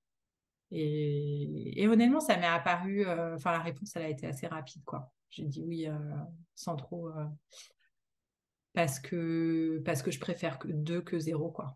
Et, 0.72 1.86
honnêtement, 1.90 2.22
ça 2.22 2.38
m'est 2.38 2.48
apparu, 2.48 3.06
enfin 3.34 3.52
la 3.52 3.60
réponse, 3.60 3.98
elle 3.98 4.04
a 4.04 4.10
été 4.10 4.28
assez 4.28 4.48
rapide, 4.48 4.86
quoi. 4.86 5.12
J'ai 5.30 5.44
dit 5.44 5.62
oui 5.62 5.90
sans 6.56 6.78
trop, 6.78 7.10
parce 8.72 9.02
que 9.02 9.82
parce 9.84 10.02
que 10.02 10.12
je 10.12 10.22
préfère 10.22 10.58
deux 10.64 11.02
que 11.02 11.20
zéro, 11.20 11.52
quoi. 11.52 11.76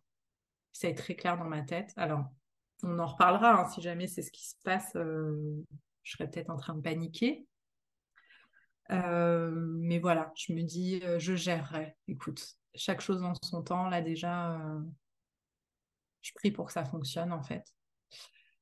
Ça 0.72 0.88
est 0.88 0.95
très 0.95 1.15
clair 1.15 1.38
dans 1.38 1.49
ma 1.49 1.64
tête. 1.64 1.91
Alors, 1.98 2.23
on 2.84 2.99
en 2.99 3.06
reparlera 3.06 3.62
hein, 3.62 3.66
si 3.70 3.82
jamais 3.82 4.08
c'est 4.08 4.22
ce 4.22 4.32
qui 4.32 4.48
se 4.48 4.56
passe. 4.64 4.91
je 4.94 5.64
serais 6.03 6.30
peut-être 6.30 6.49
en 6.49 6.58
train 6.58 6.76
de 6.76 6.82
paniquer. 6.82 7.45
Euh, 8.91 9.52
mais 9.53 9.99
voilà, 9.99 10.32
je 10.36 10.53
me 10.53 10.64
dis, 10.64 11.02
euh, 11.03 11.18
je 11.18 11.36
gérerai. 11.36 11.95
Écoute, 12.08 12.44
chaque 12.76 13.02
chose 13.02 13.24
en 13.24 13.34
son 13.44 13.64
temps, 13.64 13.88
là 13.88 14.02
déjà, 14.02 14.56
euh, 14.56 14.82
je 16.22 16.32
prie 16.36 16.52
pour 16.52 16.68
que 16.68 16.74
ça 16.74 16.84
fonctionne 16.84 17.32
en 17.32 17.41
fait. 17.41 17.66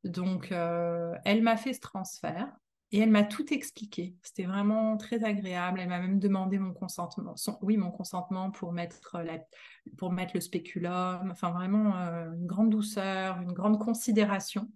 Donc, 0.03 0.51
elle 0.51 1.41
m'a 1.41 1.57
fait 1.57 1.73
ce 1.73 1.81
transfert 1.81 2.49
et 2.91 2.99
elle 2.99 3.11
m'a 3.11 3.23
tout 3.23 3.53
expliqué. 3.53 4.15
C'était 4.23 4.45
vraiment 4.45 4.97
très 4.97 5.23
agréable. 5.23 5.79
Elle 5.79 5.89
m'a 5.89 5.99
même 5.99 6.19
demandé 6.19 6.57
mon 6.57 6.73
consentement, 6.73 7.35
oui, 7.61 7.77
mon 7.77 7.91
consentement 7.91 8.51
pour 8.51 8.71
mettre, 8.71 9.19
la, 9.19 9.39
pour 9.97 10.11
mettre 10.11 10.31
le 10.33 10.41
spéculum. 10.41 11.29
Enfin, 11.31 11.51
vraiment 11.51 11.93
une 11.93 12.47
grande 12.47 12.71
douceur, 12.71 13.39
une 13.41 13.53
grande 13.53 13.79
considération. 13.79 14.69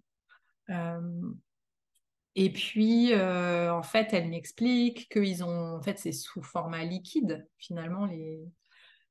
Et 2.36 2.52
puis, 2.52 3.12
euh, 3.12 3.72
en 3.72 3.82
fait, 3.82 4.12
elle 4.12 4.28
m'explique 4.28 5.08
qu'ils 5.08 5.44
ont, 5.44 5.76
en 5.76 5.82
fait, 5.82 5.98
c'est 5.98 6.12
sous 6.12 6.42
format 6.42 6.84
liquide. 6.84 7.48
Finalement, 7.58 8.06
les, 8.06 8.40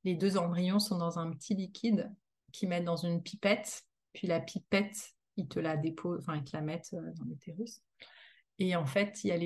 les 0.04 0.16
deux 0.16 0.38
embryons 0.38 0.80
sont 0.80 0.98
dans 0.98 1.20
un 1.20 1.32
petit 1.32 1.56
liquide 1.56 2.12
qu'ils 2.52 2.70
mettent 2.70 2.84
dans 2.84 2.98
une 2.98 3.24
pipette. 3.24 3.84
Puis 4.12 4.28
la 4.28 4.42
pipette, 4.42 5.14
ils 5.38 5.48
te 5.48 5.60
la 5.60 5.78
déposent, 5.78 6.20
enfin, 6.20 6.36
ils 6.36 6.44
te 6.44 6.56
la 6.56 6.62
mettent 6.62 6.94
euh, 6.94 7.12
dans 7.18 7.26
l'utérus. 7.26 7.82
Et 8.64 8.78
en 8.78 8.86
fait, 8.86 9.26
il 9.26 9.28
y 9.28 9.32
avait 9.34 9.46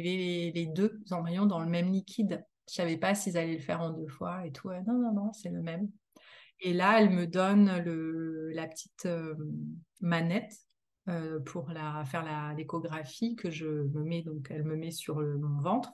les, 0.53 0.68
deux 0.68 1.02
embryons 1.10 1.48
dans 1.48 1.60
le 1.60 1.65
même 1.65 1.91
liquide. 1.91 2.45
Je 2.69 2.76
savais 2.76 2.98
pas 2.98 3.15
s'ils 3.15 3.35
allaient 3.35 3.56
le 3.56 3.60
faire 3.60 3.81
en 3.81 3.89
deux 3.89 4.07
fois 4.07 4.45
et 4.45 4.52
tout. 4.52 4.69
Non, 4.69 4.94
non, 4.94 5.11
non, 5.11 5.34
c'est 5.34 5.49
le 5.49 5.64
même. 5.64 5.89
Et 6.60 6.72
là, 6.72 7.02
elle 7.02 7.10
me 7.10 7.26
donne 7.26 7.65
la 8.53 8.68
petite 8.68 9.07
euh, 9.07 9.34
manette 10.02 10.53
euh, 11.10 11.39
pour 11.39 11.72
faire 12.06 12.53
l'échographie 12.56 13.35
que 13.35 13.49
je 13.49 13.65
me 13.65 14.03
mets, 14.03 14.22
donc 14.22 14.49
elle 14.52 14.64
me 14.64 14.76
met 14.76 14.91
sur 14.91 15.15
mon 15.15 15.61
ventre, 15.61 15.91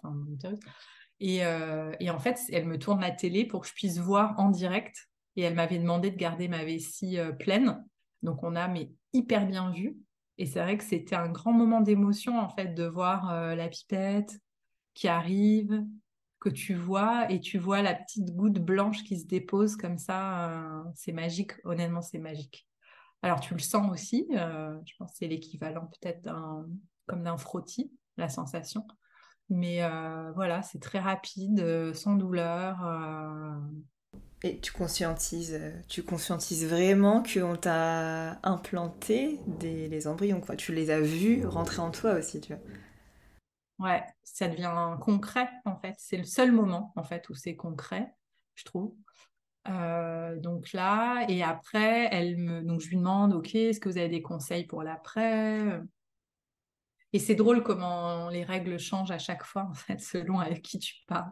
et, 1.21 1.45
euh, 1.45 1.93
et, 2.01 2.09
en 2.09 2.19
fait, 2.19 2.41
elle 2.51 2.65
me 2.65 2.77
tourne 2.77 2.99
la 2.99 3.11
télé 3.11 3.45
pour 3.45 3.61
que 3.61 3.69
je 3.69 3.73
puisse 3.73 3.99
voir 3.99 4.37
en 4.37 4.49
direct. 4.49 5.07
Et 5.37 5.43
elle 5.43 5.55
m'avait 5.55 5.79
demandé 5.79 6.11
de 6.11 6.17
garder 6.17 6.49
ma 6.49 6.65
vessie 6.65 7.17
pleine. 7.39 7.85
Donc 8.21 8.43
on 8.43 8.57
a 8.57 8.67
mais 8.67 8.91
hyper 9.13 9.47
bien 9.47 9.71
vu. 9.71 9.95
Et 10.43 10.45
c'est 10.45 10.61
vrai 10.61 10.77
que 10.77 10.83
c'était 10.83 11.15
un 11.15 11.29
grand 11.29 11.53
moment 11.53 11.79
d'émotion 11.79 12.37
en 12.37 12.49
fait 12.49 12.75
de 12.75 12.83
voir 12.83 13.55
la 13.55 13.69
pipette 13.69 14.37
qui 14.93 15.07
arrive, 15.07 15.85
que 16.41 16.49
tu 16.49 16.75
vois 16.75 17.31
et 17.31 17.39
tu 17.39 17.57
vois 17.57 17.81
la 17.81 17.93
petite 17.93 18.35
goutte 18.35 18.59
blanche 18.59 19.05
qui 19.05 19.17
se 19.17 19.25
dépose 19.25 19.77
comme 19.77 19.97
ça. 19.97 20.83
c'est 20.95 21.13
magique, 21.13 21.53
honnêtement, 21.63 22.01
c'est 22.01 22.19
magique. 22.19 22.67
Alors, 23.21 23.39
tu 23.39 23.53
le 23.53 23.61
sens 23.61 23.89
aussi, 23.89 24.27
euh, 24.33 24.77
je 24.85 24.93
pense 24.99 25.11
que 25.11 25.17
c'est 25.19 25.27
l'équivalent 25.27 25.89
peut-être 26.01 26.29
comme 27.07 27.23
d'un 27.23 27.37
frottis, 27.37 27.89
la 28.17 28.27
sensation. 28.27 28.85
Mais 29.49 29.81
euh, 29.81 30.33
voilà, 30.33 30.61
c'est 30.61 30.79
très 30.79 30.99
rapide, 30.99 31.61
euh, 31.61 31.93
sans 31.93 32.15
douleur. 32.15 32.81
Et 34.43 34.59
tu 34.59 34.73
conscientises, 34.73 35.59
tu 35.87 36.03
conscientises 36.03 36.65
vraiment 36.67 37.23
qu'on 37.23 37.55
t'a 37.55 38.39
implanté 38.43 39.39
des, 39.47 39.87
les 39.87 40.07
embryons, 40.07 40.41
quoi. 40.41 40.55
Tu 40.57 40.73
les 40.73 40.91
as 40.91 40.99
vus 40.99 41.45
rentrer 41.45 41.79
en 41.81 41.91
toi 41.91 42.13
aussi, 42.15 42.41
tu 42.41 42.53
vois. 42.53 42.61
Ouais, 43.79 44.03
ça 44.23 44.47
devient 44.47 44.97
concret, 45.01 45.49
en 45.65 45.75
fait. 45.77 45.95
C'est 45.97 46.17
le 46.17 46.23
seul 46.23 46.51
moment, 46.51 46.93
en 46.95 47.03
fait, 47.03 47.27
où 47.29 47.35
c'est 47.35 47.55
concret, 47.55 48.13
je 48.55 48.63
trouve. 48.65 48.95
Euh, 49.69 50.39
donc 50.39 50.73
là, 50.73 51.25
et 51.29 51.43
après, 51.43 52.09
elle 52.11 52.37
me, 52.37 52.63
donc 52.63 52.81
je 52.81 52.89
lui 52.89 52.97
demande, 52.97 53.33
ok, 53.33 53.55
est-ce 53.55 53.79
que 53.79 53.89
vous 53.89 53.97
avez 53.97 54.09
des 54.09 54.21
conseils 54.21 54.65
pour 54.65 54.83
l'après? 54.83 55.81
Et 57.13 57.19
c'est 57.19 57.35
drôle 57.35 57.63
comment 57.63 58.29
les 58.29 58.43
règles 58.43 58.77
changent 58.79 59.11
à 59.11 59.19
chaque 59.19 59.43
fois, 59.43 59.67
en 59.69 59.73
fait, 59.73 59.99
selon 59.99 60.39
avec 60.39 60.61
qui 60.61 60.79
tu 60.79 60.95
parles. 61.07 61.31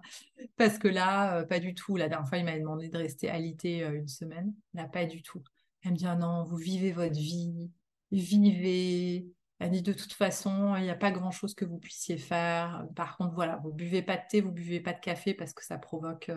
Parce 0.55 0.77
que 0.77 0.87
là, 0.87 1.39
euh, 1.39 1.45
pas 1.45 1.59
du 1.59 1.73
tout. 1.73 1.97
La 1.97 2.07
dernière 2.07 2.27
fois, 2.27 2.37
il 2.37 2.45
m'a 2.45 2.57
demandé 2.57 2.87
de 2.89 2.97
rester 2.97 3.29
alité 3.29 3.83
euh, 3.83 3.97
une 3.97 4.07
semaine. 4.07 4.53
Là, 4.73 4.85
pas 4.85 5.05
du 5.05 5.21
tout. 5.23 5.43
Elle 5.83 5.91
me 5.91 5.97
dit, 5.97 6.05
ah 6.05 6.15
non, 6.15 6.43
vous 6.43 6.57
vivez 6.57 6.91
votre 6.91 7.15
vie, 7.15 7.71
vivez. 8.11 9.27
Elle 9.59 9.71
dit, 9.71 9.81
de 9.81 9.93
toute 9.93 10.13
façon, 10.13 10.75
il 10.75 10.83
n'y 10.83 10.89
a 10.89 10.95
pas 10.95 11.11
grand-chose 11.11 11.55
que 11.55 11.65
vous 11.65 11.79
puissiez 11.79 12.17
faire. 12.17 12.85
Par 12.95 13.17
contre, 13.17 13.33
voilà, 13.33 13.57
vous 13.63 13.73
buvez 13.73 14.01
pas 14.01 14.17
de 14.17 14.23
thé, 14.29 14.41
vous 14.41 14.51
buvez 14.51 14.79
pas 14.79 14.93
de 14.93 14.99
café 14.99 15.33
parce 15.33 15.53
que 15.53 15.65
ça 15.65 15.77
provoque 15.77 16.31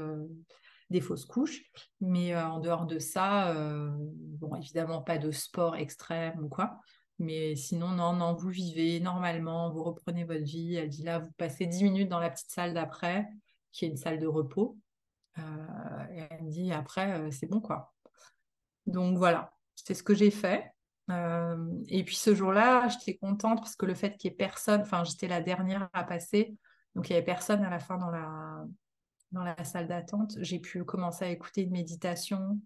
des 0.90 1.00
fausses 1.00 1.24
couches. 1.24 1.62
Mais 2.00 2.34
euh, 2.34 2.46
en 2.46 2.60
dehors 2.60 2.86
de 2.86 2.98
ça, 2.98 3.50
euh, 3.50 3.90
bon, 3.94 4.54
évidemment, 4.56 5.02
pas 5.02 5.18
de 5.18 5.30
sport 5.30 5.76
extrême 5.76 6.42
ou 6.42 6.48
quoi. 6.48 6.80
Mais 7.18 7.54
sinon, 7.54 7.88
non, 7.88 8.12
non, 8.12 8.34
vous 8.34 8.48
vivez 8.48 9.00
normalement, 9.00 9.70
vous 9.70 9.82
reprenez 9.82 10.24
votre 10.24 10.44
vie. 10.44 10.74
Elle 10.74 10.88
dit 10.88 11.04
là, 11.04 11.18
vous 11.20 11.32
passez 11.36 11.66
10 11.66 11.84
minutes 11.84 12.08
dans 12.08 12.18
la 12.18 12.30
petite 12.30 12.50
salle 12.50 12.74
d'après, 12.74 13.28
qui 13.72 13.84
est 13.84 13.88
une 13.88 13.96
salle 13.96 14.18
de 14.18 14.26
repos. 14.26 14.76
Euh, 15.38 16.06
et 16.12 16.26
elle 16.30 16.44
me 16.44 16.50
dit 16.50 16.72
après, 16.72 17.30
c'est 17.30 17.46
bon 17.46 17.60
quoi. 17.60 17.94
Donc 18.86 19.16
voilà, 19.16 19.54
c'est 19.74 19.94
ce 19.94 20.02
que 20.02 20.14
j'ai 20.14 20.30
fait. 20.30 20.72
et 21.08 22.04
puis 22.04 22.16
ce 22.16 22.34
jour-là, 22.34 22.88
j'étais 22.88 23.16
contente 23.16 23.58
parce 23.60 23.76
que 23.76 23.86
le 23.86 23.94
fait 23.94 24.16
qu'il 24.16 24.30
n'y 24.30 24.34
ait 24.34 24.36
personne, 24.36 24.82
enfin 24.82 25.04
j'étais 25.04 25.28
la 25.28 25.40
dernière 25.40 25.88
à 25.92 26.04
passer, 26.04 26.56
donc 26.94 27.08
il 27.08 27.12
n'y 27.12 27.16
avait 27.16 27.24
personne 27.24 27.64
à 27.64 27.70
la 27.70 27.78
fin 27.78 27.96
dans 27.96 28.10
la, 28.10 28.64
dans 29.32 29.42
la 29.42 29.64
salle 29.64 29.88
d'attente, 29.88 30.36
j'ai 30.40 30.60
pu 30.60 30.84
commencer 30.84 31.24
à 31.24 31.30
écouter 31.30 31.62
une 31.62 31.72
méditation 31.72 32.60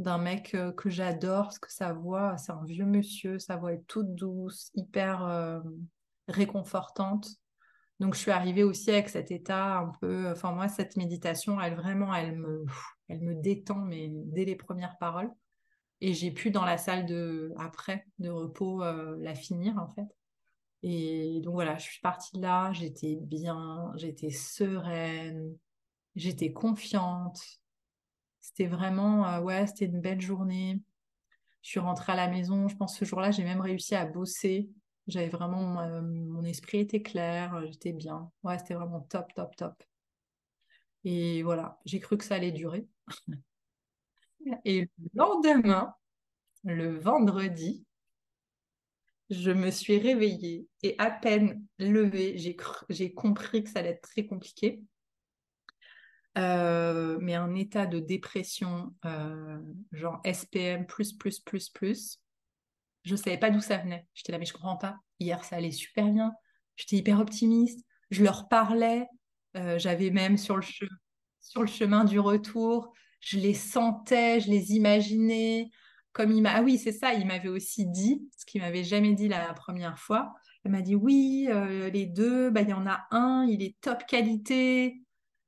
d'un 0.00 0.18
mec 0.18 0.56
que 0.76 0.90
j'adore 0.90 1.44
parce 1.44 1.58
que 1.58 1.72
sa 1.72 1.92
voix, 1.92 2.36
c'est 2.36 2.52
un 2.52 2.64
vieux 2.64 2.86
monsieur, 2.86 3.38
sa 3.38 3.56
voix 3.56 3.72
est 3.72 3.86
toute 3.86 4.14
douce, 4.14 4.70
hyper 4.74 5.62
réconfortante. 6.28 7.28
Donc 8.00 8.14
je 8.14 8.20
suis 8.20 8.30
arrivée 8.30 8.64
aussi 8.64 8.90
avec 8.90 9.08
cet 9.08 9.30
état 9.30 9.78
un 9.78 9.92
peu, 10.00 10.30
enfin 10.30 10.52
moi 10.52 10.68
cette 10.68 10.96
méditation, 10.96 11.60
elle 11.60 11.74
vraiment, 11.74 12.14
elle 12.14 12.36
me, 12.36 12.64
elle 13.08 13.20
me 13.20 13.34
détend 13.34 13.80
mais 13.80 14.10
dès 14.10 14.44
les 14.44 14.56
premières 14.56 14.96
paroles. 14.98 15.30
Et 16.00 16.14
j'ai 16.14 16.30
pu 16.30 16.50
dans 16.50 16.64
la 16.64 16.78
salle 16.78 17.04
de 17.06 17.52
après 17.58 18.06
de 18.18 18.30
repos 18.30 18.82
la 18.82 19.34
finir 19.34 19.76
en 19.78 19.88
fait. 19.88 20.08
Et 20.82 21.40
donc 21.42 21.54
voilà, 21.54 21.76
je 21.76 21.84
suis 21.84 22.00
partie 22.00 22.36
de 22.36 22.42
là, 22.42 22.72
j'étais 22.72 23.18
bien, 23.20 23.92
j'étais 23.96 24.30
sereine, 24.30 25.54
J'étais 26.16 26.52
confiante. 26.52 27.40
C'était 28.40 28.66
vraiment, 28.66 29.26
euh, 29.28 29.40
ouais, 29.40 29.66
c'était 29.66 29.86
une 29.86 30.00
belle 30.00 30.20
journée. 30.20 30.80
Je 31.62 31.70
suis 31.70 31.80
rentrée 31.80 32.12
à 32.12 32.16
la 32.16 32.28
maison. 32.28 32.68
Je 32.68 32.76
pense 32.76 32.94
que 32.94 33.00
ce 33.00 33.08
jour-là, 33.10 33.30
j'ai 33.32 33.44
même 33.44 33.60
réussi 33.60 33.94
à 33.94 34.06
bosser. 34.06 34.70
J'avais 35.08 35.28
vraiment, 35.28 35.80
euh, 35.80 36.02
mon 36.02 36.44
esprit 36.44 36.78
était 36.80 37.02
clair. 37.02 37.54
Euh, 37.56 37.66
j'étais 37.70 37.92
bien. 37.92 38.30
Ouais, 38.42 38.58
c'était 38.58 38.74
vraiment 38.74 39.00
top, 39.02 39.32
top, 39.34 39.56
top. 39.56 39.82
Et 41.04 41.42
voilà, 41.42 41.78
j'ai 41.84 42.00
cru 42.00 42.16
que 42.18 42.24
ça 42.24 42.36
allait 42.36 42.52
durer. 42.52 42.86
Et 44.64 44.82
le 44.82 44.88
lendemain, 45.14 45.94
le 46.64 46.98
vendredi, 46.98 47.86
je 49.30 49.50
me 49.50 49.70
suis 49.70 49.98
réveillée 49.98 50.66
et 50.82 50.94
à 50.98 51.10
peine 51.10 51.64
levée, 51.78 52.36
j'ai 52.88 53.12
compris 53.14 53.62
que 53.64 53.70
ça 53.70 53.78
allait 53.78 53.90
être 53.90 54.02
très 54.02 54.26
compliqué. 54.26 54.82
Euh, 56.40 57.18
mais 57.20 57.34
un 57.34 57.54
état 57.54 57.86
de 57.86 57.98
dépression, 57.98 58.94
euh, 59.04 59.58
genre 59.92 60.20
SPM, 60.24 60.86
plus, 60.86 61.12
plus, 61.12 61.40
plus, 61.40 61.68
plus. 61.68 62.18
Je 63.04 63.12
ne 63.12 63.16
savais 63.16 63.38
pas 63.38 63.50
d'où 63.50 63.60
ça 63.60 63.76
venait. 63.76 64.06
J'étais 64.14 64.32
là, 64.32 64.38
mais 64.38 64.46
je 64.46 64.52
comprends 64.52 64.76
pas. 64.76 64.96
Hier, 65.18 65.44
ça 65.44 65.56
allait 65.56 65.70
super 65.70 66.06
bien. 66.10 66.32
J'étais 66.76 66.96
hyper 66.96 67.20
optimiste. 67.20 67.84
Je 68.10 68.24
leur 68.24 68.48
parlais. 68.48 69.06
Euh, 69.56 69.78
j'avais 69.78 70.10
même 70.10 70.38
sur 70.38 70.56
le, 70.56 70.62
chemin 71.66 72.04
du 72.04 72.20
retour, 72.20 72.92
je 73.18 73.36
les 73.38 73.54
sentais, 73.54 74.40
je 74.40 74.48
les 74.48 74.72
imaginais. 74.72 75.70
Comme 76.12 76.32
il 76.32 76.40
m'a, 76.40 76.54
ah 76.54 76.62
oui, 76.62 76.78
c'est 76.78 76.92
ça, 76.92 77.14
il 77.14 77.26
m'avait 77.26 77.48
aussi 77.48 77.86
dit, 77.86 78.28
ce 78.36 78.46
qu'il 78.46 78.60
m'avait 78.60 78.84
jamais 78.84 79.14
dit 79.14 79.28
la 79.28 79.52
première 79.54 79.98
fois. 79.98 80.32
Elle 80.64 80.72
m'a 80.72 80.82
dit 80.82 80.94
oui, 80.94 81.48
les 81.92 82.06
deux, 82.06 82.50
bah, 82.50 82.62
il 82.62 82.68
y 82.68 82.72
en 82.72 82.86
a 82.86 83.06
un, 83.10 83.44
il 83.48 83.62
est 83.62 83.76
top 83.80 84.04
qualité, 84.06 85.00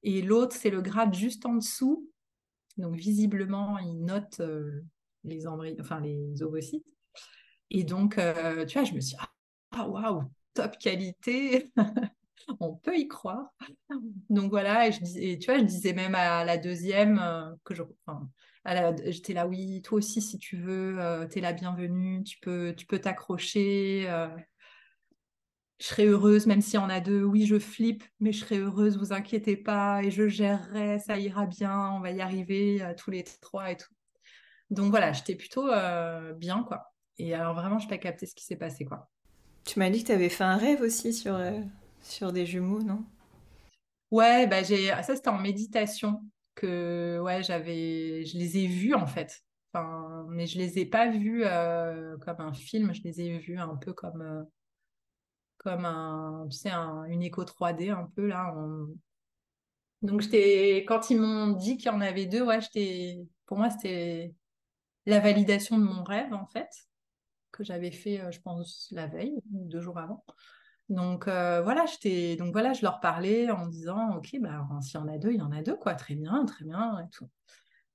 et 0.03 0.23
l'autre, 0.23 0.57
c'est 0.57 0.70
le 0.70 0.83
grade 0.83 1.15
juste 1.15 1.47
en 1.47 1.55
dessous. 1.55 2.09
Donc, 2.77 2.95
visiblement, 2.95 3.79
il 3.79 4.05
note 4.05 4.41
euh, 4.41 4.83
les 5.24 5.47
embryons, 5.47 5.77
enfin, 5.81 6.01
les 6.01 6.43
ovocytes. 6.43 6.87
Et 7.70 7.85
donc, 7.85 8.19
euh, 8.19 8.66
tu 8.66 8.79
vois, 8.79 8.85
je 8.85 8.95
me 8.95 9.01
suis 9.01 9.16
dit, 9.16 9.23
ah, 9.73 9.89
waouh, 9.89 10.24
top 10.55 10.79
qualité. 10.79 11.73
on 12.61 12.74
peut 12.74 12.97
y 12.97 13.09
croire. 13.09 13.53
Donc 14.31 14.51
voilà, 14.51 14.89
et, 14.89 14.93
je 14.93 15.39
tu 15.39 15.47
vois, 15.47 15.59
je 15.59 15.65
disais 15.65 15.93
même 15.93 16.15
à 16.15 16.45
la 16.45 16.59
deuxième 16.59 17.19
euh, 17.19 17.53
que 17.65 17.74
je, 17.74 17.83
j'étais 19.07 19.33
là, 19.33 19.47
oui, 19.47 19.83
toi 19.83 19.99
aussi, 19.99 20.20
si 20.20 20.39
tu 20.39 20.57
veux, 20.57 20.99
euh, 20.99 21.27
tu 21.27 21.39
es 21.39 21.41
la 21.41 21.53
bienvenue, 21.53 22.23
tu 22.24 22.39
peux, 22.41 22.74
tu 22.77 22.87
peux 22.87 22.99
t'accrocher. 22.99 24.09
Je 25.83 25.89
serai 25.89 26.07
heureuse, 26.07 26.47
même 26.47 26.61
si 26.63 26.79
on 26.79 26.89
a 26.89 27.01
deux. 27.01 27.25
Oui, 27.25 27.45
je 27.45 27.59
flippe, 27.59 28.05
mais 28.21 28.33
je 28.33 28.45
serai 28.45 28.59
heureuse, 28.59 28.97
vous 28.97 29.13
inquiétez 29.13 29.57
pas, 29.57 30.01
et 30.05 30.13
je 30.13 30.29
gérerai, 30.29 31.01
ça 31.01 31.19
ira 31.19 31.47
bien, 31.47 31.91
on 31.91 32.01
va 32.01 32.13
y 32.13 32.21
arriver 32.21 32.81
tous 32.97 33.11
les 33.11 33.25
trois 33.41 33.73
et 33.73 33.77
tout. 33.77 33.93
Donc 34.71 34.91
voilà, 34.91 35.13
j'étais 35.13 35.35
plutôt 35.35 35.67
bien, 36.37 36.63
quoi. 36.63 36.93
Et 37.19 37.35
alors 37.35 37.55
vraiment, 37.55 37.81
je 37.81 37.87
n'ai 37.87 37.91
pas 37.91 37.99
capté 37.99 38.27
ce 38.27 38.35
qui 38.37 38.45
s'est 38.45 38.57
passé, 38.57 38.85
quoi. 38.85 39.11
Tu 39.65 39.81
m'as 39.81 39.91
dit 39.91 40.03
que 40.03 40.07
tu 40.07 40.13
avais 40.13 40.29
fait 40.29 40.45
un 40.45 40.57
rêve 40.57 40.83
aussi 40.83 41.13
sur, 41.13 41.37
sur 42.01 42.33
des 42.33 42.47
jumeaux, 42.47 42.83
non? 42.83 43.05
Ouais, 44.13 44.47
bah 44.47 44.63
j'ai 44.63 44.89
ça 45.03 45.17
c'était 45.17 45.31
en 45.31 45.39
méditation 45.39 46.23
que 46.55 47.19
ouais 47.23 47.43
j'avais 47.43 48.27
je 48.27 48.37
les 48.37 48.59
ai 48.59 48.67
vus 48.67 48.95
en 48.95 49.07
fait. 49.07 49.41
Enfin, 49.73 50.27
mais 50.29 50.47
je 50.47 50.59
les 50.59 50.79
ai 50.79 50.85
pas 50.85 51.09
vus 51.09 51.45
euh, 51.45 52.19
comme 52.19 52.41
un 52.41 52.53
film, 52.53 52.95
je 52.95 53.03
les 53.05 53.23
ai 53.23 53.39
vus 53.39 53.59
un 53.59 53.75
peu 53.77 53.95
comme 53.95 54.21
euh, 54.21 54.43
comme 55.63 55.85
un 55.85 56.47
sais 56.51 56.71
une 56.71 57.23
écho 57.23 57.45
3D 57.45 57.91
un 57.91 58.09
peu 58.15 58.27
là. 58.27 58.55
Donc 60.03 60.21
j'étais 60.21 60.85
quand 60.87 61.11
ils 61.11 61.21
m'ont 61.21 61.49
dit 61.49 61.77
qu'il 61.77 61.87
y 61.87 61.95
en 61.95 62.01
avait 62.01 62.27
deux, 62.27 62.43
ouais 62.43 62.59
pour 63.47 63.59
moi 63.59 63.71
c'était 63.71 64.35
la 65.07 65.21
validation 65.21 65.79
de 65.79 65.85
mon 65.85 66.03
rêve 66.03 66.33
en 66.33 66.47
fait 66.47 66.69
que 67.53 67.63
j'avais 67.65 67.93
fait 67.93 68.21
euh, 68.21 68.31
je 68.33 68.41
pense 68.41 68.89
la 68.91 69.07
veille 69.07 69.41
deux 69.51 69.81
jours 69.81 69.99
avant. 69.99 70.25
Donc 70.89 71.29
euh, 71.29 71.63
donc 71.63 72.53
voilà, 72.53 72.73
je 72.73 72.83
leur 72.83 73.01
parlais 73.01 73.51
en 73.51 73.67
disant 73.67 74.17
ok 74.17 74.37
bah 74.41 74.67
s'il 74.81 74.99
y 74.99 75.03
en 75.03 75.09
a 75.09 75.19
deux, 75.19 75.33
il 75.33 75.39
y 75.39 75.43
en 75.43 75.53
a 75.53 75.63
deux 75.63 75.77
quoi, 75.77 75.95
très 75.95 76.15
bien, 76.15 76.45
très 76.45 76.65
bien. 76.65 77.09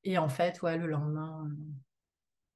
Et 0.03 0.17
en 0.17 0.29
fait 0.29 0.61
ouais 0.61 0.77
le 0.77 0.87
lendemain 0.87 1.49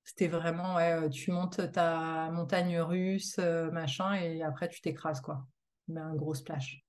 c'était 0.04 0.28
vraiment 0.28 0.78
tu 1.10 1.32
montes 1.32 1.72
ta 1.72 2.30
montagne 2.32 2.80
russe 2.80 3.38
machin 3.38 4.14
et 4.16 4.44
après 4.44 4.68
tu 4.70 4.82
t'écrases 4.82 5.22
quoi. 5.22 5.46
Mais 5.88 6.02
un 6.02 6.16
gros 6.16 6.34
splash. 6.34 6.84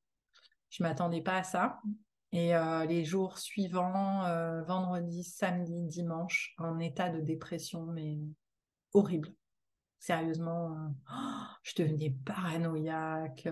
Je 0.71 0.83
m'attendais 0.83 1.21
pas 1.21 1.39
à 1.39 1.43
ça. 1.43 1.81
Et 2.33 2.53
les 2.89 3.05
jours 3.05 3.39
suivants, 3.39 4.23
vendredi, 4.65 5.23
samedi, 5.23 5.83
dimanche, 5.85 6.55
en 6.57 6.79
état 6.79 7.11
de 7.11 7.21
dépression, 7.21 7.85
mais 7.87 8.19
horrible 8.95 9.35
sérieusement, 10.03 10.73
euh, 10.73 11.15
je 11.63 11.81
devenais 11.81 12.11
paranoïaque. 12.25 13.49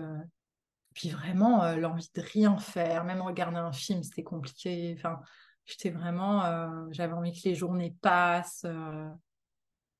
Puis 0.93 1.09
vraiment, 1.09 1.73
l'envie 1.75 2.09
de 2.13 2.21
rien 2.21 2.57
faire, 2.57 3.05
même 3.05 3.21
regarder 3.21 3.57
un 3.57 3.71
film, 3.71 4.03
c'était 4.03 4.23
compliqué. 4.23 4.93
Enfin, 4.97 5.21
j'étais 5.65 5.89
vraiment, 5.89 6.91
j'avais 6.91 7.13
envie 7.13 7.31
que 7.31 7.47
les 7.47 7.55
journées 7.55 7.95
passent. 8.01 8.65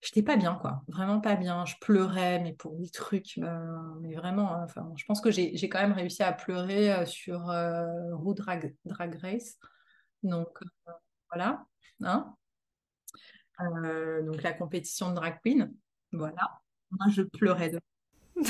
J'étais 0.01 0.23
pas 0.23 0.35
bien, 0.37 0.55
quoi. 0.55 0.83
Vraiment 0.87 1.21
pas 1.21 1.35
bien. 1.35 1.65
Je 1.65 1.75
pleurais, 1.81 2.39
mais 2.39 2.53
pour 2.53 2.77
des 2.77 2.89
trucs, 2.89 3.39
mais 4.01 4.15
vraiment. 4.15 4.53
Hein, 4.53 4.63
enfin, 4.65 4.91
je 4.97 5.05
pense 5.05 5.21
que 5.21 5.31
j'ai 5.31 5.69
quand 5.69 5.81
même 5.81 5.93
réussi 5.93 6.23
à 6.23 6.33
pleurer 6.33 7.05
sur 7.05 7.39
Road 8.13 8.37
Drag, 8.37 8.75
Drag 8.85 9.15
Race. 9.21 9.57
Donc 10.23 10.59
voilà. 11.29 11.65
Hein 12.03 12.35
donc 14.23 14.41
la 14.41 14.53
compétition 14.53 15.09
de 15.09 15.15
drag 15.15 15.39
queen. 15.43 15.73
Voilà. 16.11 16.59
Moi, 16.91 17.07
je 17.09 17.21
pleurais 17.21 17.69
de. 17.69 17.79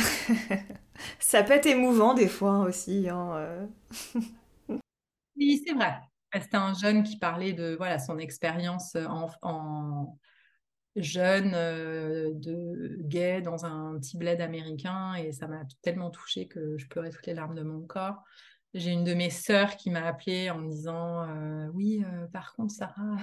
Ça 1.19 1.43
peut 1.43 1.53
être 1.53 1.65
émouvant 1.65 2.13
des 2.13 2.27
fois 2.27 2.59
aussi. 2.59 3.09
Hein, 3.09 3.35
euh. 3.35 3.67
Oui, 5.37 5.63
c'est 5.65 5.73
vrai. 5.73 5.99
C'était 6.33 6.57
un 6.57 6.73
jeune 6.73 7.03
qui 7.03 7.17
parlait 7.17 7.53
de 7.53 7.75
voilà, 7.75 7.97
son 7.97 8.19
expérience 8.19 8.95
en, 8.95 9.27
jeune 10.95 11.53
euh, 11.55 12.31
gay 12.99 13.41
dans 13.41 13.65
un 13.65 13.97
petit 13.99 14.17
bled 14.17 14.41
américain 14.41 15.13
et 15.15 15.31
ça 15.31 15.47
m'a 15.47 15.63
tellement 15.81 16.09
touchée 16.09 16.47
que 16.47 16.77
je 16.77 16.87
pleurais 16.87 17.09
toutes 17.09 17.27
les 17.27 17.33
larmes 17.33 17.55
de 17.55 17.63
mon 17.63 17.85
corps. 17.85 18.23
J'ai 18.73 18.91
une 18.91 19.03
de 19.03 19.13
mes 19.13 19.29
sœurs 19.29 19.75
qui 19.77 19.89
m'a 19.89 20.05
appelée 20.05 20.49
en 20.49 20.59
me 20.59 20.69
disant 20.69 21.27
euh, 21.29 21.67
oui 21.73 22.03
par 22.33 22.53
contre 22.53 22.73
Sarah 22.73 23.17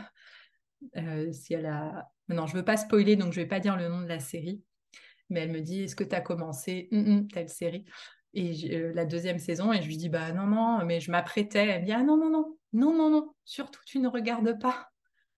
si 1.33 1.55
elle 1.55 1.67
a 1.67 2.09
non, 2.29 2.47
je 2.47 2.55
veux 2.55 2.65
pas 2.65 2.77
spoiler, 2.77 3.17
donc 3.17 3.33
je 3.33 3.41
vais 3.41 3.47
pas 3.47 3.61
dire 3.61 3.77
le 3.77 3.89
nom 3.89 4.01
de 4.01 4.07
la 4.07 4.21
série. 4.21 4.63
Mais 5.31 5.41
elle 5.41 5.51
me 5.51 5.61
dit, 5.61 5.83
est-ce 5.85 5.97
que 5.97 6.05
tu 6.05 6.15
as 6.15 6.21
commencé 6.21 6.89
hum, 6.93 7.07
hum, 7.07 7.29
telle 7.29 7.49
série? 7.49 7.85
Et 8.35 8.75
euh, 8.75 8.93
la 8.95 9.05
deuxième 9.05 9.39
saison, 9.39 9.73
et 9.73 9.81
je 9.81 9.87
lui 9.87 9.97
dis, 9.97 10.09
bah 10.09 10.33
non, 10.33 10.47
non, 10.47 10.85
mais 10.85 11.01
je 11.01 11.11
m'apprêtais. 11.11 11.67
Elle 11.67 11.81
me 11.83 11.87
dit, 11.87 11.93
ah 11.93 12.03
non, 12.03 12.17
non, 12.17 12.31
non, 12.31 12.59
non, 12.73 12.95
non, 12.95 13.11
non, 13.11 13.35
surtout 13.45 13.81
tu 13.87 13.99
ne 13.99 14.09
regardes 14.09 14.59
pas. 14.61 14.89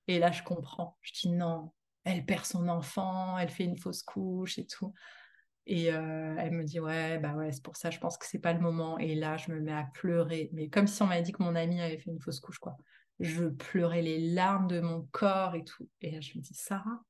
Et 0.09 0.19
là, 0.19 0.33
je 0.33 0.43
comprends. 0.43 0.99
Je 1.03 1.13
dis, 1.13 1.29
non, 1.31 1.71
elle 2.11 2.25
perd 2.25 2.45
son 2.45 2.69
enfant, 2.69 3.39
elle 3.39 3.51
fait 3.51 3.65
une 3.65 3.77
fausse 3.77 4.03
couche 4.03 4.59
et 4.59 4.67
tout. 4.67 4.93
Et 5.67 5.93
euh, 5.93 6.35
elle 6.39 6.53
me 6.53 6.65
dit, 6.65 6.81
ouais, 6.81 7.19
bah 7.19 7.35
ouais, 7.35 7.53
c'est 7.53 7.63
pour 7.63 7.77
ça, 7.77 7.91
je 7.91 7.99
pense 7.99 8.19
que 8.19 8.27
c'est 8.27 8.39
pas 8.41 8.53
le 8.53 8.61
moment. 8.61 8.99
Et 8.99 9.15
là, 9.15 9.37
je 9.37 9.53
me 9.53 9.61
mets 9.61 9.73
à 9.73 9.87
pleurer. 9.95 10.51
Mais 10.53 10.69
comme 10.69 10.87
si 10.87 11.03
on 11.03 11.07
m'avait 11.07 11.23
dit 11.23 11.33
que 11.33 11.43
mon 11.43 11.55
ami 11.55 11.81
avait 11.81 11.99
fait 11.99 12.11
une 12.11 12.21
fausse 12.21 12.41
couche, 12.41 12.59
quoi 12.59 12.77
je 13.21 13.45
pleurais 13.45 14.03
les 14.03 14.19
larmes 14.19 14.67
de 14.67 14.81
mon 14.81 15.07
corps 15.13 15.55
et 15.55 15.65
tout. 15.65 15.89
Et 16.01 16.11
là, 16.11 16.21
je 16.21 16.37
me 16.37 16.43
dis, 16.43 16.55
Sarah, 16.55 17.05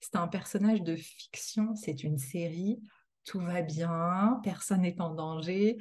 c'est 0.00 0.16
un 0.16 0.26
personnage 0.26 0.82
de 0.82 0.96
fiction, 0.96 1.74
c'est 1.76 2.02
une 2.02 2.18
série, 2.18 2.82
tout 3.24 3.38
va 3.38 3.62
bien, 3.62 4.40
personne 4.42 4.82
n'est 4.82 5.00
en 5.00 5.14
danger. 5.14 5.78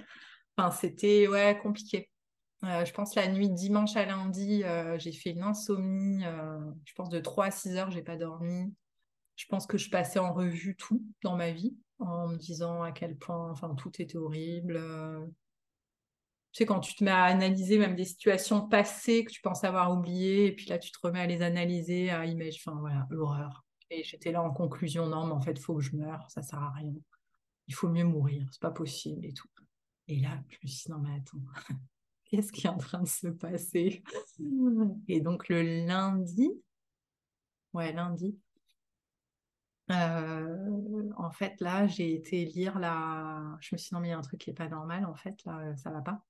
Enfin, 0.56 0.70
c'était 0.70 1.28
compliqué. 1.62 2.11
Euh, 2.64 2.86
je 2.86 2.94
pense 2.94 3.16
la 3.16 3.28
nuit 3.28 3.50
dimanche 3.50 3.96
à 3.96 4.06
lundi, 4.06 4.64
euh, 4.64 4.98
j'ai 5.00 5.12
fait 5.12 5.32
une 5.32 5.44
insomnie. 5.44 6.24
Euh, 6.26 6.60
je 6.86 6.94
pense 6.94 7.10
de 7.10 7.20
3 7.20 7.46
à 7.46 7.52
6 7.52 7.76
heures, 7.76 7.92
j'ai 7.92 8.04
pas 8.04 8.18
dormi. 8.18 8.74
Je 9.36 9.46
pense 9.48 9.66
que 9.66 9.78
je 9.78 9.90
passais 9.90 10.20
en 10.20 10.34
revue 10.34 10.76
tout 10.76 11.04
dans 11.24 11.36
ma 11.36 11.52
vie 11.52 11.76
en 12.00 12.28
me 12.28 12.38
disant 12.38 12.84
à 12.84 12.92
quel 12.92 13.18
point 13.18 13.52
enfin, 13.52 13.74
tout 13.76 13.92
était 14.02 14.18
horrible 14.18 14.80
tu 16.52 16.58
sais, 16.60 16.66
quand 16.66 16.82
tu 16.82 16.96
te 16.96 17.04
mets 17.04 17.12
à 17.12 17.24
analyser 17.24 17.78
même 17.78 17.96
des 17.96 18.04
situations 18.04 18.68
passées 18.68 19.24
que 19.24 19.32
tu 19.32 19.42
penses 19.42 19.64
avoir 19.64 19.92
oubliées, 19.94 20.48
et 20.48 20.52
puis 20.52 20.66
là, 20.66 20.78
tu 20.78 20.92
te 20.92 20.98
remets 21.02 21.22
à 21.22 21.28
les 21.28 21.42
analyser, 21.42 22.10
à 22.10 22.26
imaginer, 22.26 22.62
enfin 22.66 22.78
voilà, 22.78 23.08
l'horreur. 23.10 23.64
Et 23.90 24.04
j'étais 24.04 24.34
là 24.34 24.44
en 24.44 24.52
conclusion, 24.52 25.08
non, 25.08 25.26
mais 25.28 25.32
en 25.34 25.40
fait, 25.42 25.54
il 25.54 25.62
faut 25.62 25.76
que 25.76 25.82
je 25.82 25.96
meure, 25.96 26.26
ça 26.30 26.42
sert 26.42 26.60
à 26.60 26.72
rien. 26.72 26.94
Il 27.68 27.74
faut 27.74 27.88
mieux 27.88 28.04
mourir, 28.04 28.46
c'est 28.52 28.62
pas 28.62 28.72
possible 28.72 29.26
et 29.26 29.34
tout. 29.34 29.48
Et 30.10 30.20
là, 30.20 30.44
je 30.50 30.58
me 30.64 30.68
suis 30.68 30.86
dit, 30.88 30.92
non, 30.92 30.98
mais 31.00 31.16
attends, 31.16 31.38
qu'est-ce 32.42 32.52
qui 32.52 32.68
est 32.68 32.70
en 32.70 32.78
train 32.78 33.02
de 33.02 33.08
se 33.08 33.28
passer? 33.28 34.04
Et 35.08 35.22
donc, 35.22 35.50
le 35.50 35.86
lundi, 35.86 36.50
ouais, 37.74 37.92
lundi, 37.92 38.38
euh, 39.92 41.10
en 41.18 41.32
fait, 41.32 41.60
là, 41.60 41.88
j'ai 41.88 42.14
été 42.14 42.46
lire 42.46 42.80
la. 42.80 43.58
Je 43.60 43.76
me 43.76 43.78
suis 43.78 43.90
dit, 43.90 43.94
non, 43.94 44.00
mais 44.00 44.08
il 44.10 44.12
y 44.12 44.14
a 44.14 44.18
un 44.18 44.22
truc 44.22 44.40
qui 44.40 44.50
n'est 44.50 44.56
pas 44.56 44.70
normal, 44.70 45.06
en 45.06 45.16
fait, 45.16 45.36
là, 45.46 45.76
ça 45.76 45.92
va 45.92 46.02
pas. 46.02 46.24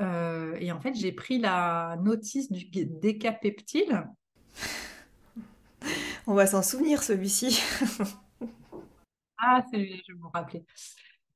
Euh, 0.00 0.56
et 0.60 0.72
en 0.72 0.80
fait, 0.80 0.94
j'ai 0.94 1.12
pris 1.12 1.38
la 1.38 1.98
notice 2.00 2.50
du 2.50 2.86
décapeptile. 2.86 4.08
On 6.26 6.34
va 6.34 6.46
s'en 6.46 6.62
souvenir, 6.62 7.02
celui-ci. 7.02 7.60
ah, 9.38 9.62
celui-là, 9.70 9.96
je 10.06 10.12
vais 10.12 10.18
vous 10.18 10.30
rappeler. 10.32 10.64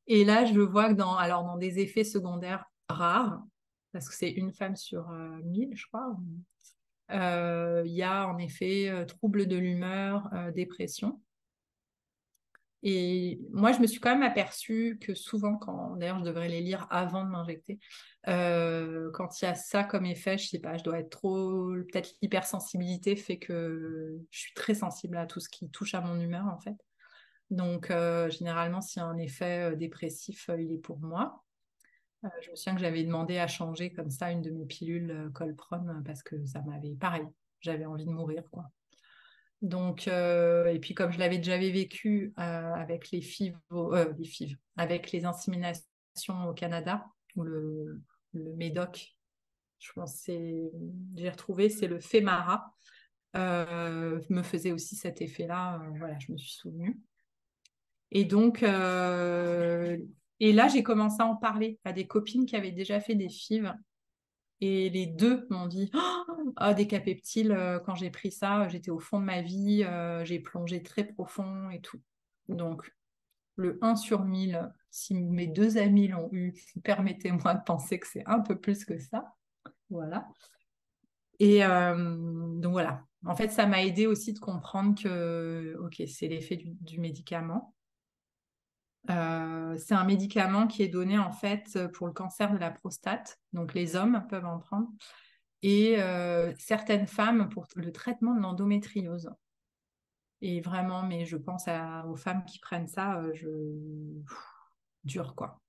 Et 0.07 0.25
là, 0.25 0.47
je 0.47 0.61
vois 0.61 0.89
que 0.89 0.95
dans, 0.95 1.17
alors, 1.17 1.45
dans 1.45 1.57
des 1.57 1.79
effets 1.79 2.05
secondaires 2.05 2.65
rares, 2.89 3.43
parce 3.95 4.09
que 4.09 4.15
c'est 4.15 4.31
une 4.31 4.53
femme 4.53 4.77
sur 4.77 5.09
euh, 5.11 5.41
mille, 5.45 5.75
je 5.75 5.87
crois, 5.87 6.15
euh, 7.13 7.83
il 7.87 7.93
y 7.93 8.03
a 8.03 8.29
en 8.29 8.37
effet 8.39 8.93
troubles 9.07 9.47
de 9.47 9.57
l'humeur, 9.57 10.29
dépression. 10.55 11.21
Et 12.87 13.41
moi, 13.51 13.73
je 13.73 13.81
me 13.81 13.87
suis 13.87 13.99
quand 13.99 14.11
même 14.11 14.23
aperçue 14.23 14.99
que 15.01 15.15
souvent, 15.15 15.57
quand 15.57 15.97
d'ailleurs, 15.97 16.19
je 16.19 16.25
devrais 16.25 16.49
les 16.51 16.61
lire 16.61 16.87
avant 16.91 17.25
de 17.25 17.31
m'injecter, 17.31 17.79
euh, 18.29 19.11
quand 19.15 19.41
il 19.41 19.47
y 19.47 19.49
a 19.49 19.55
ça 19.55 19.85
comme 19.85 20.05
effet, 20.05 20.37
je 20.37 20.49
sais 20.49 20.59
pas, 20.59 20.77
je 20.77 20.85
dois 20.85 20.99
être 20.99 21.09
trop, 21.09 21.73
peut-être 21.91 22.11
l'hypersensibilité 22.21 23.17
fait 23.17 23.39
que 23.39 24.19
je 24.31 24.39
suis 24.39 24.53
très 24.53 24.75
sensible 24.75 25.17
à 25.17 25.25
tout 25.27 25.41
ce 25.41 25.49
qui 25.49 25.71
touche 25.71 25.95
à 25.95 26.03
mon 26.03 26.21
humeur 26.21 26.47
en 26.47 26.59
fait. 26.59 26.77
Donc, 27.51 27.91
euh, 27.91 28.29
généralement, 28.31 28.81
s'il 28.81 29.01
y 29.01 29.03
a 29.03 29.07
un 29.07 29.19
effet 29.19 29.73
euh, 29.73 29.77
dépressif, 29.77 30.51
il 30.59 30.73
est 30.73 30.79
pour 30.79 30.99
moi. 30.99 31.44
Je 32.43 32.51
me 32.51 32.57
souviens 32.57 32.75
que 32.75 32.81
j'avais 32.81 33.05
demandé 33.05 33.39
à 33.39 33.47
changer 33.47 33.93
comme 33.93 34.11
ça 34.11 34.31
une 34.31 34.43
de 34.43 34.51
mes 34.51 34.65
pilules 34.65 35.31
Colpron 35.35 36.03
parce 36.05 36.23
que 36.23 36.45
ça 36.47 36.63
m'avait, 36.63 36.95
pareil, 36.95 37.27
j'avais 37.61 37.87
envie 37.87 38.07
de 38.07 38.11
mourir 38.11 38.43
quoi. 38.51 38.71
Donc, 39.65 40.09
euh, 40.09 40.67
et 40.67 40.79
puis 40.79 40.93
comme 40.93 41.11
je 41.11 41.19
l'avais 41.19 41.39
déjà 41.39 41.57
vécu 41.57 42.35
euh, 42.39 42.75
avec 42.75 43.11
les 43.11 43.23
FIV, 43.23 43.57
euh, 43.73 44.13
les 44.19 44.57
avec 44.77 45.11
les 45.11 45.25
inséminations 45.25 46.49
au 46.49 46.53
Canada, 46.53 47.07
ou 47.35 47.45
le, 47.45 48.03
Médoc, 48.35 49.17
je 49.79 49.93
pense 49.93 50.17
c'est, 50.17 50.71
j'ai 51.17 51.31
retrouvé, 51.31 51.71
c'est 51.71 51.87
le 51.87 51.99
Femara, 52.01 52.75
me 53.35 54.43
faisait 54.43 54.73
aussi 54.73 54.97
cet 54.97 55.23
effet-là. 55.23 55.81
voilà, 55.97 56.19
je 56.19 56.33
me 56.33 56.37
suis 56.37 56.53
souvenue. 56.53 56.99
Et 58.11 58.25
donc, 58.25 58.63
Et 60.41 60.53
là, 60.53 60.69
j'ai 60.69 60.83
commencé 60.83 61.17
à 61.21 61.27
en 61.27 61.37
parler 61.37 61.79
à 61.85 61.93
des 61.93 62.07
copines 62.07 62.47
qui 62.47 62.57
avaient 62.57 62.73
déjà 62.73 63.01
fait 63.01 63.15
des 63.15 63.29
FIV. 63.29 63.73
Et 64.61 64.89
les 64.91 65.07
deux 65.07 65.47
m'ont 65.51 65.67
dit 65.67 65.91
oh, 65.95 66.73
des 66.77 66.87
capeptiles, 66.87 67.53
euh, 67.53 67.79
quand 67.79 67.95
j'ai 67.95 68.11
pris 68.11 68.31
ça, 68.31 68.69
j'étais 68.69 68.91
au 68.91 68.99
fond 68.99 69.21
de 69.21 69.25
ma 69.25 69.43
vie, 69.43 69.85
euh, 69.85 70.25
j'ai 70.25 70.39
plongé 70.39 70.83
très 70.83 71.05
profond 71.05 71.71
et 71.71 71.81
tout. 71.81 72.01
Donc, 72.49 72.93
le 73.57 73.79
1 73.83 73.97
sur 73.97 74.25
1000, 74.25 74.73
si 74.91 75.15
mes 75.15 75.47
deux 75.47 75.79
amis 75.79 76.09
l'ont 76.09 76.29
eu, 76.33 76.55
permettez-moi 76.85 77.55
de 77.55 77.65
penser 77.65 77.99
que 77.99 78.07
c'est 78.07 78.25
un 78.27 78.41
peu 78.41 78.59
plus 78.59 78.85
que 78.85 78.99
ça. 78.99 79.35
Voilà. 79.91 80.27
Et 81.39 81.65
euh, 81.65 82.17
donc 82.59 82.73
voilà. 82.73 83.05
En 83.27 83.35
fait, 83.35 83.49
ça 83.49 83.67
m'a 83.67 83.83
aidé 83.83 84.07
aussi 84.07 84.33
de 84.35 84.39
comprendre 84.39 85.01
que, 85.01 85.77
ok, 85.81 86.03
c'est 86.07 86.29
l'effet 86.29 86.63
du, 86.81 87.01
médicament. 87.01 87.75
Euh, 89.11 89.77
c'est 89.79 89.95
un 89.95 90.05
médicament 90.05 90.67
qui 90.67 90.83
est 90.83 90.89
donné 90.89 91.19
en 91.19 91.33
fait 91.33 91.79
pour 91.93 92.07
le 92.07 92.13
cancer 92.13 92.53
de 92.53 92.59
la 92.59 92.71
prostate. 92.71 93.39
Donc 93.53 93.75
les 93.75 93.97
hommes 93.97 94.27
peuvent 94.29 94.47
en 94.47 94.59
prendre. 94.59 94.89
Et 95.63 95.97
euh, 95.99 96.53
certaines 96.59 97.07
femmes 97.07 97.49
pour 97.49 97.67
le 97.77 97.93
traitement 97.93 98.35
de 98.35 98.41
l'endométriose. 98.41 99.31
Et 100.43 100.61
vraiment, 100.61 101.03
mais 101.03 101.25
je 101.25 101.37
pense 101.37 101.67
aux 102.07 102.17
femmes 102.17 102.45
qui 102.45 102.59
prennent 102.59 102.89
ça, 102.89 103.23
je... 103.33 103.49
dur 105.05 105.35
quoi. 105.35 105.61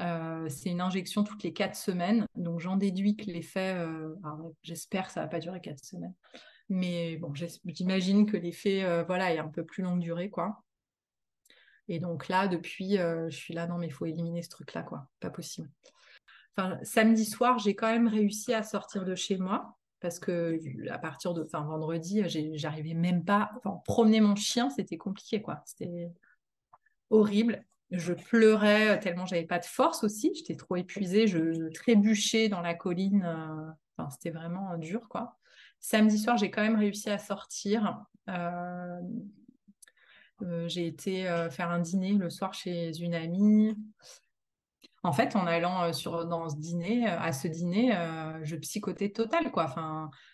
Euh, 0.00 0.48
c'est 0.48 0.70
une 0.70 0.80
injection 0.80 1.24
toutes 1.24 1.42
les 1.42 1.52
quatre 1.52 1.76
semaines. 1.76 2.26
Donc, 2.34 2.60
j'en 2.60 2.76
déduis 2.76 3.16
que 3.16 3.30
l'effet, 3.30 3.74
euh, 3.76 4.14
j'espère 4.62 5.06
que 5.06 5.12
ça 5.12 5.22
va 5.22 5.28
pas 5.28 5.40
durer 5.40 5.60
quatre 5.60 5.84
semaines. 5.84 6.14
Mais 6.68 7.16
bon, 7.16 7.32
j'imagine 7.64 8.26
que 8.26 8.36
l'effet, 8.36 8.84
euh, 8.84 9.04
voilà, 9.04 9.32
est 9.32 9.38
un 9.38 9.48
peu 9.48 9.64
plus 9.64 9.82
longue 9.82 10.00
durée, 10.00 10.30
quoi. 10.30 10.64
Et 11.88 12.00
donc 12.00 12.28
là, 12.28 12.48
depuis, 12.48 12.96
je 12.96 13.36
suis 13.36 13.54
là, 13.54 13.66
non, 13.66 13.78
mais 13.78 13.86
il 13.86 13.92
faut 13.92 14.06
éliminer 14.06 14.42
ce 14.42 14.48
truc-là, 14.48 14.82
quoi. 14.82 15.08
Pas 15.20 15.30
possible. 15.30 15.70
Samedi 16.82 17.24
soir, 17.24 17.58
j'ai 17.58 17.74
quand 17.74 17.90
même 17.90 18.08
réussi 18.08 18.54
à 18.54 18.62
sortir 18.62 19.04
de 19.04 19.14
chez 19.14 19.36
moi 19.36 19.76
parce 20.00 20.18
que 20.18 20.60
à 20.90 20.98
partir 20.98 21.34
de 21.34 21.44
fin 21.44 21.62
vendredi, 21.62 22.22
j'arrivais 22.54 22.94
même 22.94 23.24
pas. 23.24 23.50
Enfin, 23.56 23.80
promener 23.84 24.20
mon 24.20 24.36
chien, 24.36 24.70
c'était 24.70 24.96
compliqué, 24.96 25.42
quoi. 25.42 25.62
C'était 25.64 26.10
horrible. 27.10 27.64
Je 27.90 28.12
pleurais 28.12 28.98
tellement 29.00 29.26
j'avais 29.26 29.46
pas 29.46 29.58
de 29.58 29.64
force 29.64 30.04
aussi. 30.04 30.32
J'étais 30.34 30.56
trop 30.56 30.76
épuisée. 30.76 31.26
Je, 31.26 31.68
trébuchais 31.70 32.48
dans 32.48 32.60
la 32.60 32.74
colline. 32.74 33.24
Euh, 33.24 33.70
enfin, 33.96 34.10
c'était 34.10 34.30
vraiment 34.30 34.76
dur, 34.76 35.08
quoi. 35.08 35.38
Samedi 35.80 36.18
soir, 36.18 36.36
j'ai 36.36 36.50
quand 36.50 36.62
même 36.62 36.76
réussi 36.76 37.10
à 37.10 37.18
sortir. 37.18 38.04
Euh, 38.28 38.32
euh, 38.32 39.00
j'ai 40.66 40.86
été 40.86 41.24
faire 41.50 41.70
un 41.70 41.80
dîner 41.80 42.12
le 42.12 42.30
soir 42.30 42.54
chez 42.54 42.96
une 42.98 43.14
amie. 43.14 43.74
En 45.02 45.12
fait, 45.12 45.36
en 45.36 45.46
allant 45.46 45.92
sur, 45.92 46.26
dans 46.26 46.48
ce 46.48 46.56
dîner, 46.56 47.06
à 47.06 47.32
ce 47.32 47.48
dîner, 47.48 47.92
je 48.42 48.56
psychotais 48.56 49.10
total, 49.10 49.50
quoi. 49.50 49.72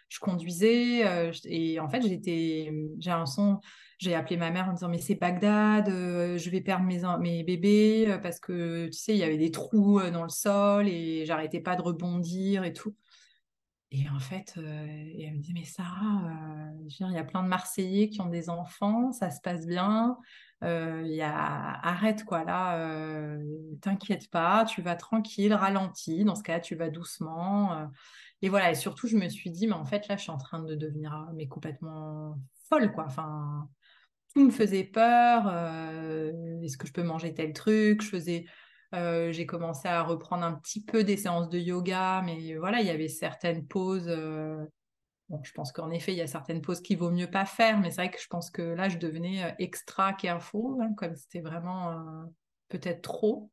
Je 0.09 0.19
conduisais 0.19 1.31
et 1.45 1.79
en 1.81 1.89
fait, 1.89 2.03
j'étais, 2.03 2.73
j'ai 2.99 3.11
un 3.11 3.27
son 3.27 3.61
j'ai 4.03 4.17
appelé 4.17 4.37
ma 4.37 4.51
mère 4.51 4.69
en 4.69 4.73
disant 4.73 4.89
mais 4.89 4.99
c'est 4.99 5.15
Bagdad, 5.15 5.89
euh, 5.89 6.37
je 6.37 6.51
vais 6.51 6.61
perdre 6.61 6.85
mes, 6.85 7.03
mes 7.21 7.45
bébés 7.45 8.07
euh, 8.09 8.19
parce 8.19 8.41
que 8.41 8.87
tu 8.87 8.99
sais 8.99 9.13
il 9.13 9.19
y 9.19 9.23
avait 9.23 9.39
des 9.39 9.53
trous 9.53 10.01
euh, 10.01 10.11
dans 10.11 10.25
le 10.25 10.29
sol 10.29 10.89
et 10.89 11.25
j'arrêtais 11.25 11.61
pas 11.61 11.77
de 11.77 11.83
rebondir 11.83 12.65
et 12.65 12.73
tout. 12.73 12.97
Et 13.95 14.09
en 14.09 14.19
fait, 14.19 14.55
elle 14.57 15.35
me 15.35 15.39
dit 15.39 15.53
mais 15.53 15.65
Sarah, 15.65 16.23
il 16.89 17.13
y 17.13 17.19
a 17.19 17.25
plein 17.25 17.43
de 17.43 17.49
Marseillais 17.49 18.09
qui 18.09 18.23
ont 18.23 18.31
des 18.31 18.49
enfants, 18.49 19.13
ça 19.13 19.31
se 19.31 19.41
passe 19.43 19.67
bien. 19.67 20.17
Il 20.63 21.13
y 21.13 21.21
a 21.21 21.79
arrête 21.83 22.25
quoi 22.25 22.43
là, 22.43 23.37
t'inquiète 23.83 24.31
pas, 24.31 24.65
tu 24.65 24.81
vas 24.81 24.97
tranquille, 24.97 25.53
ralentis. 25.53 26.25
Dans 26.25 26.35
ce 26.35 26.43
cas-là, 26.43 26.61
tu 26.61 26.75
vas 26.75 26.89
doucement. 26.89 27.87
et 28.41 28.49
voilà. 28.49 28.71
Et 28.71 28.75
surtout, 28.75 29.09
je 29.09 29.17
me 29.17 29.29
suis 29.29 29.51
dit 29.51 29.67
mais 29.67 29.75
en 29.75 29.85
fait 29.85 30.09
là, 30.09 30.17
je 30.17 30.23
suis 30.23 30.31
en 30.31 30.39
train 30.39 30.61
de 30.63 30.75
devenir 30.75 31.29
mais 31.35 31.47
complètement 31.47 32.39
folle 32.71 32.93
quoi. 32.93 33.05
Enfin, 33.07 33.69
tout 34.35 34.45
me 34.47 34.51
faisait 34.51 34.85
peur. 34.85 35.45
Euh, 35.47 36.33
est-ce 36.63 36.77
que 36.77 36.87
je 36.87 36.93
peux 36.93 37.03
manger 37.03 37.35
tel 37.35 37.53
truc? 37.53 38.03
Je 38.03 38.09
faisais, 38.09 38.47
euh, 38.95 39.33
j'ai 39.33 39.47
commencé 39.47 39.89
à 39.89 40.03
reprendre 40.03 40.45
un 40.45 40.55
petit 40.55 40.83
peu 40.83 41.05
des 41.05 41.17
séances 41.17 41.49
de 41.49 41.59
yoga, 41.59 42.23
mais 42.25 42.57
voilà, 42.57 42.81
il 42.81 42.87
y 42.87 42.91
avait 42.91 43.09
certaines 43.09 43.67
pauses. 43.67 44.09
Euh, 44.09 44.65
je 45.43 45.53
pense 45.53 45.73
qu'en 45.73 45.91
effet, 45.91 46.13
il 46.13 46.19
y 46.19 46.23
a 46.23 46.27
certaines 46.27 46.61
pauses 46.61 46.83
qu'il 46.83 46.99
vaut 46.99 47.11
mieux 47.11 47.31
pas 47.31 47.47
faire, 47.47 47.81
mais 47.81 47.91
c'est 47.91 48.03
vrai 48.03 48.11
que 48.11 48.21
je 48.21 48.27
pense 48.29 48.51
que 48.51 48.63
là, 48.63 48.89
je 48.89 48.99
devenais 48.99 49.55
extra 49.59 50.13
careful, 50.13 50.83
hein, 50.83 50.93
comme 50.97 51.17
c'était 51.17 51.41
vraiment 51.41 52.27
peut-être 52.69 53.03
trop. 53.03 53.51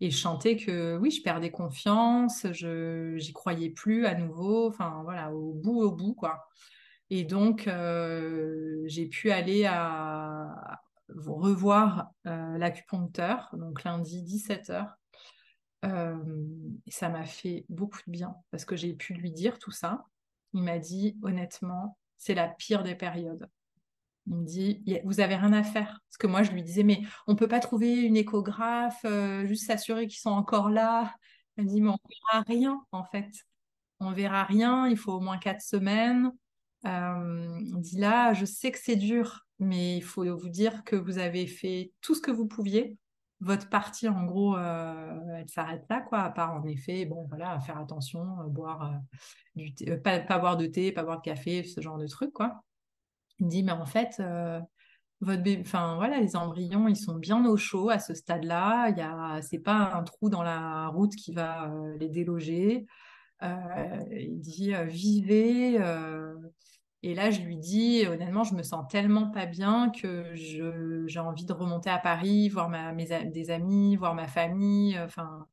Et 0.00 0.10
je 0.10 0.16
chantais 0.16 0.56
que 0.56 0.96
oui, 0.96 1.10
je 1.10 1.22
perdais 1.22 1.50
confiance, 1.50 2.46
je 2.52 3.16
j'y 3.16 3.32
croyais 3.32 3.70
plus 3.70 4.06
à 4.06 4.14
nouveau. 4.14 4.68
Enfin 4.68 5.00
voilà, 5.04 5.32
au 5.32 5.52
bout, 5.52 5.82
au 5.82 5.90
bout 5.92 6.14
quoi. 6.14 6.46
Et 7.10 7.24
donc, 7.24 7.66
euh, 7.66 8.82
j'ai 8.86 9.06
pu 9.06 9.30
aller 9.30 9.64
à, 9.66 10.80
revoir 11.16 12.10
euh, 12.26 12.58
l'acupuncteur, 12.58 13.48
donc 13.52 13.84
lundi 13.84 14.22
17h. 14.22 14.88
Euh, 15.84 16.16
ça 16.88 17.08
m'a 17.08 17.24
fait 17.24 17.64
beaucoup 17.68 18.00
de 18.06 18.10
bien 18.10 18.34
parce 18.50 18.64
que 18.64 18.76
j'ai 18.76 18.94
pu 18.94 19.14
lui 19.14 19.30
dire 19.30 19.58
tout 19.58 19.70
ça. 19.70 20.04
Il 20.52 20.62
m'a 20.62 20.78
dit, 20.78 21.16
honnêtement, 21.22 21.98
c'est 22.16 22.34
la 22.34 22.48
pire 22.48 22.82
des 22.82 22.94
périodes. 22.94 23.48
Il 24.26 24.34
me 24.36 24.44
dit, 24.44 24.82
vous 25.04 25.20
avez 25.20 25.36
rien 25.36 25.52
à 25.52 25.62
faire. 25.62 26.00
Parce 26.08 26.18
que 26.18 26.26
moi, 26.26 26.42
je 26.42 26.50
lui 26.50 26.62
disais, 26.62 26.82
mais 26.82 27.00
on 27.26 27.36
peut 27.36 27.48
pas 27.48 27.60
trouver 27.60 28.02
une 28.02 28.16
échographe, 28.16 29.04
juste 29.44 29.66
s'assurer 29.66 30.06
qu'ils 30.06 30.20
sont 30.20 30.30
encore 30.30 30.68
là. 30.68 31.14
Il 31.56 31.64
me 31.64 31.68
dit, 31.68 31.80
mais 31.80 31.90
on 31.90 31.98
verra 32.32 32.44
rien, 32.46 32.82
en 32.92 33.04
fait. 33.04 33.30
On 34.00 34.12
verra 34.12 34.44
rien, 34.44 34.86
il 34.88 34.96
faut 34.96 35.12
au 35.12 35.20
moins 35.20 35.38
quatre 35.38 35.62
semaines. 35.62 36.32
Euh, 36.86 37.58
dit 37.80 37.98
là, 37.98 38.32
je 38.34 38.44
sais 38.44 38.70
que 38.70 38.78
c'est 38.78 38.96
dur, 38.96 39.46
mais 39.58 39.96
il 39.96 40.02
faut 40.02 40.24
vous 40.36 40.48
dire 40.48 40.84
que 40.84 40.96
vous 40.96 41.18
avez 41.18 41.46
fait 41.46 41.92
tout 42.00 42.14
ce 42.14 42.20
que 42.20 42.30
vous 42.30 42.46
pouviez. 42.46 42.96
Votre 43.40 43.68
partie, 43.68 44.08
en 44.08 44.24
gros, 44.24 44.56
euh, 44.56 45.20
elle 45.36 45.48
s'arrête 45.48 45.84
là, 45.88 46.00
quoi. 46.00 46.20
À 46.20 46.30
part, 46.30 46.54
en 46.54 46.64
effet, 46.66 47.04
bon, 47.04 47.26
voilà, 47.28 47.58
faire 47.60 47.78
attention, 47.78 48.40
euh, 48.40 48.48
boire 48.48 49.00
du 49.54 49.72
pas, 50.02 50.38
boire 50.38 50.56
de 50.56 50.66
thé, 50.66 50.92
pas 50.92 51.04
boire 51.04 51.18
de 51.18 51.22
café, 51.22 51.62
ce 51.64 51.80
genre 51.80 51.98
de 51.98 52.06
trucs, 52.06 52.32
quoi. 52.32 52.62
Il 53.38 53.48
dit, 53.48 53.62
mais 53.62 53.72
en 53.72 53.86
fait, 53.86 54.20
votre 55.20 55.42
bébé, 55.42 55.62
enfin 55.64 55.96
voilà, 55.96 56.20
les 56.20 56.34
embryons, 56.34 56.88
ils 56.88 56.96
sont 56.96 57.16
bien 57.16 57.44
au 57.46 57.56
chaud 57.56 57.90
à 57.90 58.00
ce 58.00 58.14
stade-là. 58.14 58.88
Il 58.90 58.98
y 58.98 59.00
a, 59.00 59.40
c'est 59.42 59.60
pas 59.60 59.94
un 59.94 60.02
trou 60.02 60.28
dans 60.28 60.42
la 60.42 60.88
route 60.88 61.14
qui 61.14 61.32
va 61.32 61.72
les 62.00 62.08
déloger. 62.08 62.86
il 63.40 64.40
dit, 64.40 64.72
vivez 64.88 65.78
et 67.02 67.14
là, 67.14 67.30
je 67.30 67.40
lui 67.42 67.56
dis, 67.56 68.04
honnêtement, 68.06 68.42
je 68.42 68.54
me 68.54 68.62
sens 68.62 68.84
tellement 68.90 69.30
pas 69.30 69.46
bien 69.46 69.90
que 69.90 70.34
j'ai 70.34 71.20
envie 71.20 71.44
de 71.44 71.52
remonter 71.52 71.90
à 71.90 71.98
Paris, 71.98 72.48
voir 72.48 72.68
mes, 72.68 73.06
des 73.26 73.50
amis, 73.50 73.94
voir 73.94 74.14
ma 74.14 74.26
famille. 74.26 74.98
Enfin, 74.98 75.46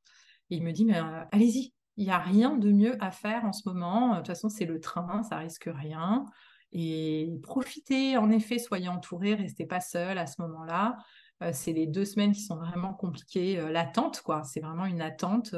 et 0.50 0.58
il 0.58 0.64
me 0.64 0.72
dit, 0.72 0.86
mais 0.86 0.98
euh, 0.98 1.24
allez-y, 1.32 1.74
il 1.98 2.06
n'y 2.06 2.12
a 2.12 2.18
rien 2.18 2.56
de 2.58 2.72
mieux 2.72 2.98
à 3.04 3.12
faire 3.12 3.46
en 3.46 3.54
ce 3.54 3.70
moment. 3.70 4.12
De 4.14 4.18
toute 4.18 4.28
façon, 4.28 4.50
c'est 4.50 4.66
le 4.66 4.80
train, 4.80 5.22
ça 5.24 5.38
risque 5.38 5.70
rien. 5.72 6.26
Et 6.72 7.32
profitez, 7.44 8.18
en 8.18 8.32
effet, 8.32 8.58
soyez 8.58 8.90
entourés, 8.90 9.36
restez 9.36 9.68
pas 9.68 9.82
seuls 9.82 10.18
à 10.18 10.26
ce 10.26 10.42
moment-là. 10.42 10.98
Euh, 11.44 11.52
c'est 11.54 11.74
les 11.74 11.86
deux 11.86 12.06
semaines 12.06 12.32
qui 12.32 12.42
sont 12.42 12.58
vraiment 12.58 12.94
compliquées. 12.94 13.60
Euh, 13.60 13.70
l'attente, 13.70 14.22
quoi. 14.22 14.44
C'est 14.44 14.62
vraiment 14.62 14.86
une 14.86 15.02
attente. 15.02 15.56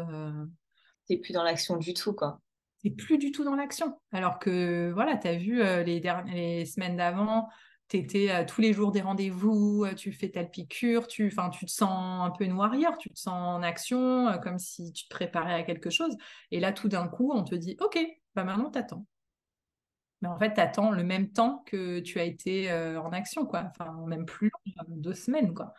T'es 1.07 1.17
plus 1.17 1.31
dans 1.31 1.43
l'action 1.43 1.77
du 1.77 1.93
tout, 1.93 2.11
quoi 2.11 2.41
plus 2.89 3.17
du 3.17 3.31
tout 3.31 3.43
dans 3.43 3.55
l'action. 3.55 3.99
Alors 4.11 4.39
que, 4.39 4.91
voilà, 4.93 5.17
tu 5.17 5.27
as 5.27 5.35
vu 5.35 5.61
euh, 5.61 5.83
les, 5.83 5.99
dernières, 5.99 6.67
semaines 6.67 6.97
d'avant, 6.97 7.49
tu 7.89 7.97
étais 7.97 8.29
euh, 8.31 8.45
tous 8.45 8.61
les 8.61 8.73
jours 8.73 8.91
des 8.91 9.01
rendez-vous, 9.01 9.85
euh, 9.85 9.93
tu 9.93 10.11
fais 10.11 10.29
telle 10.29 10.49
piqûre, 10.49 11.07
tu, 11.07 11.33
tu 11.51 11.65
te 11.65 11.71
sens 11.71 12.27
un 12.27 12.31
peu 12.31 12.45
warrior, 12.51 12.97
tu 12.97 13.09
te 13.09 13.19
sens 13.19 13.33
en 13.33 13.63
action, 13.63 14.37
comme 14.43 14.59
si 14.59 14.91
tu 14.93 15.05
te 15.05 15.09
préparais 15.09 15.53
à 15.53 15.63
quelque 15.63 15.89
chose. 15.89 16.15
Et 16.51 16.59
là, 16.59 16.71
tout 16.71 16.87
d'un 16.87 17.07
coup, 17.07 17.31
on 17.33 17.43
te 17.43 17.55
dit, 17.55 17.77
OK, 17.79 17.99
bah 18.35 18.43
maintenant, 18.43 18.69
t'attends. 18.69 19.05
Mais 20.21 20.27
en 20.27 20.37
fait, 20.37 20.53
t'attends 20.53 20.91
le 20.91 21.03
même 21.03 21.31
temps 21.31 21.63
que 21.67 21.99
tu 21.99 22.19
as 22.19 22.23
été 22.23 22.71
en 22.71 23.11
action, 23.11 23.45
quoi. 23.45 23.69
Enfin, 23.69 23.93
même 24.07 24.25
plus 24.25 24.51
deux 24.87 25.13
semaines, 25.13 25.53
quoi. 25.53 25.73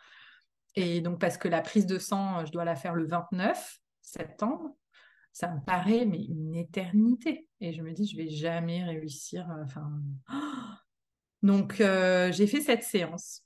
Et 0.75 1.01
donc, 1.01 1.19
parce 1.19 1.37
que 1.37 1.49
la 1.49 1.61
prise 1.61 1.85
de 1.85 1.99
sang, 1.99 2.45
je 2.45 2.51
dois 2.51 2.63
la 2.63 2.75
faire 2.75 2.93
le 2.95 3.05
29 3.05 3.81
septembre 4.01 4.75
ça 5.33 5.49
me 5.49 5.61
paraît 5.61 6.05
mais 6.05 6.23
une 6.23 6.55
éternité. 6.55 7.47
Et 7.61 7.73
je 7.73 7.81
me 7.81 7.91
dis, 7.91 8.07
je 8.07 8.17
vais 8.17 8.29
jamais 8.29 8.83
réussir. 8.83 9.49
Euh, 9.49 9.63
enfin, 9.63 9.89
donc 11.43 11.81
euh, 11.81 12.31
j'ai 12.31 12.47
fait 12.47 12.61
cette 12.61 12.83
séance. 12.83 13.43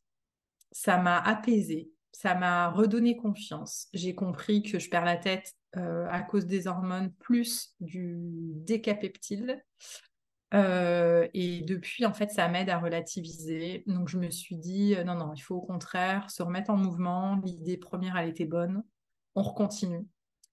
Ça 0.72 0.98
m'a 0.98 1.20
apaisé, 1.20 1.92
ça 2.12 2.36
m'a 2.36 2.70
redonné 2.70 3.16
confiance. 3.16 3.88
J'ai 3.94 4.16
compris 4.16 4.64
que 4.64 4.80
je 4.80 4.90
perds 4.90 5.06
la 5.06 5.18
tête 5.18 5.54
euh, 5.78 6.08
à 6.10 6.22
cause 6.22 6.46
des 6.46 6.68
hormones 6.68 7.12
plus 7.20 7.76
du 7.80 8.18
décapeptile. 8.56 9.64
et 10.54 11.62
depuis, 11.62 12.06
en 12.06 12.14
fait, 12.14 12.32
ça 12.32 12.48
m'aide 12.48 12.70
à 12.70 12.80
relativiser. 12.80 13.84
Donc, 13.88 14.08
je 14.08 14.18
me 14.18 14.30
suis 14.30 14.58
dit, 14.58 14.96
non, 15.06 15.16
non, 15.16 15.34
il 15.34 15.42
faut 15.42 15.56
au 15.56 15.62
contraire 15.62 16.30
se 16.30 16.44
remettre 16.44 16.70
en 16.70 16.78
mouvement. 16.78 17.40
L'idée 17.44 17.78
première, 17.78 18.18
elle 18.18 18.30
était 18.30 18.46
bonne. 18.46 18.84
on 19.36 19.42
recontinue. 19.44 20.08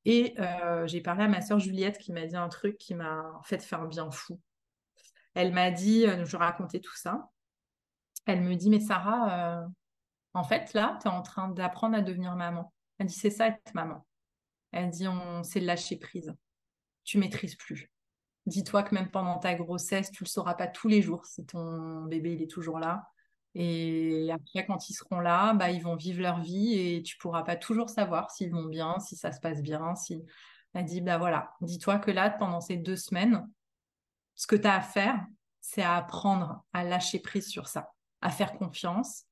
Et 0.04 0.34
euh, 0.38 0.86
j'ai 0.86 1.00
parlé 1.00 1.24
à 1.24 1.28
ma 1.28 1.40
sœur 1.40 1.58
Juliette 1.58 1.98
qui 1.98 2.12
m'a 2.12 2.26
dit 2.26 2.36
un 2.36 2.48
truc 2.48 2.78
qui 2.78 2.94
m'a 2.94 3.40
fait 3.44 3.62
faire 3.62 3.82
un 3.82 3.86
bien 3.86 4.10
fou. 4.10 4.40
Elle 5.34 5.52
m'a 5.52 5.70
dit, 5.70 6.06
euh, 6.06 6.24
je 6.24 6.36
racontais 6.36 6.80
tout 6.80 6.96
ça. 6.96 7.28
Elle 8.26 8.40
me 8.42 8.54
dit, 8.54 8.70
mais 8.70 8.80
Sarah, 8.80 9.62
euh, 9.62 9.66
en 10.34 10.44
fait, 10.44 10.72
là, 10.72 10.98
tu 11.00 11.08
es 11.08 11.10
en 11.10 11.22
train 11.22 11.48
d'apprendre 11.48 11.96
à 11.96 12.00
devenir 12.00 12.34
maman. 12.34 12.72
Elle 12.98 13.06
dit, 13.06 13.14
c'est 13.14 13.30
ça 13.30 13.48
être 13.48 13.74
maman. 13.74 14.06
Elle 14.72 14.90
dit, 14.90 15.08
on 15.08 15.42
c'est 15.42 15.60
lâcher 15.60 15.96
prise. 15.96 16.34
Tu 17.04 17.18
maîtrises 17.18 17.56
plus. 17.56 17.90
Dis-toi 18.46 18.82
que 18.82 18.94
même 18.94 19.10
pendant 19.10 19.38
ta 19.38 19.54
grossesse, 19.54 20.10
tu 20.10 20.24
le 20.24 20.28
sauras 20.28 20.54
pas 20.54 20.66
tous 20.66 20.88
les 20.88 21.02
jours 21.02 21.26
si 21.26 21.44
ton 21.44 22.04
bébé 22.04 22.34
il 22.34 22.42
est 22.42 22.50
toujours 22.50 22.78
là. 22.78 23.08
Et 23.54 24.30
après, 24.32 24.64
quand 24.64 24.88
ils 24.88 24.94
seront 24.94 25.20
là, 25.20 25.54
bah, 25.54 25.70
ils 25.70 25.82
vont 25.82 25.96
vivre 25.96 26.20
leur 26.22 26.40
vie 26.40 26.78
et 26.78 27.02
tu 27.02 27.16
pourras 27.16 27.42
pas 27.42 27.56
toujours 27.56 27.90
savoir 27.90 28.30
s'ils 28.30 28.52
vont 28.52 28.66
bien, 28.66 29.00
si 29.00 29.16
ça 29.16 29.32
se 29.32 29.40
passe 29.40 29.62
bien. 29.62 29.94
Si... 29.96 30.24
Elle 30.72 30.84
dit, 30.84 31.00
bah 31.00 31.18
voilà, 31.18 31.52
dis-toi 31.60 31.98
que 31.98 32.12
là, 32.12 32.30
pendant 32.30 32.60
ces 32.60 32.76
deux 32.76 32.96
semaines, 32.96 33.48
ce 34.36 34.46
que 34.46 34.54
tu 34.54 34.68
as 34.68 34.76
à 34.76 34.80
faire, 34.80 35.18
c'est 35.60 35.82
à 35.82 35.96
apprendre 35.96 36.64
à 36.72 36.84
lâcher 36.84 37.18
prise 37.18 37.48
sur 37.48 37.66
ça, 37.66 37.90
à 38.20 38.30
faire 38.30 38.52
confiance 38.52 39.24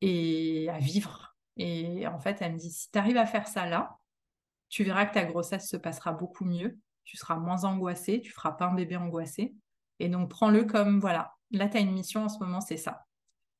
et 0.00 0.68
à 0.70 0.78
vivre. 0.78 1.36
Et 1.56 2.06
en 2.06 2.20
fait, 2.20 2.38
elle 2.40 2.52
me 2.52 2.58
dit, 2.58 2.70
si 2.70 2.90
tu 2.90 2.98
arrives 2.98 3.16
à 3.16 3.26
faire 3.26 3.48
ça 3.48 3.66
là, 3.66 3.98
tu 4.68 4.84
verras 4.84 5.06
que 5.06 5.14
ta 5.14 5.24
grossesse 5.24 5.68
se 5.68 5.76
passera 5.76 6.12
beaucoup 6.12 6.44
mieux, 6.44 6.78
tu 7.04 7.16
seras 7.16 7.36
moins 7.36 7.64
angoissée, 7.64 8.20
tu 8.20 8.32
feras 8.32 8.52
pas 8.52 8.66
un 8.66 8.74
bébé 8.74 8.96
angoissé. 8.96 9.54
Et 9.98 10.08
donc, 10.08 10.30
prends-le 10.30 10.64
comme, 10.64 11.00
voilà, 11.00 11.34
là, 11.50 11.68
tu 11.68 11.78
as 11.78 11.80
une 11.80 11.92
mission 11.92 12.24
en 12.24 12.28
ce 12.28 12.38
moment, 12.38 12.60
c'est 12.60 12.76
ça. 12.76 13.06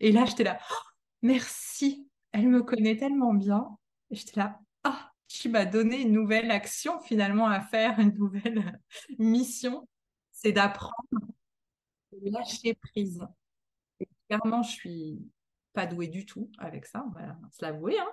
Et 0.00 0.12
là, 0.12 0.24
j'étais 0.24 0.44
là, 0.44 0.58
oh, 0.70 0.88
merci, 1.22 2.08
elle 2.32 2.48
me 2.48 2.62
connaît 2.62 2.96
tellement 2.96 3.34
bien. 3.34 3.66
Et 4.10 4.16
j'étais 4.16 4.38
là, 4.38 4.60
ah, 4.84 5.10
tu 5.28 5.48
m'as 5.48 5.64
donné 5.64 6.02
une 6.02 6.12
nouvelle 6.12 6.50
action 6.50 7.00
finalement 7.00 7.46
à 7.46 7.60
faire, 7.60 7.98
une 7.98 8.14
nouvelle 8.14 8.80
mission, 9.18 9.88
c'est 10.32 10.52
d'apprendre 10.52 10.92
à 12.12 12.16
lâcher 12.30 12.74
prise. 12.74 13.26
Et 14.00 14.08
clairement, 14.28 14.62
je 14.62 14.70
suis 14.70 15.18
pas 15.72 15.86
douée 15.86 16.08
du 16.08 16.26
tout 16.26 16.50
avec 16.58 16.86
ça, 16.86 17.04
on 17.06 17.10
va 17.10 17.36
se 17.50 17.64
l'avouer. 17.64 17.98
Hein. 17.98 18.12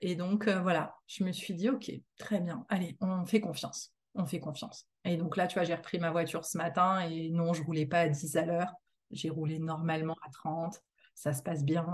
Et 0.00 0.16
donc, 0.16 0.48
euh, 0.48 0.60
voilà, 0.60 0.96
je 1.06 1.24
me 1.24 1.32
suis 1.32 1.54
dit, 1.54 1.68
OK, 1.68 1.90
très 2.16 2.40
bien, 2.40 2.64
allez, 2.68 2.96
on 3.00 3.26
fait 3.26 3.40
confiance. 3.40 3.92
On 4.14 4.26
fait 4.26 4.40
confiance. 4.40 4.88
Et 5.04 5.16
donc 5.16 5.36
là, 5.36 5.46
tu 5.46 5.54
vois, 5.54 5.64
j'ai 5.64 5.74
repris 5.74 5.98
ma 5.98 6.10
voiture 6.10 6.44
ce 6.44 6.58
matin 6.58 7.00
et 7.00 7.30
non, 7.30 7.52
je 7.52 7.62
roulais 7.62 7.86
pas 7.86 8.00
à 8.00 8.08
10 8.08 8.36
à 8.36 8.44
l'heure. 8.44 8.72
J'ai 9.10 9.30
roulé 9.30 9.58
normalement 9.58 10.16
à 10.26 10.30
30 10.30 10.80
ça 11.20 11.34
se 11.34 11.42
passe 11.42 11.64
bien. 11.64 11.86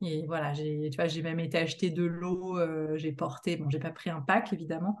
Et 0.00 0.26
voilà, 0.26 0.54
j'ai, 0.54 0.90
tu 0.90 1.08
j'ai 1.08 1.22
même 1.22 1.40
été 1.40 1.58
acheter 1.58 1.90
de 1.90 2.04
l'eau, 2.04 2.58
euh, 2.58 2.96
j'ai 2.96 3.12
porté, 3.12 3.56
bon, 3.56 3.68
j'ai 3.68 3.80
pas 3.80 3.90
pris 3.90 4.08
un 4.08 4.20
pack 4.20 4.52
évidemment, 4.52 4.96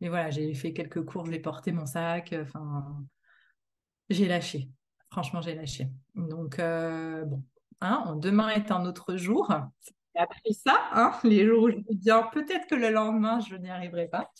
mais 0.00 0.08
voilà, 0.08 0.30
j'ai 0.30 0.52
fait 0.54 0.72
quelques 0.72 1.04
cours, 1.04 1.24
j'ai 1.24 1.38
porté 1.38 1.72
mon 1.72 1.86
sac, 1.86 2.34
enfin, 2.38 3.02
j'ai 4.10 4.26
lâché. 4.26 4.68
Franchement, 5.10 5.40
j'ai 5.40 5.54
lâché. 5.54 5.88
Donc, 6.14 6.58
euh, 6.58 7.24
bon, 7.24 7.42
hein, 7.80 8.16
demain 8.16 8.50
est 8.50 8.70
un 8.70 8.84
autre 8.84 9.16
jour. 9.16 9.50
J'ai 10.44 10.52
ça, 10.52 10.78
hein, 10.92 11.12
les 11.24 11.46
jours 11.46 11.64
où 11.64 11.70
je 11.70 11.76
me 11.76 11.94
dis, 11.94 12.10
peut-être 12.32 12.66
que 12.66 12.74
le 12.74 12.90
lendemain, 12.90 13.40
je 13.40 13.54
n'y 13.56 13.70
arriverai 13.70 14.08
pas. 14.08 14.30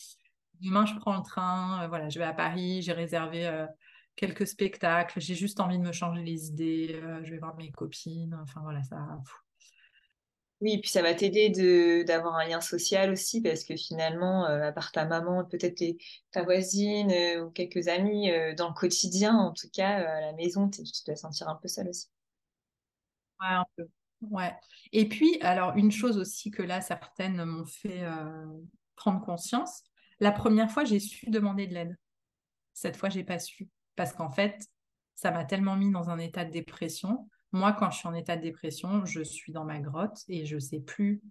Demain, 0.61 0.85
je 0.85 0.95
prends 0.97 1.17
le 1.17 1.23
train, 1.23 1.85
euh, 1.85 1.89
voilà, 1.89 2.11
je 2.11 2.19
vais 2.19 2.27
à 2.27 2.35
Paris, 2.35 2.83
j'ai 2.83 2.93
réservé 2.93 3.67
quelques 4.17 4.47
spectacles. 4.47 5.21
J'ai 5.21 5.35
juste 5.35 5.61
envie 5.61 5.79
de 5.79 5.83
me 5.83 5.93
changer 5.93 6.23
les 6.23 6.49
idées. 6.49 7.01
Euh, 7.03 7.25
je 7.25 7.31
vais 7.31 7.39
voir 7.39 7.57
mes 7.57 7.71
copines. 7.71 8.39
Enfin 8.43 8.61
voilà, 8.63 8.83
ça. 8.83 8.97
Oui, 10.61 10.79
puis 10.79 10.91
ça 10.91 11.03
va 11.03 11.13
t'aider 11.13 12.05
d'avoir 12.05 12.37
un 12.37 12.47
lien 12.47 12.61
social 12.61 13.11
aussi, 13.11 13.41
parce 13.41 13.65
que 13.65 13.75
finalement, 13.75 14.47
euh, 14.47 14.69
à 14.69 14.73
part 14.73 14.93
ta 14.93 15.05
maman, 15.05 15.45
peut-être 15.45 15.83
ta 16.31 16.45
voisine 16.45 17.11
euh, 17.11 17.45
ou 17.45 17.51
quelques 17.51 17.89
amis, 17.89 18.31
dans 18.57 18.69
le 18.69 18.75
quotidien, 18.75 19.35
en 19.37 19.53
tout 19.53 19.69
cas, 19.73 19.89
à 19.89 20.21
la 20.21 20.33
maison, 20.35 20.69
tu 20.69 20.83
dois 21.05 21.17
sentir 21.17 21.49
un 21.49 21.57
peu 21.57 21.67
seule 21.67 21.89
aussi. 21.89 22.07
Ouais, 23.41 23.49
un 23.49 23.67
peu. 23.77 23.89
Ouais. 24.21 24.55
Et 24.93 25.09
puis, 25.09 25.37
alors, 25.41 25.77
une 25.77 25.91
chose 25.91 26.17
aussi 26.17 26.53
que 26.53 26.63
là, 26.63 26.81
certaines 26.81 27.45
m'ont 27.45 27.67
fait 27.67 28.05
prendre 28.95 29.21
conscience, 29.21 29.83
la 30.21 30.31
première 30.31 30.71
fois, 30.71 30.85
j'ai 30.85 31.01
su 31.01 31.29
demander 31.29 31.67
de 31.67 31.75
l'aide. 31.75 31.99
Cette 32.73 32.97
fois, 32.97 33.09
j'ai 33.09 33.25
pas 33.25 33.41
su 33.41 33.69
parce 33.97 34.13
qu'en 34.13 34.31
fait, 34.31 34.67
ça 35.15 35.31
m'a 35.31 35.45
tellement 35.45 35.77
mis 35.77 35.91
dans 35.91 36.11
un 36.11 36.19
état 36.19 36.45
de 36.45 36.51
dépression. 36.51 37.29
Moi, 37.53 37.73
quand 37.73 37.91
je 37.91 37.99
suis 37.99 38.09
en 38.09 38.15
état 38.15 38.37
de 38.37 38.43
dépression, 38.43 39.05
je 39.05 39.23
suis 39.23 39.53
dans 39.53 39.65
ma 39.65 39.79
grotte 39.79 40.23
et 40.29 40.47
je 40.47 40.59
sais 40.59 40.81
plus. 40.81 41.23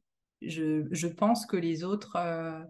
Je, 0.42 1.08
pense 1.08 1.46
que 1.46 1.58
les 1.58 1.84
autres 1.84 2.16
euh, 2.16 2.64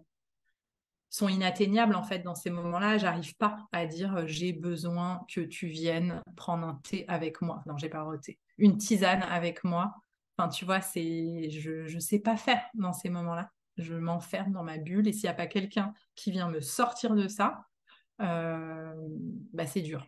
sont 1.09 1.27
inatteignables 1.27 1.95
en 1.95 2.03
fait 2.03 2.19
dans 2.19 2.35
ces 2.35 2.49
moments-là. 2.49 2.97
J'arrive 2.97 3.35
pas 3.35 3.67
à 3.71 3.85
dire 3.85 4.15
euh, 4.15 4.23
j'ai 4.25 4.53
besoin 4.53 5.25
que 5.33 5.41
tu 5.41 5.67
viennes 5.67 6.21
prendre 6.35 6.65
un 6.65 6.79
thé 6.83 7.05
avec 7.07 7.41
moi. 7.41 7.61
Non, 7.65 7.77
j'ai 7.77 7.89
pas 7.89 8.07
le 8.09 8.19
thé. 8.19 8.39
Une 8.57 8.77
tisane 8.77 9.23
avec 9.23 9.63
moi. 9.63 9.93
Enfin, 10.37 10.49
tu 10.49 10.65
vois, 10.65 10.81
c'est 10.81 11.49
je 11.49 11.85
je 11.85 11.99
sais 11.99 12.19
pas 12.19 12.37
faire 12.37 12.63
dans 12.73 12.93
ces 12.93 13.09
moments-là. 13.09 13.51
Je 13.77 13.93
m'enferme 13.93 14.51
dans 14.53 14.63
ma 14.63 14.77
bulle 14.77 15.07
et 15.07 15.13
s'il 15.13 15.23
n'y 15.23 15.29
a 15.29 15.33
pas 15.33 15.47
quelqu'un 15.47 15.93
qui 16.15 16.31
vient 16.31 16.49
me 16.49 16.61
sortir 16.61 17.15
de 17.15 17.27
ça, 17.27 17.65
bah, 18.21 19.67
c'est 19.67 19.81
dur, 19.81 20.07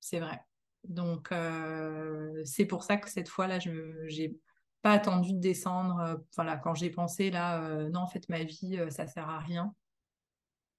c'est 0.00 0.20
vrai. 0.20 0.40
Donc, 0.84 1.32
euh, 1.32 2.42
c'est 2.44 2.66
pour 2.66 2.82
ça 2.82 2.96
que 2.96 3.10
cette 3.10 3.28
fois-là, 3.28 3.58
je 3.58 3.70
n'ai 3.70 4.36
pas 4.82 4.92
attendu 4.92 5.32
de 5.32 5.38
descendre. 5.40 5.98
Euh, 6.00 6.16
voilà, 6.36 6.56
quand 6.56 6.74
j'ai 6.74 6.90
pensé, 6.90 7.30
là, 7.30 7.88
non, 7.90 8.00
en 8.00 8.06
fait, 8.06 8.28
ma 8.28 8.42
vie, 8.44 8.78
ça 8.90 9.06
sert 9.06 9.28
à 9.28 9.38
rien. 9.40 9.74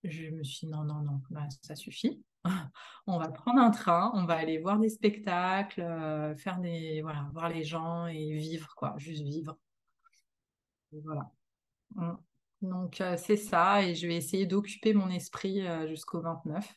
Je 0.03 0.29
me 0.29 0.43
suis 0.43 0.67
dit, 0.67 0.73
non, 0.73 0.83
non, 0.83 1.01
non, 1.01 1.21
bah, 1.29 1.47
ça 1.61 1.75
suffit. 1.75 2.23
on 3.07 3.19
va 3.19 3.27
prendre 3.29 3.59
un 3.59 3.71
train, 3.71 4.11
on 4.15 4.25
va 4.25 4.35
aller 4.35 4.59
voir 4.59 4.79
des 4.79 4.89
spectacles, 4.89 5.81
faire 6.37 6.59
des, 6.59 7.01
voilà, 7.01 7.29
voir 7.33 7.49
les 7.49 7.63
gens 7.63 8.07
et 8.07 8.31
vivre, 8.33 8.73
quoi, 8.75 8.95
juste 8.97 9.23
vivre. 9.23 9.57
voilà. 10.91 11.29
Mm. 11.95 12.15
Donc 12.61 12.99
euh, 12.99 13.15
c'est 13.17 13.37
ça, 13.37 13.83
et 13.83 13.95
je 13.95 14.07
vais 14.07 14.15
essayer 14.15 14.45
d'occuper 14.45 14.93
mon 14.93 15.09
esprit 15.09 15.65
euh, 15.65 15.87
jusqu'au 15.87 16.21
29. 16.21 16.67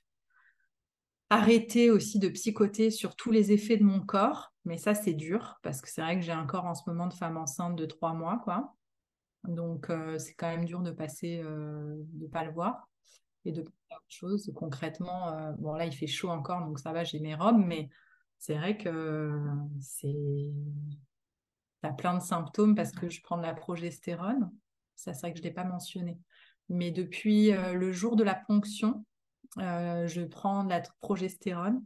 Arrêter 1.31 1.91
aussi 1.91 2.19
de 2.19 2.29
psychoter 2.29 2.91
sur 2.91 3.17
tous 3.17 3.31
les 3.31 3.53
effets 3.53 3.77
de 3.77 3.85
mon 3.85 4.01
corps, 4.01 4.53
mais 4.65 4.79
ça 4.79 4.95
c'est 4.95 5.15
dur, 5.15 5.59
parce 5.63 5.81
que 5.81 5.89
c'est 5.89 6.03
vrai 6.03 6.17
que 6.17 6.25
j'ai 6.25 6.33
un 6.33 6.47
corps 6.47 6.67
en 6.67 6.75
ce 6.75 6.83
moment 6.87 7.07
de 7.07 7.15
femme 7.15 7.37
enceinte 7.37 7.75
de 7.75 7.87
trois 7.87 8.13
mois, 8.13 8.41
quoi. 8.45 8.77
Donc 9.45 9.91
euh, 9.91 10.19
c'est 10.19 10.35
quand 10.35 10.49
même 10.49 10.67
dur 10.67 10.83
de 10.83 10.93
passer, 10.93 11.39
de 11.39 12.07
ne 12.21 12.27
pas 12.29 12.45
le 12.45 12.53
voir 12.53 12.89
et 13.45 13.51
de 13.51 13.63
faire 13.63 13.97
autre 13.97 14.05
chose. 14.09 14.53
Concrètement, 14.55 15.53
bon 15.59 15.73
là 15.75 15.87
il 15.87 15.93
fait 15.93 16.07
chaud 16.07 16.29
encore, 16.29 16.61
donc 16.61 16.79
ça 16.79 16.93
va, 16.93 17.03
j'ai 17.03 17.19
mes 17.19 17.35
robes, 17.35 17.59
mais 17.59 17.89
c'est 18.39 18.55
vrai 18.55 18.77
que 18.77 19.33
c'est... 19.81 20.53
T'as 21.81 21.93
plein 21.93 22.17
de 22.17 22.23
symptômes 22.23 22.77
parce 22.77 22.93
que 22.93 23.09
je 23.09 23.21
prends 23.23 23.37
de 23.37 23.43
la 23.43 23.55
progestérone. 23.55 24.53
Ça, 24.97 25.12
c'est 25.12 25.20
vrai 25.20 25.32
que 25.32 25.39
je 25.39 25.43
ne 25.43 25.48
l'ai 25.48 25.55
pas 25.55 25.64
mentionné. 25.64 26.19
Mais 26.69 26.90
depuis 26.90 27.52
euh, 27.52 27.74
le 27.74 27.93
jour 27.93 28.16
de 28.16 28.24
la 28.24 28.35
ponction, 28.35 29.05
euh, 29.59 30.06
je 30.06 30.23
prends 30.23 30.64
de 30.64 30.70
la 30.70 30.82
progestérone. 31.01 31.82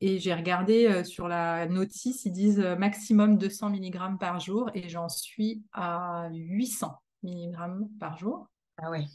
Et 0.00 0.18
j'ai 0.18 0.34
regardé 0.34 0.86
euh, 0.86 1.04
sur 1.04 1.26
la 1.26 1.66
notice, 1.66 2.24
ils 2.26 2.32
disent 2.32 2.60
maximum 2.78 3.38
200 3.38 3.70
mg 3.70 4.18
par 4.18 4.40
jour 4.40 4.70
et 4.74 4.88
j'en 4.88 5.08
suis 5.08 5.64
à 5.72 6.28
800 6.32 6.94
mg 7.22 7.88
par 7.98 8.18
jour. 8.18 8.48
Ah 8.76 8.90
ouais. 8.90 9.06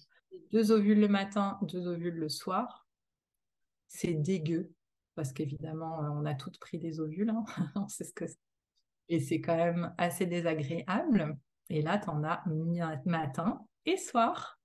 Deux 0.51 0.71
ovules 0.71 0.99
le 0.99 1.07
matin, 1.07 1.59
deux 1.61 1.88
ovules 1.88 2.15
le 2.15 2.29
soir. 2.29 2.88
C'est 3.88 4.13
dégueu 4.13 4.71
parce 5.15 5.33
qu'évidemment, 5.33 5.99
on 5.99 6.25
a 6.25 6.33
toutes 6.33 6.59
pris 6.59 6.79
des 6.79 6.99
ovules, 6.99 7.29
hein. 7.29 7.45
on 7.75 7.88
sait 7.88 8.05
ce 8.05 8.13
que 8.13 8.27
c'est. 8.27 8.39
Et 9.09 9.19
c'est 9.19 9.41
quand 9.41 9.55
même 9.57 9.93
assez 9.97 10.25
désagréable. 10.25 11.38
Et 11.72 11.81
là, 11.81 11.98
tu 11.98 12.10
en 12.10 12.22
as 12.26 12.43
matin 13.06 13.65
et 13.85 13.95
soir. 13.95 14.60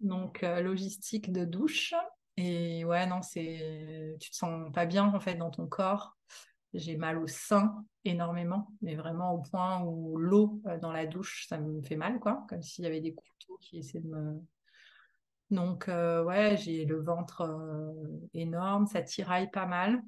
Donc, 0.00 0.42
euh, 0.42 0.62
logistique 0.62 1.30
de 1.32 1.44
douche. 1.44 1.92
Et 2.38 2.82
ouais, 2.86 3.06
non, 3.06 3.20
c'est, 3.20 4.16
tu 4.18 4.30
te 4.30 4.36
sens 4.36 4.72
pas 4.72 4.86
bien 4.86 5.04
en 5.04 5.20
fait 5.20 5.34
dans 5.34 5.50
ton 5.50 5.66
corps. 5.66 6.16
J'ai 6.72 6.96
mal 6.96 7.18
au 7.18 7.26
sein 7.26 7.84
énormément, 8.06 8.72
mais 8.80 8.94
vraiment 8.94 9.34
au 9.34 9.42
point 9.42 9.82
où 9.82 10.16
l'eau 10.16 10.62
euh, 10.66 10.78
dans 10.78 10.92
la 10.92 11.04
douche, 11.04 11.46
ça 11.46 11.58
me 11.58 11.82
fait 11.82 11.96
mal, 11.96 12.18
quoi, 12.20 12.46
comme 12.48 12.62
s'il 12.62 12.84
y 12.84 12.88
avait 12.88 13.02
des 13.02 13.12
couteaux 13.12 13.58
qui 13.60 13.78
essaient 13.78 14.00
de 14.00 14.08
me. 14.08 14.40
Donc, 15.50 15.88
euh, 15.88 16.24
ouais, 16.24 16.56
j'ai 16.56 16.86
le 16.86 17.02
ventre 17.02 17.92
énorme, 18.32 18.86
ça 18.86 19.02
tiraille 19.02 19.50
pas 19.50 19.66
mal. 19.66 20.00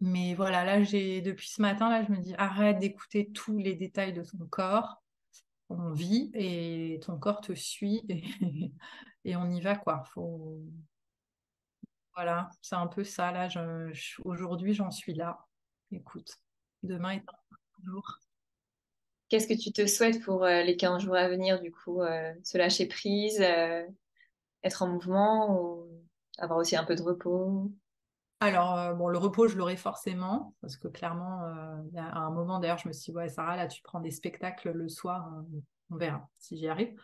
Mais 0.00 0.34
voilà, 0.34 0.64
là, 0.64 0.84
j'ai 0.84 1.22
depuis 1.22 1.48
ce 1.48 1.60
matin, 1.60 1.90
là, 1.90 2.04
je 2.04 2.12
me 2.12 2.18
dis 2.18 2.36
arrête 2.38 2.78
d'écouter 2.78 3.32
tous 3.32 3.58
les 3.58 3.74
détails 3.74 4.12
de 4.12 4.22
ton 4.22 4.46
corps 4.46 5.02
on 5.68 5.92
vit 5.92 6.30
et 6.34 7.00
ton 7.04 7.18
corps 7.18 7.40
te 7.40 7.54
suit 7.54 8.04
et, 9.24 9.36
on 9.36 9.50
y 9.50 9.60
va 9.60 9.76
quoi. 9.76 10.02
Faut... 10.14 10.60
Voilà, 12.14 12.50
c'est 12.62 12.74
un 12.74 12.86
peu 12.86 13.04
ça 13.04 13.30
là. 13.30 13.48
Aujourd'hui, 14.24 14.74
j'en 14.74 14.90
suis 14.90 15.14
là. 15.14 15.38
Écoute, 15.92 16.30
demain 16.82 17.12
est 17.12 17.24
un 17.28 17.84
jour. 17.84 18.18
Qu'est-ce 19.28 19.46
que 19.46 19.60
tu 19.60 19.72
te 19.72 19.86
souhaites 19.86 20.22
pour 20.22 20.44
les 20.46 20.76
15 20.76 21.02
jours 21.02 21.14
à 21.14 21.28
venir, 21.28 21.60
du 21.60 21.70
coup, 21.70 22.00
se 22.42 22.58
lâcher 22.58 22.86
prise, 22.86 23.40
être 24.62 24.82
en 24.82 24.88
mouvement 24.88 25.60
ou 25.60 25.86
avoir 26.38 26.58
aussi 26.58 26.76
un 26.76 26.84
peu 26.84 26.96
de 26.96 27.02
repos? 27.02 27.70
Alors, 28.40 28.94
bon, 28.96 29.08
le 29.08 29.18
repos, 29.18 29.48
je 29.48 29.56
l'aurai 29.56 29.76
forcément, 29.76 30.54
parce 30.60 30.76
que 30.76 30.88
clairement, 30.88 31.42
à 31.96 32.18
un 32.18 32.30
moment, 32.30 32.60
d'ailleurs, 32.60 32.78
je 32.78 32.88
me 32.88 32.92
suis 32.92 33.12
dit, 33.12 33.16
ouais, 33.16 33.28
Sarah, 33.28 33.56
là, 33.56 33.66
tu 33.66 33.82
prends 33.82 34.00
des 34.00 34.10
spectacles 34.10 34.70
le 34.70 34.88
soir, 34.88 35.32
on 35.90 35.96
verra 35.96 36.28
si 36.38 36.56
j'y 36.56 36.68
arrive. 36.68 36.94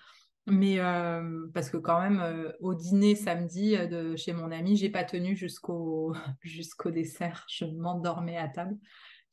Mais 0.47 0.78
parce 1.55 1.70
que 1.70 1.78
quand 1.78 2.01
même, 2.01 2.52
au 2.61 2.74
dîner 2.74 3.15
samedi 3.15 3.77
chez 4.16 4.32
mon 4.32 4.51
ami, 4.51 4.77
j'ai 4.77 4.90
pas 4.90 5.05
tenu 5.05 5.36
jusqu'au 6.40 6.90
dessert. 6.90 7.47
Je 7.48 7.65
m'endormais 7.65 8.36
à 8.36 8.48
table. 8.48 8.77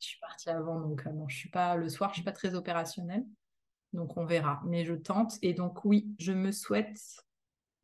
Je 0.00 0.08
suis 0.08 0.20
partie 0.20 0.50
avant, 0.50 0.80
donc 0.80 1.06
pas 1.52 1.76
le 1.76 1.88
soir, 1.88 2.10
je 2.10 2.16
suis 2.16 2.24
pas 2.24 2.32
très 2.32 2.54
opérationnelle. 2.54 3.24
Donc 3.92 4.16
on 4.16 4.24
verra. 4.24 4.62
Mais 4.66 4.84
je 4.84 4.94
tente. 4.94 5.34
Et 5.42 5.52
donc 5.52 5.84
oui, 5.84 6.08
je 6.18 6.32
me 6.32 6.50
souhaite 6.50 6.98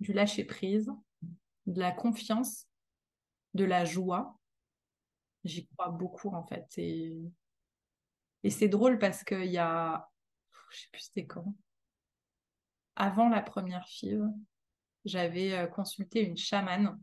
du 0.00 0.12
lâcher 0.12 0.44
prise, 0.44 0.90
de 1.66 1.80
la 1.80 1.92
confiance, 1.92 2.67
de 3.54 3.64
la 3.64 3.84
joie. 3.84 4.38
J'y 5.44 5.66
crois 5.66 5.88
beaucoup 5.88 6.34
en 6.34 6.44
fait. 6.44 6.66
Et, 6.78 7.14
c'est 8.50 8.68
drôle 8.68 8.98
parce 8.98 9.24
qu'il 9.24 9.50
y 9.50 9.58
a, 9.58 10.08
je 10.70 10.80
sais 10.80 10.88
plus 10.92 11.02
c'était 11.02 11.26
quand, 11.26 11.54
avant 12.96 13.28
la 13.28 13.42
première 13.42 13.86
FIV, 13.86 14.22
j'avais 15.04 15.52
euh, 15.52 15.66
consulté 15.66 16.20
une 16.20 16.36
chamane 16.36 16.98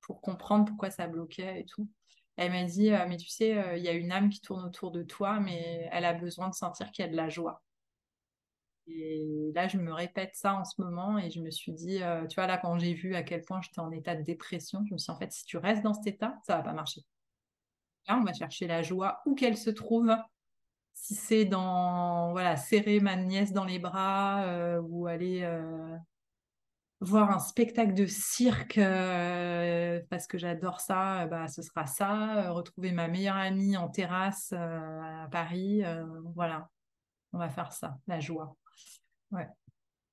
pour 0.00 0.20
comprendre 0.20 0.66
pourquoi 0.66 0.90
ça 0.90 1.06
bloquait 1.06 1.60
et 1.60 1.64
tout. 1.64 1.88
Elle 2.36 2.52
m'a 2.52 2.64
dit, 2.64 2.90
euh, 2.90 3.06
mais 3.08 3.16
tu 3.16 3.28
sais, 3.28 3.56
euh, 3.56 3.76
il 3.76 3.84
y 3.84 3.88
a 3.88 3.92
une 3.92 4.12
âme 4.12 4.30
qui 4.30 4.40
tourne 4.40 4.64
autour 4.64 4.90
de 4.90 5.02
toi, 5.02 5.40
mais 5.40 5.88
elle 5.92 6.04
a 6.04 6.12
besoin 6.14 6.48
de 6.48 6.54
sentir 6.54 6.90
qu'il 6.90 7.04
y 7.04 7.08
a 7.08 7.10
de 7.10 7.16
la 7.16 7.28
joie. 7.28 7.62
Et 8.86 9.52
là, 9.54 9.68
je 9.68 9.78
me 9.78 9.92
répète 9.92 10.34
ça 10.34 10.54
en 10.54 10.64
ce 10.64 10.80
moment 10.80 11.18
et 11.18 11.30
je 11.30 11.40
me 11.40 11.50
suis 11.50 11.72
dit, 11.72 12.00
tu 12.28 12.34
vois, 12.34 12.46
là, 12.46 12.58
quand 12.58 12.78
j'ai 12.78 12.94
vu 12.94 13.14
à 13.14 13.22
quel 13.22 13.42
point 13.42 13.60
j'étais 13.60 13.80
en 13.80 13.90
état 13.92 14.16
de 14.16 14.22
dépression, 14.22 14.84
je 14.88 14.94
me 14.94 14.98
suis 14.98 15.06
dit, 15.06 15.16
en 15.16 15.18
fait, 15.18 15.32
si 15.32 15.44
tu 15.44 15.56
restes 15.56 15.82
dans 15.82 15.94
cet 15.94 16.06
état, 16.06 16.36
ça 16.46 16.56
va 16.56 16.62
pas 16.62 16.72
marcher. 16.72 17.02
Là, 18.08 18.18
on 18.20 18.24
va 18.24 18.32
chercher 18.32 18.66
la 18.66 18.82
joie 18.82 19.20
où 19.26 19.34
qu'elle 19.34 19.56
se 19.56 19.70
trouve. 19.70 20.12
Si 20.94 21.14
c'est 21.14 21.44
dans, 21.44 22.32
voilà, 22.32 22.56
serrer 22.56 23.00
ma 23.00 23.16
nièce 23.16 23.52
dans 23.52 23.64
les 23.64 23.78
bras 23.78 24.80
ou 24.82 25.06
aller 25.06 25.44
voir 27.02 27.30
un 27.30 27.40
spectacle 27.40 27.94
de 27.94 28.06
cirque 28.06 28.78
euh, 28.78 30.00
parce 30.08 30.28
que 30.28 30.38
j'adore 30.38 30.80
ça, 30.80 31.22
euh, 31.22 31.26
bah, 31.26 31.48
ce 31.48 31.60
sera 31.60 31.86
ça. 31.86 32.46
Euh, 32.46 32.52
retrouver 32.52 32.92
ma 32.92 33.08
meilleure 33.08 33.36
amie 33.36 33.76
en 33.76 33.88
terrasse 33.88 34.52
à 34.52 35.28
Paris, 35.30 35.82
voilà, 36.34 36.70
on 37.32 37.38
va 37.38 37.48
faire 37.48 37.72
ça, 37.72 37.98
la 38.06 38.20
joie. 38.20 38.56
Ouais. 39.32 39.46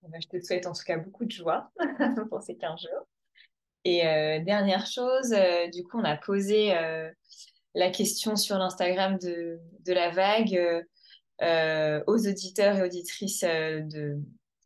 Bah, 0.03 0.17
je 0.21 0.27
te 0.27 0.43
souhaite 0.43 0.65
en 0.65 0.73
tout 0.73 0.83
cas 0.83 0.97
beaucoup 0.97 1.25
de 1.25 1.31
joie 1.31 1.71
pour 2.29 2.41
ces 2.41 2.55
15 2.55 2.79
jours. 2.81 3.07
Et 3.85 4.01
dernière 4.45 4.85
chose, 4.85 5.33
du 5.73 5.83
coup, 5.83 5.99
on 5.99 6.03
a 6.03 6.17
posé 6.17 6.73
la 7.75 7.89
question 7.91 8.35
sur 8.35 8.57
l'Instagram 8.57 9.17
de, 9.17 9.59
de, 9.85 9.93
la 9.93 10.09
vague 10.09 10.85
aux 12.07 12.27
auditeurs 12.27 12.77
et 12.77 12.83
auditrices 12.83 13.41
de, 13.43 14.19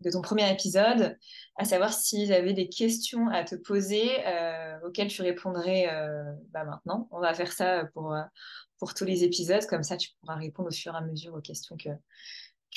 de 0.04 0.12
ton 0.12 0.22
premier 0.22 0.52
épisode, 0.52 1.18
à 1.56 1.66
savoir 1.66 1.94
s'ils 1.94 2.34
avaient 2.34 2.54
des 2.54 2.70
questions 2.70 3.28
à 3.30 3.44
te 3.44 3.56
poser 3.56 4.12
euh, 4.28 4.78
auxquelles 4.86 5.08
tu 5.08 5.22
répondrais 5.22 5.88
euh, 5.90 6.32
bah 6.52 6.66
maintenant. 6.66 7.08
On 7.12 7.20
va 7.20 7.34
faire 7.34 7.52
ça 7.52 7.86
pour, 7.94 8.14
euh, 8.14 8.22
pour 8.78 8.94
tous 8.94 9.06
les 9.06 9.24
épisodes, 9.24 9.66
comme 9.66 9.84
ça 9.84 9.98
tu 9.98 10.10
pourras 10.20 10.36
répondre 10.36 10.70
au 10.70 10.74
fur 10.74 10.94
et 10.94 10.98
à 10.98 11.02
mesure 11.02 11.34
aux 11.34 11.42
questions 11.42 11.78
que, 11.78 11.90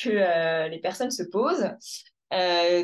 que 0.02 0.68
les 0.68 0.78
personnes 0.78 1.10
se 1.10 1.22
posent. 1.22 1.70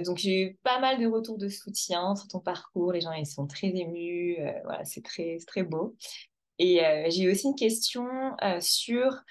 donc 0.04 0.18
j'ai 0.18 0.42
eu 0.42 0.58
pas 0.62 0.80
mal 0.80 1.00
de 1.00 1.06
retours 1.06 1.38
de 1.38 1.48
soutien 1.48 2.14
sur 2.16 2.28
ton 2.28 2.40
parcours, 2.40 2.92
les 2.92 3.00
gens 3.00 3.12
ils 3.12 3.26
sont 3.26 3.46
très 3.46 3.68
émus, 3.68 4.36
voilà 4.64 4.84
c'est 4.84 5.02
très 5.02 5.38
très 5.46 5.62
beau. 5.62 5.96
Et 6.58 6.80
j'ai 7.08 7.22
eu 7.22 7.30
aussi 7.32 7.48
une 7.48 7.54
question 7.54 8.06
sur 8.60 9.22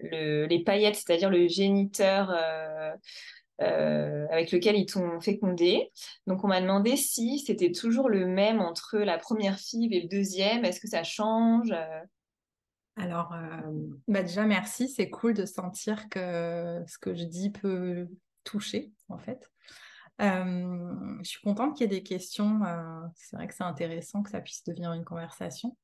les 0.00 0.62
paillettes, 0.64 0.96
c'est-à-dire 0.96 1.30
le 1.30 1.48
géniteur 1.48 2.30
euh, 2.30 2.92
euh, 3.60 4.26
avec 4.30 4.52
lequel 4.52 4.76
ils 4.76 4.86
t'ont 4.86 5.20
fécondé. 5.20 5.90
Donc 6.26 6.44
on 6.44 6.48
m'a 6.48 6.60
demandé 6.60 6.96
si 6.96 7.40
c'était 7.40 7.72
toujours 7.72 8.08
le 8.08 8.26
même 8.26 8.60
entre 8.60 8.98
la 8.98 9.18
première 9.18 9.58
FIV 9.58 9.92
et 9.92 10.02
le 10.02 10.08
deuxième. 10.08 10.64
Est-ce 10.64 10.80
que 10.80 10.88
ça 10.88 11.02
change 11.02 11.72
euh? 12.98 13.02
Alors, 13.02 13.34
bah 14.08 14.22
déjà 14.22 14.44
merci, 14.44 14.88
c'est 14.88 15.10
cool 15.10 15.34
de 15.34 15.44
sentir 15.46 16.08
que 16.08 16.82
ce 16.86 16.98
que 16.98 17.14
je 17.14 17.24
dis 17.24 17.50
peut 17.50 18.08
toucher 18.44 18.92
en 19.08 19.18
fait. 19.18 19.50
je 20.18 21.20
suis 21.24 21.40
contente 21.42 21.76
qu'il 21.76 21.90
y 21.90 21.94
ait 21.94 21.98
des 21.98 22.02
questions. 22.02 22.60
c'est 23.14 23.36
vrai 23.36 23.46
que 23.46 23.54
c'est 23.54 23.64
intéressant 23.64 24.22
que 24.22 24.30
ça 24.30 24.40
puisse 24.40 24.64
devenir 24.64 24.92
une 24.92 25.04
conversation. 25.04 25.76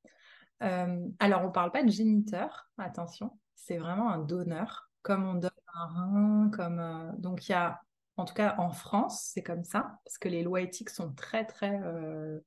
alors, 0.61 1.43
on 1.43 1.47
ne 1.47 1.53
parle 1.53 1.73
pas 1.73 1.83
de 1.83 1.91
géniteur, 1.91 2.69
attention 2.79 3.39
c'est 3.65 3.79
vraiment 3.79 4.11
un 4.11 4.19
donneur, 4.19 4.91
comme 5.03 5.25
on 5.25 5.35
donne 5.35 5.51
un 5.75 5.87
rein, 5.87 6.51
comme 6.51 6.79
euh, 6.79 7.13
donc 7.19 7.49
il 7.49 7.53
y 7.53 7.55
a, 7.55 7.81
en 8.17 8.25
tout 8.25 8.35
cas 8.35 8.55
en 8.59 8.71
France, 8.71 9.31
c'est 9.33 9.43
comme 9.43 9.65
ça, 9.65 9.99
parce 10.05 10.19
que 10.19 10.29
les 10.29 10.43
lois 10.43 10.61
éthiques 10.61 10.91
sont 10.91 11.13
très 11.13 11.45
très 11.47 11.81
euh, 11.83 12.41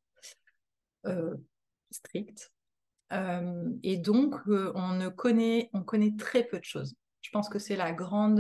euh, 3.14 3.70
et 3.84 3.98
donc 3.98 4.36
on 4.48 4.94
ne 4.94 5.10
connaît, 5.10 5.70
on 5.74 5.84
connaît 5.84 6.16
très 6.18 6.44
peu 6.44 6.60
de 6.60 6.64
choses. 6.64 6.96
Je 7.22 7.30
pense 7.32 7.50
que 7.50 7.60
c'est 7.60 7.76
la 7.76 7.92
grande, 7.92 8.40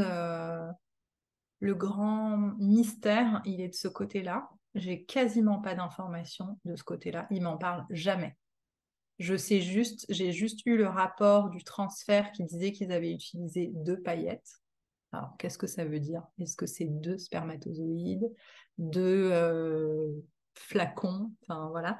le 1.60 1.76
grand 1.76 2.38
mystère, 2.58 3.42
il 3.46 3.62
est 3.62 3.70
de 3.70 3.76
ce 3.76 3.88
côté-là. 3.88 4.50
J'ai 4.76 5.04
quasiment 5.04 5.60
pas 5.60 5.76
d'informations 5.76 6.60
de 6.66 6.76
ce 6.76 6.84
côté-là. 6.84 7.28
Il 7.32 7.42
m'en 7.42 7.58
parle 7.58 7.86
jamais. 7.90 8.38
Je 9.20 9.36
sais 9.36 9.62
juste, 9.62 10.06
j'ai 10.10 10.32
juste 10.32 10.62
eu 10.66 10.78
le 10.78 10.88
rapport 10.88 11.50
du 11.50 11.64
transfert 11.64 12.32
qui 12.32 12.44
disait 12.44 12.72
qu'ils 12.72 12.92
avaient 12.92 13.12
utilisé 13.12 13.72
deux 13.74 14.00
paillettes. 14.00 14.62
Alors, 15.12 15.36
qu'est-ce 15.40 15.58
que 15.58 15.68
ça 15.68 15.86
veut 15.86 16.00
dire? 16.00 16.22
Est-ce 16.40 16.56
que 16.56 16.68
c'est 16.68 16.86
deux 16.86 17.18
spermatozoïdes, 17.18 18.32
deux 18.78 19.32
euh, 19.32 20.12
flacons? 20.54 21.32
Enfin, 21.42 21.70
voilà. 21.70 21.98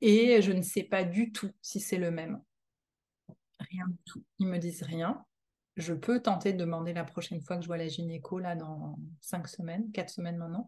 Et 0.00 0.42
je 0.42 0.52
ne 0.52 0.62
sais 0.62 0.84
pas 0.84 1.04
du 1.04 1.32
tout 1.32 1.50
si 1.62 1.80
c'est 1.80 1.98
le 1.98 2.10
même. 2.10 2.40
Rien 3.58 3.86
du 3.88 3.98
tout. 4.04 4.22
Ils 4.38 4.46
me 4.46 4.58
disent 4.58 4.82
rien. 4.82 5.24
Je 5.76 5.92
peux 5.92 6.20
tenter 6.20 6.52
de 6.52 6.58
demander 6.58 6.92
la 6.92 7.04
prochaine 7.04 7.42
fois 7.42 7.56
que 7.56 7.62
je 7.62 7.66
vois 7.66 7.76
la 7.76 7.88
gynéco, 7.88 8.38
là, 8.38 8.56
dans 8.56 8.98
cinq 9.20 9.48
semaines, 9.48 9.90
quatre 9.92 10.10
semaines 10.10 10.38
maintenant. 10.38 10.66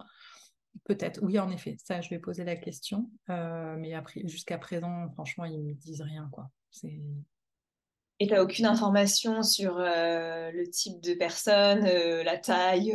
Peut-être, 0.84 1.20
oui, 1.22 1.38
en 1.38 1.50
effet, 1.50 1.76
ça, 1.82 2.00
je 2.00 2.10
vais 2.10 2.18
poser 2.18 2.44
la 2.44 2.56
question. 2.56 3.10
Euh, 3.30 3.76
mais 3.78 3.94
après, 3.94 4.22
jusqu'à 4.26 4.58
présent, 4.58 5.10
franchement, 5.12 5.44
ils 5.44 5.60
me 5.62 5.72
disent 5.74 6.02
rien, 6.02 6.28
quoi. 6.30 6.50
Et 6.82 8.26
tu 8.26 8.32
n'as 8.32 8.42
aucune 8.42 8.66
information 8.66 9.42
sur 9.42 9.78
euh, 9.78 10.50
le 10.50 10.68
type 10.68 11.00
de 11.00 11.14
personne, 11.14 11.86
euh, 11.86 12.22
la 12.22 12.36
taille 12.36 12.92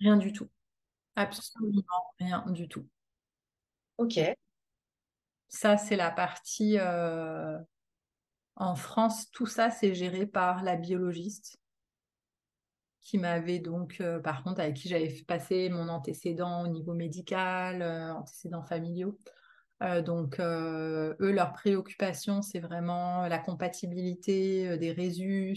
Rien 0.00 0.16
du 0.16 0.32
tout. 0.32 0.48
Absolument 1.16 1.82
rien 2.20 2.44
du 2.48 2.68
tout. 2.68 2.86
Ok. 3.98 4.18
Ça, 5.48 5.76
c'est 5.76 5.96
la 5.96 6.10
partie. 6.10 6.78
En 8.56 8.74
France, 8.74 9.30
tout 9.30 9.46
ça, 9.46 9.70
c'est 9.70 9.94
géré 9.94 10.26
par 10.26 10.62
la 10.64 10.76
biologiste 10.76 11.58
qui 13.08 13.16
m'avait 13.16 13.58
donc, 13.58 13.96
euh, 14.00 14.20
par 14.20 14.42
contre, 14.44 14.60
avec 14.60 14.76
qui 14.76 14.88
j'avais 14.88 15.08
passé 15.26 15.70
mon 15.70 15.88
antécédent 15.88 16.64
au 16.64 16.68
niveau 16.68 16.92
médical, 16.92 17.80
euh, 17.80 18.12
antécédents 18.12 18.64
familiaux. 18.64 19.18
Euh, 19.82 20.02
donc, 20.02 20.38
eux, 20.40 21.16
leur 21.18 21.52
préoccupation, 21.52 22.42
c'est 22.42 22.58
vraiment 22.58 23.26
la 23.26 23.38
compatibilité 23.38 24.76
des 24.76 24.92
résus, 24.92 25.56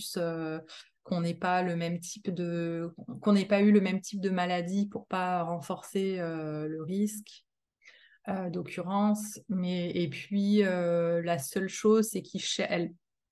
qu'on 1.04 1.22
n'ait 1.22 1.34
pas 1.34 1.62
le 1.64 1.76
même 1.76 2.00
type 2.00 2.30
de, 2.30 2.94
qu'on 3.22 3.34
n'ait 3.34 3.46
pas 3.46 3.62
eu 3.62 3.72
le 3.72 3.82
même 3.82 4.00
type 4.00 4.22
de 4.22 4.30
maladie 4.30 4.88
pour 4.88 5.08
pas 5.08 5.44
renforcer 5.44 6.18
le 6.20 6.84
risque. 6.84 7.44
D'occurrence, 8.28 9.40
mais 9.50 9.90
et 9.92 10.10
puis 10.10 10.60
la 10.62 11.40
seule 11.40 11.70
chose, 11.70 12.10
c'est 12.10 12.22
qu'ils 12.22 12.42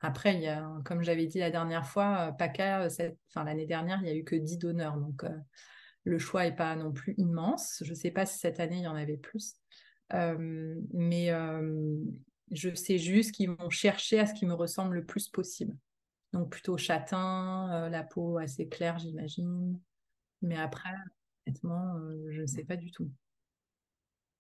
après, 0.02 0.36
il 0.36 0.42
y 0.42 0.48
a, 0.48 0.66
comme 0.86 1.04
j'avais 1.04 1.28
dit 1.28 1.40
la 1.40 1.52
dernière 1.52 1.86
fois, 1.86 2.30
euh, 2.30 2.32
PACA, 2.32 2.84
euh, 2.84 3.12
enfin, 3.30 3.44
l'année 3.44 3.66
dernière, 3.66 4.00
il 4.00 4.04
n'y 4.04 4.10
a 4.10 4.16
eu 4.16 4.24
que 4.24 4.36
10 4.36 4.58
donneurs. 4.58 4.98
Donc, 4.98 5.24
euh, 5.24 5.38
le 6.06 6.18
choix 6.20 6.44
n'est 6.44 6.56
pas 6.56 6.76
non 6.76 6.94
plus 6.94 7.16
immense. 7.18 7.84
Je 7.84 7.90
ne 7.90 7.96
sais 7.96 8.12
pas 8.12 8.26
si 8.26 8.40
cette 8.40 8.60
année, 8.60 8.78
il 8.78 8.84
y 8.84 8.88
en 8.88 8.96
avait 8.96 9.18
plus. 9.18 9.56
mais 10.12 11.32
je 12.52 12.74
sais 12.74 12.98
juste 12.98 13.34
qu'ils 13.34 13.52
vont 13.52 13.70
chercher 13.70 14.20
à 14.20 14.26
ce 14.26 14.34
qui 14.34 14.48
me 14.48 14.54
ressemble 14.54 14.96
le 14.96 15.06
plus 15.06 15.28
possible. 15.28 15.76
Donc, 16.32 16.50
plutôt 16.50 16.78
châtain, 16.78 17.90
la 17.90 18.04
peau 18.04 18.38
assez 18.38 18.68
claire, 18.70 18.98
j'imagine. 19.00 19.78
Mais 20.42 20.58
après, 20.58 20.90
honnêtement, 21.46 22.00
je 22.30 22.42
ne 22.42 22.48
sais 22.48 22.64
pas 22.64 22.78
du 22.78 22.92
tout. 22.92 23.12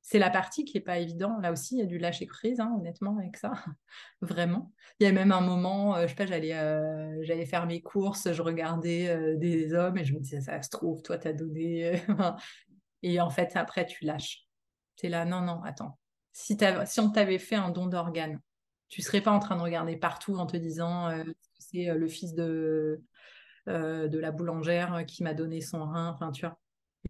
C'est 0.01 0.19
la 0.19 0.29
partie 0.29 0.65
qui 0.65 0.77
est 0.77 0.81
pas 0.81 0.99
évidente. 0.99 1.41
Là 1.41 1.51
aussi, 1.51 1.75
il 1.75 1.79
y 1.79 1.83
a 1.83 1.85
du 1.85 1.97
lâcher 1.97 2.25
prise, 2.25 2.59
hein, 2.59 2.73
honnêtement, 2.77 3.17
avec 3.17 3.37
ça. 3.37 3.51
Vraiment. 4.21 4.71
Il 4.99 5.03
y 5.05 5.07
a 5.07 5.11
même 5.11 5.31
un 5.31 5.41
moment, 5.41 5.95
euh, 5.95 6.03
je 6.03 6.07
sais 6.07 6.15
pas, 6.15 6.25
j'allais, 6.25 6.55
euh, 6.55 7.19
j'allais 7.21 7.45
faire 7.45 7.65
mes 7.65 7.81
courses, 7.81 8.31
je 8.31 8.41
regardais 8.41 9.09
euh, 9.09 9.35
des 9.37 9.73
hommes 9.73 9.97
et 9.97 10.05
je 10.05 10.13
me 10.13 10.19
disais, 10.19 10.41
ça 10.41 10.61
se 10.61 10.69
trouve, 10.69 11.01
toi, 11.01 11.17
t'as 11.17 11.33
donné. 11.33 12.01
et 13.03 13.21
en 13.21 13.29
fait, 13.29 13.55
après, 13.55 13.85
tu 13.85 14.05
lâches. 14.05 14.47
es 15.03 15.09
là, 15.09 15.25
non, 15.25 15.41
non, 15.41 15.61
attends. 15.63 15.99
Si, 16.31 16.57
si 16.85 16.99
on 16.99 17.11
t'avait 17.11 17.39
fait 17.39 17.55
un 17.55 17.69
don 17.69 17.87
d'organes, 17.87 18.39
tu 18.87 19.01
serais 19.01 19.21
pas 19.21 19.31
en 19.31 19.39
train 19.39 19.57
de 19.57 19.61
regarder 19.61 19.97
partout 19.97 20.35
en 20.37 20.45
te 20.47 20.57
disant, 20.57 21.11
c'est 21.59 21.93
le 21.93 22.07
fils 22.07 22.33
de, 22.33 23.03
de 23.67 24.17
la 24.17 24.31
boulangère 24.31 25.03
qui 25.05 25.21
m'a 25.21 25.33
donné 25.33 25.61
son 25.61 25.85
rein. 25.85 26.17
Tu 26.33 26.45
vois. 26.45 26.57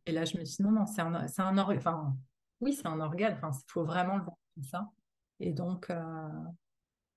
Et 0.05 0.11
là, 0.11 0.25
je 0.25 0.37
me 0.37 0.43
suis 0.43 0.57
dit, 0.57 0.63
non, 0.63 0.71
non, 0.71 0.85
c'est 0.85 1.01
un, 1.01 1.27
c'est 1.27 1.41
un 1.41 1.57
oui, 2.61 2.73
c'est 2.73 2.87
un 2.87 2.99
organe. 2.99 3.33
Enfin, 3.41 3.51
il 3.53 3.71
faut 3.71 3.85
vraiment 3.85 4.17
le 4.17 4.23
voir 4.23 4.37
comme 4.55 4.63
ça. 4.63 4.89
Et 5.39 5.53
donc. 5.53 5.89
Euh, 5.89 6.29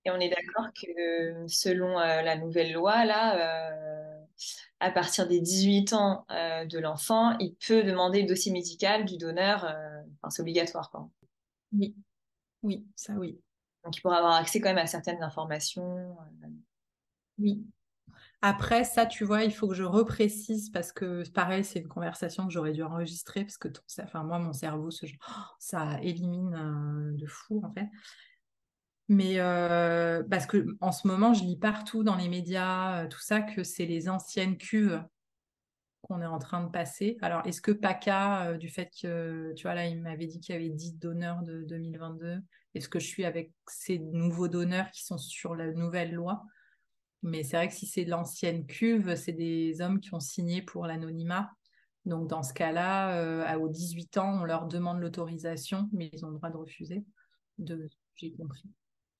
Et 0.04 0.10
on 0.10 0.20
est 0.20 0.30
d'accord 0.30 0.72
que 0.74 1.46
selon 1.48 1.98
euh, 2.00 2.22
la 2.22 2.36
nouvelle 2.36 2.72
loi, 2.72 3.04
là, 3.04 3.36
euh, 3.70 4.24
à 4.80 4.90
partir 4.90 5.28
des 5.28 5.40
18 5.40 5.92
ans 5.94 6.26
de 6.30 6.78
l'enfant, 6.78 7.36
il 7.38 7.56
peut 7.56 7.84
demander 7.84 8.22
le 8.22 8.28
dossier 8.28 8.52
médical 8.52 9.04
du 9.06 9.16
donneur. 9.18 9.64
Enfin, 10.22 10.30
c'est 10.30 10.42
obligatoire, 10.42 10.90
quoi. 10.90 11.08
Oui, 11.72 11.96
oui, 12.62 12.86
ça 12.96 13.14
oui. 13.14 13.40
Donc, 13.84 13.96
il 13.98 14.02
pourra 14.02 14.18
avoir 14.18 14.34
accès 14.34 14.60
quand 14.60 14.70
même 14.70 14.78
à 14.78 14.86
certaines 14.86 15.22
informations. 15.22 16.16
Oui, 17.38 17.62
après, 18.44 18.82
ça, 18.82 19.06
tu 19.06 19.24
vois, 19.24 19.44
il 19.44 19.54
faut 19.54 19.68
que 19.68 19.74
je 19.74 19.84
reprécise 19.84 20.70
parce 20.70 20.92
que 20.92 21.22
pareil, 21.30 21.64
c'est 21.64 21.78
une 21.78 21.86
conversation 21.86 22.44
que 22.44 22.52
j'aurais 22.52 22.72
dû 22.72 22.82
enregistrer 22.82 23.44
parce 23.44 23.56
que 23.56 23.68
enfin, 24.02 24.24
moi, 24.24 24.40
mon 24.40 24.52
cerveau, 24.52 24.90
ça 25.60 26.00
élimine 26.02 26.54
euh, 26.54 27.16
de 27.16 27.26
fou, 27.28 27.62
en 27.64 27.72
fait. 27.72 27.86
Mais 29.08 29.38
euh, 29.38 30.24
parce 30.28 30.46
que 30.46 30.66
en 30.80 30.90
ce 30.90 31.06
moment, 31.06 31.34
je 31.34 31.44
lis 31.44 31.56
partout 31.56 32.02
dans 32.02 32.16
les 32.16 32.28
médias, 32.28 33.04
euh, 33.04 33.08
tout 33.08 33.20
ça, 33.20 33.42
que 33.42 33.62
c'est 33.62 33.86
les 33.86 34.08
anciennes 34.08 34.56
cuves 34.56 35.04
qu'on 36.00 36.20
est 36.20 36.26
en 36.26 36.40
train 36.40 36.64
de 36.64 36.70
passer. 36.70 37.18
Alors, 37.22 37.46
est-ce 37.46 37.60
que 37.60 37.70
PACA, 37.70 38.54
du 38.58 38.68
fait 38.68 38.90
que, 39.00 39.52
tu 39.54 39.62
vois, 39.62 39.74
là, 39.74 39.86
il 39.86 40.02
m'avait 40.02 40.26
dit 40.26 40.40
qu'il 40.40 40.56
y 40.56 40.58
avait 40.58 40.68
10 40.68 40.98
donneurs 40.98 41.42
de 41.42 41.62
2022, 41.62 42.40
est-ce 42.74 42.88
que 42.88 42.98
je 42.98 43.06
suis 43.06 43.24
avec 43.24 43.52
ces 43.68 44.00
nouveaux 44.00 44.48
donneurs 44.48 44.90
qui 44.90 45.04
sont 45.04 45.18
sur 45.18 45.54
la 45.54 45.70
nouvelle 45.70 46.12
loi? 46.12 46.42
Mais 47.22 47.44
c'est 47.44 47.56
vrai 47.56 47.68
que 47.68 47.74
si 47.74 47.86
c'est 47.86 48.04
de 48.04 48.10
l'ancienne 48.10 48.66
cuve, 48.66 49.14
c'est 49.14 49.32
des 49.32 49.80
hommes 49.80 50.00
qui 50.00 50.12
ont 50.14 50.20
signé 50.20 50.62
pour 50.62 50.86
l'anonymat. 50.86 51.50
Donc 52.04 52.28
dans 52.28 52.42
ce 52.42 52.52
cas-là, 52.52 53.16
euh, 53.16 53.58
aux 53.58 53.68
18 53.68 54.18
ans, 54.18 54.40
on 54.40 54.44
leur 54.44 54.66
demande 54.66 55.00
l'autorisation, 55.00 55.88
mais 55.92 56.10
ils 56.12 56.24
ont 56.24 56.30
le 56.30 56.36
droit 56.36 56.50
de 56.50 56.56
refuser. 56.56 57.04
De... 57.58 57.88
J'ai 58.16 58.32
compris. 58.32 58.68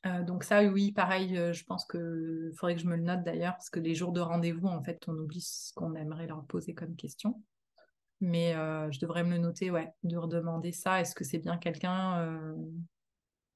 Euh, 0.05 0.25
donc 0.25 0.43
ça, 0.43 0.65
oui, 0.65 0.91
pareil, 0.91 1.39
euh, 1.39 1.53
je 1.53 1.65
pense 1.65 1.85
que 1.85 2.51
faudrait 2.57 2.75
que 2.75 2.81
je 2.81 2.89
me 2.89 2.97
le 2.97 3.03
note 3.03 3.23
d'ailleurs, 3.23 3.53
parce 3.53 3.71
que 3.71 3.79
les 3.79 3.95
jours 3.95 4.11
de 4.11 4.21
rendez-vous, 4.21 4.67
en 4.67 4.83
fait, 4.83 5.01
on 5.07 5.17
oublie 5.17 5.41
ce 5.41 5.73
qu'on 5.75 5.95
aimerait 5.95 6.27
leur 6.27 6.45
poser 6.47 6.75
comme 6.75 6.97
question. 6.97 7.41
Mais 8.21 8.53
je 8.53 9.01
devrais 9.01 9.25
me 9.25 9.31
le 9.31 9.39
noter, 9.39 9.73
ouais, 9.73 9.93
de 10.05 10.17
redemander 10.17 10.71
ça. 10.71 11.01
Est-ce 11.01 11.13
que 11.13 11.25
c'est 11.25 11.39
bien 11.41 11.57
quelqu'un 11.57 12.55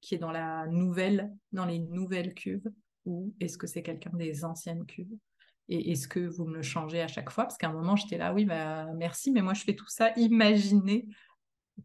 qui 0.01 0.17
est 0.17 0.19
dans 0.19 0.33
la 0.33 0.67
nouvelle, 0.67 1.33
dans 1.53 1.67
les 1.67 1.79
nouvelles 1.79 2.35
cuves? 2.35 2.69
Ou 3.07 3.33
est-ce 3.41 3.57
que 3.57 3.67
c'est 3.67 3.83
quelqu'un 3.83 4.11
des 4.13 4.45
anciennes 4.45 4.85
cuves 4.85 5.17
Et 5.69 5.93
est-ce 5.93 6.09
que 6.09 6.21
vous 6.21 6.45
me 6.45 6.57
le 6.57 6.63
changez 6.63 7.01
à 7.01 7.09
chaque 7.09 7.31
fois? 7.31 7.45
Parce 7.45 7.57
qu'à 7.57 7.69
un 7.69 7.73
moment, 7.73 7.97
j'étais 7.97 8.19
là, 8.19 8.35
oui, 8.35 8.45
bah, 8.45 8.87
merci, 8.97 9.31
mais 9.31 9.41
moi, 9.41 9.55
je 9.55 9.63
fais 9.63 9.75
tout 9.75 9.89
ça, 9.89 10.13
imaginez. 10.17 11.07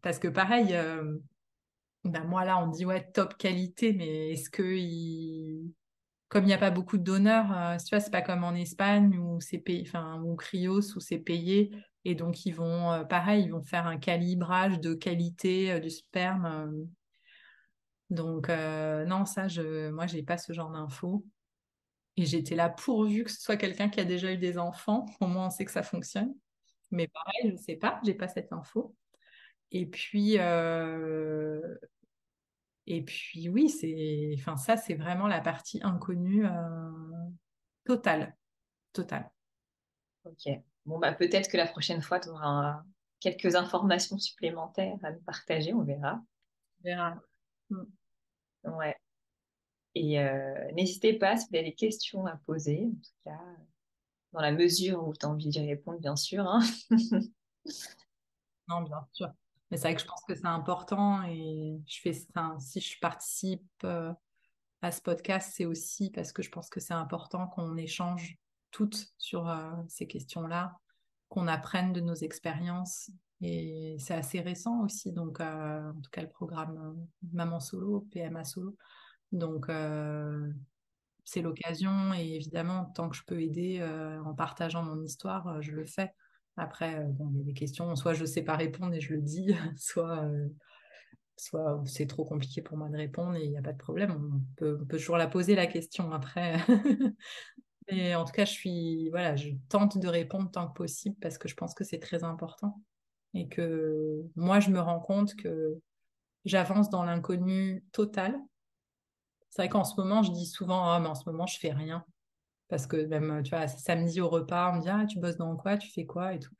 Parce 0.02 0.18
que 0.18 0.28
pareil, 0.28 0.74
euh, 0.74 1.16
bah, 2.04 2.24
moi, 2.24 2.44
là, 2.44 2.62
on 2.62 2.68
dit, 2.68 2.84
ouais, 2.84 3.10
top 3.12 3.36
qualité, 3.36 3.92
mais 3.92 4.32
est-ce 4.32 4.50
que 4.50 4.62
comme 6.28 6.44
il 6.44 6.46
n'y 6.48 6.54
a 6.54 6.58
pas 6.58 6.70
beaucoup 6.70 6.96
de 6.96 7.02
donneurs, 7.02 7.52
euh, 7.56 7.76
tu 7.76 7.90
vois, 7.90 8.00
c'est 8.00 8.10
pas 8.10 8.22
comme 8.22 8.42
en 8.42 8.54
Espagne 8.54 9.18
où 9.18 9.40
c'est 9.40 9.58
payé, 9.58 9.84
enfin, 9.86 10.20
ou 10.22 10.34
Cryos 10.34 10.96
où 10.96 11.00
c'est 11.00 11.18
payé, 11.18 11.70
et 12.06 12.14
donc 12.14 12.46
ils 12.46 12.54
vont, 12.54 12.90
euh, 12.90 13.04
pareil, 13.04 13.44
ils 13.44 13.50
vont 13.50 13.62
faire 13.62 13.86
un 13.86 13.98
calibrage 13.98 14.80
de 14.80 14.94
qualité 14.94 15.78
du 15.78 15.90
sperme 15.90 16.88
donc, 18.12 18.50
euh, 18.50 19.06
non, 19.06 19.24
ça, 19.24 19.48
je, 19.48 19.88
moi, 19.88 20.06
j'ai 20.06 20.22
pas 20.22 20.36
ce 20.36 20.52
genre 20.52 20.70
d'infos. 20.70 21.24
Et 22.18 22.26
j'étais 22.26 22.54
là 22.54 22.68
pourvu 22.68 23.24
que 23.24 23.30
ce 23.30 23.40
soit 23.40 23.56
quelqu'un 23.56 23.88
qui 23.88 24.00
a 24.00 24.04
déjà 24.04 24.30
eu 24.30 24.36
des 24.36 24.58
enfants. 24.58 25.06
Au 25.20 25.26
moins, 25.26 25.46
on 25.46 25.50
sait 25.50 25.64
que 25.64 25.70
ça 25.70 25.82
fonctionne. 25.82 26.34
Mais 26.90 27.08
pareil, 27.08 27.40
je 27.44 27.52
ne 27.52 27.56
sais 27.56 27.76
pas, 27.76 28.00
j'ai 28.04 28.12
pas 28.12 28.28
cette 28.28 28.52
info. 28.52 28.94
Et 29.70 29.86
puis, 29.86 30.34
euh, 30.38 31.74
et 32.86 33.02
puis 33.02 33.48
oui, 33.48 33.70
c'est, 33.70 34.34
enfin, 34.38 34.58
ça, 34.58 34.76
c'est 34.76 34.94
vraiment 34.94 35.26
la 35.26 35.40
partie 35.40 35.80
inconnue 35.82 36.44
euh, 36.44 36.90
totale. 37.86 38.36
Totale. 38.92 39.30
Ok. 40.24 40.52
Bon, 40.84 40.98
bah, 40.98 41.12
peut-être 41.14 41.50
que 41.50 41.56
la 41.56 41.66
prochaine 41.66 42.02
fois, 42.02 42.20
tu 42.20 42.28
auras 42.28 42.82
quelques 43.20 43.54
informations 43.54 44.18
supplémentaires 44.18 44.98
à 45.02 45.12
nous 45.12 45.22
partager, 45.22 45.72
on 45.72 45.82
verra. 45.82 46.20
On 46.80 46.84
verra. 46.84 47.16
Mm. 47.70 47.84
Ouais. 48.64 48.96
Et 49.94 50.20
euh, 50.20 50.72
n'hésitez 50.72 51.14
pas 51.14 51.36
si 51.36 51.46
vous 51.48 51.56
avez 51.56 51.70
des 51.70 51.74
questions 51.74 52.26
à 52.26 52.36
poser, 52.36 52.86
en 52.86 52.94
tout 52.94 53.12
cas, 53.24 53.40
dans 54.32 54.40
la 54.40 54.52
mesure 54.52 55.06
où 55.06 55.14
tu 55.14 55.26
as 55.26 55.28
envie 55.28 55.48
d'y 55.48 55.60
répondre, 55.60 56.00
bien 56.00 56.16
sûr. 56.16 56.46
Hein. 56.46 56.60
non, 58.68 58.80
bien 58.82 59.06
sûr. 59.12 59.28
Mais 59.70 59.76
c'est 59.76 59.88
vrai 59.88 59.94
que 59.94 60.02
je 60.02 60.06
pense 60.06 60.22
que 60.26 60.34
c'est 60.34 60.46
important 60.46 61.22
et 61.24 61.80
je 61.86 62.00
fais 62.00 62.12
ça. 62.12 62.56
Si 62.58 62.80
je 62.80 62.98
participe 63.00 63.62
euh, 63.84 64.12
à 64.80 64.92
ce 64.92 65.00
podcast, 65.00 65.52
c'est 65.54 65.66
aussi 65.66 66.10
parce 66.10 66.32
que 66.32 66.42
je 66.42 66.50
pense 66.50 66.68
que 66.68 66.80
c'est 66.80 66.94
important 66.94 67.46
qu'on 67.46 67.76
échange 67.76 68.36
toutes 68.70 69.12
sur 69.18 69.48
euh, 69.48 69.70
ces 69.88 70.06
questions-là, 70.06 70.78
qu'on 71.28 71.48
apprenne 71.48 71.92
de 71.92 72.00
nos 72.00 72.14
expériences 72.14 73.10
et 73.42 73.96
c'est 73.98 74.14
assez 74.14 74.40
récent 74.40 74.84
aussi, 74.84 75.10
donc 75.10 75.40
euh, 75.40 75.90
en 75.90 76.00
tout 76.00 76.10
cas 76.12 76.22
le 76.22 76.28
programme 76.28 76.78
euh, 76.78 77.28
Maman 77.32 77.58
Solo, 77.58 78.06
PMA 78.12 78.44
Solo. 78.44 78.76
Donc 79.32 79.68
euh, 79.68 80.48
c'est 81.24 81.42
l'occasion 81.42 82.14
et 82.14 82.36
évidemment, 82.36 82.84
tant 82.94 83.08
que 83.08 83.16
je 83.16 83.22
peux 83.26 83.42
aider 83.42 83.82
en 84.24 84.34
partageant 84.34 84.82
mon 84.82 85.02
histoire, 85.02 85.60
je 85.62 85.72
le 85.72 85.86
fais. 85.86 86.12
Après, 86.56 87.04
bon, 87.04 87.30
il 87.32 87.38
y 87.38 87.40
a 87.40 87.44
des 87.44 87.54
questions, 87.54 87.94
soit 87.96 88.14
je 88.14 88.22
ne 88.22 88.26
sais 88.26 88.42
pas 88.42 88.56
répondre 88.56 88.94
et 88.94 89.00
je 89.00 89.14
le 89.14 89.22
dis, 89.22 89.54
soit, 89.76 90.28
soit 91.36 91.82
c'est 91.86 92.06
trop 92.06 92.24
compliqué 92.24 92.60
pour 92.60 92.76
moi 92.76 92.88
de 92.90 92.96
répondre 92.96 93.36
et 93.36 93.44
il 93.44 93.50
n'y 93.50 93.58
a 93.58 93.62
pas 93.62 93.72
de 93.72 93.78
problème. 93.78 94.12
On 94.12 94.40
peut, 94.56 94.78
on 94.82 94.84
peut 94.84 94.98
toujours 94.98 95.16
la 95.16 95.28
poser 95.28 95.54
la 95.54 95.66
question 95.66 96.12
après. 96.12 96.56
Et 97.88 98.14
en 98.14 98.24
tout 98.24 98.32
cas, 98.32 98.44
je 98.44 98.52
suis, 98.52 99.10
voilà, 99.10 99.34
je 99.34 99.50
tente 99.68 99.98
de 99.98 100.06
répondre 100.06 100.50
tant 100.50 100.68
que 100.68 100.72
possible 100.72 101.16
parce 101.20 101.36
que 101.36 101.48
je 101.48 101.54
pense 101.56 101.74
que 101.74 101.82
c'est 101.82 101.98
très 101.98 102.22
important 102.22 102.80
et 103.34 103.48
que 103.48 104.22
moi, 104.36 104.60
je 104.60 104.70
me 104.70 104.80
rends 104.80 105.00
compte 105.00 105.34
que 105.36 105.78
j'avance 106.44 106.90
dans 106.90 107.04
l'inconnu 107.04 107.84
total. 107.92 108.38
C'est 109.50 109.62
vrai 109.62 109.68
qu'en 109.68 109.84
ce 109.84 110.00
moment, 110.00 110.22
je 110.22 110.32
dis 110.32 110.46
souvent, 110.46 110.90
ah, 110.90 111.00
mais 111.00 111.08
en 111.08 111.14
ce 111.14 111.28
moment, 111.28 111.46
je 111.46 111.58
fais 111.58 111.72
rien. 111.72 112.04
Parce 112.68 112.86
que 112.86 113.04
même, 113.04 113.42
tu 113.42 113.50
vois, 113.50 113.68
samedi 113.68 114.20
au 114.20 114.28
repas, 114.28 114.72
on 114.72 114.76
me 114.76 114.80
dit, 114.80 114.88
ah, 114.88 115.04
tu 115.06 115.18
bosses 115.18 115.36
dans 115.36 115.56
quoi, 115.56 115.76
tu 115.76 115.90
fais 115.90 116.06
quoi? 116.06 116.34
Et 116.34 116.38
tout. 116.38 116.54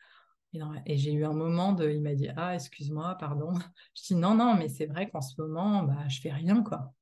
Et, 0.84 0.98
j'ai 0.98 1.12
eu 1.12 1.24
un 1.24 1.32
moment 1.32 1.72
de, 1.72 1.88
il 1.88 2.02
m'a 2.02 2.14
dit, 2.14 2.28
ah, 2.36 2.54
excuse-moi, 2.54 3.16
pardon. 3.18 3.52
Je 3.94 4.02
dis, 4.02 4.14
non, 4.14 4.34
non, 4.34 4.54
mais 4.54 4.68
c'est 4.68 4.86
vrai 4.86 5.08
qu'en 5.08 5.22
ce 5.22 5.40
moment, 5.40 5.82
bah, 5.82 6.06
je 6.08 6.20
fais 6.20 6.32
rien, 6.32 6.62
quoi. 6.62 6.92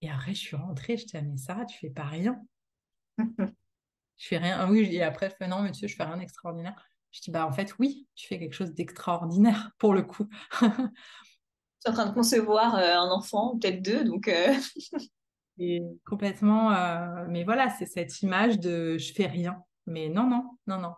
Et 0.00 0.10
après, 0.10 0.34
je 0.34 0.40
suis 0.40 0.56
rentrée, 0.56 0.96
je 0.96 1.06
dis, 1.06 1.16
ah, 1.16 1.22
mais 1.22 1.36
ça, 1.36 1.64
tu 1.64 1.78
fais 1.78 1.90
pas 1.90 2.04
rien. 2.04 2.40
je 3.18 4.26
fais 4.28 4.38
rien. 4.38 4.58
Ah 4.60 4.70
oui, 4.70 4.88
et 4.92 5.02
après, 5.02 5.30
je 5.30 5.34
fais, 5.34 5.48
non, 5.48 5.62
monsieur, 5.62 5.88
je 5.88 5.96
fais 5.96 6.04
rien 6.04 6.18
d'extraordinaire. 6.18 6.76
Je 7.14 7.20
dis, 7.20 7.30
bah 7.30 7.46
en 7.46 7.52
fait, 7.52 7.76
oui, 7.78 8.08
tu 8.16 8.26
fais 8.26 8.40
quelque 8.40 8.54
chose 8.54 8.74
d'extraordinaire 8.74 9.70
pour 9.78 9.94
le 9.94 10.02
coup. 10.02 10.28
tu 10.58 10.66
es 10.66 11.88
en 11.88 11.92
train 11.92 12.06
de 12.06 12.12
concevoir 12.12 12.74
euh, 12.74 12.96
un 12.96 13.08
enfant, 13.08 13.56
peut-être 13.56 13.80
deux, 13.80 14.04
donc. 14.04 14.26
Euh. 14.26 14.52
Et 15.58 15.80
complètement. 16.04 16.72
Euh, 16.72 17.26
mais 17.28 17.44
voilà, 17.44 17.70
c'est 17.70 17.86
cette 17.86 18.20
image 18.22 18.58
de 18.58 18.98
je 18.98 19.12
fais 19.12 19.28
rien. 19.28 19.62
Mais 19.86 20.08
non, 20.08 20.28
non, 20.28 20.58
non, 20.66 20.80
non. 20.80 20.94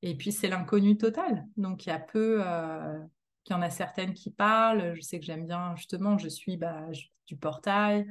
Et 0.00 0.16
puis 0.16 0.32
c'est 0.32 0.48
l'inconnu 0.48 0.96
total. 0.96 1.44
Donc 1.58 1.84
il 1.84 1.90
y 1.90 1.92
a 1.92 1.98
peu. 1.98 2.40
il 2.40 3.52
y 3.52 3.54
en 3.54 3.60
a 3.60 3.68
certaines 3.68 4.14
qui 4.14 4.30
parlent. 4.30 4.94
Je 4.94 5.02
sais 5.02 5.20
que 5.20 5.26
j'aime 5.26 5.44
bien, 5.44 5.76
justement, 5.76 6.16
je 6.16 6.28
suis 6.28 6.56
bah, 6.56 6.86
du 7.26 7.36
portail. 7.36 8.06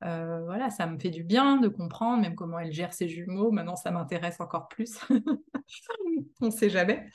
Voilà, 0.00 0.70
ça 0.70 0.86
me 0.86 0.98
fait 0.98 1.10
du 1.10 1.24
bien 1.24 1.58
de 1.58 1.68
comprendre 1.68 2.22
même 2.22 2.34
comment 2.34 2.58
elle 2.58 2.72
gère 2.72 2.92
ses 2.92 3.08
jumeaux. 3.08 3.50
Maintenant, 3.50 3.76
ça 3.76 3.90
m'intéresse 3.90 4.40
encore 4.40 4.68
plus. 4.68 4.98
on 6.40 6.46
ne 6.46 6.50
sait 6.50 6.70
jamais. 6.70 7.10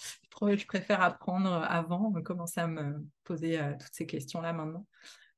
Je 0.52 0.66
préfère 0.66 1.02
apprendre 1.02 1.50
avant, 1.70 2.12
commencer 2.24 2.60
à 2.60 2.68
me 2.68 3.06
poser 3.24 3.60
euh, 3.60 3.74
toutes 3.80 3.94
ces 3.94 4.06
questions-là 4.06 4.54
maintenant. 4.54 4.86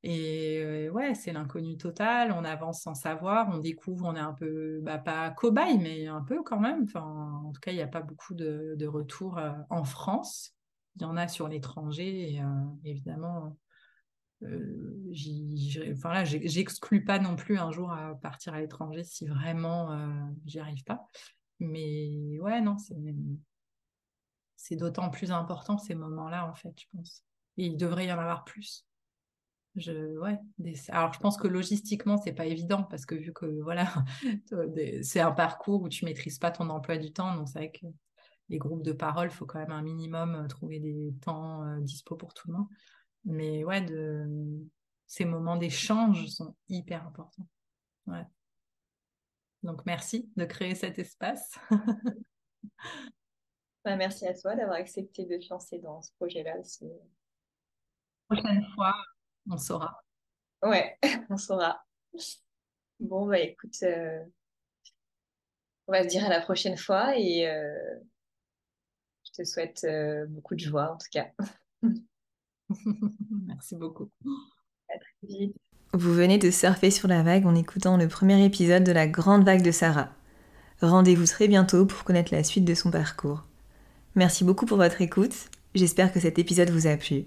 Et 0.02 0.60
euh, 0.62 0.90
ouais, 0.90 1.14
c'est 1.14 1.32
l'inconnu 1.32 1.76
total. 1.76 2.32
On 2.32 2.44
avance 2.44 2.82
sans 2.82 2.94
savoir, 2.94 3.48
on 3.52 3.58
découvre, 3.58 4.06
on 4.06 4.14
est 4.14 4.20
un 4.20 4.32
peu, 4.32 4.80
bah, 4.82 4.98
pas 4.98 5.30
cobaye, 5.30 5.78
mais 5.78 6.06
un 6.06 6.22
peu 6.22 6.42
quand 6.42 6.60
même. 6.60 6.84
Enfin, 6.84 7.42
en 7.44 7.52
tout 7.52 7.60
cas, 7.60 7.72
il 7.72 7.76
n'y 7.76 7.82
a 7.82 7.88
pas 7.88 8.02
beaucoup 8.02 8.34
de, 8.34 8.86
retours 8.86 9.38
euh, 9.38 9.52
en 9.70 9.84
France. 9.84 10.54
Il 10.96 11.02
y 11.02 11.04
en 11.04 11.16
a 11.16 11.28
sur 11.28 11.48
l'étranger. 11.48 12.42
Évidemment, 12.84 13.54
enfin 14.42 16.12
là, 16.12 16.24
j'exclus 16.24 17.04
pas 17.04 17.18
non 17.18 17.36
plus 17.36 17.58
un 17.58 17.70
jour 17.72 17.92
à 17.92 18.14
partir 18.16 18.54
à 18.54 18.60
l'étranger 18.60 19.02
si 19.04 19.26
vraiment 19.26 19.96
j'y 20.44 20.58
arrive 20.58 20.84
pas. 20.84 21.08
Mais 21.58 22.38
ouais, 22.40 22.60
non, 22.60 22.76
c'est 22.78 22.94
c'est 24.56 24.76
d'autant 24.76 25.10
plus 25.10 25.30
important 25.30 25.78
ces 25.78 25.94
moments-là, 25.94 26.48
en 26.48 26.54
fait, 26.54 26.72
je 26.76 26.86
pense. 26.92 27.22
Et 27.56 27.66
il 27.66 27.76
devrait 27.76 28.06
y 28.06 28.12
en 28.12 28.18
avoir 28.18 28.44
plus. 28.44 28.84
Je, 29.76 30.18
ouais, 30.18 30.38
alors 30.88 31.12
je 31.12 31.18
pense 31.20 31.36
que 31.36 31.46
logistiquement, 31.46 32.16
c'est 32.16 32.32
pas 32.32 32.46
évident 32.46 32.82
parce 32.82 33.04
que 33.04 33.14
vu 33.14 33.32
que 33.32 33.46
voilà, 33.62 33.92
c'est 35.02 35.20
un 35.20 35.32
parcours 35.32 35.82
où 35.82 35.88
tu 35.88 36.04
maîtrises 36.04 36.38
pas 36.38 36.50
ton 36.50 36.68
emploi 36.70 36.96
du 36.96 37.12
temps, 37.12 37.36
donc 37.36 37.48
c'est 37.48 37.58
vrai 37.58 37.70
que 37.70 37.86
les 38.48 38.58
groupes 38.58 38.82
de 38.82 38.92
parole, 38.92 39.28
il 39.28 39.34
faut 39.34 39.44
quand 39.44 39.58
même 39.58 39.72
un 39.72 39.82
minimum 39.82 40.46
trouver 40.48 40.78
des 40.78 41.12
temps 41.20 41.64
euh, 41.64 41.80
dispo 41.80 42.16
pour 42.16 42.32
tout 42.32 42.48
le 42.48 42.54
monde. 42.54 42.66
Mais 43.26 43.64
ouais, 43.64 43.82
de... 43.82 44.26
ces 45.06 45.24
moments 45.24 45.56
d'échange 45.56 46.26
sont 46.28 46.56
hyper 46.68 47.06
importants. 47.06 47.46
Ouais. 48.06 48.24
Donc 49.62 49.84
merci 49.84 50.30
de 50.36 50.44
créer 50.44 50.74
cet 50.74 50.98
espace. 50.98 51.58
Bah, 53.84 53.94
merci 53.94 54.26
à 54.26 54.34
toi 54.34 54.56
d'avoir 54.56 54.78
accepté 54.78 55.26
de 55.26 55.36
te 55.36 55.48
lancer 55.48 55.78
dans 55.78 56.02
ce 56.02 56.10
projet-là 56.18 56.58
aussi. 56.58 56.90
Prochaine 58.28 58.66
fois, 58.74 58.92
on 59.48 59.56
saura. 59.56 60.02
Ouais, 60.60 60.98
on 61.30 61.36
saura. 61.36 61.86
Bon, 62.98 63.28
bah 63.28 63.38
écoute, 63.38 63.76
euh, 63.84 64.24
on 65.86 65.92
va 65.92 66.02
se 66.02 66.08
dire 66.08 66.24
à 66.24 66.28
la 66.28 66.40
prochaine 66.40 66.76
fois 66.76 67.16
et 67.16 67.46
euh, 67.46 68.00
je 69.22 69.30
te 69.30 69.44
souhaite 69.44 69.84
euh, 69.84 70.26
beaucoup 70.26 70.56
de 70.56 70.60
joie 70.60 70.92
en 70.92 70.98
tout 70.98 71.06
cas. 71.12 71.30
Merci 73.46 73.76
beaucoup. 73.76 74.10
À 74.88 74.98
très 74.98 75.28
vite. 75.28 75.56
Vous 75.92 76.12
venez 76.12 76.38
de 76.38 76.50
surfer 76.50 76.90
sur 76.90 77.08
la 77.08 77.22
vague 77.22 77.46
en 77.46 77.54
écoutant 77.54 77.96
le 77.96 78.08
premier 78.08 78.44
épisode 78.44 78.84
de 78.84 78.92
la 78.92 79.06
grande 79.06 79.44
vague 79.44 79.62
de 79.62 79.70
Sarah. 79.70 80.10
Rendez-vous 80.82 81.26
très 81.26 81.48
bientôt 81.48 81.86
pour 81.86 82.04
connaître 82.04 82.34
la 82.34 82.44
suite 82.44 82.64
de 82.64 82.74
son 82.74 82.90
parcours. 82.90 83.44
Merci 84.14 84.44
beaucoup 84.44 84.66
pour 84.66 84.76
votre 84.76 85.00
écoute. 85.00 85.48
J'espère 85.74 86.12
que 86.12 86.20
cet 86.20 86.38
épisode 86.38 86.70
vous 86.70 86.86
a 86.86 86.96
plu. 86.96 87.24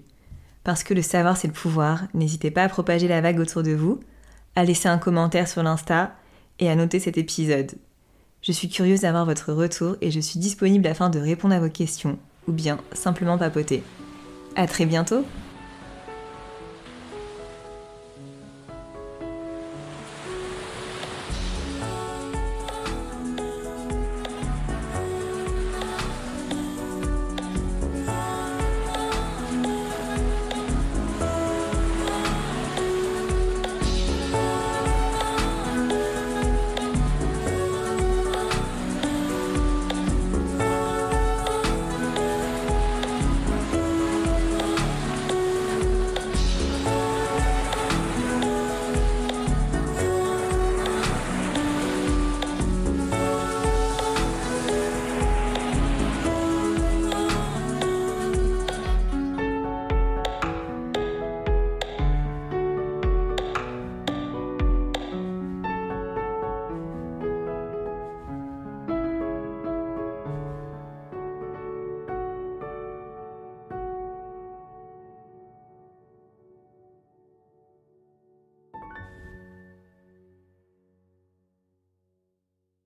Parce 0.62 0.84
que 0.84 0.94
le 0.94 1.02
savoir, 1.02 1.36
c'est 1.36 1.48
le 1.48 1.54
pouvoir, 1.54 2.02
n'hésitez 2.14 2.50
pas 2.50 2.64
à 2.64 2.68
propager 2.68 3.08
la 3.08 3.20
vague 3.20 3.40
autour 3.40 3.62
de 3.62 3.72
vous, 3.72 3.98
à 4.54 4.64
laisser 4.64 4.88
un 4.88 4.98
commentaire 4.98 5.48
sur 5.48 5.62
l'Insta 5.62 6.14
et 6.58 6.68
à 6.68 6.76
noter 6.76 7.00
cet 7.00 7.16
épisode. 7.16 7.72
Je 8.42 8.52
suis 8.52 8.68
curieuse 8.68 9.00
d'avoir 9.00 9.24
votre 9.24 9.52
retour 9.52 9.96
et 10.00 10.10
je 10.10 10.20
suis 10.20 10.38
disponible 10.38 10.86
afin 10.86 11.10
de 11.10 11.18
répondre 11.18 11.54
à 11.54 11.60
vos 11.60 11.70
questions 11.70 12.18
ou 12.46 12.52
bien 12.52 12.78
simplement 12.92 13.38
papoter. 13.38 13.82
À 14.56 14.66
très 14.66 14.86
bientôt. 14.86 15.24